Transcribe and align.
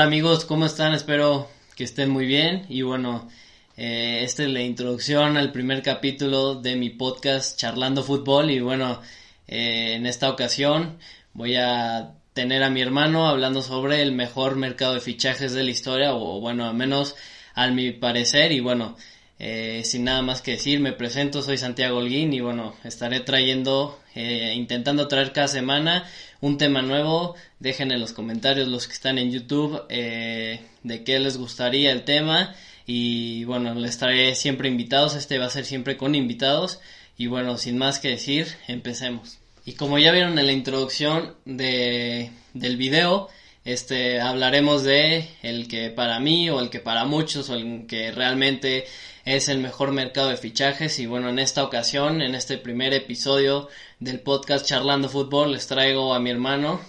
Hola 0.00 0.06
amigos, 0.06 0.46
¿cómo 0.46 0.64
están? 0.64 0.94
Espero 0.94 1.50
que 1.76 1.84
estén 1.84 2.08
muy 2.08 2.24
bien. 2.24 2.64
Y 2.70 2.80
bueno, 2.80 3.28
eh, 3.76 4.22
esta 4.24 4.44
es 4.44 4.48
la 4.48 4.62
introducción 4.62 5.36
al 5.36 5.52
primer 5.52 5.82
capítulo 5.82 6.54
de 6.54 6.74
mi 6.74 6.88
podcast 6.88 7.58
Charlando 7.58 8.02
Fútbol. 8.02 8.50
Y 8.50 8.60
bueno, 8.60 9.02
eh, 9.46 9.96
en 9.96 10.06
esta 10.06 10.30
ocasión 10.30 10.96
voy 11.34 11.56
a 11.56 12.14
tener 12.32 12.62
a 12.62 12.70
mi 12.70 12.80
hermano 12.80 13.26
hablando 13.26 13.60
sobre 13.60 14.00
el 14.00 14.12
mejor 14.12 14.56
mercado 14.56 14.94
de 14.94 15.00
fichajes 15.02 15.52
de 15.52 15.64
la 15.64 15.70
historia 15.70 16.14
o 16.14 16.40
bueno, 16.40 16.66
al 16.66 16.74
menos 16.74 17.14
al 17.52 17.74
mi 17.74 17.92
parecer. 17.92 18.52
Y 18.52 18.60
bueno, 18.60 18.96
eh, 19.38 19.82
sin 19.84 20.04
nada 20.04 20.22
más 20.22 20.40
que 20.40 20.52
decir, 20.52 20.80
me 20.80 20.94
presento, 20.94 21.42
soy 21.42 21.58
Santiago 21.58 21.98
Holguín 21.98 22.32
y 22.32 22.40
bueno, 22.40 22.74
estaré 22.84 23.20
trayendo, 23.20 23.99
eh, 24.14 24.52
intentando 24.56 25.08
traer 25.08 25.32
cada 25.32 25.48
semana 25.48 26.04
un 26.40 26.58
tema 26.58 26.82
nuevo. 26.82 27.34
Dejen 27.58 27.92
en 27.92 28.00
los 28.00 28.12
comentarios 28.12 28.68
los 28.68 28.86
que 28.86 28.94
están 28.94 29.18
en 29.18 29.30
YouTube 29.30 29.82
eh, 29.88 30.60
de 30.82 31.04
qué 31.04 31.18
les 31.18 31.36
gustaría 31.36 31.92
el 31.92 32.04
tema 32.04 32.54
y 32.86 33.44
bueno, 33.44 33.74
les 33.74 33.98
traeré 33.98 34.34
siempre 34.34 34.68
invitados, 34.68 35.14
este 35.14 35.38
va 35.38 35.46
a 35.46 35.50
ser 35.50 35.64
siempre 35.64 35.96
con 35.96 36.14
invitados 36.14 36.80
y 37.16 37.26
bueno, 37.26 37.58
sin 37.58 37.78
más 37.78 37.98
que 37.98 38.08
decir, 38.08 38.48
empecemos. 38.66 39.38
Y 39.64 39.74
como 39.74 39.98
ya 39.98 40.10
vieron 40.10 40.38
en 40.38 40.46
la 40.46 40.52
introducción 40.52 41.36
de, 41.44 42.32
del 42.54 42.76
video, 42.76 43.28
este 43.64 44.20
hablaremos 44.20 44.84
de 44.84 45.28
el 45.42 45.68
que 45.68 45.90
para 45.90 46.18
mí 46.18 46.48
o 46.48 46.60
el 46.60 46.70
que 46.70 46.80
para 46.80 47.04
muchos 47.04 47.50
o 47.50 47.54
el 47.54 47.86
que 47.86 48.10
realmente 48.10 48.86
es 49.36 49.48
el 49.48 49.58
mejor 49.58 49.92
mercado 49.92 50.28
de 50.28 50.36
fichajes 50.36 50.98
y 50.98 51.06
bueno, 51.06 51.28
en 51.28 51.38
esta 51.38 51.62
ocasión, 51.62 52.20
en 52.20 52.34
este 52.34 52.58
primer 52.58 52.92
episodio 52.92 53.68
del 54.00 54.18
podcast 54.18 54.66
Charlando 54.66 55.08
Fútbol, 55.08 55.52
les 55.52 55.68
traigo 55.68 56.14
a 56.14 56.18
mi 56.18 56.30
hermano, 56.30 56.80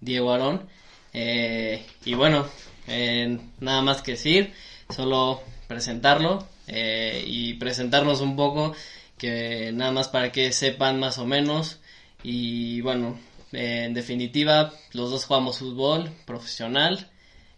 Diego 0.00 0.32
Arón. 0.32 0.68
Eh, 1.12 1.86
y 2.04 2.14
bueno, 2.14 2.48
eh, 2.88 3.38
nada 3.60 3.82
más 3.82 4.02
que 4.02 4.12
decir, 4.12 4.52
solo 4.88 5.42
presentarlo 5.68 6.44
eh, 6.66 7.22
y 7.24 7.54
presentarnos 7.54 8.20
un 8.20 8.34
poco, 8.34 8.74
que 9.16 9.70
nada 9.72 9.92
más 9.92 10.08
para 10.08 10.32
que 10.32 10.50
sepan 10.50 10.98
más 10.98 11.18
o 11.18 11.26
menos. 11.26 11.78
Y 12.24 12.80
bueno, 12.80 13.16
en 13.52 13.94
definitiva, 13.94 14.72
los 14.92 15.12
dos 15.12 15.24
jugamos 15.24 15.58
fútbol 15.58 16.10
profesional, 16.26 17.08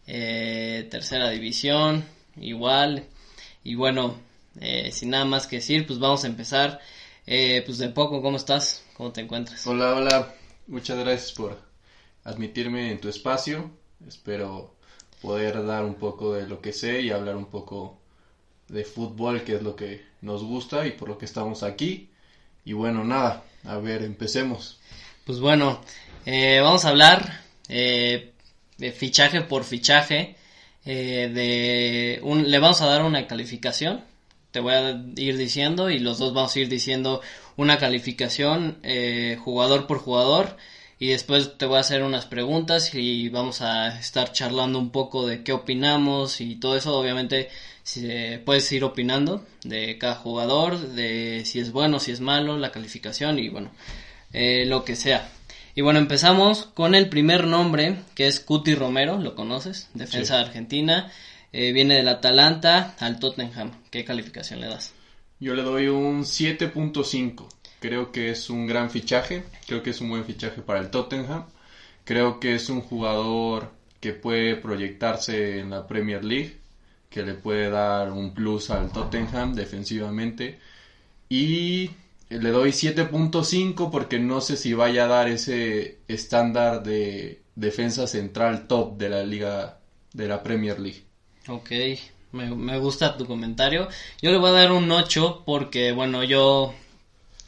tercera 0.04 1.30
división, 1.30 2.04
igual 2.38 3.06
y 3.64 3.74
bueno, 3.74 4.16
eh, 4.60 4.90
sin 4.92 5.10
nada 5.10 5.24
más 5.24 5.46
que 5.46 5.56
decir, 5.56 5.86
pues 5.86 5.98
vamos 5.98 6.24
a 6.24 6.26
empezar. 6.26 6.80
Eh, 7.26 7.62
pues 7.64 7.78
de 7.78 7.88
poco, 7.88 8.20
¿cómo 8.20 8.36
estás? 8.36 8.82
¿Cómo 8.96 9.12
te 9.12 9.20
encuentras? 9.20 9.66
Hola, 9.66 9.94
hola. 9.94 10.34
Muchas 10.66 10.98
gracias 10.98 11.32
por 11.32 11.58
admitirme 12.24 12.90
en 12.90 13.00
tu 13.00 13.08
espacio. 13.08 13.70
Espero 14.06 14.74
poder 15.20 15.64
dar 15.64 15.84
un 15.84 15.94
poco 15.94 16.34
de 16.34 16.48
lo 16.48 16.60
que 16.60 16.72
sé 16.72 17.00
y 17.00 17.10
hablar 17.10 17.36
un 17.36 17.46
poco 17.46 18.00
de 18.68 18.84
fútbol, 18.84 19.42
que 19.44 19.56
es 19.56 19.62
lo 19.62 19.76
que 19.76 20.04
nos 20.20 20.42
gusta 20.42 20.86
y 20.86 20.92
por 20.92 21.08
lo 21.08 21.18
que 21.18 21.26
estamos 21.26 21.62
aquí. 21.62 22.10
Y 22.64 22.72
bueno, 22.72 23.04
nada, 23.04 23.44
a 23.64 23.76
ver, 23.78 24.02
empecemos. 24.02 24.80
Pues 25.24 25.38
bueno, 25.38 25.80
eh, 26.26 26.60
vamos 26.60 26.84
a 26.84 26.88
hablar 26.88 27.42
de 27.68 28.32
fichaje 28.92 29.42
por 29.42 29.62
fichaje. 29.62 30.36
Eh, 30.84 31.30
de 31.32 32.20
un, 32.22 32.50
le 32.50 32.58
vamos 32.58 32.80
a 32.80 32.86
dar 32.86 33.02
una 33.04 33.26
calificación. 33.26 34.04
Te 34.50 34.60
voy 34.60 34.74
a 34.74 35.02
ir 35.16 35.36
diciendo 35.36 35.90
y 35.90 35.98
los 35.98 36.18
dos 36.18 36.34
vamos 36.34 36.54
a 36.54 36.60
ir 36.60 36.68
diciendo 36.68 37.20
una 37.56 37.78
calificación 37.78 38.78
eh, 38.82 39.38
jugador 39.42 39.86
por 39.86 39.98
jugador 39.98 40.56
y 40.98 41.08
después 41.08 41.58
te 41.58 41.66
voy 41.66 41.78
a 41.78 41.80
hacer 41.80 42.02
unas 42.02 42.26
preguntas 42.26 42.94
y 42.94 43.28
vamos 43.28 43.62
a 43.62 43.98
estar 43.98 44.32
charlando 44.32 44.78
un 44.78 44.90
poco 44.90 45.26
de 45.26 45.42
qué 45.42 45.52
opinamos 45.52 46.40
y 46.40 46.56
todo 46.56 46.76
eso. 46.76 46.96
Obviamente 46.96 47.48
si, 47.82 48.08
puedes 48.44 48.70
ir 48.72 48.84
opinando 48.84 49.44
de 49.64 49.98
cada 49.98 50.14
jugador, 50.16 50.78
de 50.78 51.42
si 51.44 51.60
es 51.60 51.72
bueno, 51.72 51.98
si 51.98 52.12
es 52.12 52.20
malo, 52.20 52.58
la 52.58 52.72
calificación 52.72 53.38
y 53.38 53.48
bueno, 53.48 53.70
eh, 54.32 54.64
lo 54.66 54.84
que 54.84 54.96
sea. 54.96 55.28
Y 55.74 55.80
bueno, 55.80 55.98
empezamos 55.98 56.66
con 56.74 56.94
el 56.94 57.08
primer 57.08 57.46
nombre, 57.46 57.96
que 58.14 58.26
es 58.26 58.40
Cuti 58.40 58.74
Romero, 58.74 59.18
¿lo 59.18 59.34
conoces? 59.34 59.88
Defensa 59.94 60.36
de 60.36 60.42
Argentina, 60.42 61.10
eh, 61.52 61.72
viene 61.72 61.96
del 61.96 62.08
Atalanta 62.08 62.94
al 62.98 63.18
Tottenham. 63.18 63.70
¿Qué 63.90 64.04
calificación 64.04 64.60
le 64.60 64.68
das? 64.68 64.92
Yo 65.40 65.54
le 65.54 65.62
doy 65.62 65.88
un 65.88 66.24
7.5. 66.24 67.46
Creo 67.80 68.12
que 68.12 68.30
es 68.30 68.50
un 68.50 68.66
gran 68.66 68.90
fichaje, 68.90 69.44
creo 69.66 69.82
que 69.82 69.90
es 69.90 70.00
un 70.02 70.10
buen 70.10 70.24
fichaje 70.24 70.60
para 70.60 70.80
el 70.80 70.90
Tottenham. 70.90 71.46
Creo 72.04 72.38
que 72.38 72.54
es 72.54 72.68
un 72.68 72.82
jugador 72.82 73.72
que 73.98 74.12
puede 74.12 74.56
proyectarse 74.56 75.58
en 75.58 75.70
la 75.70 75.86
Premier 75.86 76.22
League, 76.22 76.58
que 77.08 77.22
le 77.22 77.34
puede 77.34 77.70
dar 77.70 78.12
un 78.12 78.34
plus 78.34 78.70
al 78.70 78.92
Tottenham 78.92 79.54
defensivamente. 79.54 80.58
Y 81.28 81.90
le 82.40 82.50
doy 82.50 82.70
7.5 82.70 83.90
porque 83.90 84.18
no 84.18 84.40
sé 84.40 84.56
si 84.56 84.74
vaya 84.74 85.04
a 85.04 85.08
dar 85.08 85.28
ese 85.28 85.98
estándar 86.08 86.82
de 86.82 87.42
defensa 87.54 88.06
central 88.06 88.66
top 88.66 88.96
de 88.96 89.08
la 89.08 89.22
liga 89.22 89.78
de 90.12 90.28
la 90.28 90.42
Premier 90.42 90.78
League. 90.78 91.04
Ok, 91.48 91.70
me, 92.32 92.78
gusta 92.78 93.16
tu 93.16 93.26
comentario. 93.26 93.88
Yo 94.20 94.30
le 94.30 94.38
voy 94.38 94.50
a 94.50 94.52
dar 94.52 94.72
un 94.72 94.90
8 94.90 95.42
porque, 95.44 95.92
bueno, 95.92 96.24
yo 96.24 96.74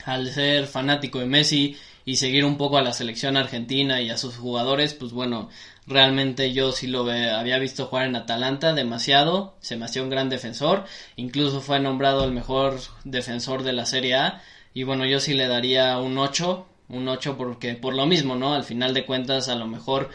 al 0.05 0.31
ser 0.31 0.67
fanático 0.67 1.21
de 1.21 1.27
Messi 1.27 1.77
y 2.05 2.16
seguir 2.16 2.45
un 2.45 2.59
poco 2.59 2.77
a 2.77 2.83
la 2.83 2.93
selección 2.93 3.37
argentina 3.39 4.03
y 4.03 4.11
a 4.11 4.19
sus 4.19 4.37
jugadores, 4.37 4.93
pues 4.93 5.12
bueno, 5.12 5.49
realmente 5.87 6.53
yo 6.53 6.72
sí 6.72 6.87
lo 6.87 7.11
había 7.11 7.59
visto 7.59 7.87
jugar 7.87 8.06
en 8.06 8.16
Atalanta 8.16 8.75
demasiado, 8.75 9.56
se 9.61 9.77
me 9.77 9.87
hacía 9.87 10.03
un 10.03 10.11
gran 10.11 10.28
defensor, 10.28 10.84
incluso 11.16 11.62
fue 11.62 11.81
nombrado 11.81 12.25
el 12.25 12.33
mejor 12.33 12.78
defensor 13.05 13.62
de 13.62 13.72
la 13.72 13.87
Serie 13.87 14.16
A 14.16 14.43
y 14.74 14.82
bueno, 14.82 15.06
yo 15.06 15.20
sí 15.20 15.34
le 15.34 15.46
daría 15.46 15.98
un 15.98 16.18
8, 16.18 16.66
un 16.88 17.08
8 17.08 17.36
porque 17.38 17.74
por 17.74 17.94
lo 17.94 18.06
mismo, 18.06 18.34
¿no? 18.34 18.54
Al 18.54 18.64
final 18.64 18.92
de 18.92 19.06
cuentas, 19.06 19.48
a 19.48 19.54
lo 19.54 19.66
mejor 19.68 20.10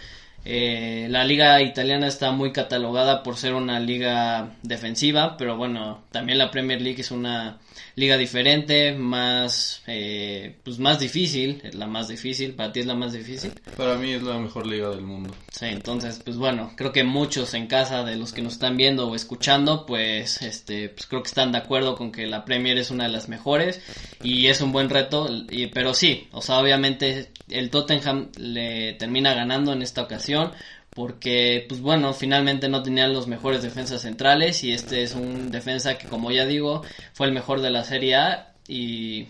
eh, 0.45 1.07
la 1.09 1.23
liga 1.23 1.61
italiana 1.61 2.07
está 2.07 2.31
muy 2.31 2.51
catalogada 2.51 3.23
por 3.23 3.37
ser 3.37 3.53
una 3.53 3.79
liga 3.79 4.55
defensiva, 4.61 5.37
pero 5.37 5.57
bueno, 5.57 6.03
también 6.11 6.37
la 6.37 6.51
Premier 6.51 6.81
League 6.81 7.01
es 7.01 7.11
una 7.11 7.57
liga 7.95 8.17
diferente, 8.17 8.93
más, 8.93 9.81
eh, 9.87 10.55
pues 10.63 10.79
más 10.79 10.99
difícil, 10.99 11.61
es 11.63 11.75
la 11.75 11.87
más 11.87 12.07
difícil, 12.07 12.53
para 12.53 12.71
ti 12.71 12.81
es 12.81 12.85
la 12.85 12.95
más 12.95 13.13
difícil. 13.13 13.51
Para 13.75 13.95
mí 13.95 14.11
es 14.11 14.23
la 14.23 14.37
mejor 14.37 14.65
liga 14.67 14.89
del 14.89 15.01
mundo. 15.01 15.33
Sí, 15.51 15.65
entonces, 15.65 16.21
pues 16.23 16.37
bueno, 16.37 16.71
creo 16.75 16.91
que 16.91 17.03
muchos 17.03 17.53
en 17.53 17.67
casa 17.67 18.03
de 18.03 18.15
los 18.15 18.33
que 18.33 18.41
nos 18.41 18.53
están 18.53 18.77
viendo 18.77 19.07
o 19.07 19.15
escuchando, 19.15 19.85
pues, 19.85 20.41
este, 20.41 20.89
pues 20.89 21.07
creo 21.07 21.21
que 21.23 21.29
están 21.29 21.51
de 21.51 21.57
acuerdo 21.57 21.95
con 21.95 22.11
que 22.11 22.27
la 22.27 22.45
Premier 22.45 22.77
es 22.77 22.91
una 22.91 23.05
de 23.05 23.11
las 23.11 23.29
mejores 23.29 23.81
y 24.23 24.47
es 24.47 24.61
un 24.61 24.71
buen 24.71 24.89
reto, 24.89 25.27
y, 25.49 25.67
pero 25.67 25.93
sí, 25.93 26.27
o 26.31 26.41
sea, 26.41 26.59
obviamente 26.59 27.31
el 27.49 27.69
Tottenham 27.69 28.29
le 28.37 28.93
termina 28.93 29.33
ganando 29.33 29.73
en 29.73 29.81
esta 29.81 30.01
ocasión 30.01 30.51
porque 30.99 31.65
pues 31.69 31.79
bueno, 31.79 32.13
finalmente 32.13 32.67
no 32.67 32.83
tenían 32.83 33.13
los 33.13 33.25
mejores 33.25 33.61
defensas 33.61 34.01
centrales 34.01 34.65
y 34.65 34.73
este 34.73 35.01
es 35.01 35.15
un 35.15 35.49
defensa 35.49 35.97
que 35.97 36.09
como 36.09 36.29
ya 36.29 36.45
digo 36.45 36.81
fue 37.13 37.27
el 37.27 37.31
mejor 37.31 37.61
de 37.61 37.69
la 37.69 37.85
Serie 37.85 38.17
A 38.17 38.53
y, 38.67 39.29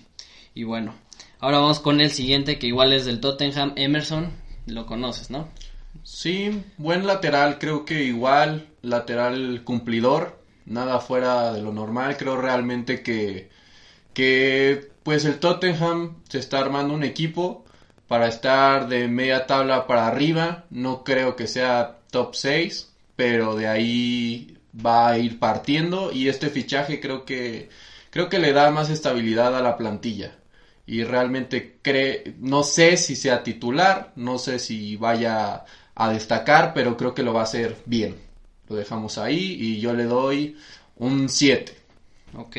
y 0.56 0.64
bueno, 0.64 0.96
ahora 1.40 1.60
vamos 1.60 1.80
con 1.80 2.02
el 2.02 2.10
siguiente 2.10 2.58
que 2.58 2.66
igual 2.66 2.92
es 2.92 3.06
del 3.06 3.20
Tottenham, 3.20 3.74
Emerson, 3.76 4.32
lo 4.66 4.88
conoces, 4.88 5.30
¿no? 5.30 5.48
Sí, 6.02 6.60
buen 6.80 7.06
lateral, 7.06 7.60
creo 7.60 7.86
que 7.86 8.04
igual, 8.04 8.66
lateral 8.82 9.62
cumplidor, 9.64 10.42
nada 10.66 11.00
fuera 11.00 11.54
de 11.54 11.62
lo 11.62 11.72
normal, 11.72 12.18
creo 12.18 12.36
realmente 12.38 13.04
que, 13.04 13.52
que 14.16 14.90
pues 15.04 15.24
el 15.24 15.38
Tottenham 15.38 16.16
se 16.30 16.40
está 16.40 16.58
armando 16.58 16.96
un 16.96 17.04
equipo 17.04 17.64
para 18.10 18.28
estar 18.28 18.90
de 18.90 19.08
media 19.08 19.46
tabla 19.46 19.88
para 19.88 20.08
arriba. 20.08 20.66
No 20.72 21.04
creo 21.04 21.36
que 21.36 21.48
sea 21.48 22.00
top 22.12 22.36
6, 22.36 22.92
pero 23.16 23.56
de 23.56 23.68
ahí 23.68 24.58
va 24.86 25.10
a 25.10 25.20
ir 25.20 25.40
partiendo 25.40 26.12
y 26.12 26.28
este 26.28 26.50
fichaje 26.50 27.00
creo 27.00 27.24
que, 27.24 27.70
creo 28.10 28.28
que 28.28 28.40
le 28.40 28.52
da 28.52 28.72
más 28.72 28.90
estabilidad 28.90 29.56
a 29.56 29.62
la 29.62 29.78
plantilla. 29.78 30.36
Y 30.88 31.04
realmente 31.04 31.78
cree, 31.84 32.34
no 32.40 32.64
sé 32.64 32.98
si 32.98 33.16
sea 33.16 33.44
titular, 33.44 34.12
no 34.16 34.40
sé 34.40 34.58
si 34.58 34.96
vaya 34.96 35.66
a 35.94 36.12
destacar, 36.12 36.74
pero 36.74 36.98
creo 36.98 37.14
que 37.14 37.22
lo 37.22 37.34
va 37.34 37.42
a 37.42 37.44
hacer 37.44 37.78
bien. 37.86 38.16
Lo 38.70 38.76
dejamos 38.76 39.20
ahí 39.20 39.56
y 39.60 39.80
yo 39.80 39.94
le 39.94 40.06
doy 40.06 40.58
un 40.98 41.30
7. 41.30 41.76
Ok, 42.34 42.58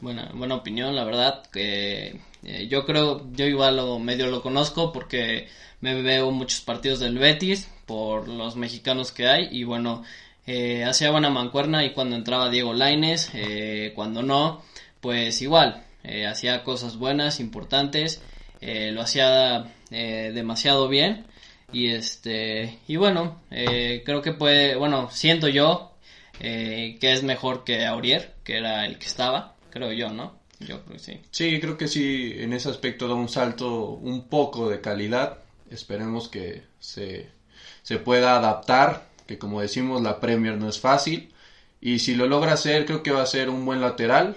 buena, 0.00 0.30
buena 0.34 0.56
opinión, 0.56 0.94
la 0.96 1.04
verdad. 1.04 1.42
que 1.52 2.20
eh, 2.44 2.68
Yo 2.68 2.84
creo, 2.86 3.26
yo 3.32 3.46
igual 3.46 3.76
lo 3.76 3.98
medio 3.98 4.26
lo 4.26 4.42
conozco 4.42 4.92
porque 4.92 5.48
me 5.80 6.00
veo 6.02 6.30
muchos 6.30 6.60
partidos 6.60 7.00
del 7.00 7.18
Betis 7.18 7.68
por 7.86 8.28
los 8.28 8.56
mexicanos 8.56 9.12
que 9.12 9.28
hay 9.28 9.48
y 9.50 9.64
bueno, 9.64 10.02
eh, 10.46 10.84
hacía 10.84 11.10
buena 11.10 11.30
mancuerna 11.30 11.84
y 11.84 11.92
cuando 11.92 12.16
entraba 12.16 12.50
Diego 12.50 12.74
Laines, 12.74 13.30
eh, 13.34 13.92
cuando 13.94 14.22
no, 14.22 14.62
pues 15.00 15.42
igual, 15.42 15.84
eh, 16.04 16.26
hacía 16.26 16.64
cosas 16.64 16.96
buenas, 16.96 17.40
importantes, 17.40 18.22
eh, 18.60 18.90
lo 18.92 19.02
hacía 19.02 19.72
eh, 19.90 20.32
demasiado 20.34 20.88
bien 20.88 21.26
y 21.72 21.88
este 21.88 22.78
y 22.88 22.96
bueno, 22.96 23.40
creo 23.50 24.22
que 24.22 24.32
puede, 24.32 24.76
bueno, 24.76 25.08
siento 25.10 25.48
yo 25.48 25.92
que 26.38 26.98
es 27.00 27.22
mejor 27.22 27.64
que 27.64 27.86
Aurier, 27.86 28.34
que 28.44 28.56
era 28.56 28.86
el 28.86 28.98
que 28.98 29.06
estaba, 29.06 29.54
creo 29.70 29.92
yo, 29.92 30.10
¿no? 30.10 30.38
Yo 30.60 30.82
creo 30.82 30.96
que 30.96 30.98
sí. 30.98 31.20
Sí, 31.30 31.60
creo 31.60 31.76
que 31.78 31.88
sí, 31.88 32.34
en 32.36 32.52
ese 32.52 32.68
aspecto 32.68 33.08
da 33.08 33.14
un 33.14 33.28
salto 33.28 33.90
un 33.90 34.28
poco 34.28 34.68
de 34.68 34.80
calidad. 34.80 35.38
Esperemos 35.70 36.28
que 36.28 36.62
se, 36.78 37.30
se 37.82 37.98
pueda 37.98 38.36
adaptar, 38.36 39.06
que 39.26 39.38
como 39.38 39.60
decimos 39.60 40.02
la 40.02 40.20
Premier 40.20 40.56
no 40.56 40.68
es 40.68 40.78
fácil. 40.78 41.32
Y 41.80 42.00
si 42.00 42.14
lo 42.14 42.26
logra 42.26 42.52
hacer, 42.52 42.84
creo 42.84 43.02
que 43.02 43.10
va 43.12 43.22
a 43.22 43.26
ser 43.26 43.48
un 43.48 43.64
buen 43.64 43.80
lateral. 43.80 44.36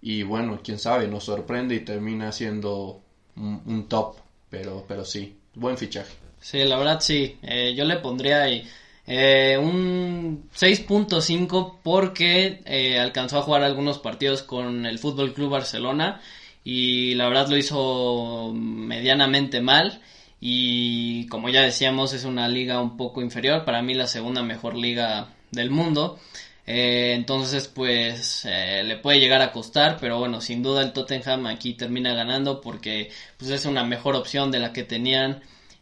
Y 0.00 0.22
bueno, 0.22 0.60
quién 0.62 0.78
sabe, 0.78 1.08
nos 1.08 1.24
sorprende 1.24 1.74
y 1.74 1.80
termina 1.80 2.30
siendo 2.30 3.02
un, 3.36 3.62
un 3.66 3.88
top. 3.88 4.16
Pero, 4.50 4.84
pero 4.86 5.04
sí, 5.04 5.36
buen 5.54 5.76
fichaje. 5.76 6.12
Sí, 6.40 6.64
la 6.64 6.76
verdad 6.78 7.00
sí. 7.00 7.36
Eh, 7.42 7.74
yo 7.76 7.84
le 7.84 7.96
pondría 7.96 8.42
ahí 8.42 8.64
eh, 9.08 9.56
un 9.58 10.50
6.5 10.54 11.78
porque 11.82 12.60
eh, 12.66 12.98
alcanzó 13.00 13.38
a 13.38 13.42
jugar 13.42 13.62
algunos 13.62 13.98
partidos 13.98 14.42
con 14.42 14.84
el 14.84 14.98
Fútbol 14.98 15.32
Club 15.32 15.50
Barcelona 15.50 16.20
y 16.62 17.14
la 17.14 17.26
verdad 17.28 17.48
lo 17.48 17.56
hizo 17.56 18.52
medianamente 18.54 19.62
mal 19.62 20.02
y 20.40 21.26
como 21.28 21.48
ya 21.48 21.62
decíamos 21.62 22.12
es 22.12 22.24
una 22.24 22.48
liga 22.48 22.82
un 22.82 22.98
poco 22.98 23.22
inferior, 23.22 23.64
para 23.64 23.80
mí 23.80 23.94
la 23.94 24.06
segunda 24.06 24.42
mejor 24.42 24.76
liga 24.76 25.28
del 25.50 25.70
mundo. 25.70 26.18
Eh, 26.66 27.14
entonces, 27.14 27.66
pues 27.66 28.44
eh, 28.44 28.82
le 28.84 28.98
puede 28.98 29.20
llegar 29.20 29.40
a 29.40 29.52
costar, 29.52 29.96
pero 29.98 30.18
bueno, 30.18 30.42
sin 30.42 30.62
duda 30.62 30.82
el 30.82 30.92
Tottenham 30.92 31.46
aquí 31.46 31.72
termina 31.72 32.12
ganando 32.12 32.60
porque 32.60 33.10
pues 33.38 33.50
es 33.50 33.64
una 33.64 33.84
mejor 33.84 34.16
opción 34.16 34.50
de 34.50 34.58
la 34.58 34.74
que 34.74 34.82
tenían 34.84 35.40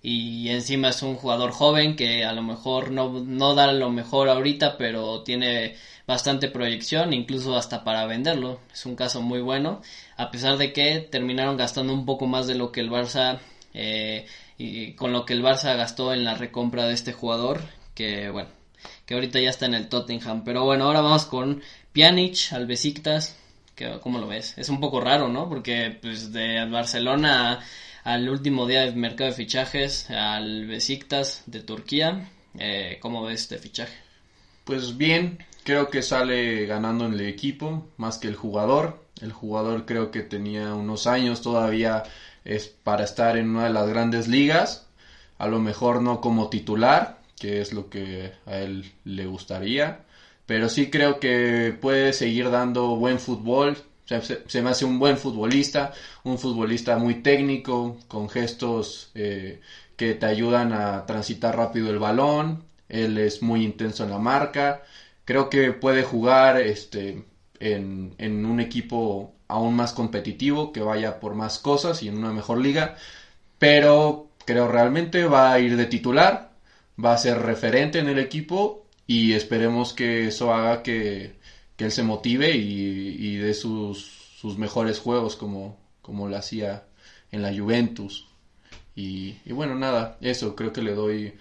y 0.09 0.51
encima 0.51 0.91
es 0.91 1.03
un 1.03 1.17
jugador 1.17 1.51
joven 1.51 1.97
que 1.97 2.25
a 2.25 2.33
lo 2.33 2.41
mejor 2.41 2.93
no, 2.93 3.25
no 3.25 3.57
da 3.57 3.73
lo 3.73 3.91
mejor 3.91 4.29
ahorita, 4.29 4.79
pero 4.79 5.25
tiene 5.25 5.75
bastante 6.07 6.49
proyección, 6.49 7.13
incluso 7.13 7.57
hasta 7.57 7.83
para 7.83 8.07
venderlo. 8.07 8.61
Es 8.73 8.87
un 8.87 8.95
caso 8.95 9.21
muy 9.21 9.41
bueno, 9.41 9.83
a 10.17 10.31
pesar 10.31 10.59
de 10.59 10.73
que 10.73 11.01
terminaron 11.01 11.57
gastando 11.57 11.93
un 11.93 12.07
poco 12.07 12.29
más 12.29 12.47
de 12.47 12.55
lo 12.55 12.71
que 12.71 12.83
el 12.83 12.89
Barça 12.89 13.41
eh, 13.75 14.27
y 14.57 14.93
con 14.93 15.13
lo 15.13 15.25
que 15.25 15.33
el 15.33 15.43
Barça 15.43 15.77
gastó 15.77 16.13
en 16.13 16.23
la 16.23 16.35
recompra 16.35 16.87
de 16.87 16.95
este 16.95 17.13
jugador, 17.13 17.63
que 17.97 18.31
bueno, 18.31 18.51
que 19.07 19.15
ahorita 19.15 19.41
ya 19.41 19.51
está 19.51 19.67
en 19.67 19.75
el 19.75 19.89
Tottenham. 19.89 20.45
Pero 20.45 20.65
bueno, 20.65 20.85
ahora 20.85 21.01
vamos 21.01 21.25
con 21.25 21.63
Pjanic 21.93 22.53
al 22.53 22.67
Besiktas. 22.67 23.37
¿Cómo 24.03 24.19
lo 24.21 24.29
ves? 24.29 24.57
Es 24.57 24.69
un 24.69 24.79
poco 24.79 25.01
raro, 25.01 25.29
¿no? 25.29 25.49
Porque 25.49 25.99
pues 26.01 26.33
de 26.33 26.65
Barcelona 26.67 27.61
al 28.07 28.29
último 28.29 28.69
día 28.69 28.83
del 28.83 28.95
mercado 28.95 29.31
de 29.31 29.37
fichajes 29.37 30.09
al 30.11 30.65
Besiktas 30.67 31.43
de 31.47 31.61
Turquía. 31.61 32.31
Eh, 32.57 32.99
¿Cómo 33.01 33.25
ves 33.25 33.41
este 33.41 33.59
fichaje? 33.59 33.97
Pues 34.65 34.97
bien, 34.97 35.45
creo 35.65 35.91
que 35.91 36.03
sale 36.03 36.67
ganando 36.67 37.07
en 37.07 37.15
el 37.15 37.23
equipo 37.23 37.89
más 37.97 38.19
que 38.19 38.29
el 38.29 38.37
jugador. 38.37 39.03
El 39.21 39.33
jugador 39.33 39.87
creo 39.87 40.13
que 40.13 40.23
tenía 40.23 40.73
unos 40.75 41.09
años 41.09 41.43
todavía 41.43 42.05
es 42.45 42.69
para 42.69 43.03
estar 43.03 43.37
en 43.37 43.49
una 43.49 43.65
de 43.65 43.71
las 43.71 43.89
grandes 43.89 44.29
ligas. 44.29 44.87
A 45.39 45.49
lo 45.49 45.59
mejor 45.59 46.01
no 46.01 46.21
como 46.21 46.49
titular, 46.49 47.19
que 47.41 47.61
es 47.61 47.73
lo 47.73 47.91
que 47.91 48.31
a 48.47 48.59
él 48.59 48.93
le 49.03 49.27
gustaría. 49.27 50.03
Pero 50.47 50.69
sí 50.69 50.91
creo 50.91 51.19
que 51.19 51.77
puede 51.81 52.13
seguir 52.13 52.53
dando 52.53 52.95
buen 52.95 53.19
fútbol. 53.19 53.77
Se, 54.07 54.63
me 54.63 54.71
hace 54.71 54.85
un 54.85 54.99
buen 54.99 55.19
futbolista, 55.19 55.93
un 56.25 56.39
futbolista 56.39 56.97
muy 56.97 57.17
técnico, 57.23 57.99
con 58.09 58.29
gestos 58.29 59.11
eh, 59.15 59.61
que 59.97 60.15
te 60.15 60.27
ayudan 60.27 60.73
a 60.73 61.07
transitar 61.07 61.57
rápido 61.57 61.91
el 61.91 61.99
balón. 61.99 62.65
Él 62.89 63.19
es 63.19 63.43
muy 63.43 63.65
intenso 63.65 64.05
en 64.05 64.11
la 64.11 64.19
marca. 64.19 64.83
Creo 65.25 65.51
que 65.51 65.73
puede 65.73 66.03
jugar 66.05 66.61
este, 66.61 67.25
en, 67.61 68.15
en 68.19 68.47
un 68.47 68.61
equipo 68.61 69.35
aún 69.49 69.75
más 69.75 69.93
competitivo, 69.93 70.73
que 70.73 70.81
vaya 70.81 71.21
por 71.21 71.35
más 71.35 71.59
cosas 71.59 72.03
y 72.03 72.09
en 72.09 72.19
una 72.19 72.33
mejor 72.33 72.59
liga. 72.59 72.97
Pero 73.59 74.31
creo 74.45 74.69
realmente 74.69 75.25
va 75.27 75.53
a 75.53 75.59
ir 75.61 75.77
de 75.77 75.87
titular 75.87 76.47
va 77.03 77.15
a 77.15 77.19
ser 77.19 77.39
referente 77.39 77.99
en 77.99 78.09
el 78.09 78.19
equipo 78.19 78.87
y 79.07 79.33
esperemos 79.33 79.93
que 79.93 80.29
eso 80.29 80.53
haga 80.53 80.83
que, 80.83 81.37
él 81.85 81.93
se 81.93 82.03
motive 82.03 82.57
y, 82.57 83.17
y 83.19 83.37
dé 83.37 83.55
sus, 83.55 84.05
sus, 84.41 84.59
mejores 84.59 84.99
juegos 84.99 85.37
como, 85.37 85.79
como 86.03 86.29
lo 86.29 86.37
hacía 86.37 86.85
en 87.31 87.43
la 87.43 87.55
Juventus. 87.55 88.27
Y, 88.95 89.37
y 89.45 89.53
bueno, 89.53 89.75
nada, 89.75 90.17
eso 90.21 90.57
creo 90.57 90.73
que 90.73 90.83
le 90.83 90.95
doy... 90.95 91.35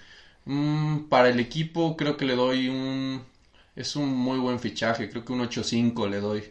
Mm, 0.46 1.06
para 1.10 1.30
el 1.30 1.40
equipo 1.40 1.96
creo 1.96 2.18
que 2.18 2.26
le 2.26 2.36
doy 2.36 2.68
un... 2.70 3.24
Es 3.76 3.96
un 3.96 4.10
muy 4.10 4.38
buen 4.40 4.60
fichaje, 4.60 5.10
creo 5.10 5.26
que 5.26 5.34
un 5.34 5.42
8-5 5.42 6.10
le 6.10 6.20
doy. 6.20 6.44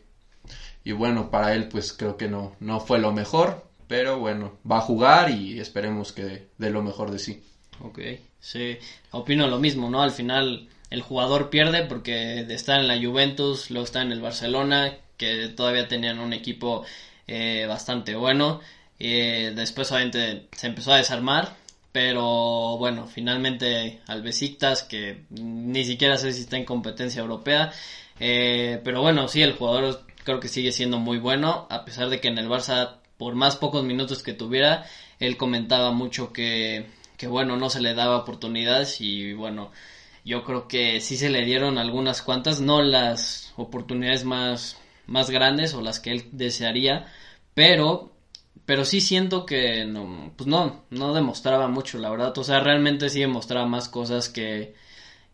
Y 0.85 0.93
bueno, 0.93 1.31
para 1.31 1.55
él 1.55 1.69
pues 1.69 1.93
creo 1.93 2.17
que 2.17 2.29
no, 2.29 2.55
no 2.61 2.81
fue 2.81 2.99
lo 2.99 3.13
mejor, 3.13 3.67
pero 3.89 4.19
bueno, 4.19 4.59
va 4.71 4.79
a 4.79 4.83
jugar 4.83 5.31
y 5.31 5.59
esperemos 5.59 6.13
que 6.13 6.49
dé 6.59 6.71
lo 6.71 6.83
mejor 6.83 7.11
de 7.11 7.19
sí. 7.19 7.43
Ok, 7.81 7.99
sí, 8.39 8.77
opino 9.11 9.47
lo 9.49 9.59
mismo, 9.59 9.91
¿no? 9.91 10.03
Al 10.03 10.13
final 10.13 10.69
el 10.95 11.03
jugador 11.03 11.51
pierde 11.51 11.83
porque 11.83 12.47
está 12.49 12.79
en 12.79 12.87
la 12.87 12.97
Juventus, 12.97 13.71
luego 13.71 13.85
está 13.85 14.03
en 14.03 14.13
el 14.13 14.21
Barcelona, 14.21 14.97
que 15.17 15.49
todavía 15.49 15.89
tenían 15.89 16.21
un 16.21 16.33
equipo 16.33 16.85
eh, 17.27 17.67
bastante 17.69 18.15
bueno. 18.15 18.61
y 18.99 19.11
después 19.55 19.91
obviamente 19.91 20.47
se 20.57 20.69
empezó 20.69 20.93
a 20.93 20.99
desarmar, 20.99 21.57
pero 21.93 22.77
bueno, 22.79 23.09
finalmente 23.09 24.01
al 24.07 24.23
Besiktas, 24.23 24.85
que 24.85 25.25
ni 25.31 25.85
siquiera 25.85 26.17
sé 26.17 26.33
si 26.33 26.43
está 26.43 26.57
en 26.57 26.65
competencia 26.65 27.21
europea, 27.23 27.73
eh, 28.21 28.81
pero 28.85 29.03
bueno, 29.03 29.27
sí, 29.29 29.43
el 29.43 29.55
jugador 29.55 30.07
creo 30.25 30.41
que 30.41 30.49
sigue 30.49 30.73
siendo 30.73 30.99
muy 30.99 31.19
bueno, 31.19 31.67
a 31.71 31.85
pesar 31.85 32.09
de 32.09 32.21
que 32.21 32.29
en 32.29 32.39
el 32.39 32.49
Barça, 32.49 32.99
por 33.19 33.35
más 33.35 33.57
pocos 33.57 33.85
minutos 33.85 34.23
que 34.23 34.33
tuviera, 34.33 34.87
él 35.19 35.37
comentaba 35.37 35.91
mucho 35.93 36.33
que 36.33 36.87
que 37.17 37.27
bueno, 37.29 37.57
no 37.57 37.71
se 37.71 37.81
le 37.81 37.95
daba 37.95 38.19
oportunidades 38.19 39.01
y 39.01 39.33
bueno, 39.35 39.71
yo 40.25 40.45
creo 40.45 40.69
que 40.69 41.01
sí 41.01 41.17
se 41.17 41.31
le 41.31 41.45
dieron 41.45 41.79
algunas 41.79 42.23
cuantas, 42.23 42.61
no 42.61 42.83
las 42.83 43.53
oportunidades 43.57 44.25
más, 44.25 44.79
más 45.07 45.31
grandes 45.31 45.75
o 45.75 45.83
las 45.83 46.01
que 46.01 46.13
él 46.13 46.29
desearía, 46.33 47.07
pero, 47.55 48.13
pero 48.67 48.85
sí 48.85 49.01
siento 49.01 49.47
que 49.47 49.85
no, 49.85 50.33
pues 50.37 50.47
no, 50.49 50.85
no 50.91 51.15
demostraba 51.15 51.69
mucho, 51.69 51.99
la 51.99 52.11
verdad, 52.11 52.37
o 52.39 52.45
sea, 52.45 52.61
realmente 52.61 53.11
sí 53.11 53.21
demostraba 53.21 53.67
más 53.67 53.89
cosas 53.89 54.29
que, 54.29 54.75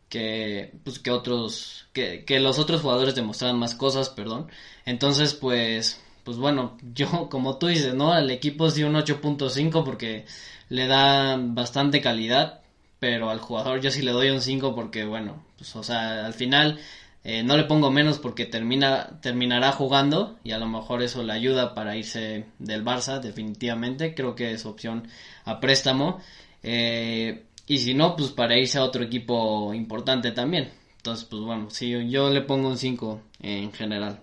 que, 0.09 0.73
pues 0.85 0.99
que 0.99 1.11
otros, 1.11 1.89
que, 1.93 2.25
que 2.25 2.41
los 2.41 2.59
otros 2.59 2.83
jugadores 2.83 3.15
demostraban 3.15 3.59
más 3.59 3.75
cosas, 3.75 4.11
perdón, 4.11 4.49
entonces 4.87 5.35
pues, 5.35 6.01
pues 6.25 6.37
bueno, 6.39 6.77
yo 6.95 7.29
como 7.31 7.59
tú 7.59 7.69
dices, 7.69 7.95
¿no? 7.95 8.13
Al 8.13 8.31
equipo 8.31 8.71
sí 8.71 8.83
un 8.85 8.95
8.5 8.97 9.85
porque 9.85 10.25
le 10.69 10.87
da 10.87 11.37
bastante 11.39 12.01
calidad, 12.01 12.61
pero 13.01 13.31
al 13.31 13.41
jugador 13.41 13.81
yo 13.81 13.91
sí 13.91 14.03
le 14.03 14.13
doy 14.13 14.31
un 14.31 14.43
5 14.43 14.75
porque, 14.75 15.05
bueno, 15.05 15.43
pues, 15.59 15.75
o 15.75 15.83
sea, 15.83 16.27
al 16.27 16.35
final 16.35 16.79
eh, 17.25 17.43
no 17.43 17.57
le 17.57 17.65
pongo 17.65 17.91
menos 17.91 18.19
porque 18.19 18.47
termina, 18.47 19.21
terminará 19.21 19.73
jugando 19.73 20.39
y 20.45 20.53
a 20.53 20.59
lo 20.59 20.67
mejor 20.69 21.03
eso 21.03 21.23
le 21.23 21.33
ayuda 21.33 21.75
para 21.75 21.97
irse 21.97 22.47
del 22.59 22.85
Barça, 22.85 23.21
definitivamente. 23.21 24.15
Creo 24.15 24.35
que 24.35 24.53
es 24.53 24.67
opción 24.67 25.09
a 25.45 25.61
préstamo. 25.61 26.21
Eh, 26.63 27.45
y 27.67 27.79
si 27.79 27.95
no, 27.95 28.17
pues 28.17 28.31
para 28.31 28.59
irse 28.59 28.79
a 28.79 28.85
otro 28.85 29.03
equipo 29.03 29.73
importante 29.75 30.33
también. 30.33 30.71
Entonces, 30.97 31.25
pues 31.25 31.43
bueno, 31.43 31.71
sí, 31.71 31.91
yo 32.11 32.31
le 32.31 32.43
pongo 32.43 32.69
un 32.69 32.79
5 32.79 33.23
en 33.41 33.73
general. 33.73 34.21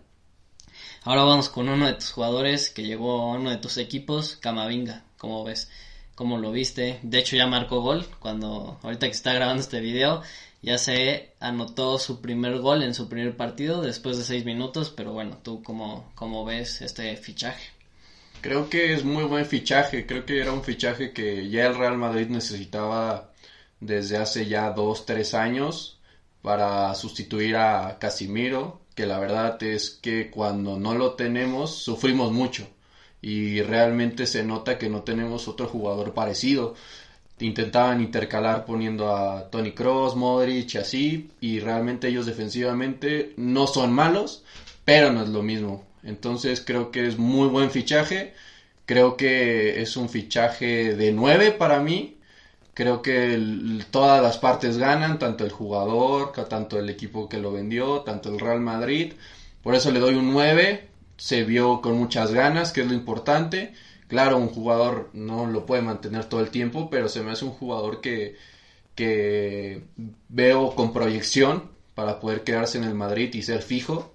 Ahora 1.03 1.23
vamos 1.23 1.49
con 1.49 1.69
uno 1.69 1.87
de 1.87 1.93
tus 1.93 2.11
jugadores 2.11 2.69
que 2.69 2.83
llegó 2.83 3.21
a 3.21 3.37
uno 3.37 3.49
de 3.49 3.57
tus 3.57 3.77
equipos, 3.77 4.35
Camavinga, 4.35 5.03
como 5.17 5.43
ves 5.43 5.69
cómo 6.17 6.39
lo 6.39 6.51
viste. 6.51 6.99
De 7.03 7.19
hecho 7.19 7.35
ya 7.35 7.45
marcó 7.45 7.79
gol 7.81 8.03
cuando 8.19 8.79
ahorita 8.81 9.05
que 9.05 9.13
está 9.13 9.33
grabando 9.33 9.61
este 9.61 9.79
video 9.79 10.23
ya 10.63 10.79
se 10.79 11.33
anotó 11.39 11.99
su 11.99 12.21
primer 12.21 12.57
gol 12.57 12.81
en 12.81 12.95
su 12.95 13.07
primer 13.07 13.37
partido 13.37 13.83
después 13.83 14.17
de 14.17 14.23
seis 14.23 14.43
minutos, 14.43 14.91
pero 14.97 15.13
bueno, 15.13 15.37
tú 15.43 15.61
cómo, 15.61 16.11
cómo 16.15 16.43
ves 16.43 16.81
este 16.81 17.15
fichaje. 17.17 17.69
Creo 18.41 18.67
que 18.67 18.93
es 18.93 19.05
muy 19.05 19.25
buen 19.25 19.45
fichaje, 19.45 20.07
creo 20.07 20.25
que 20.25 20.41
era 20.41 20.53
un 20.53 20.63
fichaje 20.63 21.13
que 21.13 21.49
ya 21.49 21.67
el 21.67 21.77
Real 21.77 21.97
Madrid 21.99 22.27
necesitaba 22.29 23.31
desde 23.79 24.17
hace 24.17 24.47
ya 24.47 24.71
dos, 24.71 25.05
tres 25.05 25.35
años 25.35 25.99
para 26.41 26.95
sustituir 26.95 27.57
a 27.57 27.99
Casimiro, 27.99 28.81
que 28.95 29.05
la 29.05 29.19
verdad 29.19 29.61
es 29.61 29.91
que 29.91 30.31
cuando 30.31 30.79
no 30.79 30.95
lo 30.95 31.13
tenemos 31.13 31.75
sufrimos 31.75 32.31
mucho 32.31 32.67
y 33.21 33.61
realmente 33.61 34.25
se 34.27 34.43
nota 34.43 34.77
que 34.77 34.89
no 34.89 35.01
tenemos 35.03 35.47
otro 35.47 35.67
jugador 35.67 36.13
parecido. 36.13 36.75
Intentaban 37.39 38.01
intercalar 38.01 38.65
poniendo 38.65 39.15
a 39.15 39.49
Tony 39.49 39.73
Cross, 39.73 40.15
Modric, 40.15 40.75
así, 40.77 41.29
y 41.39 41.59
realmente 41.59 42.07
ellos 42.07 42.25
defensivamente 42.25 43.33
no 43.37 43.67
son 43.67 43.93
malos, 43.93 44.43
pero 44.85 45.11
no 45.11 45.23
es 45.23 45.29
lo 45.29 45.43
mismo. 45.43 45.85
Entonces 46.03 46.63
creo 46.65 46.91
que 46.91 47.07
es 47.07 47.17
muy 47.17 47.47
buen 47.49 47.69
fichaje. 47.69 48.33
Creo 48.85 49.17
que 49.17 49.81
es 49.81 49.97
un 49.97 50.09
fichaje 50.09 50.95
de 50.95 51.11
9 51.11 51.51
para 51.51 51.79
mí. 51.81 52.17
Creo 52.73 53.01
que 53.01 53.83
todas 53.91 54.21
las 54.21 54.37
partes 54.37 54.77
ganan, 54.77 55.19
tanto 55.19 55.43
el 55.43 55.51
jugador, 55.51 56.31
tanto 56.47 56.79
el 56.79 56.89
equipo 56.89 57.27
que 57.27 57.39
lo 57.39 57.51
vendió, 57.51 58.01
tanto 58.01 58.29
el 58.29 58.39
Real 58.39 58.61
Madrid. 58.61 59.13
Por 59.61 59.75
eso 59.75 59.91
le 59.91 59.99
doy 59.99 60.15
un 60.15 60.31
9. 60.31 60.86
Se 61.17 61.43
vio 61.43 61.81
con 61.81 61.97
muchas 61.97 62.33
ganas, 62.33 62.71
que 62.71 62.81
es 62.81 62.87
lo 62.87 62.93
importante. 62.93 63.73
Claro, 64.07 64.37
un 64.37 64.49
jugador 64.49 65.09
no 65.13 65.47
lo 65.47 65.65
puede 65.65 65.81
mantener 65.81 66.25
todo 66.25 66.41
el 66.41 66.49
tiempo, 66.51 66.89
pero 66.89 67.09
se 67.09 67.21
me 67.23 67.31
hace 67.31 67.45
un 67.45 67.51
jugador 67.51 68.01
que, 68.01 68.37
que 68.95 69.83
veo 70.29 70.75
con 70.75 70.93
proyección 70.93 71.71
para 71.95 72.19
poder 72.19 72.43
quedarse 72.43 72.77
en 72.77 72.85
el 72.85 72.93
Madrid 72.93 73.33
y 73.33 73.41
ser 73.43 73.61
fijo 73.61 74.13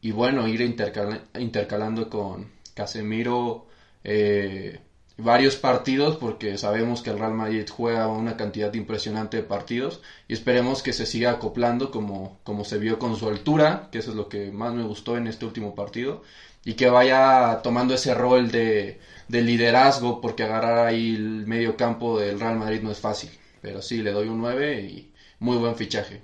y 0.00 0.12
bueno, 0.12 0.46
ir 0.48 0.60
intercalando 0.60 2.08
con 2.08 2.50
Casemiro 2.74 3.66
eh, 4.04 4.80
varios 5.18 5.56
partidos 5.56 6.16
porque 6.16 6.56
sabemos 6.56 7.02
que 7.02 7.10
el 7.10 7.18
Real 7.18 7.34
Madrid 7.34 7.66
juega 7.68 8.06
una 8.06 8.36
cantidad 8.36 8.72
impresionante 8.72 9.38
de 9.38 9.42
partidos 9.42 10.00
y 10.28 10.32
esperemos 10.32 10.82
que 10.82 10.92
se 10.92 11.06
siga 11.06 11.32
acoplando 11.32 11.90
como, 11.90 12.38
como 12.44 12.64
se 12.64 12.78
vio 12.78 12.98
con 13.00 13.16
su 13.16 13.28
altura, 13.28 13.88
que 13.90 13.98
eso 13.98 14.10
es 14.10 14.16
lo 14.16 14.28
que 14.28 14.52
más 14.52 14.72
me 14.72 14.84
gustó 14.84 15.16
en 15.16 15.26
este 15.26 15.44
último 15.44 15.74
partido 15.74 16.22
y 16.64 16.74
que 16.74 16.88
vaya 16.88 17.60
tomando 17.62 17.94
ese 17.94 18.14
rol 18.14 18.50
de, 18.52 19.00
de 19.26 19.42
liderazgo 19.42 20.20
porque 20.20 20.44
agarrar 20.44 20.86
ahí 20.86 21.16
el 21.16 21.46
medio 21.46 21.76
campo 21.76 22.18
del 22.18 22.38
Real 22.38 22.56
Madrid 22.56 22.80
no 22.82 22.92
es 22.92 22.98
fácil, 22.98 23.30
pero 23.60 23.82
sí, 23.82 24.02
le 24.02 24.12
doy 24.12 24.28
un 24.28 24.38
9 24.38 24.82
y 24.82 25.12
muy 25.40 25.56
buen 25.56 25.74
fichaje. 25.74 26.22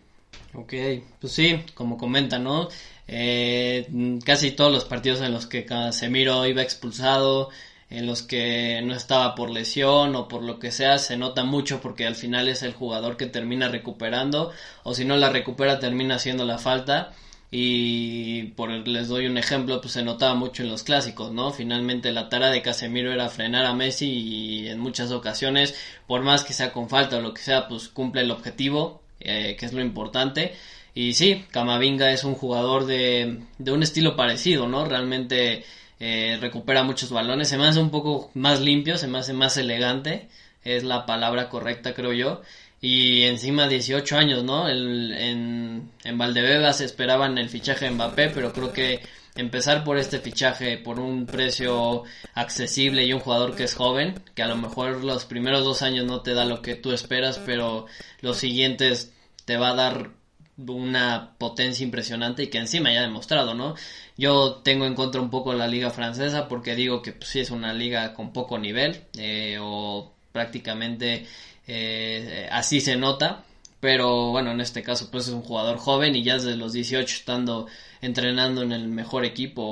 Ok, 0.53 0.73
pues 1.21 1.33
sí, 1.33 1.65
como 1.75 1.99
comenta, 1.99 2.39
¿no? 2.39 2.69
Eh, 3.09 4.19
casi 4.25 4.53
todos 4.53 4.73
los 4.73 4.85
partidos 4.85 5.21
en 5.21 5.33
los 5.33 5.47
que 5.47 5.65
Casemiro 5.65 6.47
iba 6.47 6.63
expulsado, 6.63 7.51
en 7.99 8.07
los 8.07 8.23
que 8.23 8.81
no 8.83 8.95
estaba 8.95 9.35
por 9.35 9.51
lesión 9.51 10.15
o 10.17 10.29
por 10.29 10.43
lo 10.43 10.59
que 10.59 10.71
sea, 10.73 10.99
se 10.99 11.17
nota 11.17 11.45
mucho 11.45 11.81
porque 11.81 12.07
al 12.07 12.15
final 12.15 12.49
es 12.49 12.63
el 12.63 12.73
jugador 12.73 13.17
que 13.17 13.27
termina 13.27 13.69
recuperando 13.69 14.53
o 14.83 14.95
si 14.95 15.05
no 15.05 15.17
la 15.17 15.31
recupera 15.31 15.79
termina 15.79 16.17
haciendo 16.17 16.45
la 16.45 16.59
falta 16.59 17.13
y 17.57 18.49
por 18.57 18.71
les 18.71 19.07
doy 19.07 19.27
un 19.27 19.39
ejemplo, 19.39 19.81
pues 19.81 19.93
se 19.93 20.03
notaba 20.03 20.35
mucho 20.35 20.65
en 20.65 20.71
los 20.71 20.83
clásicos, 20.83 21.31
¿no? 21.31 21.53
Finalmente 21.53 22.11
la 22.11 22.29
tara 22.29 22.51
de 22.51 22.63
Casemiro 22.63 23.13
era 23.13 23.29
frenar 23.29 23.65
a 23.65 23.75
Messi 23.75 24.07
y 24.11 24.69
en 24.69 24.81
muchas 24.81 25.13
ocasiones, 25.13 25.77
por 26.09 26.23
más 26.23 26.43
que 26.43 26.53
sea 26.53 26.73
con 26.73 26.89
falta 26.89 27.19
o 27.19 27.21
lo 27.21 27.33
que 27.33 27.43
sea, 27.43 27.69
pues 27.69 27.89
cumple 27.89 28.23
el 28.23 28.33
objetivo, 28.33 29.03
eh, 29.21 29.55
que 29.57 29.67
es 29.67 29.73
lo 29.73 29.81
importante. 29.83 30.53
Y 30.95 31.15
sí, 31.15 31.45
Camavinga 31.53 32.11
es 32.11 32.25
un 32.25 32.35
jugador 32.35 32.87
de, 32.87 33.39
de 33.59 33.71
un 33.73 33.85
estilo 33.85 34.17
parecido, 34.17 34.67
¿no? 34.67 34.85
Realmente 34.85 35.65
eh, 36.01 36.39
recupera 36.41 36.83
muchos 36.83 37.11
balones, 37.11 37.49
se 37.49 37.59
me 37.59 37.67
hace 37.67 37.81
un 37.81 37.91
poco 37.91 38.31
más 38.35 38.61
limpio, 38.61 38.99
se 38.99 39.09
me 39.09 39.19
hace 39.19 39.33
más 39.33 39.57
elegante, 39.57 40.29
es 40.65 40.85
la 40.85 41.07
palabra 41.07 41.49
correcta 41.49 41.95
creo 41.95 42.13
yo. 42.13 42.43
Y 42.81 43.23
encima 43.23 43.67
18 43.67 44.17
años, 44.19 44.45
¿no? 44.45 44.69
El, 44.69 45.13
en, 45.13 45.91
en 46.05 46.19
Valdebeba 46.19 46.73
se 46.75 46.85
esperaban 46.85 47.39
el 47.39 47.49
fichaje 47.49 47.87
de 47.87 47.93
Mbappé, 47.93 48.29
pero 48.31 48.53
creo 48.53 48.73
que 48.75 49.01
empezar 49.37 49.85
por 49.85 49.99
este 49.99 50.19
fichaje 50.21 50.79
por 50.79 51.01
un 51.01 51.27
precio 51.27 52.05
accesible 52.35 53.05
y 53.05 53.13
un 53.13 53.21
jugador 53.21 53.57
que 53.57 53.65
es 53.65 53.75
joven, 53.75 54.23
que 54.35 54.43
a 54.43 54.49
lo 54.49 54.57
mejor 54.57 55.03
los 55.03 55.25
primeros 55.25 55.65
dos 55.65 55.83
años 55.83 56.05
no 56.07 56.21
te 56.21 56.35
da 56.35 56.45
lo 56.45 56.63
que 56.63 56.75
tú 56.75 56.93
esperas, 56.93 57.39
pero 57.45 57.87
los 58.21 58.37
siguientes 58.37 59.13
te 59.45 59.57
va 59.57 59.71
a 59.71 59.75
dar 59.75 60.11
una 60.57 61.35
potencia 61.39 61.85
impresionante 61.85 62.45
y 62.45 62.47
que 62.49 62.59
encima 62.59 62.93
ya 62.93 63.01
ha 63.01 63.03
demostrado, 63.03 63.55
¿no? 63.55 63.75
Yo 64.17 64.61
tengo 64.65 64.87
en 64.87 64.95
contra 64.95 65.21
un 65.21 65.31
poco 65.31 65.53
la 65.55 65.67
liga 65.67 65.91
francesa 65.91 66.49
porque 66.49 66.77
digo 66.77 67.03
que 67.03 67.13
pues, 67.13 67.29
sí 67.31 67.41
es 67.41 67.51
una 67.51 67.73
liga 67.73 68.15
con 68.15 68.33
poco 68.33 68.59
nivel 68.59 69.05
eh, 69.19 69.59
o 69.61 70.13
prácticamente 70.33 71.27
eh, 71.67 72.49
así 72.53 72.81
se 72.81 72.97
nota, 72.97 73.45
pero 73.81 74.31
bueno, 74.31 74.53
en 74.53 74.61
este 74.61 74.83
caso 74.83 75.11
pues 75.11 75.29
es 75.29 75.35
un 75.35 75.43
jugador 75.43 75.79
joven 75.79 76.15
y 76.17 76.23
ya 76.23 76.35
desde 76.35 76.57
los 76.57 76.73
18 76.73 77.05
estando 77.07 77.67
entrenando 78.01 78.63
en 78.63 78.73
el 78.73 78.89
mejor 78.89 79.25
equipo 79.25 79.63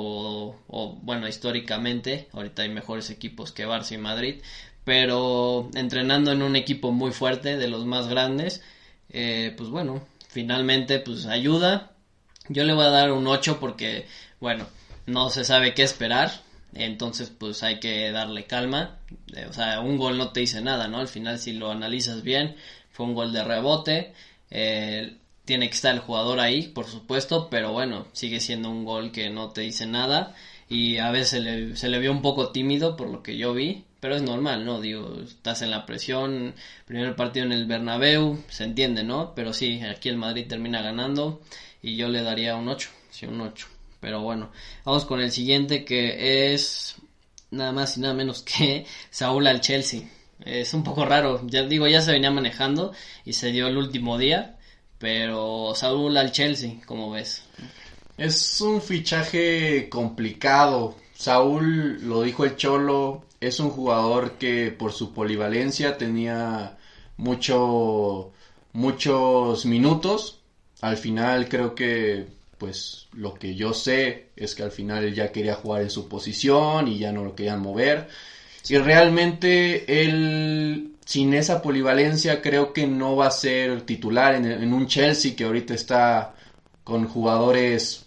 o, 0.67 0.99
bueno, 1.01 1.27
históricamente, 1.27 2.27
ahorita 2.33 2.63
hay 2.63 2.69
mejores 2.69 3.09
equipos 3.09 3.51
que 3.51 3.67
Barça 3.67 3.93
y 3.93 3.97
Madrid, 3.97 4.41
pero 4.83 5.69
entrenando 5.75 6.31
en 6.31 6.41
un 6.41 6.55
equipo 6.55 6.91
muy 6.91 7.11
fuerte, 7.11 7.57
de 7.57 7.67
los 7.67 7.85
más 7.85 8.07
grandes, 8.07 8.61
eh, 9.09 9.53
pues 9.57 9.69
bueno, 9.69 10.01
finalmente 10.33 10.99
pues 10.99 11.25
ayuda. 11.27 11.91
Yo 12.49 12.65
le 12.65 12.73
voy 12.73 12.85
a 12.85 12.89
dar 12.89 13.11
un 13.11 13.27
8 13.27 13.59
porque, 13.59 14.07
bueno, 14.41 14.65
no 15.05 15.29
se 15.29 15.45
sabe 15.45 15.73
qué 15.73 15.83
esperar. 15.83 16.31
Entonces, 16.73 17.29
pues 17.29 17.63
hay 17.63 17.79
que 17.79 18.11
darle 18.11 18.45
calma. 18.45 18.99
Eh, 19.35 19.45
o 19.47 19.53
sea, 19.53 19.79
un 19.79 19.97
gol 19.97 20.17
no 20.17 20.31
te 20.31 20.41
dice 20.41 20.61
nada, 20.61 20.87
¿no? 20.87 20.97
Al 20.97 21.07
final, 21.07 21.37
si 21.39 21.53
lo 21.53 21.71
analizas 21.71 22.23
bien, 22.23 22.55
fue 22.91 23.05
un 23.05 23.13
gol 23.13 23.31
de 23.31 23.43
rebote. 23.43 24.13
Eh, 24.49 25.17
tiene 25.45 25.69
que 25.69 25.75
estar 25.75 25.93
el 25.93 26.01
jugador 26.01 26.39
ahí, 26.39 26.69
por 26.69 26.87
supuesto, 26.87 27.49
pero 27.49 27.71
bueno, 27.71 28.07
sigue 28.13 28.39
siendo 28.39 28.69
un 28.69 28.85
gol 28.85 29.11
que 29.11 29.29
no 29.29 29.51
te 29.51 29.61
dice 29.61 29.85
nada. 29.85 30.35
Y 30.67 30.97
a 30.97 31.11
veces 31.11 31.29
se 31.29 31.39
le, 31.41 31.75
se 31.75 31.89
le 31.89 31.99
vio 31.99 32.11
un 32.11 32.21
poco 32.23 32.51
tímido 32.51 32.97
por 32.97 33.09
lo 33.09 33.21
que 33.21 33.37
yo 33.37 33.53
vi 33.53 33.85
pero 34.03 34.17
es 34.17 34.21
normal, 34.21 34.65
¿no? 34.65 34.81
Digo, 34.81 35.21
estás 35.23 35.61
en 35.61 35.71
la 35.71 35.85
presión, 35.85 36.55
primer 36.83 37.15
partido 37.15 37.45
en 37.45 37.53
el 37.53 37.65
Bernabéu, 37.65 38.37
se 38.49 38.65
entiende, 38.65 39.01
¿no? 39.05 39.33
Pero 39.33 39.53
sí, 39.53 39.79
aquí 39.79 40.09
el 40.09 40.17
Madrid 40.17 40.45
termina 40.45 40.81
ganando 40.81 41.39
y 41.81 41.95
yo 41.95 42.09
le 42.09 42.21
daría 42.21 42.57
un 42.57 42.67
8, 42.67 42.89
sí, 43.09 43.27
un 43.27 43.39
8. 43.39 43.65
Pero 44.01 44.19
bueno, 44.19 44.51
vamos 44.83 45.05
con 45.05 45.21
el 45.21 45.31
siguiente 45.31 45.85
que 45.85 46.53
es 46.53 46.97
nada 47.49 47.71
más 47.71 47.95
y 47.95 48.01
nada 48.01 48.13
menos 48.13 48.41
que 48.41 48.85
Saúl 49.09 49.47
al 49.47 49.61
Chelsea. 49.61 50.01
Es 50.43 50.73
un 50.73 50.83
poco 50.83 51.05
raro, 51.05 51.39
ya 51.47 51.63
digo, 51.63 51.87
ya 51.87 52.01
se 52.01 52.11
venía 52.11 52.29
manejando 52.29 52.91
y 53.23 53.31
se 53.31 53.53
dio 53.53 53.67
el 53.67 53.77
último 53.77 54.17
día, 54.17 54.57
pero 54.97 55.75
Saúl 55.75 56.17
al 56.17 56.33
Chelsea, 56.33 56.81
¿cómo 56.85 57.09
ves? 57.11 57.45
Es 58.17 58.59
un 58.59 58.81
fichaje 58.81 59.87
complicado. 59.87 60.97
Saúl, 61.13 62.05
lo 62.05 62.23
dijo 62.23 62.43
el 62.43 62.57
Cholo, 62.57 63.23
es 63.47 63.59
un 63.59 63.69
jugador 63.69 64.33
que 64.33 64.71
por 64.71 64.93
su 64.93 65.13
polivalencia 65.13 65.97
tenía 65.97 66.77
mucho, 67.17 68.31
muchos 68.71 69.65
minutos. 69.65 70.39
Al 70.81 70.97
final 70.97 71.49
creo 71.49 71.75
que 71.75 72.27
pues 72.57 73.07
lo 73.13 73.33
que 73.33 73.55
yo 73.55 73.73
sé 73.73 74.29
es 74.37 74.55
que 74.55 74.63
al 74.63 74.71
final 74.71 75.13
ya 75.13 75.31
quería 75.31 75.55
jugar 75.55 75.81
en 75.81 75.89
su 75.89 76.07
posición 76.07 76.87
y 76.87 76.99
ya 76.99 77.11
no 77.11 77.23
lo 77.23 77.35
querían 77.35 77.61
mover. 77.61 78.07
Y 78.69 78.77
realmente 78.77 80.01
él 80.01 80.93
sin 81.05 81.33
esa 81.33 81.61
polivalencia 81.61 82.41
creo 82.41 82.71
que 82.71 82.87
no 82.87 83.17
va 83.17 83.27
a 83.27 83.31
ser 83.31 83.81
titular 83.81 84.35
en, 84.35 84.45
en 84.45 84.73
un 84.73 84.87
Chelsea 84.87 85.35
que 85.35 85.43
ahorita 85.43 85.73
está 85.73 86.35
con 86.85 87.07
jugadores 87.07 88.05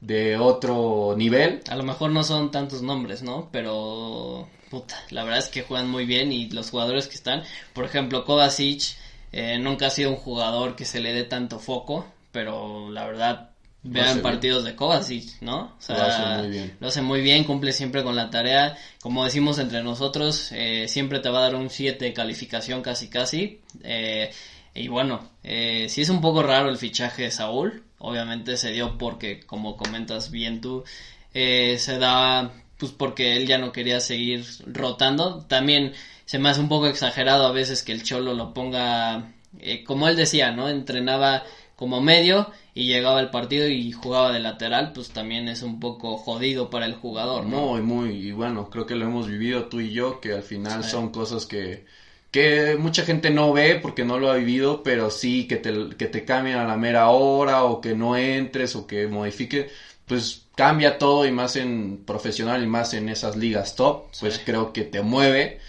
de 0.00 0.38
otro 0.38 1.14
nivel. 1.16 1.60
A 1.68 1.76
lo 1.76 1.82
mejor 1.82 2.10
no 2.10 2.24
son 2.24 2.50
tantos 2.50 2.80
nombres, 2.80 3.22
¿no? 3.22 3.50
Pero 3.52 4.48
puta, 4.70 5.02
la 5.10 5.24
verdad 5.24 5.38
es 5.40 5.48
que 5.48 5.62
juegan 5.62 5.88
muy 5.88 6.06
bien 6.06 6.32
y 6.32 6.48
los 6.50 6.70
jugadores 6.70 7.08
que 7.08 7.14
están, 7.14 7.42
por 7.72 7.84
ejemplo, 7.84 8.24
Kovacic 8.24 8.96
eh, 9.32 9.58
nunca 9.58 9.86
ha 9.86 9.90
sido 9.90 10.10
un 10.10 10.16
jugador 10.16 10.76
que 10.76 10.84
se 10.84 11.00
le 11.00 11.12
dé 11.12 11.24
tanto 11.24 11.58
foco, 11.58 12.06
pero 12.32 12.90
la 12.90 13.06
verdad 13.06 13.50
vean 13.82 14.20
partidos 14.22 14.64
de 14.64 14.74
Kovacic, 14.74 15.40
¿no? 15.40 15.74
O 15.78 15.80
sea, 15.80 15.96
lo 15.96 16.02
hace 16.02 16.42
muy 16.42 16.50
bien. 16.50 16.76
Lo 16.80 16.88
hace 16.88 17.02
muy 17.02 17.20
bien, 17.20 17.44
cumple 17.44 17.72
siempre 17.72 18.02
con 18.02 18.16
la 18.16 18.30
tarea. 18.30 18.76
Como 19.00 19.24
decimos 19.24 19.58
entre 19.58 19.82
nosotros, 19.82 20.50
eh, 20.52 20.86
siempre 20.88 21.20
te 21.20 21.30
va 21.30 21.38
a 21.38 21.42
dar 21.42 21.54
un 21.54 21.70
7 21.70 22.04
de 22.04 22.12
calificación 22.12 22.82
casi 22.82 23.08
casi. 23.08 23.60
Eh, 23.82 24.30
y 24.74 24.88
bueno, 24.88 25.30
eh, 25.42 25.86
sí 25.88 26.02
es 26.02 26.08
un 26.08 26.20
poco 26.20 26.42
raro 26.42 26.68
el 26.68 26.76
fichaje 26.76 27.24
de 27.24 27.30
Saúl. 27.30 27.84
Obviamente 27.98 28.56
se 28.56 28.70
dio 28.70 28.98
porque, 28.98 29.40
como 29.40 29.76
comentas 29.76 30.30
bien 30.30 30.60
tú, 30.60 30.84
se 31.32 31.98
da 31.98 32.52
pues 32.78 32.92
porque 32.92 33.36
él 33.36 33.46
ya 33.46 33.58
no 33.58 33.72
quería 33.72 34.00
seguir 34.00 34.44
rotando. 34.66 35.44
También 35.46 35.92
se 36.24 36.38
me 36.38 36.48
hace 36.48 36.60
un 36.60 36.68
poco 36.68 36.86
exagerado 36.86 37.46
a 37.46 37.52
veces 37.52 37.82
que 37.82 37.92
el 37.92 38.02
Cholo 38.02 38.34
lo 38.34 38.54
ponga 38.54 39.34
eh, 39.60 39.84
como 39.84 40.08
él 40.08 40.16
decía, 40.16 40.52
¿no? 40.52 40.68
Entrenaba 40.68 41.44
como 41.76 42.00
medio 42.00 42.50
y 42.74 42.86
llegaba 42.86 43.18
al 43.20 43.30
partido 43.30 43.68
y 43.68 43.92
jugaba 43.92 44.32
de 44.32 44.40
lateral, 44.40 44.92
pues 44.92 45.10
también 45.10 45.48
es 45.48 45.62
un 45.62 45.80
poco 45.80 46.16
jodido 46.16 46.70
para 46.70 46.86
el 46.86 46.94
jugador, 46.94 47.46
¿no? 47.46 47.60
Muy, 47.60 47.82
muy, 47.82 48.10
y 48.10 48.32
bueno, 48.32 48.68
creo 48.68 48.86
que 48.86 48.96
lo 48.96 49.04
hemos 49.04 49.28
vivido 49.28 49.66
tú 49.66 49.80
y 49.80 49.90
yo, 49.90 50.20
que 50.20 50.32
al 50.32 50.42
final 50.42 50.84
son 50.84 51.10
cosas 51.10 51.46
que, 51.46 51.86
que 52.30 52.76
mucha 52.78 53.04
gente 53.04 53.30
no 53.30 53.52
ve 53.52 53.78
porque 53.80 54.04
no 54.04 54.18
lo 54.18 54.30
ha 54.30 54.36
vivido, 54.36 54.82
pero 54.82 55.10
sí 55.10 55.46
que 55.46 55.56
te, 55.56 55.90
que 55.96 56.06
te 56.06 56.24
cambien 56.24 56.58
a 56.58 56.66
la 56.66 56.76
mera 56.76 57.10
hora 57.10 57.64
o 57.64 57.80
que 57.80 57.94
no 57.94 58.16
entres 58.16 58.74
o 58.74 58.86
que 58.86 59.06
modifique, 59.06 59.70
pues 60.06 60.47
cambia 60.58 60.98
todo 60.98 61.24
y 61.24 61.30
más 61.30 61.54
en 61.54 62.02
profesional 62.04 62.64
y 62.64 62.66
más 62.66 62.92
en 62.92 63.08
esas 63.08 63.36
ligas 63.36 63.76
top, 63.76 64.06
pues 64.18 64.40
creo 64.44 64.72
que 64.72 64.82
te 64.82 65.02
mueve. 65.02 65.60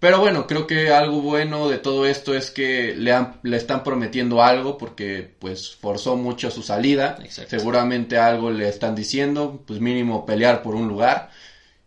Pero 0.00 0.20
bueno, 0.20 0.46
creo 0.46 0.66
que 0.66 0.90
algo 0.90 1.20
bueno 1.20 1.68
de 1.68 1.76
todo 1.76 2.06
esto 2.06 2.34
es 2.34 2.50
que 2.50 2.94
le, 2.96 3.12
han, 3.12 3.38
le 3.42 3.58
están 3.58 3.84
prometiendo 3.84 4.42
algo 4.42 4.78
porque 4.78 5.30
pues 5.38 5.76
forzó 5.76 6.16
mucho 6.16 6.50
su 6.50 6.62
salida. 6.62 7.18
Seguramente 7.46 8.16
algo 8.16 8.50
le 8.50 8.68
están 8.70 8.94
diciendo, 8.94 9.62
pues 9.66 9.80
mínimo 9.80 10.24
pelear 10.24 10.62
por 10.62 10.76
un 10.76 10.88
lugar. 10.88 11.30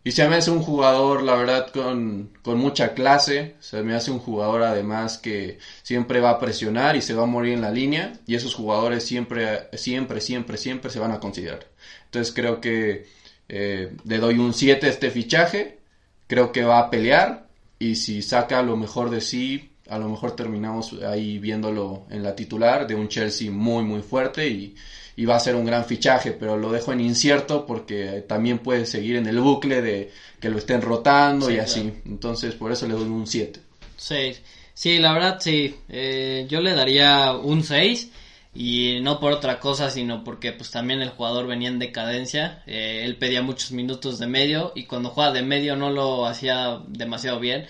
Y 0.04 0.12
se 0.12 0.28
me 0.28 0.36
hace 0.36 0.52
un 0.52 0.62
jugador, 0.62 1.24
la 1.24 1.34
verdad, 1.34 1.70
con, 1.72 2.30
con 2.42 2.58
mucha 2.58 2.94
clase. 2.94 3.56
Se 3.58 3.82
me 3.82 3.94
hace 3.96 4.12
un 4.12 4.20
jugador 4.20 4.62
además 4.62 5.18
que 5.18 5.58
siempre 5.82 6.20
va 6.20 6.30
a 6.30 6.38
presionar 6.38 6.94
y 6.94 7.02
se 7.02 7.14
va 7.14 7.24
a 7.24 7.26
morir 7.26 7.54
en 7.54 7.62
la 7.62 7.72
línea. 7.72 8.12
Y 8.24 8.36
esos 8.36 8.54
jugadores 8.54 9.04
siempre, 9.04 9.68
siempre, 9.72 10.20
siempre, 10.20 10.56
siempre 10.58 10.90
se 10.92 11.00
van 11.00 11.10
a 11.10 11.18
considerar. 11.18 11.66
Entonces 12.06 12.34
creo 12.34 12.60
que 12.60 13.06
eh, 13.48 13.96
le 14.04 14.18
doy 14.18 14.38
un 14.38 14.54
7 14.54 14.86
a 14.86 14.90
este 14.90 15.10
fichaje. 15.10 15.78
Creo 16.26 16.52
que 16.52 16.64
va 16.64 16.78
a 16.78 16.90
pelear. 16.90 17.46
Y 17.78 17.96
si 17.96 18.22
saca 18.22 18.62
lo 18.62 18.76
mejor 18.76 19.10
de 19.10 19.20
sí, 19.20 19.70
a 19.88 19.98
lo 19.98 20.08
mejor 20.08 20.34
terminamos 20.34 20.94
ahí 21.02 21.38
viéndolo 21.38 22.06
en 22.10 22.22
la 22.22 22.34
titular 22.34 22.86
de 22.86 22.94
un 22.94 23.08
Chelsea 23.08 23.50
muy, 23.50 23.84
muy 23.84 24.02
fuerte. 24.02 24.48
Y, 24.48 24.74
y 25.16 25.24
va 25.24 25.36
a 25.36 25.40
ser 25.40 25.56
un 25.56 25.64
gran 25.64 25.84
fichaje, 25.84 26.32
pero 26.32 26.56
lo 26.58 26.70
dejo 26.70 26.92
en 26.92 27.00
incierto 27.00 27.64
porque 27.66 28.24
también 28.28 28.58
puede 28.58 28.84
seguir 28.84 29.16
en 29.16 29.26
el 29.26 29.40
bucle 29.40 29.80
de 29.80 30.12
que 30.38 30.50
lo 30.50 30.58
estén 30.58 30.82
rotando 30.82 31.50
y 31.50 31.58
así. 31.58 31.90
Entonces, 32.04 32.54
por 32.54 32.70
eso 32.70 32.86
le 32.86 32.94
doy 32.94 33.08
un 33.08 33.26
7. 33.26 33.60
Sí, 33.96 34.36
sí, 34.74 34.98
la 34.98 35.12
verdad 35.14 35.38
sí. 35.40 35.74
Eh, 35.88 36.46
yo 36.50 36.60
le 36.60 36.74
daría 36.74 37.32
un 37.32 37.64
6 37.64 38.10
y 38.58 39.00
no 39.02 39.20
por 39.20 39.32
otra 39.32 39.60
cosa, 39.60 39.90
sino 39.90 40.24
porque 40.24 40.52
pues 40.52 40.70
también 40.70 41.02
el 41.02 41.10
jugador 41.10 41.46
venía 41.46 41.68
en 41.68 41.78
decadencia. 41.78 42.62
Eh, 42.66 43.02
él 43.04 43.16
pedía 43.16 43.42
muchos 43.42 43.72
minutos 43.72 44.18
de 44.18 44.26
medio 44.26 44.72
y 44.74 44.84
cuando 44.84 45.10
juega 45.10 45.32
de 45.32 45.42
medio 45.42 45.76
no 45.76 45.90
lo 45.90 46.26
hacía 46.26 46.80
demasiado 46.88 47.38
bien. 47.38 47.66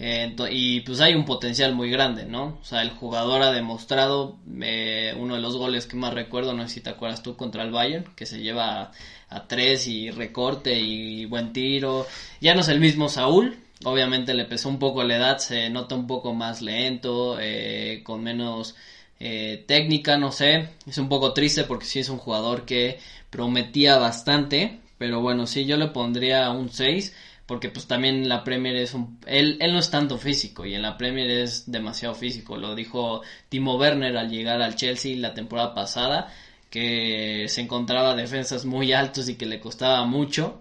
Eh, 0.00 0.36
y 0.52 0.80
pues 0.82 1.00
hay 1.00 1.14
un 1.14 1.24
potencial 1.24 1.74
muy 1.74 1.90
grande, 1.90 2.24
¿no? 2.24 2.58
O 2.60 2.64
sea, 2.64 2.82
el 2.82 2.90
jugador 2.90 3.42
ha 3.42 3.50
demostrado 3.50 4.38
eh, 4.62 5.12
uno 5.18 5.34
de 5.34 5.40
los 5.40 5.56
goles 5.56 5.86
que 5.86 5.96
más 5.96 6.14
recuerdo, 6.14 6.52
no 6.52 6.62
sé 6.68 6.74
si 6.74 6.80
te 6.82 6.90
acuerdas 6.90 7.20
tú, 7.20 7.36
contra 7.36 7.64
el 7.64 7.72
Bayern, 7.72 8.04
que 8.14 8.24
se 8.24 8.38
lleva 8.38 8.92
a, 9.28 9.48
tres 9.48 9.88
y 9.88 10.10
recorte 10.12 10.78
y 10.78 11.24
buen 11.24 11.52
tiro. 11.52 12.06
Ya 12.40 12.54
no 12.54 12.60
es 12.60 12.68
el 12.68 12.78
mismo 12.78 13.08
Saúl, 13.08 13.58
obviamente 13.84 14.34
le 14.34 14.44
pesó 14.44 14.68
un 14.68 14.78
poco 14.78 15.02
la 15.02 15.16
edad, 15.16 15.38
se 15.38 15.68
nota 15.68 15.96
un 15.96 16.06
poco 16.06 16.32
más 16.32 16.62
lento, 16.62 17.38
eh, 17.40 18.02
con 18.04 18.22
menos 18.22 18.76
técnica, 19.18 20.16
no 20.16 20.32
sé. 20.32 20.68
Es 20.86 20.98
un 20.98 21.08
poco 21.08 21.32
triste 21.32 21.64
porque 21.64 21.86
sí 21.86 21.98
es 21.98 22.08
un 22.08 22.18
jugador 22.18 22.64
que 22.64 22.98
prometía 23.30 23.98
bastante, 23.98 24.80
pero 24.98 25.20
bueno, 25.20 25.46
sí 25.46 25.64
yo 25.64 25.76
le 25.76 25.88
pondría 25.88 26.50
un 26.50 26.70
6 26.70 27.14
porque 27.48 27.70
pues 27.70 27.86
también 27.86 28.28
la 28.28 28.44
Premier 28.44 28.76
es 28.76 28.92
un... 28.92 29.18
Él, 29.26 29.56
él 29.60 29.72
no 29.72 29.78
es 29.78 29.90
tanto 29.90 30.18
físico 30.18 30.66
y 30.66 30.74
en 30.74 30.82
la 30.82 30.98
Premier 30.98 31.30
es 31.30 31.70
demasiado 31.70 32.14
físico. 32.14 32.58
Lo 32.58 32.74
dijo 32.74 33.22
Timo 33.48 33.76
Werner 33.78 34.18
al 34.18 34.28
llegar 34.28 34.60
al 34.60 34.76
Chelsea 34.76 35.16
la 35.16 35.32
temporada 35.32 35.74
pasada, 35.74 36.30
que 36.68 37.46
se 37.48 37.62
encontraba 37.62 38.14
defensas 38.14 38.66
muy 38.66 38.92
altos 38.92 39.30
y 39.30 39.36
que 39.36 39.46
le 39.46 39.60
costaba 39.60 40.04
mucho. 40.04 40.60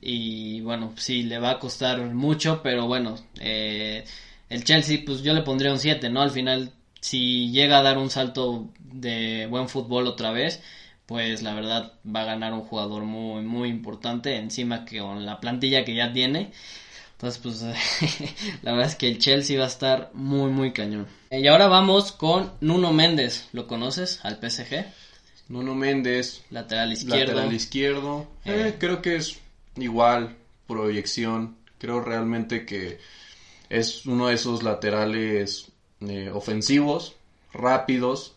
Y 0.00 0.60
bueno, 0.60 0.92
sí, 0.96 1.24
le 1.24 1.40
va 1.40 1.50
a 1.50 1.58
costar 1.58 2.00
mucho, 2.14 2.60
pero 2.62 2.86
bueno, 2.86 3.16
eh, 3.40 4.04
el 4.48 4.62
Chelsea 4.62 5.00
pues 5.04 5.22
yo 5.22 5.34
le 5.34 5.42
pondría 5.42 5.72
un 5.72 5.80
7, 5.80 6.10
¿no? 6.10 6.22
Al 6.22 6.30
final, 6.30 6.72
si 7.00 7.50
llega 7.50 7.78
a 7.78 7.82
dar 7.82 7.98
un 7.98 8.10
salto 8.10 8.68
de 8.78 9.46
buen 9.46 9.68
fútbol 9.68 10.06
otra 10.06 10.30
vez, 10.30 10.62
pues 11.06 11.42
la 11.42 11.54
verdad 11.54 11.94
va 12.04 12.22
a 12.22 12.26
ganar 12.26 12.52
un 12.52 12.62
jugador 12.62 13.04
muy, 13.04 13.42
muy 13.42 13.68
importante, 13.68 14.36
encima 14.36 14.84
que 14.84 15.00
con 15.00 15.26
la 15.26 15.40
plantilla 15.40 15.84
que 15.84 15.94
ya 15.94 16.12
tiene. 16.12 16.52
Entonces, 17.12 17.40
pues 17.42 17.62
la 18.62 18.72
verdad 18.72 18.88
es 18.88 18.94
que 18.94 19.08
el 19.08 19.18
Chelsea 19.18 19.58
va 19.58 19.64
a 19.64 19.68
estar 19.68 20.10
muy, 20.14 20.50
muy 20.50 20.72
cañón. 20.72 21.06
Y 21.30 21.46
ahora 21.48 21.66
vamos 21.66 22.12
con 22.12 22.52
Nuno 22.60 22.92
Méndez. 22.92 23.48
¿Lo 23.52 23.66
conoces 23.66 24.20
al 24.22 24.36
PSG? 24.36 24.86
Nuno 25.48 25.74
Méndez. 25.74 26.42
Lateral 26.50 26.92
izquierdo. 26.92 27.34
Lateral 27.34 27.54
izquierdo. 27.54 28.26
Eh, 28.44 28.68
eh, 28.68 28.76
creo 28.78 29.02
que 29.02 29.16
es 29.16 29.38
igual, 29.76 30.36
proyección. 30.66 31.56
Creo 31.78 32.00
realmente 32.00 32.64
que 32.64 32.98
es 33.68 34.06
uno 34.06 34.28
de 34.28 34.34
esos 34.34 34.62
laterales 34.62 35.66
eh, 36.00 36.30
ofensivos, 36.32 37.16
rápidos, 37.52 38.34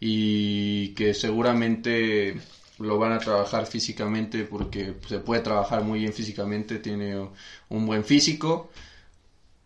y 0.00 0.88
que 0.94 1.14
seguramente 1.14 2.36
lo 2.78 2.98
van 2.98 3.12
a 3.12 3.18
trabajar 3.18 3.66
físicamente 3.66 4.44
porque 4.44 4.94
se 5.08 5.18
puede 5.18 5.40
trabajar 5.42 5.82
muy 5.82 6.00
bien 6.00 6.12
físicamente, 6.12 6.78
tiene 6.78 7.28
un 7.68 7.86
buen 7.86 8.04
físico. 8.04 8.70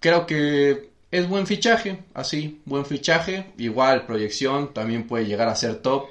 Creo 0.00 0.26
que 0.26 0.90
es 1.11 1.28
buen 1.28 1.46
fichaje, 1.46 2.04
así, 2.14 2.61
buen 2.66 2.84
fichaje. 2.87 3.52
Igual, 3.58 4.06
proyección, 4.06 4.72
también 4.74 5.06
puede 5.06 5.26
llegar 5.26 5.48
a 5.48 5.56
ser 5.56 5.76
top, 5.76 6.06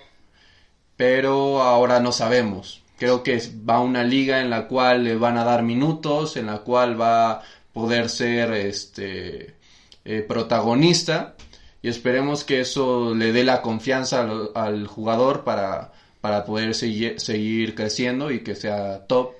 pero 0.95 1.61
ahora 1.61 1.99
no 1.99 2.11
sabemos. 2.11 2.81
Creo 2.97 3.21
que 3.23 3.39
va 3.67 3.75
a 3.75 3.81
una 3.81 4.03
liga 4.03 4.41
en 4.41 4.49
la 4.49 4.67
cual 4.67 5.03
le 5.03 5.15
van 5.15 5.37
a 5.37 5.43
dar 5.43 5.61
minutos, 5.63 6.35
en 6.35 6.47
la 6.47 6.59
cual 6.59 6.99
va 6.99 7.31
a 7.31 7.43
poder 7.73 8.09
ser 8.09 8.51
este 8.53 9.56
eh, 10.09 10.21
protagonista 10.21 11.35
y 11.81 11.89
esperemos 11.89 12.45
que 12.45 12.61
eso 12.61 13.13
le 13.13 13.33
dé 13.33 13.43
la 13.43 13.61
confianza 13.61 14.25
al, 14.55 14.87
jugador 14.87 15.43
para, 15.43 15.91
para 16.21 16.45
poder 16.45 16.75
seguir, 16.75 17.19
seguir 17.19 17.75
creciendo 17.75 18.31
y 18.31 18.39
que 18.39 18.55
sea 18.55 19.05
top. 19.05 19.33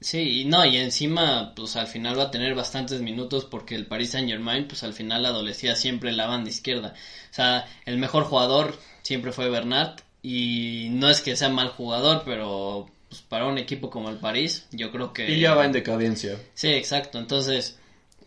Sí, 0.00 0.40
y 0.40 0.44
no, 0.44 0.66
y 0.66 0.76
encima, 0.76 1.52
pues 1.54 1.76
al 1.76 1.86
final 1.86 2.18
va 2.18 2.24
a 2.24 2.30
tener 2.32 2.56
bastantes 2.56 3.00
minutos 3.00 3.44
porque 3.44 3.76
el 3.76 3.86
Paris 3.86 4.10
Saint 4.10 4.28
Germain, 4.28 4.66
pues 4.66 4.82
al 4.82 4.92
final 4.92 5.24
adolecía 5.24 5.76
siempre 5.76 6.10
la 6.10 6.26
banda 6.26 6.50
izquierda. 6.50 6.94
O 7.30 7.34
sea, 7.34 7.66
el 7.86 7.98
mejor 7.98 8.24
jugador 8.24 8.76
siempre 9.02 9.30
fue 9.30 9.50
Bernat 9.50 10.00
y 10.20 10.88
no 10.90 11.08
es 11.08 11.20
que 11.20 11.36
sea 11.36 11.48
mal 11.48 11.68
jugador, 11.68 12.22
pero 12.24 12.88
pues, 13.08 13.22
para 13.22 13.46
un 13.46 13.58
equipo 13.58 13.88
como 13.88 14.10
el 14.10 14.16
París, 14.16 14.66
yo 14.72 14.90
creo 14.90 15.12
que... 15.12 15.30
Y 15.30 15.38
ya 15.38 15.54
va 15.54 15.64
en 15.64 15.72
decadencia. 15.72 16.36
Sí, 16.54 16.72
exacto. 16.72 17.20
Entonces, 17.20 17.78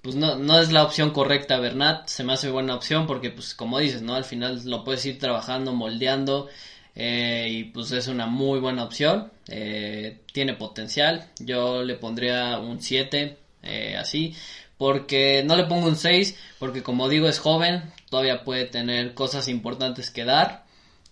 pues 0.05 0.15
no, 0.15 0.35
no 0.35 0.59
es 0.59 0.71
la 0.71 0.83
opción 0.83 1.09
correcta 1.09 1.57
Bernat, 1.57 2.07
se 2.07 2.23
me 2.23 2.33
hace 2.33 2.51
buena 2.51 2.75
opción 2.75 3.07
porque 3.07 3.31
pues 3.31 3.55
como 3.55 3.79
dices, 3.79 4.03
¿no? 4.03 4.13
Al 4.13 4.23
final 4.23 4.61
lo 4.65 4.83
puedes 4.83 5.03
ir 5.07 5.17
trabajando, 5.17 5.73
moldeando 5.73 6.47
eh, 6.93 7.47
y 7.49 7.63
pues 7.63 7.91
es 7.91 8.07
una 8.07 8.27
muy 8.27 8.59
buena 8.59 8.83
opción, 8.83 9.31
eh, 9.47 10.19
tiene 10.31 10.53
potencial, 10.53 11.25
yo 11.39 11.81
le 11.81 11.95
pondría 11.95 12.59
un 12.59 12.83
7 12.83 13.35
eh, 13.63 13.95
así, 13.97 14.35
porque 14.77 15.41
no 15.43 15.55
le 15.55 15.63
pongo 15.63 15.87
un 15.87 15.95
6 15.95 16.37
porque 16.59 16.83
como 16.83 17.09
digo 17.09 17.27
es 17.27 17.39
joven, 17.39 17.91
todavía 18.11 18.43
puede 18.43 18.65
tener 18.65 19.15
cosas 19.15 19.47
importantes 19.47 20.11
que 20.11 20.23
dar, 20.23 20.64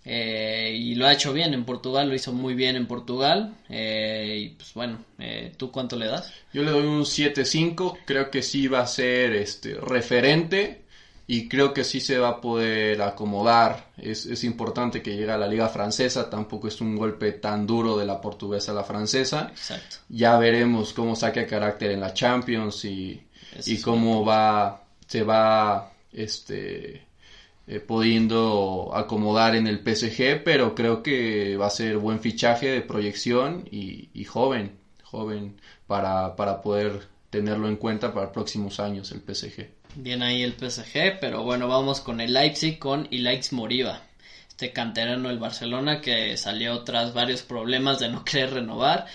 eh, 0.04 0.76
y 0.78 0.94
lo 0.94 1.06
ha 1.06 1.12
hecho 1.12 1.32
bien 1.32 1.54
en 1.54 1.64
Portugal, 1.64 2.08
lo 2.08 2.14
hizo 2.14 2.32
muy 2.32 2.54
bien 2.54 2.76
en 2.76 2.86
Portugal. 2.86 3.56
Eh, 3.68 4.38
y 4.44 4.48
pues 4.50 4.74
bueno, 4.74 4.98
eh, 5.18 5.52
¿tú 5.56 5.70
cuánto 5.70 5.96
le 5.96 6.06
das? 6.06 6.32
Yo 6.52 6.62
le 6.62 6.70
doy 6.70 6.86
un 6.86 7.02
7-5, 7.02 7.98
creo 8.04 8.30
que 8.30 8.42
sí 8.42 8.68
va 8.68 8.80
a 8.80 8.86
ser 8.86 9.32
este 9.34 9.74
referente 9.74 10.82
y 11.26 11.48
creo 11.48 11.72
que 11.72 11.84
sí 11.84 12.00
se 12.00 12.18
va 12.18 12.28
a 12.28 12.40
poder 12.40 13.00
acomodar. 13.00 13.92
Es, 13.96 14.26
es 14.26 14.44
importante 14.44 15.00
que 15.00 15.16
llegue 15.16 15.32
a 15.32 15.38
la 15.38 15.48
liga 15.48 15.68
francesa, 15.70 16.28
tampoco 16.28 16.68
es 16.68 16.82
un 16.82 16.96
golpe 16.96 17.32
tan 17.32 17.66
duro 17.66 17.96
de 17.96 18.04
la 18.04 18.20
portuguesa 18.20 18.72
a 18.72 18.74
la 18.74 18.84
francesa. 18.84 19.48
Exacto. 19.50 19.96
Ya 20.10 20.36
veremos 20.36 20.92
cómo 20.92 21.16
saque 21.16 21.46
carácter 21.46 21.92
en 21.92 22.00
la 22.00 22.12
Champions 22.12 22.84
y, 22.84 23.22
y 23.64 23.80
cómo 23.80 24.22
va, 24.22 24.84
se 25.06 25.22
va 25.22 25.90
este 26.12 27.06
eh, 27.66 27.82
acomodar 28.94 29.56
en 29.56 29.66
el 29.66 29.78
PSG, 29.78 30.42
pero 30.44 30.74
creo 30.74 31.02
que 31.02 31.56
va 31.56 31.66
a 31.66 31.70
ser 31.70 31.96
buen 31.96 32.20
fichaje 32.20 32.68
de 32.68 32.80
proyección 32.80 33.68
y, 33.70 34.24
joven, 34.24 34.72
joven 35.02 35.56
para, 35.86 36.36
para 36.36 36.60
poder 36.60 37.08
tenerlo 37.30 37.68
en 37.68 37.76
cuenta 37.76 38.12
para 38.12 38.32
próximos 38.32 38.80
años 38.80 39.12
el 39.12 39.20
PSG. 39.20 39.68
Bien 39.96 40.22
ahí 40.22 40.42
el 40.42 40.54
PSG, 40.54 41.18
pero 41.20 41.42
bueno, 41.42 41.68
vamos 41.68 42.00
con 42.00 42.20
el 42.20 42.32
Leipzig 42.32 42.78
con 42.78 43.06
Ilaix 43.10 43.52
Moriba, 43.52 44.02
este 44.48 44.72
canterano 44.72 45.28
del 45.28 45.38
Barcelona 45.38 46.00
que 46.00 46.36
salió 46.36 46.82
tras 46.82 47.14
varios 47.14 47.42
problemas 47.42 47.98
de 48.00 48.08
no 48.08 48.24
querer 48.24 48.54
renovar. 48.54 49.06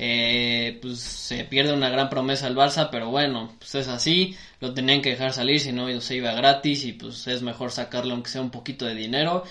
Eh, 0.00 0.78
pues 0.80 1.00
se 1.00 1.42
pierde 1.42 1.72
una 1.72 1.90
gran 1.90 2.08
promesa 2.08 2.46
al 2.46 2.54
Barça, 2.54 2.88
pero 2.88 3.10
bueno, 3.10 3.52
pues 3.58 3.74
es 3.74 3.88
así, 3.88 4.36
lo 4.60 4.72
tenían 4.72 5.02
que 5.02 5.10
dejar 5.10 5.32
salir, 5.32 5.58
si 5.58 5.72
no 5.72 6.00
se 6.00 6.14
iba 6.14 6.32
gratis 6.34 6.84
y 6.84 6.92
pues 6.92 7.26
es 7.26 7.42
mejor 7.42 7.72
sacarle 7.72 8.12
aunque 8.12 8.30
sea 8.30 8.40
un 8.40 8.50
poquito 8.50 8.84
de 8.86 8.94
dinero. 8.94 9.42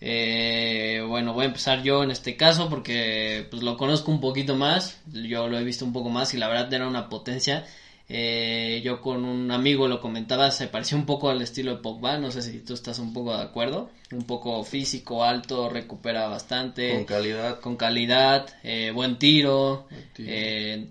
Eh, 0.00 1.02
bueno, 1.08 1.32
voy 1.32 1.44
a 1.44 1.48
empezar 1.48 1.82
yo 1.82 2.04
en 2.04 2.12
este 2.12 2.36
caso 2.36 2.68
porque 2.68 3.48
pues 3.50 3.64
lo 3.64 3.76
conozco 3.76 4.12
un 4.12 4.20
poquito 4.20 4.54
más, 4.54 5.00
yo 5.06 5.48
lo 5.48 5.58
he 5.58 5.64
visto 5.64 5.84
un 5.84 5.92
poco 5.92 6.08
más 6.08 6.34
y 6.34 6.36
la 6.36 6.46
verdad 6.46 6.72
era 6.72 6.86
una 6.86 7.08
potencia. 7.08 7.66
Eh, 8.08 8.82
yo 8.84 9.00
con 9.00 9.24
un 9.24 9.50
amigo 9.50 9.88
lo 9.88 10.00
comentaba, 10.00 10.52
se 10.52 10.68
parecía 10.68 10.96
un 10.96 11.06
poco 11.06 11.28
al 11.28 11.42
estilo 11.42 11.74
de 11.74 11.82
Pogba, 11.82 12.18
no 12.18 12.30
sé 12.30 12.40
si 12.40 12.60
tú 12.60 12.74
estás 12.74 13.00
un 13.00 13.12
poco 13.12 13.36
de 13.36 13.42
acuerdo, 13.42 13.90
un 14.12 14.24
poco 14.24 14.62
físico, 14.62 15.24
alto, 15.24 15.68
recupera 15.68 16.28
bastante. 16.28 16.94
Con 16.94 17.04
calidad. 17.04 17.60
Con 17.60 17.76
calidad, 17.76 18.48
eh, 18.62 18.92
buen 18.92 19.18
tiro, 19.18 19.88
eh, 20.18 20.86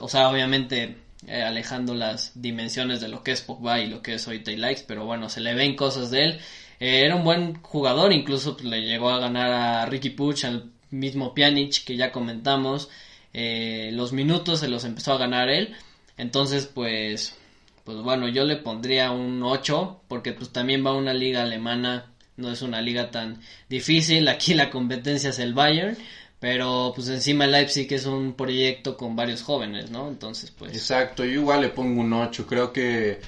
o 0.00 0.08
sea, 0.08 0.28
obviamente 0.28 0.96
eh, 1.28 1.42
alejando 1.42 1.94
las 1.94 2.32
dimensiones 2.34 3.00
de 3.00 3.08
lo 3.08 3.22
que 3.22 3.30
es 3.30 3.42
Pogba 3.42 3.78
y 3.80 3.86
lo 3.86 4.02
que 4.02 4.14
es 4.14 4.26
hoy 4.26 4.42
Likes, 4.44 4.84
pero 4.88 5.04
bueno, 5.04 5.28
se 5.28 5.40
le 5.40 5.54
ven 5.54 5.76
cosas 5.76 6.10
de 6.10 6.24
él. 6.24 6.40
era 6.80 7.14
un 7.14 7.22
buen 7.22 7.62
jugador, 7.62 8.12
incluso 8.12 8.56
pues, 8.56 8.64
le 8.68 8.82
llegó 8.82 9.10
a 9.10 9.20
ganar 9.20 9.52
a 9.52 9.86
Ricky 9.86 10.10
Puch, 10.10 10.44
al 10.44 10.72
mismo 10.90 11.32
Pjanic 11.32 11.84
que 11.84 11.96
ya 11.96 12.10
comentamos. 12.10 12.88
los 13.32 14.12
minutos 14.12 14.58
se 14.58 14.68
los 14.68 14.84
empezó 14.84 15.12
a 15.12 15.18
ganar 15.18 15.48
él 15.48 15.76
entonces, 16.16 16.66
pues, 16.66 17.34
pues 17.84 17.98
bueno, 17.98 18.28
yo 18.28 18.44
le 18.44 18.56
pondría 18.56 19.10
un 19.10 19.42
8, 19.42 20.00
porque 20.08 20.32
pues 20.32 20.50
también 20.50 20.84
va 20.84 20.94
una 20.94 21.12
liga 21.12 21.42
alemana, 21.42 22.12
no 22.36 22.50
es 22.50 22.62
una 22.62 22.80
liga 22.80 23.10
tan 23.10 23.40
difícil, 23.68 24.28
aquí 24.28 24.54
la 24.54 24.70
competencia 24.70 25.30
es 25.30 25.38
el 25.38 25.54
Bayern, 25.54 25.96
pero 26.40 26.92
pues 26.94 27.08
encima 27.08 27.44
el 27.44 27.52
Leipzig 27.52 27.92
es 27.92 28.06
un 28.06 28.34
proyecto 28.34 28.96
con 28.96 29.16
varios 29.16 29.42
jóvenes, 29.42 29.90
¿no? 29.90 30.08
Entonces, 30.08 30.50
pues... 30.50 30.72
Exacto, 30.72 31.24
yo 31.24 31.32
igual 31.32 31.62
le 31.62 31.68
pongo 31.68 32.00
un 32.00 32.12
8, 32.12 32.46
creo 32.46 32.72
que 32.72 33.20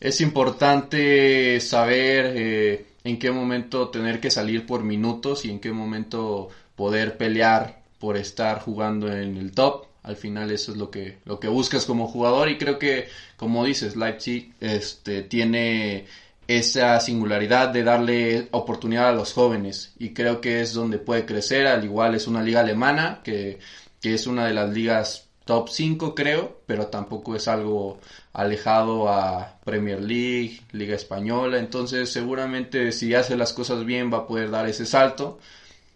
es 0.00 0.20
importante 0.20 1.58
saber 1.60 2.32
eh, 2.36 2.86
en 3.04 3.18
qué 3.18 3.30
momento 3.30 3.88
tener 3.88 4.20
que 4.20 4.30
salir 4.30 4.66
por 4.66 4.82
minutos 4.84 5.44
y 5.44 5.50
en 5.50 5.60
qué 5.60 5.72
momento 5.72 6.48
poder 6.74 7.16
pelear 7.16 7.82
por 7.98 8.16
estar 8.16 8.60
jugando 8.60 9.10
en 9.10 9.36
el 9.36 9.52
top 9.52 9.85
al 10.06 10.16
final 10.16 10.50
eso 10.52 10.72
es 10.72 10.78
lo 10.78 10.90
que, 10.90 11.18
lo 11.24 11.40
que 11.40 11.48
buscas 11.48 11.84
como 11.84 12.06
jugador. 12.06 12.48
Y 12.48 12.58
creo 12.58 12.78
que, 12.78 13.08
como 13.36 13.64
dices, 13.64 13.96
Leipzig 13.96 14.54
este, 14.60 15.22
tiene 15.22 16.06
esa 16.46 17.00
singularidad 17.00 17.70
de 17.70 17.82
darle 17.82 18.48
oportunidad 18.52 19.08
a 19.08 19.12
los 19.12 19.32
jóvenes. 19.32 19.94
Y 19.98 20.10
creo 20.10 20.40
que 20.40 20.60
es 20.60 20.72
donde 20.72 20.98
puede 20.98 21.26
crecer, 21.26 21.66
al 21.66 21.84
igual 21.84 22.14
es 22.14 22.28
una 22.28 22.42
liga 22.42 22.60
alemana 22.60 23.20
que, 23.24 23.58
que 24.00 24.14
es 24.14 24.28
una 24.28 24.46
de 24.46 24.54
las 24.54 24.70
ligas 24.70 25.26
top 25.44 25.68
5 25.68 26.14
creo, 26.14 26.60
pero 26.66 26.86
tampoco 26.86 27.34
es 27.34 27.48
algo 27.48 27.98
alejado 28.32 29.08
a 29.08 29.58
Premier 29.64 30.00
League, 30.00 30.60
Liga 30.72 30.94
Española, 30.94 31.58
entonces 31.58 32.12
seguramente 32.12 32.92
si 32.92 33.14
hace 33.14 33.36
las 33.36 33.52
cosas 33.52 33.84
bien 33.84 34.12
va 34.12 34.18
a 34.18 34.26
poder 34.26 34.50
dar 34.50 34.68
ese 34.68 34.86
salto. 34.86 35.38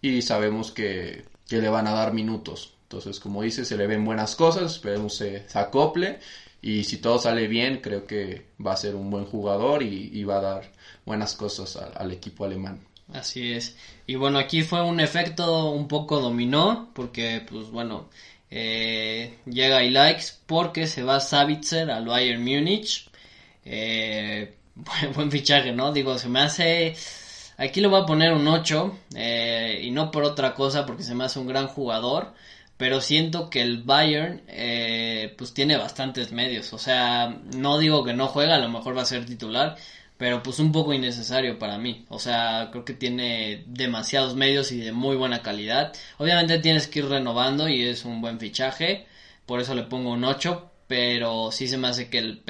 Y 0.02 0.22
sabemos 0.22 0.72
que, 0.72 1.24
que 1.48 1.58
le 1.58 1.68
van 1.68 1.86
a 1.86 1.92
dar 1.92 2.12
minutos. 2.12 2.74
Entonces, 2.90 3.20
como 3.20 3.42
dice, 3.42 3.64
se 3.64 3.76
le 3.76 3.86
ven 3.86 4.04
buenas 4.04 4.34
cosas, 4.34 4.72
esperemos 4.72 5.14
se, 5.14 5.48
se 5.48 5.58
acople 5.60 6.18
y 6.60 6.82
si 6.82 6.96
todo 6.96 7.20
sale 7.20 7.46
bien, 7.46 7.80
creo 7.80 8.04
que 8.04 8.46
va 8.64 8.72
a 8.72 8.76
ser 8.76 8.96
un 8.96 9.10
buen 9.10 9.26
jugador 9.26 9.84
y, 9.84 10.24
va 10.24 10.38
a 10.38 10.40
dar 10.40 10.72
buenas 11.06 11.36
cosas 11.36 11.76
al, 11.76 12.10
equipo 12.10 12.44
alemán. 12.44 12.80
Así 13.12 13.52
es. 13.52 13.76
Y 14.08 14.16
bueno, 14.16 14.40
aquí 14.40 14.62
fue 14.62 14.82
un 14.82 14.98
efecto 14.98 15.70
un 15.70 15.86
poco 15.86 16.18
dominó, 16.18 16.90
porque 16.92 17.46
pues 17.48 17.70
bueno, 17.70 18.08
eh, 18.50 19.38
llega 19.46 19.82
likes 19.82 20.24
porque 20.46 20.88
se 20.88 21.04
va 21.04 21.20
Savitzer 21.20 21.92
al 21.92 22.06
Bayern 22.06 22.42
Múnich. 22.42 23.08
Eh, 23.64 24.52
buen, 25.14 25.30
fichaje, 25.30 25.70
¿no? 25.70 25.92
Digo, 25.92 26.18
se 26.18 26.28
me 26.28 26.40
hace... 26.40 26.96
Aquí 27.56 27.80
le 27.80 27.88
voy 27.88 28.02
a 28.02 28.06
poner 28.06 28.32
un 28.32 28.48
8 28.48 28.98
eh, 29.14 29.80
y 29.82 29.92
no 29.92 30.10
por 30.10 30.24
otra 30.24 30.54
cosa, 30.54 30.86
porque 30.86 31.04
se 31.04 31.14
me 31.14 31.24
hace 31.24 31.38
un 31.38 31.46
gran 31.46 31.68
jugador 31.68 32.32
pero 32.80 33.02
siento 33.02 33.50
que 33.50 33.60
el 33.60 33.82
Bayern 33.82 34.40
eh, 34.48 35.34
pues 35.36 35.52
tiene 35.52 35.76
bastantes 35.76 36.32
medios, 36.32 36.72
o 36.72 36.78
sea, 36.78 37.38
no 37.54 37.76
digo 37.76 38.04
que 38.04 38.14
no 38.14 38.26
juega, 38.26 38.54
a 38.54 38.58
lo 38.58 38.70
mejor 38.70 38.96
va 38.96 39.02
a 39.02 39.04
ser 39.04 39.26
titular, 39.26 39.76
pero 40.16 40.42
pues 40.42 40.58
un 40.60 40.72
poco 40.72 40.94
innecesario 40.94 41.58
para 41.58 41.76
mí, 41.76 42.06
o 42.08 42.18
sea, 42.18 42.70
creo 42.72 42.86
que 42.86 42.94
tiene 42.94 43.64
demasiados 43.66 44.34
medios 44.34 44.72
y 44.72 44.80
de 44.80 44.92
muy 44.92 45.14
buena 45.16 45.42
calidad, 45.42 45.92
obviamente 46.16 46.58
tienes 46.58 46.86
que 46.86 47.00
ir 47.00 47.04
renovando 47.04 47.68
y 47.68 47.84
es 47.84 48.06
un 48.06 48.22
buen 48.22 48.40
fichaje, 48.40 49.04
por 49.44 49.60
eso 49.60 49.74
le 49.74 49.82
pongo 49.82 50.12
un 50.12 50.24
8, 50.24 50.70
pero 50.86 51.52
sí 51.52 51.68
se 51.68 51.76
me 51.76 51.88
hace 51.88 52.08
que 52.08 52.16
el 52.16 52.42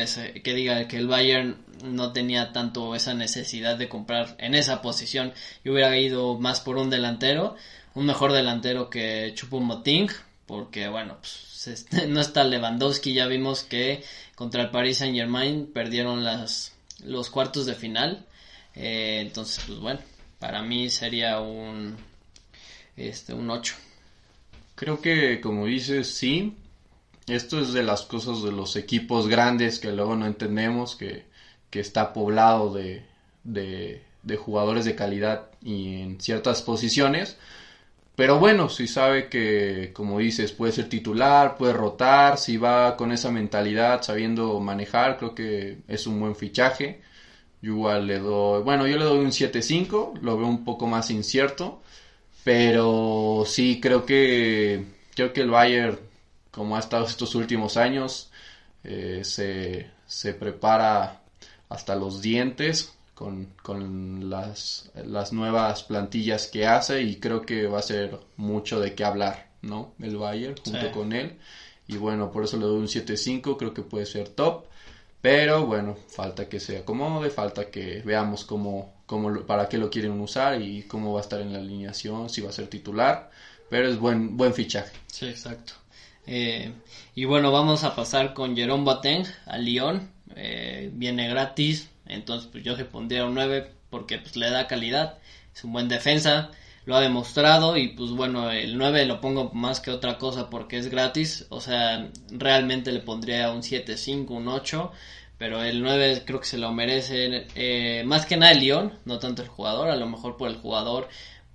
que 0.45 0.55
diga 0.55 0.87
que 0.87 0.97
el 0.97 1.09
Bayern 1.09 1.57
no 1.83 2.13
tenía 2.13 2.53
tanto 2.53 2.95
esa 2.95 3.15
necesidad 3.15 3.77
de 3.77 3.89
comprar 3.89 4.37
en 4.39 4.55
esa 4.55 4.81
posición, 4.81 5.33
yo 5.65 5.73
hubiera 5.73 5.99
ido 5.99 6.39
más 6.39 6.61
por 6.61 6.77
un 6.77 6.89
delantero, 6.89 7.57
un 7.95 8.07
mejor 8.07 8.33
delantero 8.33 8.91
que 8.91 9.33
Chupomoting, 9.35 10.09
porque 10.47 10.89
bueno, 10.89 11.17
pues, 11.21 11.87
no 12.09 12.21
está 12.21 12.45
Lewandowski, 12.45 13.13
ya 13.15 13.27
vimos 13.27 13.63
que 13.63 14.03
contra 14.35 14.63
el 14.63 14.71
Paris 14.71 14.99
Saint 14.99 15.17
Germain 15.17 15.67
perdieron 15.73 16.25
las, 16.25 16.73
los 17.05 17.31
cuartos 17.31 17.67
de 17.67 17.75
final, 17.75 18.27
eh, 18.75 19.19
entonces 19.21 19.63
pues 19.67 19.79
bueno, 19.79 20.01
para 20.39 20.63
mí 20.63 20.91
sería 20.91 21.41
un, 21.41 21.97
este, 22.97 23.35
un 23.35 23.51
8. 23.51 23.75
Creo 24.75 25.01
que 25.01 25.41
como 25.41 25.67
dices, 25.67 26.15
sí, 26.15 26.55
esto 27.27 27.61
es 27.61 27.73
de 27.73 27.83
las 27.83 28.03
cosas 28.03 28.43
de 28.43 28.53
los 28.53 28.77
equipos 28.77 29.29
grandes 29.29 29.79
que 29.79 29.93
luego 29.93 30.17
no 30.17 30.27
entendemos, 30.27 30.97
que, 30.97 31.25
que 31.71 31.81
está 31.81 32.13
poblado 32.13 32.73
de, 32.73 33.05
de, 33.45 34.03
de 34.23 34.37
jugadores 34.37 34.85
de 34.85 34.97
calidad 34.97 35.51
y 35.63 36.01
en 36.01 36.21
ciertas 36.21 36.63
posiciones, 36.63 37.37
pero 38.21 38.39
bueno, 38.39 38.69
si 38.69 38.87
sabe 38.87 39.31
que, 39.31 39.93
como 39.95 40.19
dices, 40.19 40.53
puede 40.53 40.73
ser 40.73 40.91
titular, 40.91 41.57
puede 41.57 41.73
rotar, 41.73 42.37
si 42.37 42.59
va 42.59 42.95
con 42.95 43.13
esa 43.13 43.31
mentalidad, 43.31 44.03
sabiendo 44.03 44.61
manejar, 44.61 45.17
creo 45.17 45.35
que 45.35 45.79
es 45.89 46.07
un 46.07 46.21
buen 46.21 46.37
fichaje. 46.37 47.01
Yo 47.63 47.73
igual 47.73 48.07
le 48.07 48.19
doy, 48.19 48.63
bueno, 48.63 48.87
yo 48.87 48.99
le 48.99 49.05
doy 49.07 49.21
un 49.21 49.33
7-5, 49.33 50.21
lo 50.21 50.37
veo 50.37 50.49
un 50.49 50.65
poco 50.67 50.87
más 50.87 51.11
incierto, 51.11 51.83
pero 52.45 53.45
sí 53.47 53.81
creo 53.81 54.05
que, 54.05 54.85
creo 55.15 55.33
que 55.33 55.41
el 55.41 55.51
Bayern, 55.51 55.99
como 56.51 56.77
ha 56.77 56.81
estado 56.81 57.07
estos 57.07 57.35
últimos 57.35 57.79
años, 57.79 58.31
eh, 58.85 59.23
se, 59.25 59.91
se 60.07 60.35
prepara 60.35 61.23
hasta 61.71 61.97
los 61.97 62.21
dientes 62.21 62.93
con, 63.63 64.31
las, 64.31 64.91
las, 64.95 65.33
nuevas 65.33 65.83
plantillas 65.83 66.47
que 66.47 66.67
hace 66.67 67.03
y 67.03 67.17
creo 67.17 67.43
que 67.43 67.67
va 67.67 67.81
a 67.81 67.83
ser 67.83 68.19
mucho 68.37 68.81
de 68.81 68.95
qué 68.95 69.05
hablar, 69.05 69.51
¿no? 69.61 69.93
El 70.01 70.17
Bayern 70.17 70.55
junto 70.65 70.91
con 70.93 71.13
él. 71.13 71.37
Y 71.87 71.99
bueno, 71.99 72.31
por 72.31 72.45
eso 72.45 72.57
le 72.57 72.65
doy 72.65 72.79
un 72.79 72.87
7-5, 72.87 73.59
creo 73.59 73.75
que 73.75 73.83
puede 73.83 74.07
ser 74.07 74.29
top. 74.31 74.65
Pero 75.21 75.67
bueno, 75.67 75.97
falta 76.09 76.49
que 76.49 76.61
se 76.61 76.79
acomode, 76.79 77.29
falta 77.29 77.71
que 77.71 78.01
veamos 78.07 78.47
cómo, 78.47 78.95
cómo, 79.05 79.43
para 79.43 79.69
qué 79.69 79.77
lo 79.77 79.91
quieren 79.91 80.19
usar 80.19 80.63
y 80.63 80.85
cómo 80.85 81.13
va 81.13 81.21
a 81.21 81.23
estar 81.23 81.43
en 81.43 81.53
la 81.53 81.59
alineación, 81.59 82.31
si 82.31 82.41
va 82.41 82.49
a 82.49 82.53
ser 82.53 82.69
titular. 82.69 83.31
Pero 83.69 83.87
es 83.89 83.99
buen, 83.99 84.39
buen 84.39 84.55
fichaje. 84.55 84.93
Sí, 85.09 85.27
exacto. 85.27 85.75
Eh, 86.27 86.73
y 87.15 87.27
bueno, 87.27 87.53
vamos 87.53 87.85
a 87.85 87.95
pasar 87.95 88.33
con 88.33 88.57
Jerome 88.57 88.85
Boateng 88.85 89.27
a 89.45 89.59
Lyon. 89.59 90.11
Eh, 90.37 90.91
viene 90.95 91.29
gratis, 91.29 91.90
entonces, 92.15 92.49
pues 92.51 92.65
yo 92.65 92.77
se 92.77 92.85
pondría 92.85 93.25
un 93.25 93.35
9 93.35 93.71
porque 93.91 94.19
pues 94.19 94.37
le 94.37 94.51
da 94.51 94.67
calidad, 94.67 95.19
es 95.55 95.65
un 95.65 95.73
buen 95.73 95.89
defensa, 95.89 96.51
lo 96.85 96.97
ha 96.97 97.01
demostrado 97.01 97.77
y 97.77 97.89
pues 97.89 98.11
bueno, 98.11 98.51
el 98.51 98.79
9 98.79 99.05
lo 99.07 99.21
pongo 99.21 99.51
más 99.53 99.81
que 99.81 99.91
otra 99.91 100.19
cosa 100.19 100.51
porque 100.51 100.79
es 100.79 100.89
gratis, 100.89 101.47
o 101.51 101.61
sea, 101.61 102.09
realmente 102.31 102.93
le 102.93 103.01
pondría 103.01 103.51
un 103.51 103.63
7, 103.63 103.97
5, 103.97 104.35
un 104.35 104.49
8, 104.49 104.93
pero 105.39 105.63
el 105.63 105.83
9 105.83 106.23
creo 106.27 106.41
que 106.41 106.47
se 106.47 106.59
lo 106.59 106.73
merece 106.73 107.47
eh, 107.55 108.03
más 108.05 108.27
que 108.27 108.37
nada 108.37 108.53
el 108.53 108.61
Lyon, 108.61 108.99
no 109.05 109.19
tanto 109.19 109.43
el 109.43 109.49
jugador, 109.49 109.89
a 109.91 109.97
lo 109.97 110.07
mejor 110.09 110.37
por 110.37 110.49
el 110.51 110.57
jugador 110.57 111.09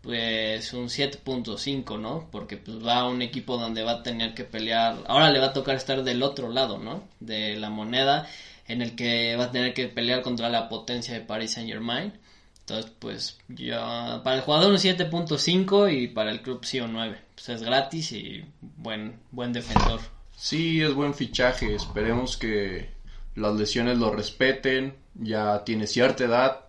pues 0.05 0.71
un 0.73 0.87
7.5, 0.87 1.99
¿no? 1.99 2.29
Porque 2.31 2.57
pues 2.57 2.77
va 2.85 2.99
a 2.99 3.07
un 3.07 3.23
equipo 3.23 3.57
donde 3.57 3.81
va 3.81 3.93
a 3.93 4.03
tener 4.03 4.35
que 4.35 4.43
pelear, 4.43 4.97
ahora 5.07 5.31
le 5.31 5.39
va 5.39 5.47
a 5.47 5.53
tocar 5.53 5.75
estar 5.75 6.03
del 6.03 6.21
otro 6.21 6.49
lado, 6.51 6.77
¿no? 6.77 7.03
De 7.19 7.55
la 7.55 7.71
moneda 7.71 8.27
en 8.67 8.81
el 8.81 8.95
que 8.95 9.35
va 9.35 9.45
a 9.45 9.51
tener 9.51 9.73
que 9.73 9.87
pelear 9.87 10.21
contra 10.21 10.49
la 10.49 10.69
potencia 10.69 11.13
de 11.13 11.21
Paris 11.21 11.53
Saint 11.53 11.69
Germain. 11.69 12.13
Entonces, 12.59 12.91
pues 12.97 13.37
ya 13.47 14.21
para 14.23 14.37
el 14.37 14.41
jugador 14.41 14.71
un 14.71 14.77
7.5 14.77 15.93
y 15.93 16.07
para 16.07 16.31
el 16.31 16.41
club 16.41 16.65
sí 16.65 16.79
un 16.79 16.93
9. 16.93 17.19
Pues 17.35 17.49
es 17.49 17.61
gratis 17.61 18.11
y 18.11 18.43
buen, 18.61 19.19
buen 19.31 19.53
defensor. 19.53 19.99
Sí, 20.35 20.81
es 20.81 20.93
buen 20.93 21.13
fichaje. 21.13 21.75
Esperemos 21.75 22.37
que 22.37 22.89
las 23.35 23.55
lesiones 23.55 23.99
lo 23.99 24.11
respeten. 24.11 24.95
Ya 25.13 25.63
tiene 25.63 25.85
cierta 25.85 26.25
edad 26.25 26.65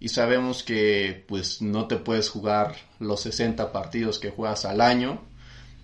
y 0.00 0.08
sabemos 0.08 0.62
que 0.62 1.24
pues 1.28 1.62
no 1.62 1.86
te 1.86 1.96
puedes 1.96 2.28
jugar 2.28 2.76
los 2.98 3.20
60 3.20 3.72
partidos 3.72 4.18
que 4.18 4.30
juegas 4.30 4.64
al 4.64 4.80
año. 4.80 5.22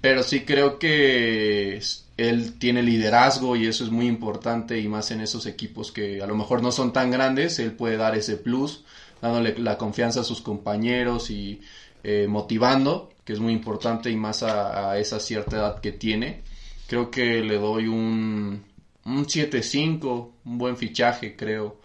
pero 0.00 0.24
sí 0.24 0.44
creo 0.44 0.78
que 0.80 1.80
él 2.28 2.58
tiene 2.58 2.82
liderazgo 2.82 3.56
y 3.56 3.66
eso 3.66 3.84
es 3.84 3.90
muy 3.90 4.06
importante 4.06 4.78
y 4.78 4.88
más 4.88 5.10
en 5.10 5.20
esos 5.20 5.46
equipos 5.46 5.92
que 5.92 6.22
a 6.22 6.26
lo 6.26 6.36
mejor 6.36 6.62
no 6.62 6.70
son 6.70 6.92
tan 6.92 7.10
grandes, 7.10 7.58
él 7.58 7.72
puede 7.72 7.96
dar 7.96 8.16
ese 8.16 8.36
plus, 8.36 8.84
dándole 9.20 9.58
la 9.58 9.78
confianza 9.78 10.20
a 10.20 10.24
sus 10.24 10.40
compañeros 10.40 11.30
y 11.30 11.60
eh, 12.04 12.26
motivando, 12.28 13.10
que 13.24 13.32
es 13.32 13.40
muy 13.40 13.52
importante 13.52 14.10
y 14.10 14.16
más 14.16 14.42
a, 14.42 14.98
esa 14.98 15.20
cierta 15.20 15.56
edad 15.56 15.80
que 15.80 15.92
tiene. 15.92 16.42
Creo 16.86 17.10
que 17.10 17.40
le 17.40 17.56
doy 17.56 17.86
un, 17.86 18.64
un 19.04 19.26
7-5, 19.26 20.30
un 20.44 20.58
buen 20.58 20.76
fichaje, 20.76 21.36
creo. 21.36 21.80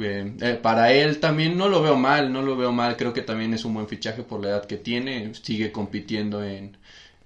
Eh, 0.00 0.58
para 0.62 0.92
él 0.92 1.18
también 1.18 1.58
no 1.58 1.68
lo 1.68 1.82
veo 1.82 1.96
mal, 1.96 2.32
no 2.32 2.42
lo 2.42 2.56
veo 2.56 2.72
mal, 2.72 2.96
creo 2.96 3.12
que 3.12 3.22
también 3.22 3.54
es 3.54 3.64
un 3.64 3.74
buen 3.74 3.88
fichaje 3.88 4.22
por 4.22 4.40
la 4.40 4.50
edad 4.50 4.66
que 4.66 4.76
tiene, 4.76 5.34
sigue 5.34 5.72
compitiendo 5.72 6.44
en, 6.44 6.76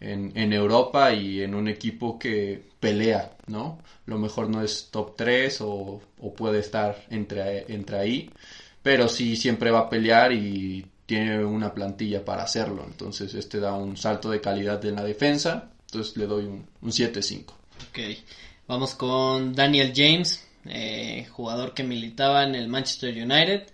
en, 0.01 0.53
Europa 0.53 1.13
y 1.13 1.43
en 1.43 1.55
un 1.55 1.69
equipo 1.69 2.19
que 2.19 2.63
pelea, 2.81 3.33
¿no? 3.47 3.79
Lo 4.07 4.19
mejor 4.19 4.51
no 4.51 4.63
es 4.63 4.89
top 4.91 5.17
3 5.17 5.59
o, 5.63 6.03
puede 6.37 6.61
estar 6.61 7.05
entre, 7.11 7.73
entre 7.73 7.99
ahí, 7.99 8.31
pero 8.83 9.09
sí 9.09 9.37
siempre 9.37 9.71
va 9.71 9.81
a 9.81 9.91
pelear 9.91 10.33
y 10.33 10.87
tiene 11.07 11.45
una 11.45 11.73
plantilla 11.73 12.25
para 12.25 12.45
hacerlo, 12.45 12.85
entonces 12.87 13.35
este 13.35 13.61
da 13.61 13.75
un 13.75 13.97
salto 13.97 14.31
de 14.31 14.41
calidad 14.41 14.85
en 14.85 14.97
la 14.97 15.05
defensa, 15.05 15.71
entonces 15.87 16.17
le 16.17 16.27
doy 16.27 16.45
un, 16.45 16.67
un 16.81 16.91
7-5. 16.91 17.45
Ok, 17.91 17.99
vamos 18.67 18.95
con 18.95 19.55
Daniel 19.55 19.93
James, 19.95 20.47
eh, 20.65 21.27
jugador 21.31 21.75
que 21.75 21.85
militaba 21.85 22.45
en 22.45 22.55
el 22.55 22.69
Manchester 22.69 23.15
United, 23.15 23.67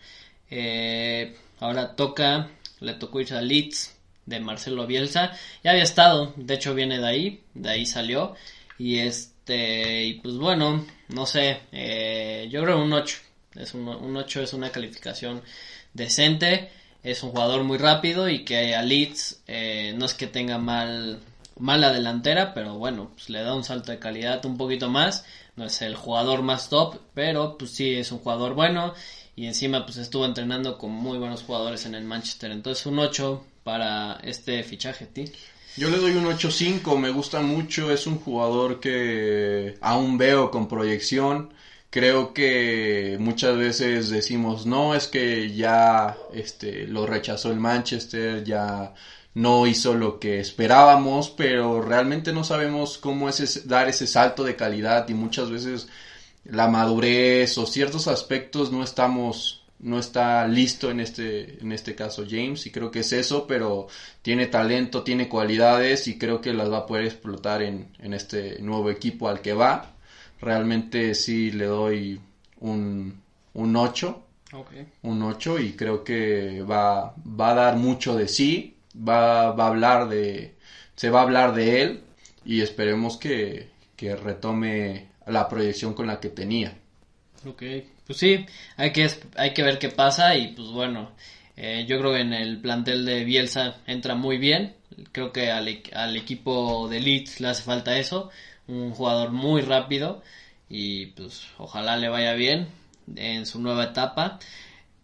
eh, 0.51 1.37
ahora 1.61 1.95
toca, 1.95 2.51
le 2.81 2.95
tocó 2.95 3.21
ir 3.21 3.33
a 3.35 3.41
Leeds, 3.41 3.95
de 4.31 4.41
Marcelo 4.41 4.87
Bielsa. 4.87 5.33
Ya 5.63 5.73
había 5.73 5.83
estado, 5.83 6.33
de 6.37 6.55
hecho 6.55 6.75
viene 6.75 6.99
de 6.99 7.07
ahí, 7.07 7.43
de 7.55 7.69
ahí 7.69 7.87
salió. 7.87 8.35
Y 8.79 8.99
este, 8.99 10.05
y 10.05 10.15
pues 10.15 10.37
bueno, 10.37 10.87
no 11.09 11.27
sé, 11.27 11.61
eh, 11.73 12.49
yo 12.51 12.63
creo 12.63 12.83
un 12.83 12.93
8. 12.93 13.19
Es 13.57 13.75
un, 13.75 14.17
8 14.17 14.43
es 14.43 14.53
una 14.55 14.71
calificación 14.71 15.43
decente. 15.93 16.71
Es 17.03 17.23
un 17.23 17.31
jugador 17.31 17.65
muy 17.65 17.79
rápido 17.79 18.29
y 18.29 18.45
que 18.45 18.75
a 18.75 18.83
Leeds 18.83 19.43
eh, 19.47 19.95
no 19.97 20.07
es 20.07 20.15
que 20.15 20.27
tenga 20.27 20.59
mal 20.59 21.21
mala 21.59 21.93
delantera, 21.93 22.55
pero 22.55 22.79
bueno, 22.79 23.11
pues 23.15 23.29
le 23.29 23.43
da 23.43 23.55
un 23.55 23.65
salto 23.65 23.93
de 23.93 23.99
calidad 23.99 24.45
un 24.47 24.57
poquito 24.57 24.89
más. 24.89 25.25
No 25.57 25.67
es 25.67 25.83
el 25.83 25.95
jugador 25.95 26.43
más 26.43 26.71
top, 26.71 27.01
pero 27.15 27.59
pues 27.59 27.73
sí 27.73 27.95
es 27.95 28.13
un 28.13 28.19
jugador 28.21 28.55
bueno 28.55 28.95
y 29.37 29.47
encima 29.47 29.87
pues 29.87 29.97
estuvo 29.97 30.27
entrenando 30.27 30.77
con 30.79 30.91
muy 30.91 31.19
buenos 31.19 31.43
jugadores 31.43 31.87
en 31.87 31.95
el 31.95 32.05
Manchester. 32.05 32.51
Entonces 32.51 32.85
un 32.87 32.99
8 32.99 33.45
para 33.63 34.21
este 34.23 34.63
fichaje, 34.63 35.07
ti. 35.07 35.33
Yo 35.77 35.89
le 35.89 35.99
doy 35.99 36.13
un 36.13 36.27
8-5, 36.27 36.99
me 36.99 37.11
gusta 37.11 37.41
mucho, 37.41 37.93
es 37.93 38.07
un 38.07 38.19
jugador 38.19 38.81
que 38.81 39.77
aún 39.81 40.19
veo 40.19 40.51
con 40.51 40.69
proyección. 40.69 41.53
Creo 41.91 42.35
que 42.35 43.17
muchas 43.21 43.57
veces 43.57 44.11
decimos, 44.11 44.67
no, 44.67 44.95
es 44.95 45.07
que 45.09 45.55
ya 45.55 46.17
este, 46.33 46.87
lo 46.87 47.07
rechazó 47.07 47.51
el 47.51 47.61
Manchester, 47.61 48.45
ya 48.45 48.95
no 49.35 49.67
hizo 49.67 49.95
lo 49.95 50.19
que 50.19 50.41
esperábamos, 50.41 51.31
pero 51.31 51.81
realmente 51.81 52.33
no 52.33 52.45
sabemos 52.45 52.99
cómo 52.99 53.29
es 53.29 53.69
dar 53.69 53.89
ese 53.89 54.07
salto 54.07 54.45
de 54.45 54.57
calidad 54.57 55.09
y 55.09 55.15
muchas 55.15 55.51
veces 55.51 55.89
la 56.45 56.69
madurez 56.69 57.57
o 57.59 57.67
ciertos 57.67 58.09
aspectos 58.09 58.73
no 58.73 58.83
estamos 58.83 59.60
no 59.83 59.99
está 59.99 60.47
listo 60.47 60.91
en 60.91 61.01
este, 61.01 61.61
en 61.61 61.73
este 61.73 61.95
caso 61.95 62.25
James 62.29 62.67
y 62.67 62.71
creo 62.71 62.91
que 62.91 63.01
es 63.01 63.13
eso, 63.13 63.47
pero 63.47 63.89
tiene 64.23 64.47
talento, 64.47 65.03
tiene 65.03 65.29
cualidades 65.29 66.07
y 66.09 66.19
creo 66.19 66.41
que 66.41 66.53
las 66.53 66.71
va 66.71 66.79
a 66.79 66.87
poder 66.87 67.07
explotar 67.07 67.63
en, 67.63 67.89
en 67.99 68.13
este 68.13 68.61
nuevo 68.61 68.91
equipo 68.91 69.29
al 69.29 69.41
que 69.41 69.55
va. 69.55 69.95
Realmente 70.41 71.15
sí 71.15 71.51
le 71.51 71.67
doy 71.67 72.21
un, 72.61 73.21
un 73.55 73.77
8. 73.77 74.27
Un 75.03 75.23
8 75.23 75.59
y 75.61 75.73
creo 75.73 76.03
que 76.03 76.63
va, 76.63 77.15
va 77.17 77.51
a 77.51 77.55
dar 77.55 77.77
mucho 77.77 78.17
de 78.17 78.27
sí, 78.27 78.77
va, 78.97 79.53
va 79.53 79.65
a 79.65 79.69
hablar 79.69 80.09
de, 80.09 80.57
se 80.97 81.09
va 81.09 81.21
a 81.21 81.23
hablar 81.23 81.55
de 81.55 81.83
él 81.83 82.01
y 82.45 82.61
esperemos 82.61 83.17
que, 83.17 83.69
que 83.97 84.17
retome 84.17 85.09
la 85.27 85.49
proyección 85.49 85.95
con 85.95 86.09
la 86.09 86.19
que 86.19 86.31
tenía. 86.31 86.77
Ok, 87.47 87.63
pues 88.11 88.19
sí, 88.19 88.45
hay 88.77 88.91
que, 88.91 89.09
hay 89.37 89.55
que 89.55 89.63
ver 89.63 89.79
qué 89.79 89.89
pasa 89.89 90.35
y 90.35 90.49
pues 90.49 90.67
bueno, 90.71 91.13
eh, 91.57 91.87
yo 91.89 91.97
creo 92.01 92.13
que 92.13 92.23
en 92.23 92.33
el 92.33 92.61
plantel 92.61 93.05
de 93.05 93.23
Bielsa 93.23 93.77
entra 93.87 94.17
muy 94.17 94.37
bien, 94.37 94.75
creo 95.13 95.33
que 95.33 95.53
al, 95.53 95.81
al 95.93 96.17
equipo 96.17 96.89
de 96.89 96.99
Leeds 96.99 97.39
le 97.39 97.47
hace 97.47 97.63
falta 97.63 97.97
eso, 98.01 98.31
un 98.67 98.91
jugador 98.91 99.31
muy 99.31 99.63
rápido 99.63 100.25
y 100.69 101.07
pues 101.07 101.47
ojalá 101.57 101.97
le 101.99 102.09
vaya 102.09 102.33
bien 102.33 102.67
en 103.15 103.47
su 103.47 103.61
nueva 103.61 103.85
etapa, 103.85 104.41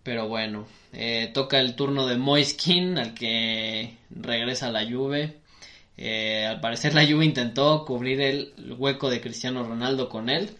pero 0.03 0.27
bueno, 0.27 0.67
eh, 0.93 1.31
toca 1.33 1.61
el 1.61 1.77
turno 1.77 2.09
de 2.09 2.17
Moiskin 2.17 2.99
al 2.99 3.15
que 3.15 3.99
regresa 4.11 4.73
la 4.73 4.85
Juve. 4.85 5.37
Eh, 5.97 6.45
al 6.45 6.61
parecer 6.61 6.93
la 6.93 7.07
Juve 7.07 7.25
intentó 7.25 7.85
cubrir 7.85 8.21
el 8.21 8.53
hueco 8.77 9.11
de 9.11 9.21
Cristiano 9.21 9.63
Ronaldo 9.63 10.09
con 10.09 10.29
él, 10.29 10.57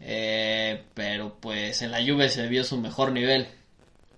eh, 0.00 0.82
pero 0.94 1.36
pues 1.40 1.82
en 1.82 1.90
la 1.90 2.04
Juve 2.04 2.28
se 2.28 2.46
vio 2.48 2.64
su 2.64 2.78
mejor 2.78 3.12
nivel. 3.12 3.48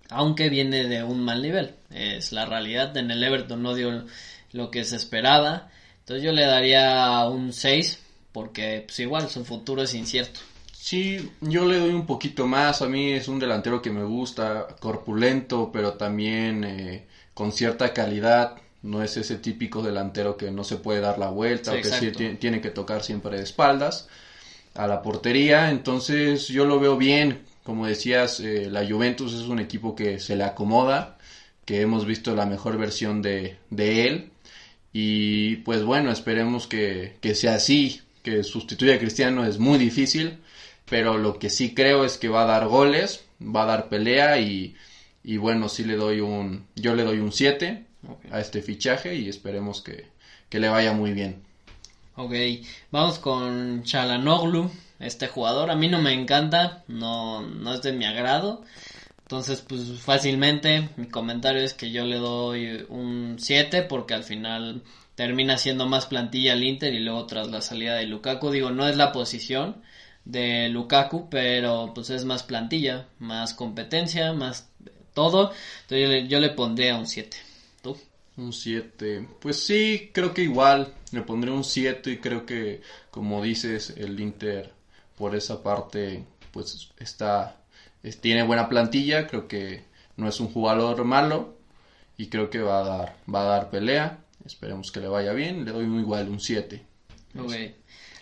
Aunque 0.09 0.49
viene 0.49 0.85
de 0.85 1.03
un 1.03 1.21
mal 1.21 1.43
nivel. 1.43 1.75
Es 1.91 2.33
la 2.33 2.47
realidad. 2.47 2.97
En 2.97 3.11
el 3.11 3.23
Everton 3.23 3.63
no 3.63 3.75
dio 3.75 4.05
lo 4.53 4.71
que 4.71 4.85
se 4.85 4.97
esperaba. 4.97 5.71
Entonces 6.01 6.25
yo 6.25 6.33
le 6.33 6.47
daría 6.47 7.25
un 7.29 7.53
6. 7.53 8.01
Porque 8.33 8.85
pues 8.87 8.99
igual 9.01 9.29
su 9.31 9.45
futuro 9.45 9.83
es 9.83 9.95
incierto. 9.95 10.41
Sí, 10.73 11.33
yo 11.41 11.65
le 11.65 11.79
doy 11.79 11.95
un 11.95 12.07
poquito 12.07 12.47
más. 12.47 12.83
A 12.83 12.89
mí 12.89 13.13
es 13.13 13.29
un 13.29 13.39
delantero 13.39 13.83
que 13.83 13.91
me 13.91 14.05
gusta, 14.05 14.69
corpulento, 14.79 15.71
pero 15.73 15.95
también 15.95 16.63
eh, 16.65 17.07
con 17.35 17.51
cierta 17.51 17.93
calidad. 17.93 18.57
No 18.83 19.03
es 19.03 19.17
ese 19.17 19.37
típico 19.37 19.83
delantero 19.83 20.37
que 20.37 20.51
no 20.53 20.63
se 20.63 20.77
puede 20.77 21.01
dar 21.01 21.19
la 21.19 21.31
vuelta 21.31 21.73
o 21.73 21.75
que 21.75 22.37
tiene 22.39 22.61
que 22.61 22.71
tocar 22.71 23.03
siempre 23.03 23.37
de 23.37 23.43
espaldas 23.43 24.09
a 24.77 24.87
la 24.87 25.03
portería. 25.03 25.71
Entonces 25.71 26.49
yo 26.49 26.65
lo 26.67 26.81
veo 26.81 26.97
bien. 26.97 27.43
Como 27.63 27.87
decías, 27.87 28.41
eh, 28.41 28.69
la 28.71 28.87
Juventus 28.87 29.35
es 29.35 29.43
un 29.43 29.59
equipo 29.61 29.95
que 29.97 30.19
se 30.21 30.37
le 30.37 30.45
acomoda, 30.45 31.19
que 31.65 31.81
hemos 31.81 32.07
visto 32.07 32.35
la 32.37 32.47
mejor 32.47 32.79
versión 32.79 33.23
de, 33.23 33.57
de 33.71 34.07
él. 34.07 34.31
Y 34.93 35.57
pues 35.57 35.83
bueno, 35.85 36.11
esperemos 36.11 36.67
que, 36.67 37.17
que 37.21 37.35
sea 37.35 37.55
así, 37.55 38.01
que 38.23 38.43
sustituya 38.45 38.95
a 38.95 38.99
Cristiano 38.99 39.45
es 39.45 39.59
muy 39.59 39.79
difícil, 39.79 40.39
pero 40.89 41.19
lo 41.19 41.39
que 41.39 41.51
sí 41.51 41.75
creo 41.75 42.05
es 42.05 42.19
que 42.19 42.29
va 42.29 42.43
a 42.43 42.47
dar 42.47 42.67
goles, 42.69 43.25
va 43.41 43.65
a 43.65 43.67
dar 43.67 43.89
pelea 43.89 44.41
y, 44.41 44.75
y 45.25 45.37
bueno, 45.37 45.69
sí 45.69 45.85
le 45.85 45.97
doy 45.97 46.21
un, 46.21 46.67
yo 46.77 46.95
le 46.95 47.05
doy 47.05 47.19
un 47.19 47.33
7 47.33 47.85
a 48.31 48.41
este 48.41 48.63
fichaje 48.63 49.15
y 49.17 49.29
esperemos 49.29 49.83
que, 49.83 50.07
que 50.49 50.61
le 50.61 50.69
vaya 50.69 50.93
muy 50.93 51.13
bien. 51.13 51.46
Ok, 52.19 52.33
vamos 52.91 53.19
con 53.19 53.83
Chalanoglu, 53.85 54.71
este 54.99 55.29
jugador. 55.29 55.71
A 55.71 55.77
mí 55.77 55.89
no 55.89 56.01
me 56.01 56.15
encanta, 56.15 56.83
no, 56.89 57.43
no 57.43 57.75
es 57.75 57.83
de 57.83 57.93
mi 57.93 58.07
agrado. 58.07 58.65
Entonces, 59.23 59.61
pues 59.63 60.01
fácilmente 60.01 60.91
mi 60.97 61.09
comentario 61.09 61.63
es 61.63 61.75
que 61.75 61.91
yo 61.91 62.05
le 62.07 62.17
doy 62.17 62.87
un 62.89 63.37
7 63.39 63.83
porque 63.83 64.15
al 64.15 64.25
final 64.25 64.83
termina 65.15 65.59
siendo 65.59 65.87
más 65.87 66.07
plantilla 66.07 66.55
al 66.55 66.65
Inter 66.65 66.95
y 66.95 67.01
luego 67.01 67.27
tras 67.27 67.49
la 67.49 67.61
salida 67.61 67.97
de 67.97 68.07
Lukaku, 68.07 68.51
digo, 68.51 68.71
no 68.71 68.89
es 68.89 68.97
la 68.97 69.13
posición 69.13 69.83
de 70.25 70.69
Lukaku, 70.71 71.29
pero 71.31 71.93
pues 71.95 72.11
es 72.11 72.25
más 72.25 72.45
plantilla, 72.45 73.09
más 73.19 73.55
competencia, 73.55 74.33
más 74.33 74.71
todo. 75.15 75.53
Entonces 75.83 76.01
yo 76.03 76.09
le, 76.09 76.29
yo 76.29 76.41
le 76.41 76.51
pondré 76.51 76.91
a 76.93 76.97
un 76.99 77.07
7. 77.07 77.46
Un 78.37 78.53
7. 78.53 79.29
Pues 79.41 79.65
sí, 79.65 80.11
creo 80.13 80.35
que 80.35 80.43
igual. 80.43 80.95
Le 81.13 81.23
pondré 81.23 81.51
un 81.51 81.65
7 81.65 82.11
y 82.11 82.19
creo 82.19 82.45
que, 82.45 82.83
como 83.11 83.43
dices, 83.43 83.95
el 83.97 84.19
Inter 84.21 84.73
por 85.17 85.35
esa 85.35 85.63
parte, 85.63 86.25
pues 86.53 86.91
está, 86.99 87.57
tiene 88.21 88.43
buena 88.43 88.69
plantilla. 88.69 89.27
Creo 89.27 89.49
que 89.49 89.85
no 90.17 90.29
es 90.29 90.41
un 90.41 90.49
jugador 90.49 91.05
malo 91.05 91.57
y 92.17 92.27
creo 92.29 92.51
que 92.51 92.61
va 92.61 92.81
a 92.81 92.85
dar, 92.85 93.17
va 93.33 93.43
a 93.43 93.45
dar 93.45 93.71
pelea. 93.71 94.19
Esperemos 94.45 94.93
que 94.93 95.01
le 95.01 95.09
vaya 95.09 95.33
bien. 95.33 95.65
Le 95.65 95.73
doy 95.73 95.85
igual 95.85 96.29
un 96.29 96.41
7. 96.41 96.83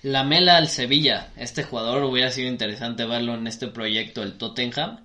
La 0.02 0.22
Mela 0.22 0.56
al 0.56 0.68
Sevilla. 0.68 1.32
Este 1.36 1.62
jugador 1.62 2.04
hubiera 2.04 2.30
sido 2.30 2.48
interesante 2.48 3.04
verlo 3.04 3.34
en 3.34 3.46
este 3.46 3.68
proyecto, 3.68 4.22
el 4.22 4.36
Tottenham. 4.36 5.02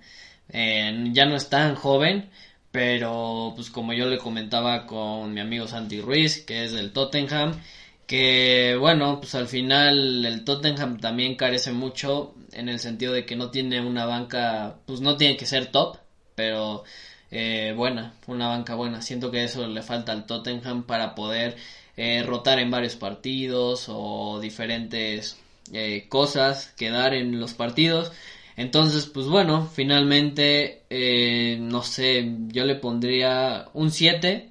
Eh, 0.52 1.10
ya 1.12 1.26
no 1.26 1.36
es 1.36 1.48
tan 1.48 1.74
joven, 1.74 2.28
pero 2.72 3.52
pues 3.56 3.70
como 3.70 3.92
yo 3.92 4.06
le 4.06 4.18
comentaba 4.18 4.86
con 4.86 5.34
mi 5.34 5.40
amigo 5.40 5.66
Santi 5.66 6.00
Ruiz, 6.00 6.44
que 6.44 6.64
es 6.64 6.72
del 6.72 6.92
Tottenham, 6.92 7.60
que 8.06 8.76
bueno, 8.78 9.20
pues 9.20 9.34
al 9.34 9.48
final 9.48 10.24
el 10.26 10.44
Tottenham 10.44 10.98
también 10.98 11.36
carece 11.36 11.72
mucho 11.72 12.34
en 12.52 12.68
el 12.68 12.78
sentido 12.80 13.12
de 13.12 13.26
que 13.26 13.36
no 13.36 13.50
tiene 13.50 13.80
una 13.80 14.06
banca, 14.06 14.76
pues 14.86 15.00
no 15.00 15.16
tiene 15.16 15.36
que 15.36 15.46
ser 15.46 15.66
top, 15.66 15.98
pero 16.34 16.84
eh, 17.30 17.72
buena, 17.76 18.14
una 18.26 18.48
banca 18.48 18.74
buena. 18.74 19.02
Siento 19.02 19.30
que 19.30 19.44
eso 19.44 19.66
le 19.66 19.82
falta 19.82 20.12
al 20.12 20.26
Tottenham 20.26 20.84
para 20.84 21.14
poder 21.14 21.56
eh, 21.96 22.22
rotar 22.26 22.58
en 22.58 22.70
varios 22.70 22.96
partidos 22.96 23.86
o 23.88 24.40
diferentes 24.40 25.38
eh, 25.72 26.06
cosas 26.08 26.72
que 26.76 26.90
dar 26.90 27.14
en 27.14 27.38
los 27.40 27.54
partidos. 27.54 28.12
Entonces, 28.60 29.06
pues 29.06 29.26
bueno, 29.26 29.66
finalmente, 29.66 30.82
eh, 30.90 31.56
no 31.58 31.82
sé, 31.82 32.30
yo 32.48 32.66
le 32.66 32.74
pondría 32.74 33.68
un 33.72 33.90
7 33.90 34.50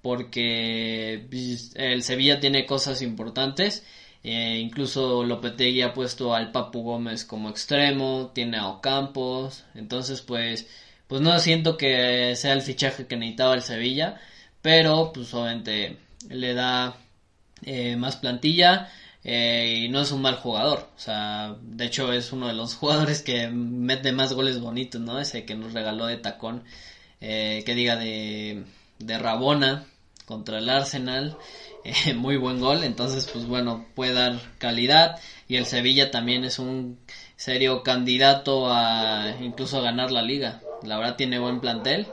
porque 0.00 1.26
pues, 1.30 1.72
el 1.76 2.02
Sevilla 2.02 2.40
tiene 2.40 2.64
cosas 2.64 3.02
importantes. 3.02 3.84
Eh, 4.24 4.58
incluso 4.60 5.24
Lopetegui 5.24 5.82
ha 5.82 5.92
puesto 5.92 6.34
al 6.34 6.52
Papu 6.52 6.82
Gómez 6.82 7.26
como 7.26 7.50
extremo, 7.50 8.30
tiene 8.34 8.56
a 8.56 8.68
Ocampos, 8.68 9.64
entonces 9.74 10.22
pues, 10.22 10.66
pues 11.06 11.20
no 11.20 11.38
siento 11.38 11.76
que 11.76 12.34
sea 12.36 12.54
el 12.54 12.62
fichaje 12.62 13.06
que 13.06 13.16
necesitaba 13.16 13.54
el 13.54 13.62
Sevilla, 13.62 14.20
pero 14.62 15.12
pues 15.12 15.34
obviamente 15.34 15.98
le 16.30 16.54
da 16.54 16.96
eh, 17.62 17.96
más 17.96 18.16
plantilla 18.16 18.88
eh, 19.24 19.84
y 19.84 19.88
no 19.88 20.00
es 20.00 20.12
un 20.12 20.22
mal 20.22 20.36
jugador. 20.36 20.88
O 20.96 20.98
sea, 20.98 21.56
de 21.60 21.84
hecho 21.86 22.12
es 22.12 22.32
uno 22.32 22.48
de 22.48 22.54
los 22.54 22.74
jugadores 22.76 23.22
que 23.22 23.48
mete 23.48 24.12
más 24.12 24.32
goles 24.32 24.60
bonitos, 24.60 25.00
¿no? 25.00 25.18
Ese 25.20 25.44
que 25.44 25.54
nos 25.54 25.72
regaló 25.72 26.06
de 26.06 26.16
tacón, 26.16 26.64
eh, 27.20 27.62
que 27.66 27.74
diga 27.74 27.96
de, 27.96 28.64
de 28.98 29.18
Rabona 29.18 29.84
contra 30.26 30.58
el 30.58 30.68
Arsenal. 30.68 31.36
Eh, 31.82 32.12
muy 32.12 32.36
buen 32.36 32.60
gol, 32.60 32.84
entonces 32.84 33.26
pues 33.32 33.46
bueno, 33.46 33.86
puede 33.94 34.12
dar 34.12 34.38
calidad 34.58 35.18
y 35.48 35.56
el 35.56 35.64
Sevilla 35.64 36.10
también 36.10 36.44
es 36.44 36.58
un 36.58 36.98
serio 37.36 37.82
candidato 37.82 38.70
a 38.70 39.34
incluso 39.40 39.78
a 39.78 39.80
ganar 39.80 40.10
la 40.10 40.20
liga. 40.20 40.60
La 40.82 40.98
verdad 40.98 41.16
tiene 41.16 41.38
buen 41.38 41.60
plantel, 41.60 42.06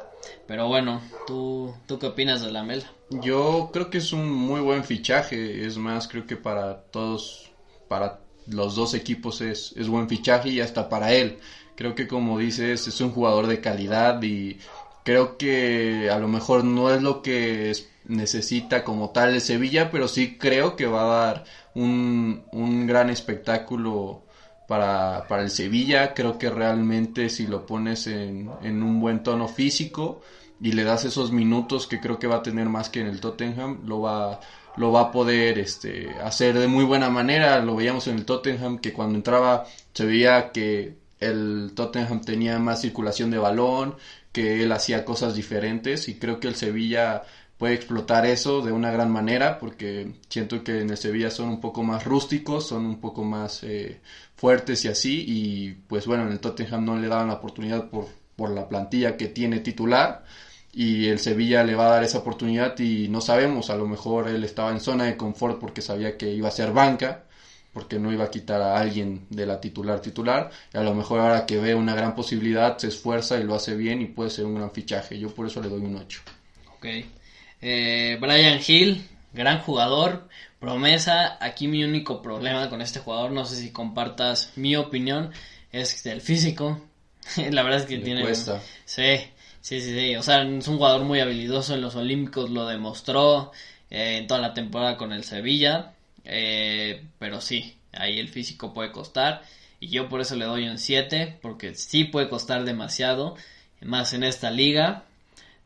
pero 0.48 0.70
bueno, 0.70 1.02
¿tú, 1.28 1.76
tú 1.86 2.00
qué 2.00 2.06
opinas 2.08 2.42
de 2.42 2.50
la 2.50 2.64
Mela? 2.64 2.94
Yo 3.10 3.70
creo 3.72 3.90
que 3.90 4.00
es 4.00 4.12
un 4.12 4.30
muy 4.32 4.60
buen 4.60 4.84
fichaje, 4.84 5.66
es 5.66 5.78
más, 5.78 6.08
creo 6.08 6.26
que 6.26 6.36
para 6.36 6.82
todos, 6.82 7.50
para 7.88 8.20
los 8.48 8.76
dos 8.76 8.94
equipos 8.94 9.40
es, 9.42 9.74
es 9.78 9.88
buen 9.88 10.10
fichaje 10.10 10.50
y 10.50 10.60
hasta 10.60 10.90
para 10.90 11.14
él. 11.14 11.40
Creo 11.76 11.96
que 11.96 12.08
como 12.08 12.38
dices, 12.38 12.88
es 12.88 13.00
un 13.02 13.12
jugador 13.12 13.48
de 13.48 13.62
calidad 13.62 14.22
y 14.24 14.58
creo 15.06 15.38
que 15.38 16.10
a 16.12 16.18
lo 16.20 16.28
mejor 16.28 16.66
no 16.66 16.92
es 16.94 17.02
lo 17.02 17.22
que 17.22 17.72
necesita 18.06 18.84
como 18.84 19.12
tal 19.12 19.34
el 19.34 19.42
Sevilla, 19.42 19.90
pero 19.90 20.08
sí 20.10 20.38
creo 20.38 20.76
que 20.76 20.86
va 20.86 21.04
a 21.04 21.26
dar 21.26 21.44
un, 21.76 22.44
un 22.52 22.88
gran 22.88 23.10
espectáculo 23.10 24.24
para, 24.68 25.26
para 25.30 25.44
el 25.44 25.50
Sevilla. 25.50 26.14
Creo 26.14 26.38
que 26.38 26.50
realmente 26.50 27.30
si 27.30 27.48
lo 27.48 27.66
pones 27.66 28.08
en, 28.08 28.50
en 28.64 28.84
un 28.84 29.00
buen 29.00 29.24
tono 29.24 29.48
físico, 29.48 30.22
y 30.60 30.72
le 30.72 30.84
das 30.84 31.06
esos 31.06 31.32
minutos 31.32 31.88
que 31.88 32.00
creo 32.00 32.20
que 32.20 32.28
va 32.28 32.38
a 32.38 32.44
tener 32.44 32.68
más 32.68 32.90
que 32.90 33.02
en 33.02 33.08
el 33.08 33.20
Tottenham, 33.20 33.82
lo 33.86 34.02
va, 34.02 34.40
lo 34.76 34.92
va 34.92 35.02
a 35.02 35.12
poder 35.12 35.60
este, 35.60 36.10
hacer 36.24 36.58
de 36.58 36.68
muy 36.68 36.84
buena 36.84 37.10
manera. 37.10 37.60
Lo 37.60 37.76
veíamos 37.76 38.08
en 38.08 38.18
el 38.18 38.26
Tottenham 38.26 38.80
que 38.80 38.94
cuando 38.94 39.16
entraba 39.16 39.66
se 39.94 40.06
veía 40.06 40.52
que 40.52 40.98
el 41.20 41.72
Tottenham 41.76 42.22
tenía 42.22 42.60
más 42.60 42.82
circulación 42.82 43.32
de 43.32 43.38
balón, 43.38 43.96
que 44.32 44.64
él 44.64 44.72
hacía 44.72 45.06
cosas 45.06 45.36
diferentes 45.36 46.08
y 46.10 46.20
creo 46.20 46.40
que 46.40 46.48
el 46.48 46.56
Sevilla 46.56 47.24
puede 47.58 47.74
explotar 47.74 48.26
eso 48.26 48.62
de 48.62 48.72
una 48.72 48.92
gran 48.92 49.12
manera 49.12 49.58
porque 49.58 50.14
siento 50.30 50.64
que 50.64 50.82
en 50.82 50.92
el 50.92 50.98
Sevilla 50.98 51.32
son 51.32 51.50
un 51.50 51.60
poco 51.60 51.84
más 51.84 52.06
rústicos, 52.06 52.68
son 52.68 52.86
un 52.86 53.02
poco 53.02 53.24
más 53.24 53.64
eh, 53.64 54.00
fuertes 54.36 54.86
y 54.86 54.90
así 54.90 55.26
y 55.28 55.74
pues 55.88 56.06
bueno 56.06 56.24
en 56.24 56.32
el 56.34 56.40
Tottenham 56.40 56.86
no 56.86 56.98
le 56.98 57.08
daban 57.08 57.30
la 57.30 57.36
oportunidad 57.36 57.90
por, 57.90 58.08
por 58.36 58.52
la 58.52 58.70
plantilla 58.70 59.18
que 59.18 59.28
tiene 59.28 59.60
titular 59.60 60.24
y 60.78 61.08
el 61.08 61.18
Sevilla 61.18 61.64
le 61.64 61.74
va 61.74 61.88
a 61.88 61.92
dar 61.94 62.04
esa 62.04 62.20
oportunidad 62.20 62.78
y 62.78 63.08
no 63.08 63.20
sabemos, 63.20 63.72
a 63.72 63.76
lo 63.76 63.88
mejor 63.88 64.28
él 64.28 64.44
estaba 64.44 64.70
en 64.70 64.80
zona 64.80 65.06
de 65.06 65.18
confort 65.18 65.60
porque 65.60 65.82
sabía 65.82 66.16
que 66.16 66.32
iba 66.32 66.50
a 66.50 66.52
ser 66.52 66.72
banca, 66.72 67.24
porque 67.74 67.98
no 67.98 68.14
iba 68.14 68.26
a 68.26 68.30
quitar 68.30 68.62
a 68.62 68.78
alguien 68.78 69.26
de 69.32 69.48
la 69.48 69.60
titular 69.60 70.00
titular, 70.02 70.52
y 70.72 70.78
a 70.78 70.84
lo 70.84 70.94
mejor 70.94 71.20
ahora 71.20 71.48
que 71.48 71.58
ve 71.58 71.74
una 71.74 71.96
gran 71.96 72.14
posibilidad 72.14 72.78
se 72.78 72.90
esfuerza 72.90 73.40
y 73.40 73.44
lo 73.44 73.56
hace 73.56 73.76
bien 73.76 74.04
y 74.04 74.06
puede 74.06 74.30
ser 74.30 74.46
un 74.46 74.54
gran 74.54 74.70
fichaje, 74.70 75.18
yo 75.18 75.34
por 75.34 75.48
eso 75.48 75.64
le 75.64 75.70
doy 75.70 75.82
un 75.82 75.96
8. 75.96 76.22
Ok, 76.76 76.86
eh, 77.60 78.18
Brian 78.22 78.60
Hill, 78.66 79.04
gran 79.34 79.62
jugador, 79.62 80.28
promesa, 80.60 81.44
aquí 81.44 81.68
mi 81.68 81.84
único 81.84 82.22
problema 82.22 82.70
con 82.70 82.84
este 82.84 83.00
jugador, 83.00 83.32
no 83.32 83.46
sé 83.46 83.56
si 83.56 83.72
compartas 83.72 84.52
mi 84.56 84.76
opinión, 84.76 85.32
es 85.72 86.06
el 86.06 86.22
físico, 86.22 86.80
la 87.50 87.64
verdad 87.64 87.80
es 87.80 87.88
que 87.88 87.98
tiene... 87.98 88.22
Cuesta. 88.22 88.62
Sí, 88.86 89.32
Sí, 89.62 89.82
sí, 89.82 89.94
sí. 89.94 90.16
O 90.16 90.24
sea, 90.24 90.44
es 90.44 90.68
un 90.68 90.78
jugador 90.78 91.04
muy 91.04 91.20
habilidoso 91.20 91.74
en 91.74 91.82
los 91.82 91.96
Olímpicos, 91.96 92.50
lo 92.50 92.66
demostró 92.66 93.52
eh, 93.90 94.18
en 94.18 94.28
toda 94.28 94.40
la 94.40 94.54
temporada 94.54 94.98
con 94.98 95.12
el 95.12 95.24
Sevilla. 95.24 95.94
Eh, 96.26 97.04
pero 97.20 97.42
sí, 97.42 97.78
ahí 97.94 98.20
el 98.20 98.30
físico 98.30 98.74
puede 98.74 98.92
costar. 98.92 99.44
Y 99.80 99.90
yo 99.90 100.10
por 100.10 100.22
eso 100.22 100.36
le 100.36 100.46
doy 100.46 100.68
un 100.68 100.78
7, 100.78 101.38
porque 101.42 101.76
sí 101.76 102.04
puede 102.04 102.30
costar 102.30 102.64
demasiado, 102.66 103.36
más 103.82 104.14
en 104.14 104.24
esta 104.24 104.52
liga. 104.52 105.04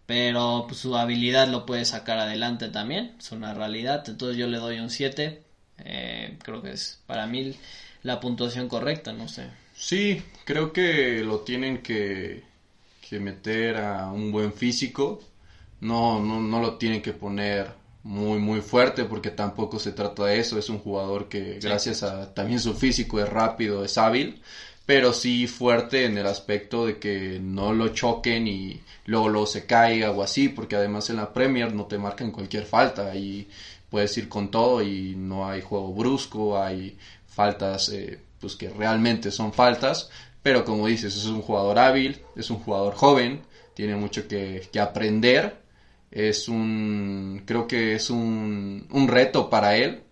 Pero 0.06 0.66
pues, 0.68 0.80
su 0.82 0.98
habilidad 0.98 1.48
lo 1.48 1.66
puede 1.66 1.86
sacar 1.86 2.20
adelante 2.20 2.68
también, 2.68 3.16
es 3.18 3.32
una 3.32 3.54
realidad. 3.54 4.04
Entonces 4.08 4.38
yo 4.38 4.48
le 4.48 4.58
doy 4.58 4.80
un 4.80 4.90
7. 4.90 5.42
Eh, 5.86 6.38
creo 6.44 6.62
que 6.62 6.72
es 6.72 7.00
para 7.08 7.28
mí 7.28 7.56
la 8.04 8.20
puntuación 8.20 8.68
correcta, 8.68 9.14
no 9.14 9.28
sé. 9.28 9.48
Sí, 9.74 10.22
creo 10.46 10.74
que 10.74 11.24
lo 11.24 11.40
tienen 11.40 11.82
que 11.82 12.44
que 13.12 13.20
meter 13.20 13.76
a 13.76 14.10
un 14.10 14.32
buen 14.32 14.54
físico. 14.54 15.20
No, 15.82 16.24
no, 16.24 16.40
no 16.40 16.62
lo 16.62 16.78
tienen 16.78 17.02
que 17.02 17.12
poner 17.12 17.74
muy, 18.04 18.40
muy 18.40 18.62
fuerte 18.62 19.04
porque 19.04 19.32
tampoco 19.32 19.80
se 19.80 19.92
trata 19.92 20.28
de 20.28 20.40
eso. 20.40 20.58
Es 20.58 20.70
un 20.70 20.80
jugador 20.80 21.28
que 21.28 21.60
gracias 21.62 22.04
a 22.04 22.34
también 22.34 22.62
su 22.62 22.74
físico 22.74 23.20
es 23.20 23.28
rápido, 23.28 23.84
es 23.84 23.98
hábil, 23.98 24.42
pero 24.86 25.12
sí 25.12 25.46
fuerte 25.48 26.06
en 26.06 26.18
el 26.18 26.26
aspecto 26.26 26.86
de 26.86 27.00
que 27.00 27.38
no 27.42 27.74
lo 27.74 27.90
choquen 27.90 28.48
y 28.48 28.80
luego, 29.06 29.28
luego 29.28 29.46
se 29.46 29.66
caiga 29.66 30.12
o 30.12 30.24
así, 30.24 30.48
porque 30.48 30.78
además 30.78 31.10
en 31.10 31.18
la 31.18 31.34
Premier 31.34 31.74
no 31.74 31.88
te 31.88 31.98
marcan 31.98 32.32
cualquier 32.32 32.64
falta 32.64 33.14
y 33.14 33.50
puedes 33.90 34.18
ir 34.18 34.30
con 34.30 34.50
todo 34.50 34.82
y 34.82 35.16
no 35.18 35.50
hay 35.50 35.60
juego 35.60 35.94
brusco, 35.94 36.58
hay 36.64 36.98
faltas 37.28 37.90
eh, 37.90 38.20
pues 38.40 38.56
que 38.56 38.70
realmente 38.70 39.32
son 39.32 39.52
faltas, 39.52 40.10
pero 40.44 40.66
como 40.66 40.88
dices, 40.88 41.16
es 41.16 41.26
un 41.26 41.42
jugador 41.42 41.80
hábil, 41.80 42.22
es 42.36 42.50
un 42.50 42.58
jugador 42.60 42.96
joven, 42.96 43.42
tiene 43.74 43.96
mucho 43.96 44.28
que, 44.28 44.70
aprender. 44.80 45.62
Es 46.12 46.50
un, 46.50 47.44
creo 47.46 47.68
que 47.68 47.96
es 47.96 48.10
un, 48.10 48.88
un 48.92 49.08
reto 49.08 49.50
para 49.50 49.76
él. 49.78 50.04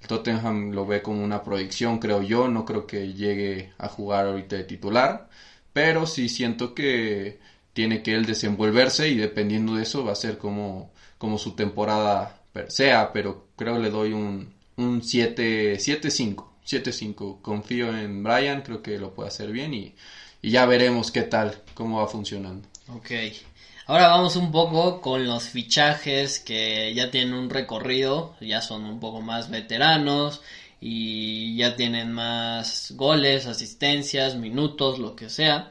El 0.00 0.08
Tottenham 0.08 0.72
lo 0.72 0.86
ve 0.86 1.02
como 1.02 1.22
una 1.24 1.42
proyección, 1.42 1.98
creo 1.98 2.22
yo. 2.22 2.48
No 2.48 2.64
creo 2.64 2.86
que 2.86 3.12
llegue 3.14 3.72
a 3.78 3.88
jugar 3.88 4.26
ahorita 4.26 4.56
de 4.56 4.64
titular. 4.64 5.28
Pero 5.72 6.06
sí 6.06 6.28
siento 6.28 6.74
que 6.74 7.40
tiene 7.72 8.02
que 8.02 8.14
él 8.14 8.26
desenvolverse 8.26 9.08
y 9.08 9.16
dependiendo 9.16 9.74
de 9.76 9.84
eso 9.84 10.04
va 10.04 10.12
a 10.12 10.16
ser 10.16 10.38
como, 10.38 10.92
como 11.18 11.38
su 11.38 11.54
temporada 11.54 12.42
sea. 12.68 13.12
Pero 13.12 13.48
creo 13.56 13.74
que 13.74 13.80
le 13.80 13.90
doy 13.90 14.12
un, 14.12 14.54
un 14.76 15.00
7-5. 15.02 16.49
7-5. 16.66 17.40
Confío 17.42 17.96
en 17.96 18.22
Brian, 18.22 18.62
creo 18.62 18.82
que 18.82 18.98
lo 18.98 19.14
puede 19.14 19.28
hacer 19.28 19.50
bien 19.50 19.74
y, 19.74 19.94
ya 20.42 20.64
veremos 20.64 21.10
qué 21.10 21.22
tal, 21.22 21.62
cómo 21.74 21.98
va 21.98 22.06
funcionando. 22.06 22.66
Ok. 22.88 23.10
Ahora 23.86 24.08
vamos 24.08 24.36
un 24.36 24.52
poco 24.52 25.00
con 25.00 25.26
los 25.26 25.48
fichajes 25.48 26.40
que 26.40 26.94
ya 26.94 27.10
tienen 27.10 27.34
un 27.34 27.50
recorrido, 27.50 28.36
ya 28.40 28.62
son 28.62 28.84
un 28.84 29.00
poco 29.00 29.20
más 29.20 29.50
veteranos 29.50 30.40
y 30.80 31.56
ya 31.56 31.76
tienen 31.76 32.12
más 32.12 32.92
goles, 32.96 33.46
asistencias, 33.46 34.36
minutos, 34.36 34.98
lo 34.98 35.16
que 35.16 35.28
sea. 35.28 35.70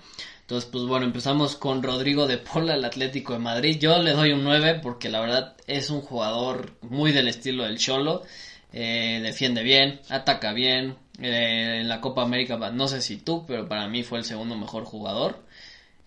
Entonces, 0.49 0.67
pues 0.71 0.83
bueno, 0.85 1.05
empezamos 1.05 1.55
con 1.55 1.83
Rodrigo 1.83 2.25
de 2.25 2.39
Pola, 2.39 2.73
el 2.73 2.83
Atlético 2.83 3.33
de 3.33 3.39
Madrid. 3.39 3.77
Yo 3.79 3.99
le 3.99 4.13
doy 4.13 4.31
un 4.31 4.43
9 4.43 4.79
porque 4.81 5.07
la 5.07 5.19
verdad 5.19 5.55
es 5.67 5.91
un 5.91 6.01
jugador 6.01 6.73
muy 6.81 7.11
del 7.11 7.27
estilo 7.27 7.65
del 7.65 7.77
Cholo. 7.77 8.23
Eh, 8.71 9.19
defiende 9.23 9.63
bien, 9.63 9.99
ataca 10.09 10.53
bien. 10.53 10.95
Eh, 11.21 11.79
en 11.81 11.89
la 11.89 11.99
Copa 11.99 12.21
América, 12.21 12.57
no 12.71 12.87
sé 12.87 13.01
si 13.01 13.17
tú, 13.17 13.45
pero 13.45 13.67
para 13.67 13.87
mí 13.87 14.03
fue 14.03 14.19
el 14.19 14.25
segundo 14.25 14.55
mejor 14.55 14.85
jugador. 14.85 15.43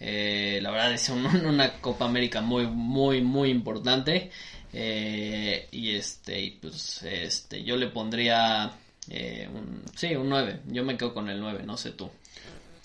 Eh, 0.01 0.59
la 0.63 0.71
verdad 0.71 0.93
es 0.93 1.09
una 1.45 1.73
Copa 1.81 2.05
América 2.05 2.41
muy, 2.41 2.67
muy, 2.67 3.21
muy 3.23 3.51
importante. 3.51 4.31
y 4.73 5.91
este, 5.95 6.57
pues, 6.61 7.03
este, 7.03 7.63
yo 7.65 7.77
le 7.77 7.89
pondría 7.89 8.73
un, 9.09 9.83
sí, 9.97 10.15
un 10.15 10.29
9. 10.29 10.61
Yo 10.69 10.85
me 10.85 10.97
quedo 10.97 11.13
con 11.13 11.29
el 11.29 11.41
9, 11.41 11.63
no 11.67 11.77
sé 11.77 11.91
tú. 11.93 12.11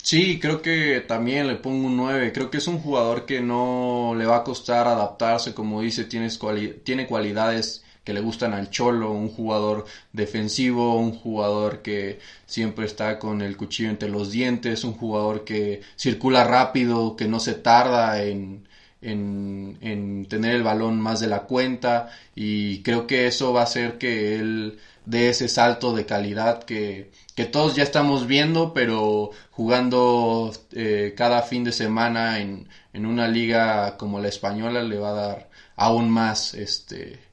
Sí, 0.02 0.38
creo 0.40 0.62
que 0.62 1.00
también 1.06 1.46
le 1.48 1.56
pongo 1.56 1.86
un 1.86 1.96
9. 1.96 2.32
Creo 2.32 2.50
que 2.50 2.58
es 2.58 2.66
un 2.66 2.78
jugador 2.78 3.26
que 3.26 3.40
no 3.40 4.14
le 4.16 4.26
va 4.26 4.36
a 4.36 4.44
costar 4.44 4.86
adaptarse, 4.86 5.54
como 5.54 5.80
dice, 5.82 6.04
tiene 6.04 7.06
cualidades 7.06 7.84
que 8.08 8.14
le 8.14 8.22
gustan 8.22 8.54
al 8.54 8.70
Cholo, 8.70 9.12
un 9.12 9.28
jugador 9.28 9.84
defensivo, 10.14 10.96
un 10.96 11.12
jugador 11.12 11.82
que 11.82 12.20
siempre 12.46 12.86
está 12.86 13.18
con 13.18 13.42
el 13.42 13.58
cuchillo 13.58 13.90
entre 13.90 14.08
los 14.08 14.32
dientes, 14.32 14.82
un 14.84 14.94
jugador 14.94 15.44
que 15.44 15.82
circula 15.94 16.42
rápido, 16.44 17.16
que 17.16 17.28
no 17.28 17.38
se 17.38 17.52
tarda 17.52 18.22
en, 18.22 18.66
en, 19.02 19.76
en, 19.82 20.24
tener 20.24 20.54
el 20.54 20.62
balón 20.62 20.98
más 20.98 21.20
de 21.20 21.26
la 21.26 21.40
cuenta 21.40 22.08
y 22.34 22.82
creo 22.82 23.06
que 23.06 23.26
eso 23.26 23.52
va 23.52 23.60
a 23.60 23.64
hacer 23.64 23.98
que 23.98 24.36
él 24.36 24.78
dé 25.04 25.28
ese 25.28 25.48
salto 25.48 25.94
de 25.94 26.06
calidad 26.06 26.62
que, 26.64 27.10
que 27.34 27.44
todos 27.44 27.76
ya 27.76 27.82
estamos 27.82 28.26
viendo, 28.26 28.72
pero 28.72 29.32
jugando 29.50 30.50
eh, 30.72 31.12
cada 31.14 31.42
fin 31.42 31.62
de 31.62 31.72
semana 31.72 32.38
en, 32.40 32.68
en, 32.94 33.04
una 33.04 33.28
liga 33.28 33.98
como 33.98 34.18
la 34.18 34.28
española 34.28 34.82
le 34.82 34.98
va 34.98 35.10
a 35.10 35.12
dar 35.12 35.50
aún 35.76 36.08
más 36.08 36.54
este, 36.54 37.27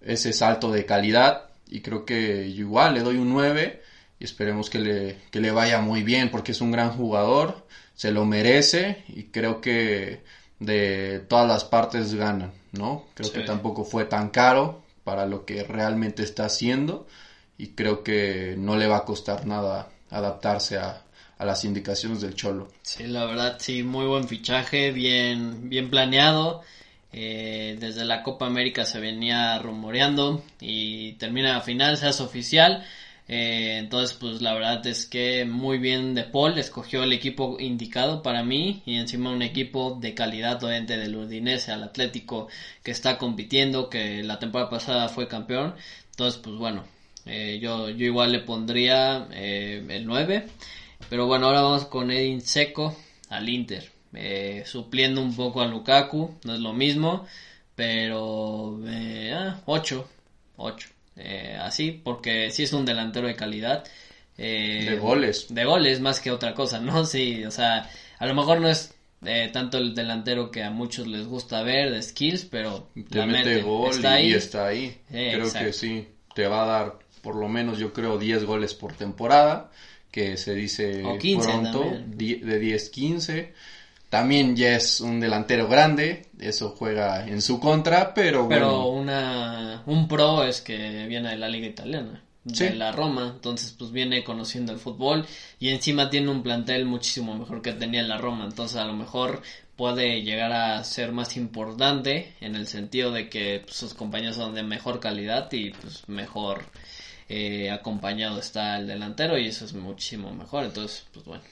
ese 0.00 0.32
salto 0.32 0.70
de 0.70 0.86
calidad 0.86 1.50
y 1.68 1.80
creo 1.80 2.04
que 2.04 2.46
igual 2.46 2.94
le 2.94 3.00
doy 3.00 3.16
un 3.16 3.30
9 3.30 3.82
y 4.18 4.24
esperemos 4.24 4.70
que 4.70 4.78
le, 4.78 5.18
que 5.30 5.40
le 5.40 5.50
vaya 5.50 5.80
muy 5.80 6.02
bien 6.02 6.30
porque 6.30 6.52
es 6.52 6.60
un 6.60 6.70
gran 6.70 6.90
jugador, 6.90 7.66
se 7.94 8.10
lo 8.10 8.24
merece 8.24 9.04
y 9.08 9.24
creo 9.24 9.60
que 9.60 10.22
de 10.58 11.20
todas 11.28 11.46
las 11.46 11.64
partes 11.64 12.14
ganan, 12.14 12.52
¿no? 12.72 13.06
Creo 13.14 13.32
que 13.32 13.40
tampoco 13.40 13.84
fue 13.84 14.04
tan 14.04 14.30
caro 14.30 14.82
para 15.04 15.26
lo 15.26 15.44
que 15.44 15.62
realmente 15.62 16.22
está 16.22 16.46
haciendo 16.46 17.06
y 17.56 17.68
creo 17.68 18.02
que 18.02 18.54
no 18.58 18.76
le 18.76 18.86
va 18.86 18.98
a 18.98 19.04
costar 19.04 19.46
nada 19.46 19.90
adaptarse 20.10 20.78
a, 20.78 21.02
a 21.38 21.44
las 21.44 21.64
indicaciones 21.64 22.20
del 22.20 22.34
Cholo. 22.34 22.68
Sí, 22.82 23.06
la 23.06 23.24
verdad, 23.24 23.58
sí, 23.60 23.82
muy 23.82 24.06
buen 24.06 24.26
fichaje, 24.26 24.90
bien, 24.90 25.68
bien 25.68 25.88
planeado. 25.88 26.62
Eh, 27.12 27.76
desde 27.80 28.04
la 28.04 28.22
Copa 28.22 28.46
América 28.46 28.84
se 28.84 29.00
venía 29.00 29.58
rumoreando 29.58 30.44
y 30.60 31.12
termina 31.14 31.54
la 31.54 31.60
final, 31.60 31.96
se 31.96 32.06
hace 32.06 32.22
oficial. 32.22 32.84
Eh, 33.28 33.76
entonces, 33.78 34.16
pues 34.18 34.40
la 34.40 34.54
verdad 34.54 34.86
es 34.86 35.06
que 35.06 35.44
muy 35.44 35.78
bien 35.78 36.14
de 36.14 36.24
Paul, 36.24 36.58
escogió 36.58 37.02
el 37.02 37.12
equipo 37.12 37.58
indicado 37.60 38.22
para 38.22 38.42
mí 38.42 38.82
y 38.86 38.96
encima 38.96 39.30
un 39.30 39.42
equipo 39.42 39.98
de 40.00 40.14
calidad 40.14 40.62
obviamente 40.64 40.96
del 40.96 41.16
Udinese 41.16 41.72
al 41.72 41.82
Atlético 41.82 42.48
que 42.82 42.90
está 42.90 43.18
compitiendo, 43.18 43.90
que 43.90 44.22
la 44.22 44.38
temporada 44.38 44.70
pasada 44.70 45.08
fue 45.08 45.28
campeón. 45.28 45.74
Entonces, 46.10 46.40
pues 46.42 46.56
bueno, 46.56 46.84
eh, 47.26 47.58
yo, 47.60 47.90
yo 47.90 48.06
igual 48.06 48.32
le 48.32 48.40
pondría 48.40 49.28
el 49.32 50.06
9. 50.06 50.46
Pero 51.10 51.26
bueno, 51.26 51.46
ahora 51.46 51.62
vamos 51.62 51.86
con 51.86 52.10
Edin 52.10 52.40
Seco 52.40 52.96
al 53.30 53.48
Inter, 53.48 53.90
supliendo 54.64 55.20
un 55.20 55.34
poco 55.34 55.60
a 55.60 55.66
Lukaku, 55.66 56.34
no 56.44 56.54
es 56.54 56.60
lo 56.60 56.72
mismo, 56.72 57.26
pero 57.74 58.78
8, 59.66 60.08
8. 60.56 60.88
Eh, 61.18 61.58
así, 61.60 61.90
porque 61.90 62.50
sí 62.50 62.62
es 62.62 62.72
un 62.72 62.84
delantero 62.84 63.26
de 63.26 63.34
calidad. 63.34 63.84
Eh, 64.36 64.86
de 64.88 64.98
goles. 64.98 65.46
De 65.48 65.64
goles 65.64 66.00
más 66.00 66.20
que 66.20 66.30
otra 66.30 66.54
cosa, 66.54 66.80
¿no? 66.80 67.04
Sí, 67.04 67.44
o 67.44 67.50
sea, 67.50 67.90
a 68.18 68.26
lo 68.26 68.34
mejor 68.34 68.60
no 68.60 68.68
es 68.68 68.94
eh, 69.24 69.50
tanto 69.52 69.78
el 69.78 69.94
delantero 69.94 70.50
que 70.50 70.62
a 70.62 70.70
muchos 70.70 71.08
les 71.08 71.26
gusta 71.26 71.62
ver 71.62 71.90
de 71.90 72.02
skills, 72.02 72.44
pero 72.44 72.88
te 73.10 73.26
mete 73.26 73.62
gol 73.62 73.90
está 73.90 74.14
ahí. 74.14 74.28
y 74.28 74.34
está 74.34 74.66
ahí. 74.68 74.96
creo 75.08 75.52
que 75.52 75.72
sí, 75.72 76.06
te 76.34 76.46
va 76.46 76.62
a 76.62 76.66
dar 76.66 76.98
por 77.22 77.34
lo 77.34 77.48
menos 77.48 77.78
yo 77.78 77.92
creo 77.92 78.16
10 78.16 78.44
goles 78.44 78.74
por 78.74 78.92
temporada, 78.92 79.72
que 80.12 80.36
se 80.36 80.54
dice 80.54 81.02
pronto, 81.02 81.84
de 82.06 82.58
10 82.58 82.90
15 82.90 83.52
también 84.08 84.56
ya 84.56 84.74
es 84.74 85.00
un 85.00 85.20
delantero 85.20 85.68
grande, 85.68 86.26
eso 86.38 86.70
juega 86.70 87.26
en 87.26 87.42
su 87.42 87.60
contra, 87.60 88.14
pero 88.14 88.48
Pero 88.48 88.88
una, 88.88 89.82
un 89.86 90.08
pro 90.08 90.44
es 90.44 90.60
que 90.60 91.06
viene 91.06 91.30
de 91.30 91.36
la 91.36 91.48
liga 91.48 91.66
italiana, 91.66 92.22
de 92.44 92.74
la 92.74 92.92
Roma, 92.92 93.32
entonces 93.34 93.74
pues 93.78 93.92
viene 93.92 94.24
conociendo 94.24 94.72
el 94.72 94.78
fútbol 94.78 95.26
y 95.58 95.68
encima 95.68 96.08
tiene 96.08 96.30
un 96.30 96.42
plantel 96.42 96.86
muchísimo 96.86 97.36
mejor 97.36 97.60
que 97.60 97.72
tenía 97.72 98.00
en 98.00 98.08
la 98.08 98.16
Roma, 98.16 98.44
entonces 98.44 98.78
a 98.78 98.86
lo 98.86 98.94
mejor 98.94 99.42
puede 99.76 100.22
llegar 100.22 100.52
a 100.52 100.82
ser 100.84 101.12
más 101.12 101.36
importante 101.36 102.34
en 102.40 102.56
el 102.56 102.66
sentido 102.66 103.12
de 103.12 103.28
que 103.28 103.60
pues, 103.64 103.76
sus 103.76 103.92
compañeros 103.92 104.36
son 104.36 104.54
de 104.54 104.62
mejor 104.62 105.00
calidad 105.00 105.52
y 105.52 105.70
pues 105.70 106.08
mejor 106.08 106.64
eh, 107.28 107.70
acompañado 107.70 108.40
está 108.40 108.78
el 108.78 108.86
delantero 108.86 109.38
y 109.38 109.48
eso 109.48 109.66
es 109.66 109.74
muchísimo 109.74 110.32
mejor, 110.32 110.64
entonces 110.64 111.04
pues 111.12 111.26
bueno. 111.26 111.42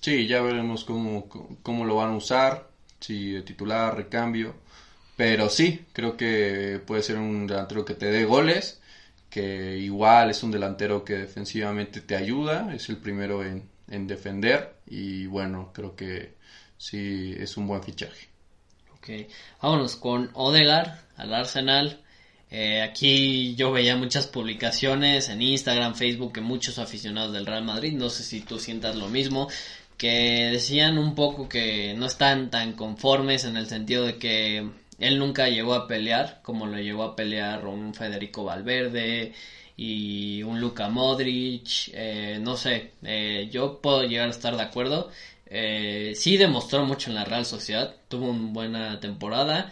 Sí, 0.00 0.26
ya 0.26 0.40
veremos 0.40 0.84
cómo, 0.84 1.28
cómo 1.62 1.84
lo 1.84 1.96
van 1.96 2.12
a 2.12 2.16
usar, 2.16 2.70
si 3.00 3.32
de 3.32 3.42
titular, 3.42 3.96
recambio. 3.96 4.54
Pero 5.16 5.48
sí, 5.48 5.84
creo 5.92 6.16
que 6.16 6.80
puede 6.86 7.02
ser 7.02 7.16
un 7.16 7.46
delantero 7.46 7.84
que 7.84 7.94
te 7.94 8.06
dé 8.06 8.24
goles, 8.24 8.80
que 9.30 9.78
igual 9.78 10.30
es 10.30 10.42
un 10.42 10.50
delantero 10.50 11.04
que 11.04 11.14
defensivamente 11.14 12.00
te 12.02 12.16
ayuda, 12.16 12.74
es 12.74 12.88
el 12.88 12.98
primero 12.98 13.44
en, 13.44 13.68
en 13.88 14.06
defender 14.06 14.76
y 14.86 15.26
bueno, 15.26 15.72
creo 15.72 15.96
que 15.96 16.34
sí 16.76 17.34
es 17.38 17.56
un 17.56 17.66
buen 17.66 17.82
fichaje. 17.82 18.28
Ok, 18.96 19.08
vámonos 19.62 19.96
con 19.96 20.30
Odegar 20.34 21.02
al 21.16 21.34
Arsenal. 21.34 22.02
Eh, 22.50 22.82
aquí 22.82 23.56
yo 23.56 23.72
veía 23.72 23.96
muchas 23.96 24.26
publicaciones 24.26 25.28
en 25.28 25.42
Instagram, 25.42 25.94
Facebook, 25.94 26.32
que 26.34 26.40
muchos 26.40 26.78
aficionados 26.78 27.32
del 27.32 27.46
Real 27.46 27.64
Madrid, 27.64 27.92
no 27.94 28.08
sé 28.08 28.22
si 28.22 28.40
tú 28.40 28.58
sientas 28.58 28.94
lo 28.94 29.08
mismo, 29.08 29.48
que 29.96 30.50
decían 30.52 30.98
un 30.98 31.14
poco 31.14 31.48
que 31.48 31.94
no 31.94 32.06
están 32.06 32.50
tan 32.50 32.72
conformes 32.74 33.44
en 33.44 33.56
el 33.56 33.66
sentido 33.66 34.04
de 34.04 34.18
que 34.18 34.70
él 34.98 35.18
nunca 35.18 35.48
llegó 35.48 35.74
a 35.74 35.86
pelear 35.86 36.40
como 36.42 36.66
lo 36.66 36.78
llegó 36.78 37.02
a 37.04 37.16
pelear 37.16 37.66
un 37.66 37.94
Federico 37.94 38.44
Valverde 38.44 39.32
y 39.76 40.42
un 40.42 40.60
Luka 40.60 40.88
Modric, 40.88 41.90
eh, 41.92 42.38
no 42.40 42.56
sé, 42.56 42.92
eh, 43.02 43.48
yo 43.50 43.80
puedo 43.80 44.04
llegar 44.04 44.28
a 44.28 44.30
estar 44.30 44.56
de 44.56 44.62
acuerdo. 44.62 45.10
Eh, 45.48 46.12
sí 46.16 46.36
demostró 46.36 46.84
mucho 46.84 47.10
en 47.10 47.16
la 47.16 47.24
Real 47.24 47.44
Sociedad, 47.44 47.94
tuvo 48.08 48.30
una 48.30 48.52
buena 48.52 49.00
temporada, 49.00 49.70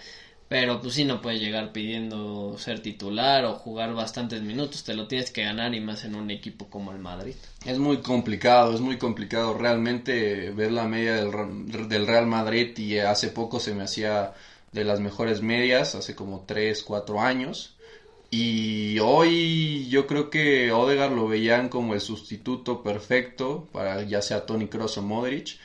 pero 0.49 0.81
pues 0.81 0.95
sí 0.95 1.05
no 1.05 1.23
puedes 1.23 1.41
llegar 1.41 1.73
pidiendo 1.73 2.57
ser 2.59 2.81
titular 2.81 3.45
o 3.45 3.55
jugar 3.55 3.95
bastantes 3.95 4.43
minutos, 4.43 4.85
te 4.85 4.95
lo 4.95 5.09
tienes 5.09 5.31
que 5.31 5.45
ganar 5.45 5.75
y 5.75 5.81
más 5.81 6.05
en 6.05 6.15
un 6.15 6.31
equipo 6.31 6.67
como 6.69 6.93
el 6.93 6.99
Madrid. 6.99 7.35
Es 7.65 7.79
muy 7.79 7.99
complicado, 7.99 8.75
es 8.75 8.81
muy 8.81 8.99
complicado 8.99 9.55
realmente 9.55 10.51
ver 10.51 10.73
la 10.73 10.85
media 10.85 11.15
del, 11.15 11.89
del 11.89 12.07
Real 12.07 12.27
Madrid 12.27 12.77
y 12.79 12.99
hace 12.99 13.29
poco 13.29 13.59
se 13.59 13.75
me 13.75 13.85
hacía 13.85 14.35
de 14.73 14.85
las 14.85 15.01
mejores 15.01 15.41
medias, 15.41 15.95
hace 15.95 16.15
como 16.15 16.45
3, 16.47 16.83
4 16.83 17.21
años. 17.21 17.77
Y 18.31 18.99
hoy 18.99 19.87
yo 19.89 20.09
creo 20.09 20.29
que 20.29 20.73
Odegaard 20.73 21.13
lo 21.13 21.29
veían 21.29 21.69
como 21.69 21.95
el 21.95 22.01
sustituto 22.01 22.83
perfecto 22.83 23.69
para 23.73 24.03
ya 24.03 24.21
sea 24.23 24.45
Tony 24.45 24.67
Kroos 24.67 24.99
o 24.99 25.03
Modric 25.03 25.57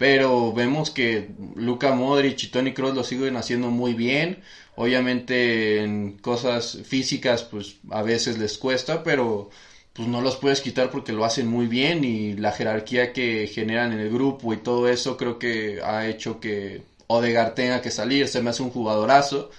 pero 0.00 0.50
vemos 0.54 0.88
que 0.88 1.28
Luka 1.56 1.92
Modric 1.92 2.44
y 2.44 2.46
Tony 2.46 2.72
Kroos 2.72 2.94
lo 2.94 3.04
siguen 3.04 3.36
haciendo 3.36 3.70
muy 3.70 3.92
bien. 3.92 4.42
Obviamente 4.74 5.82
en 5.82 6.16
cosas 6.16 6.78
físicas 6.84 7.42
pues 7.42 7.76
a 7.90 8.00
veces 8.00 8.38
les 8.38 8.56
cuesta, 8.56 9.02
pero 9.02 9.50
pues 9.92 10.08
no 10.08 10.22
los 10.22 10.36
puedes 10.36 10.62
quitar 10.62 10.90
porque 10.90 11.12
lo 11.12 11.26
hacen 11.26 11.48
muy 11.48 11.66
bien 11.66 12.02
y 12.02 12.32
la 12.32 12.50
jerarquía 12.52 13.12
que 13.12 13.46
generan 13.46 13.92
en 13.92 14.00
el 14.00 14.08
grupo 14.08 14.54
y 14.54 14.56
todo 14.56 14.88
eso 14.88 15.18
creo 15.18 15.38
que 15.38 15.82
ha 15.84 16.08
hecho 16.08 16.40
que 16.40 16.80
Odegaard 17.06 17.52
tenga 17.52 17.82
que 17.82 17.90
salir, 17.90 18.26
se 18.26 18.40
me 18.40 18.48
hace 18.48 18.62
un 18.62 18.70
jugadorazo, 18.70 19.50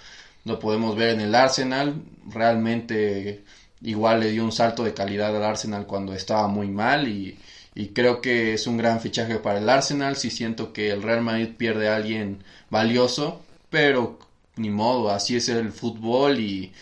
lo 0.44 0.58
podemos 0.58 0.96
ver 0.96 1.10
en 1.10 1.20
el 1.20 1.36
Arsenal, 1.36 2.02
realmente 2.28 3.44
igual 3.80 4.18
le 4.18 4.32
dio 4.32 4.42
un 4.42 4.50
salto 4.50 4.82
de 4.82 4.92
calidad 4.92 5.36
al 5.36 5.44
Arsenal 5.44 5.86
cuando 5.86 6.14
estaba 6.14 6.48
muy 6.48 6.66
mal 6.66 7.06
y 7.06 7.38
y 7.74 7.88
creo 7.88 8.20
que 8.20 8.54
es 8.54 8.66
un 8.66 8.76
gran 8.76 9.00
fichaje 9.00 9.38
para 9.38 9.58
el 9.58 9.68
Arsenal. 9.68 10.16
Sí 10.16 10.30
siento 10.30 10.72
que 10.72 10.90
el 10.90 11.02
Real 11.02 11.22
Madrid 11.22 11.50
pierde 11.56 11.88
a 11.88 11.96
alguien 11.96 12.44
valioso, 12.70 13.42
pero 13.70 14.18
ni 14.56 14.70
modo, 14.70 15.10
así 15.10 15.36
es 15.36 15.48
el 15.48 15.72
fútbol 15.72 16.38
y, 16.38 16.72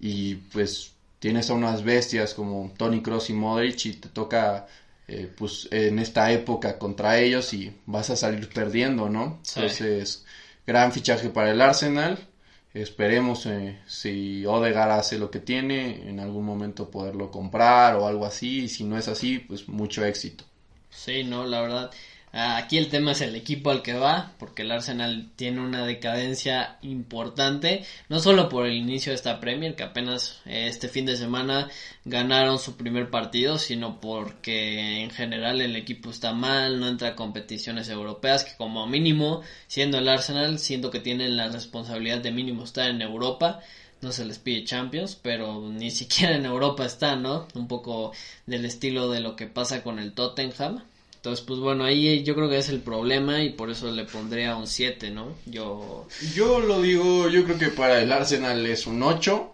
y 0.00 0.36
pues 0.36 0.92
tienes 1.18 1.50
a 1.50 1.54
unas 1.54 1.84
bestias 1.84 2.32
como 2.34 2.72
Tony 2.76 3.02
Cross 3.02 3.30
y 3.30 3.34
Modric 3.34 3.84
y 3.86 3.92
te 3.94 4.08
toca 4.08 4.66
eh, 5.06 5.30
pues 5.36 5.68
en 5.70 5.98
esta 5.98 6.32
época 6.32 6.78
contra 6.78 7.18
ellos 7.18 7.52
y 7.52 7.72
vas 7.84 8.08
a 8.10 8.16
salir 8.16 8.48
perdiendo, 8.48 9.10
¿no? 9.10 9.40
Entonces, 9.46 10.24
gran 10.66 10.92
fichaje 10.92 11.28
para 11.28 11.50
el 11.50 11.60
Arsenal 11.60 12.29
Esperemos 12.74 13.46
eh, 13.46 13.78
si 13.86 14.44
Odegaard 14.46 14.90
hace 14.92 15.18
lo 15.18 15.30
que 15.30 15.40
tiene, 15.40 16.08
en 16.08 16.20
algún 16.20 16.44
momento 16.44 16.86
poderlo 16.90 17.28
comprar 17.30 17.94
o 17.94 18.06
algo 18.06 18.24
así. 18.26 18.64
Y 18.64 18.68
si 18.68 18.84
no 18.84 18.96
es 18.96 19.08
así, 19.08 19.38
pues 19.40 19.68
mucho 19.68 20.04
éxito. 20.04 20.44
Sí, 20.90 21.22
no, 21.24 21.44
la 21.46 21.60
verdad. 21.60 21.90
Aquí 22.32 22.78
el 22.78 22.88
tema 22.88 23.10
es 23.12 23.22
el 23.22 23.34
equipo 23.34 23.70
al 23.70 23.82
que 23.82 23.94
va, 23.94 24.32
porque 24.38 24.62
el 24.62 24.70
Arsenal 24.70 25.30
tiene 25.34 25.60
una 25.60 25.84
decadencia 25.84 26.78
importante, 26.80 27.84
no 28.08 28.20
solo 28.20 28.48
por 28.48 28.66
el 28.66 28.74
inicio 28.74 29.10
de 29.10 29.16
esta 29.16 29.40
Premier, 29.40 29.74
que 29.74 29.82
apenas 29.82 30.40
eh, 30.46 30.68
este 30.68 30.88
fin 30.88 31.06
de 31.06 31.16
semana 31.16 31.68
ganaron 32.04 32.60
su 32.60 32.76
primer 32.76 33.10
partido, 33.10 33.58
sino 33.58 34.00
porque 34.00 35.02
en 35.02 35.10
general 35.10 35.60
el 35.60 35.74
equipo 35.74 36.10
está 36.10 36.32
mal, 36.32 36.78
no 36.78 36.86
entra 36.86 37.08
a 37.08 37.16
competiciones 37.16 37.88
europeas, 37.88 38.44
que 38.44 38.56
como 38.56 38.86
mínimo, 38.86 39.42
siendo 39.66 39.98
el 39.98 40.08
Arsenal, 40.08 40.60
siento 40.60 40.90
que 40.92 41.00
tienen 41.00 41.36
la 41.36 41.48
responsabilidad 41.48 42.18
de 42.18 42.30
mínimo 42.30 42.62
estar 42.62 42.88
en 42.88 43.02
Europa, 43.02 43.60
no 44.02 44.12
se 44.12 44.24
les 44.24 44.38
pide 44.38 44.64
Champions, 44.64 45.18
pero 45.20 45.68
ni 45.68 45.90
siquiera 45.90 46.36
en 46.36 46.46
Europa 46.46 46.86
está, 46.86 47.16
¿no? 47.16 47.48
Un 47.54 47.66
poco 47.66 48.12
del 48.46 48.64
estilo 48.64 49.10
de 49.10 49.20
lo 49.20 49.34
que 49.36 49.46
pasa 49.46 49.82
con 49.82 49.98
el 49.98 50.12
Tottenham 50.12 50.84
Entonces, 51.20 51.44
pues 51.44 51.60
bueno, 51.60 51.84
ahí 51.84 52.22
yo 52.22 52.34
creo 52.34 52.48
que 52.48 52.56
es 52.56 52.70
el 52.70 52.80
problema 52.80 53.42
y 53.42 53.50
por 53.50 53.68
eso 53.68 53.90
le 53.90 54.06
pondría 54.06 54.56
un 54.56 54.66
7, 54.66 55.10
¿no? 55.10 55.34
Yo... 55.44 56.06
Yo 56.34 56.60
lo 56.60 56.80
digo, 56.80 57.28
yo 57.28 57.44
creo 57.44 57.58
que 57.58 57.68
para 57.68 58.00
el 58.00 58.10
Arsenal 58.10 58.64
es 58.64 58.86
un 58.86 59.02
8, 59.02 59.52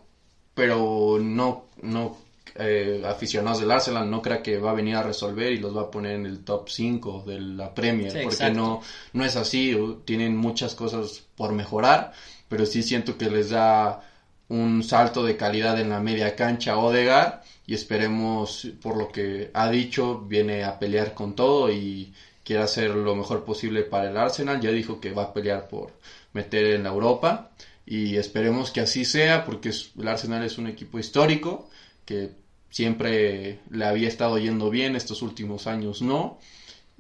pero 0.54 1.18
no, 1.20 1.64
no 1.82 2.18
eh, 2.54 3.02
aficionados 3.04 3.58
del 3.58 3.72
Arsenal 3.72 4.08
no 4.08 4.22
crea 4.22 4.44
que 4.44 4.58
va 4.58 4.70
a 4.70 4.74
venir 4.74 4.94
a 4.94 5.02
resolver 5.02 5.50
y 5.50 5.58
los 5.58 5.76
va 5.76 5.82
a 5.82 5.90
poner 5.90 6.12
en 6.12 6.26
el 6.26 6.44
top 6.44 6.68
5 6.68 7.24
de 7.26 7.40
la 7.40 7.74
Premier, 7.74 8.22
porque 8.22 8.50
no, 8.52 8.80
no 9.12 9.24
es 9.24 9.34
así, 9.34 9.76
tienen 10.04 10.36
muchas 10.36 10.76
cosas 10.76 11.24
por 11.34 11.52
mejorar, 11.52 12.12
pero 12.48 12.64
sí 12.64 12.84
siento 12.84 13.18
que 13.18 13.28
les 13.28 13.50
da 13.50 14.02
un 14.48 14.84
salto 14.84 15.24
de 15.24 15.36
calidad 15.36 15.80
en 15.80 15.90
la 15.90 15.98
media 15.98 16.36
cancha 16.36 16.78
Odegar 16.78 17.42
y 17.66 17.74
esperemos 17.74 18.68
por 18.80 18.96
lo 18.96 19.08
que 19.08 19.50
ha 19.54 19.70
dicho 19.70 20.20
viene 20.20 20.64
a 20.64 20.78
pelear 20.78 21.14
con 21.14 21.34
todo 21.34 21.70
y 21.72 22.12
quiere 22.44 22.62
hacer 22.62 22.90
lo 22.90 23.16
mejor 23.16 23.44
posible 23.44 23.82
para 23.82 24.10
el 24.10 24.16
Arsenal. 24.16 24.60
Ya 24.60 24.70
dijo 24.70 25.00
que 25.00 25.12
va 25.12 25.24
a 25.24 25.34
pelear 25.34 25.68
por 25.68 25.92
meter 26.32 26.66
en 26.66 26.84
la 26.84 26.90
Europa 26.90 27.50
y 27.84 28.16
esperemos 28.16 28.70
que 28.70 28.80
así 28.80 29.04
sea 29.04 29.44
porque 29.44 29.70
el 29.98 30.08
Arsenal 30.08 30.44
es 30.44 30.58
un 30.58 30.68
equipo 30.68 30.98
histórico 30.98 31.68
que 32.04 32.30
siempre 32.70 33.60
le 33.70 33.84
había 33.84 34.08
estado 34.08 34.38
yendo 34.38 34.70
bien 34.70 34.96
estos 34.96 35.22
últimos 35.22 35.66
años 35.66 36.02
no. 36.02 36.38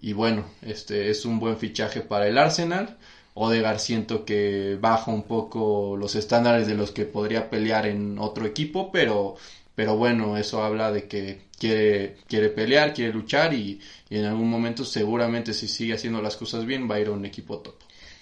Y 0.00 0.12
bueno 0.12 0.44
este 0.62 1.10
es 1.10 1.24
un 1.24 1.38
buen 1.38 1.58
fichaje 1.58 2.00
para 2.00 2.26
el 2.26 2.38
Arsenal. 2.38 2.96
Odegar 3.38 3.80
siento 3.80 4.24
que 4.24 4.78
baja 4.80 5.10
un 5.10 5.24
poco 5.24 5.96
los 5.98 6.14
estándares 6.16 6.66
de 6.66 6.74
los 6.74 6.90
que 6.90 7.04
podría 7.04 7.50
pelear 7.50 7.86
en 7.86 8.18
otro 8.18 8.46
equipo, 8.46 8.90
pero, 8.90 9.36
pero 9.76 9.96
bueno, 9.96 10.36
eso 10.38 10.64
habla 10.64 10.90
de 10.90 11.06
que 11.06 11.42
quiere, 11.56 12.16
quiere 12.26 12.48
pelear, 12.48 12.94
quiere 12.94 13.12
luchar 13.12 13.54
y, 13.54 13.78
en 14.08 14.24
algún 14.24 14.48
momento 14.48 14.84
seguramente 14.84 15.52
si 15.52 15.68
sigue 15.68 15.94
haciendo 15.94 16.22
las 16.22 16.36
cosas 16.36 16.64
bien 16.64 16.90
va 16.90 16.96
a 16.96 17.00
ir 17.00 17.08
a 17.08 17.12
un 17.12 17.26
equipo 17.26 17.58
top. 17.58 17.74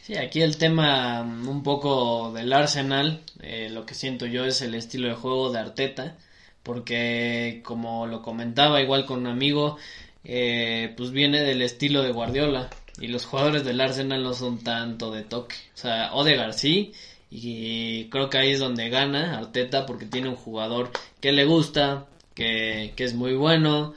Sí, 0.02 0.16
aquí 0.16 0.42
el 0.42 0.58
tema 0.58 1.22
mm, 1.22 1.48
un 1.48 1.62
poco 1.62 2.32
del 2.32 2.52
Arsenal, 2.52 3.22
eh, 3.40 3.70
lo 3.70 3.86
que 3.86 3.94
siento 3.94 4.26
yo 4.26 4.44
es 4.44 4.60
el 4.60 4.74
estilo 4.74 5.08
de 5.08 5.14
juego 5.14 5.50
de 5.50 5.60
Arteta, 5.60 6.16
porque 6.62 7.60
como 7.64 8.06
lo 8.06 8.20
comentaba 8.20 8.82
igual 8.82 9.06
con 9.06 9.20
un 9.20 9.28
amigo, 9.28 9.78
eh, 10.24 10.92
pues 10.96 11.12
viene 11.12 11.42
del 11.42 11.62
estilo 11.62 12.02
de 12.02 12.10
Guardiola, 12.10 12.68
y 13.00 13.08
los 13.08 13.26
jugadores 13.26 13.64
del 13.64 13.80
Arsenal 13.80 14.22
no 14.22 14.34
son 14.34 14.58
tanto 14.58 15.10
de 15.10 15.22
toque. 15.22 15.56
O 15.74 15.76
sea, 15.76 16.14
Odegaard 16.14 16.52
sí. 16.52 16.92
Y 17.36 18.04
creo 18.10 18.30
que 18.30 18.38
ahí 18.38 18.52
es 18.52 18.60
donde 18.60 18.90
gana 18.90 19.36
Arteta 19.36 19.86
porque 19.86 20.06
tiene 20.06 20.28
un 20.28 20.36
jugador 20.36 20.92
que 21.20 21.32
le 21.32 21.44
gusta, 21.44 22.06
que, 22.32 22.92
que 22.94 23.02
es 23.02 23.14
muy 23.14 23.34
bueno. 23.34 23.92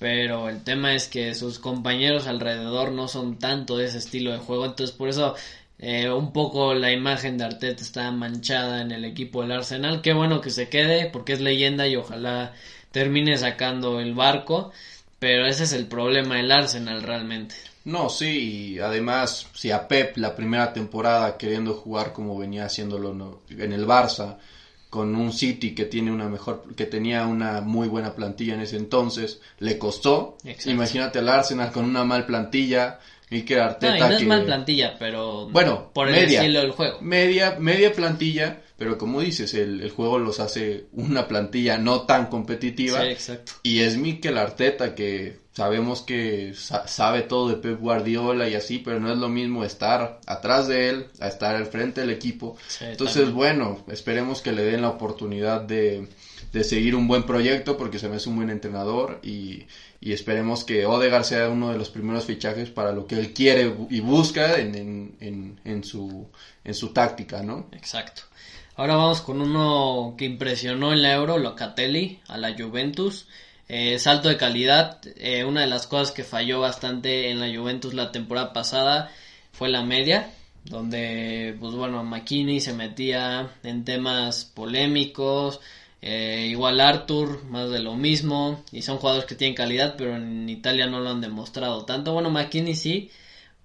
Pero 0.00 0.48
el 0.48 0.64
tema 0.64 0.94
es 0.94 1.06
que 1.06 1.34
sus 1.36 1.60
compañeros 1.60 2.26
alrededor 2.26 2.90
no 2.90 3.06
son 3.06 3.38
tanto 3.38 3.76
de 3.76 3.86
ese 3.86 3.98
estilo 3.98 4.32
de 4.32 4.38
juego. 4.38 4.66
Entonces 4.66 4.96
por 4.96 5.08
eso 5.08 5.36
eh, 5.78 6.10
un 6.10 6.32
poco 6.32 6.74
la 6.74 6.90
imagen 6.90 7.38
de 7.38 7.44
Arteta 7.44 7.82
está 7.82 8.10
manchada 8.10 8.82
en 8.82 8.90
el 8.90 9.04
equipo 9.04 9.42
del 9.42 9.52
Arsenal. 9.52 10.02
Qué 10.02 10.12
bueno 10.12 10.40
que 10.40 10.50
se 10.50 10.68
quede 10.68 11.08
porque 11.10 11.34
es 11.34 11.40
leyenda 11.40 11.86
y 11.86 11.94
ojalá 11.94 12.54
termine 12.90 13.36
sacando 13.36 14.00
el 14.00 14.14
barco. 14.14 14.72
Pero 15.20 15.46
ese 15.46 15.62
es 15.64 15.72
el 15.74 15.86
problema 15.86 16.36
del 16.38 16.50
Arsenal 16.50 17.02
realmente. 17.04 17.54
No, 17.84 18.10
sí, 18.10 18.74
y 18.74 18.78
además, 18.78 19.46
si 19.54 19.70
a 19.70 19.88
Pep 19.88 20.16
la 20.16 20.36
primera 20.36 20.72
temporada 20.72 21.36
queriendo 21.38 21.74
jugar 21.74 22.12
como 22.12 22.38
venía 22.38 22.66
haciéndolo 22.66 23.40
en 23.48 23.72
el 23.72 23.86
Barça, 23.86 24.36
con 24.90 25.14
un 25.14 25.32
City 25.32 25.74
que 25.74 25.84
tiene 25.84 26.10
una 26.10 26.28
mejor, 26.28 26.74
que 26.74 26.84
tenía 26.84 27.26
una 27.26 27.60
muy 27.60 27.88
buena 27.88 28.14
plantilla 28.14 28.54
en 28.54 28.60
ese 28.60 28.76
entonces, 28.76 29.40
le 29.60 29.78
costó. 29.78 30.36
Imagínate 30.66 31.20
al 31.20 31.28
Arsenal 31.28 31.72
con 31.72 31.84
una 31.84 32.04
mal 32.04 32.26
plantilla, 32.26 32.98
y 33.30 33.42
que 33.42 33.60
Arteta 33.60 33.96
no, 33.96 34.08
no 34.08 34.16
es 34.16 34.26
mal 34.26 34.44
plantilla, 34.44 34.96
pero 34.98 35.48
bueno, 35.48 35.90
por 35.94 36.08
el 36.08 36.16
estilo 36.16 36.60
del 36.60 36.72
juego. 36.72 36.98
Media, 37.00 37.56
media 37.60 37.92
plantilla, 37.92 38.60
pero 38.76 38.98
como 38.98 39.20
dices, 39.20 39.54
el, 39.54 39.80
el, 39.80 39.90
juego 39.90 40.18
los 40.18 40.40
hace 40.40 40.86
una 40.92 41.28
plantilla 41.28 41.78
no 41.78 42.02
tan 42.02 42.26
competitiva. 42.26 43.02
Sí, 43.02 43.06
exacto. 43.06 43.52
Y 43.62 43.80
es 43.80 43.96
Mikel 43.96 44.36
Arteta 44.36 44.96
que 44.96 45.38
sabemos 45.52 46.02
que 46.02 46.54
sabe 46.54 47.22
todo 47.22 47.48
de 47.48 47.56
Pep 47.56 47.80
Guardiola 47.80 48.48
y 48.48 48.54
así, 48.54 48.78
pero 48.78 49.00
no 49.00 49.12
es 49.12 49.18
lo 49.18 49.28
mismo 49.28 49.64
estar 49.64 50.20
atrás 50.26 50.68
de 50.68 50.88
él 50.88 51.06
a 51.20 51.28
estar 51.28 51.56
al 51.56 51.66
frente 51.66 52.02
del 52.02 52.10
equipo. 52.10 52.56
Entonces, 52.80 53.32
bueno, 53.32 53.84
esperemos 53.88 54.42
que 54.42 54.52
le 54.52 54.62
den 54.62 54.82
la 54.82 54.90
oportunidad 54.90 55.60
de, 55.60 56.08
de, 56.52 56.64
seguir 56.64 56.94
un 56.94 57.08
buen 57.08 57.24
proyecto 57.24 57.76
porque 57.76 57.98
se 57.98 58.08
me 58.08 58.16
hace 58.16 58.28
un 58.28 58.36
buen 58.36 58.50
entrenador 58.50 59.18
y, 59.22 59.64
y, 60.00 60.12
esperemos 60.12 60.64
que 60.64 60.86
Odegaard 60.86 61.24
sea 61.24 61.48
uno 61.48 61.72
de 61.72 61.78
los 61.78 61.90
primeros 61.90 62.26
fichajes 62.26 62.70
para 62.70 62.92
lo 62.92 63.06
que 63.06 63.18
él 63.18 63.32
quiere 63.32 63.74
y 63.90 64.00
busca 64.00 64.56
en, 64.58 65.16
en, 65.20 65.60
en, 65.64 65.84
su, 65.84 66.28
en 66.62 66.74
su 66.74 66.92
táctica, 66.92 67.42
¿no? 67.42 67.66
Exacto. 67.72 68.22
Ahora 68.76 68.94
vamos 68.96 69.20
con 69.20 69.42
uno 69.42 70.14
que 70.16 70.24
impresionó 70.24 70.92
en 70.92 71.02
la 71.02 71.12
Euro, 71.12 71.38
Locatelli, 71.38 72.20
a 72.28 72.38
la 72.38 72.54
Juventus. 72.56 73.26
Eh, 73.72 74.00
salto 74.00 74.28
de 74.28 74.36
calidad, 74.36 74.98
eh, 75.14 75.44
una 75.44 75.60
de 75.60 75.68
las 75.68 75.86
cosas 75.86 76.10
que 76.10 76.24
falló 76.24 76.58
bastante 76.58 77.30
en 77.30 77.38
la 77.38 77.56
Juventus 77.56 77.94
la 77.94 78.10
temporada 78.10 78.52
pasada 78.52 79.12
fue 79.52 79.68
la 79.68 79.84
media, 79.84 80.34
donde, 80.64 81.56
pues 81.60 81.74
bueno, 81.74 82.02
McKinney 82.02 82.58
se 82.58 82.72
metía 82.72 83.48
en 83.62 83.84
temas 83.84 84.44
polémicos, 84.44 85.60
eh, 86.02 86.48
igual 86.50 86.80
Arthur, 86.80 87.44
más 87.44 87.70
de 87.70 87.78
lo 87.78 87.94
mismo, 87.94 88.64
y 88.72 88.82
son 88.82 88.98
jugadores 88.98 89.26
que 89.26 89.36
tienen 89.36 89.54
calidad, 89.54 89.94
pero 89.96 90.16
en 90.16 90.48
Italia 90.48 90.88
no 90.88 90.98
lo 90.98 91.10
han 91.10 91.20
demostrado 91.20 91.84
tanto. 91.84 92.12
Bueno, 92.12 92.28
McKinney 92.28 92.74
sí, 92.74 93.08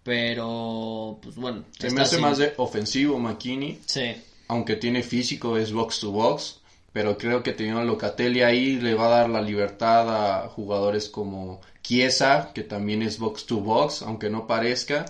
pero, 0.03 1.17
pues 1.19 1.35
bueno. 1.35 1.63
Se 1.79 1.89
me 1.89 2.01
hace 2.01 2.19
más 2.19 2.37
de 2.37 2.53
ofensivo 2.57 3.17
McKinney. 3.17 3.79
Sí. 3.87 4.13
Aunque 4.49 4.75
tiene 4.75 5.01
físico, 5.01 5.57
es 5.57 5.71
box 5.73 6.01
to 6.01 6.11
box 6.11 6.59
pero 6.95 7.17
creo 7.17 7.43
que 7.43 7.51
teniendo 7.51 7.81
a 7.81 7.83
Locatelli 7.83 8.41
ahí 8.41 8.77
le 8.77 8.95
va 8.95 9.07
a 9.07 9.17
dar 9.19 9.29
la 9.29 9.41
libertad 9.41 10.43
a 10.43 10.47
jugadores 10.47 11.09
como 11.09 11.59
Chiesa, 11.83 12.51
que 12.53 12.63
también 12.63 13.01
es 13.01 13.19
box 13.19 13.45
to 13.45 13.57
box, 13.57 14.01
aunque 14.01 14.29
no 14.29 14.47
parezca, 14.47 15.03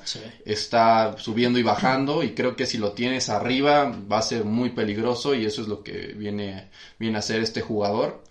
está 0.45 1.15
subiendo 1.19 1.59
y 1.59 1.61
bajando 1.61 2.23
y 2.23 2.31
creo 2.31 2.55
que 2.55 2.65
si 2.65 2.79
lo 2.79 2.93
tienes 2.93 3.29
arriba 3.29 3.95
va 4.11 4.17
a 4.17 4.23
ser 4.23 4.45
muy 4.45 4.71
peligroso 4.71 5.36
y 5.36 5.45
eso 5.45 5.61
es 5.61 5.67
lo 5.67 5.83
que 5.83 6.15
viene, 6.17 6.69
viene 6.97 7.17
a 7.17 7.19
hacer 7.19 7.41
este 7.41 7.61
jugador. 7.61 8.23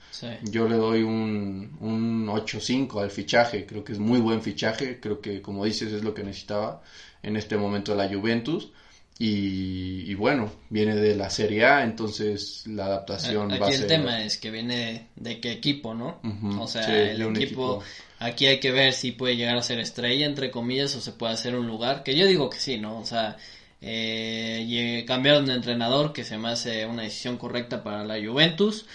Yo 0.42 0.66
le 0.66 0.74
doy 0.74 1.04
un, 1.04 1.76
un 1.78 2.26
8-5 2.26 3.00
al 3.00 3.12
fichaje, 3.12 3.66
creo 3.66 3.84
que 3.84 3.92
es 3.92 4.00
muy 4.00 4.18
buen 4.18 4.42
fichaje, 4.42 4.98
creo 4.98 5.20
que 5.20 5.40
como 5.40 5.64
dices 5.64 5.92
es 5.92 6.02
lo 6.02 6.12
que 6.12 6.24
necesitaba 6.24 6.82
en 7.22 7.36
este 7.36 7.56
momento 7.56 7.94
la 7.94 8.08
Juventus. 8.08 8.72
Y, 9.16 10.12
bueno, 10.14 10.50
viene 10.70 10.96
de 10.96 11.14
la 11.14 11.30
Serie 11.30 11.64
A, 11.64 11.84
entonces 11.84 12.64
la 12.66 12.86
adaptación 12.86 13.52
aquí 13.52 13.60
va 13.60 13.68
a 13.68 13.70
ser... 13.70 13.82
el 13.82 13.86
tema 13.86 14.24
es 14.24 14.38
que 14.38 14.50
viene 14.50 15.06
de 15.14 15.40
qué 15.40 15.52
equipo, 15.52 15.94
¿no? 15.94 16.20
o 16.60 16.66
sea, 16.66 17.12
el 17.12 17.22
equipo, 17.36 17.80
aquí 18.18 18.46
hay 18.46 18.58
que 18.58 18.72
ver 18.72 18.92
si 18.92 19.12
puede 19.12 19.36
llegar 19.36 19.56
a 19.56 19.62
ser 19.62 19.78
estrella, 19.78 20.26
entre 20.26 20.50
comillas, 20.50 20.96
o 20.96 21.00
se 21.00 21.12
puede 21.12 21.32
hacer 21.32 21.54
un 21.54 21.68
lugar, 21.68 22.02
que 22.02 22.16
yo 22.16 22.26
digo 22.26 22.50
que 22.50 22.58
sí, 22.58 22.76
¿no? 22.78 22.98
O 22.98 23.04
sea, 23.04 23.36
eh, 23.80 25.04
cambiaron 25.06 25.46
de 25.46 25.54
entrenador, 25.54 26.12
que 26.12 26.24
se 26.24 26.38
me 26.38 26.48
hace 26.48 26.86
una 26.86 27.02
decisión 27.02 27.36
correcta 27.36 27.84
para 27.84 28.04
la 28.04 28.16
Juventus. 28.16 28.86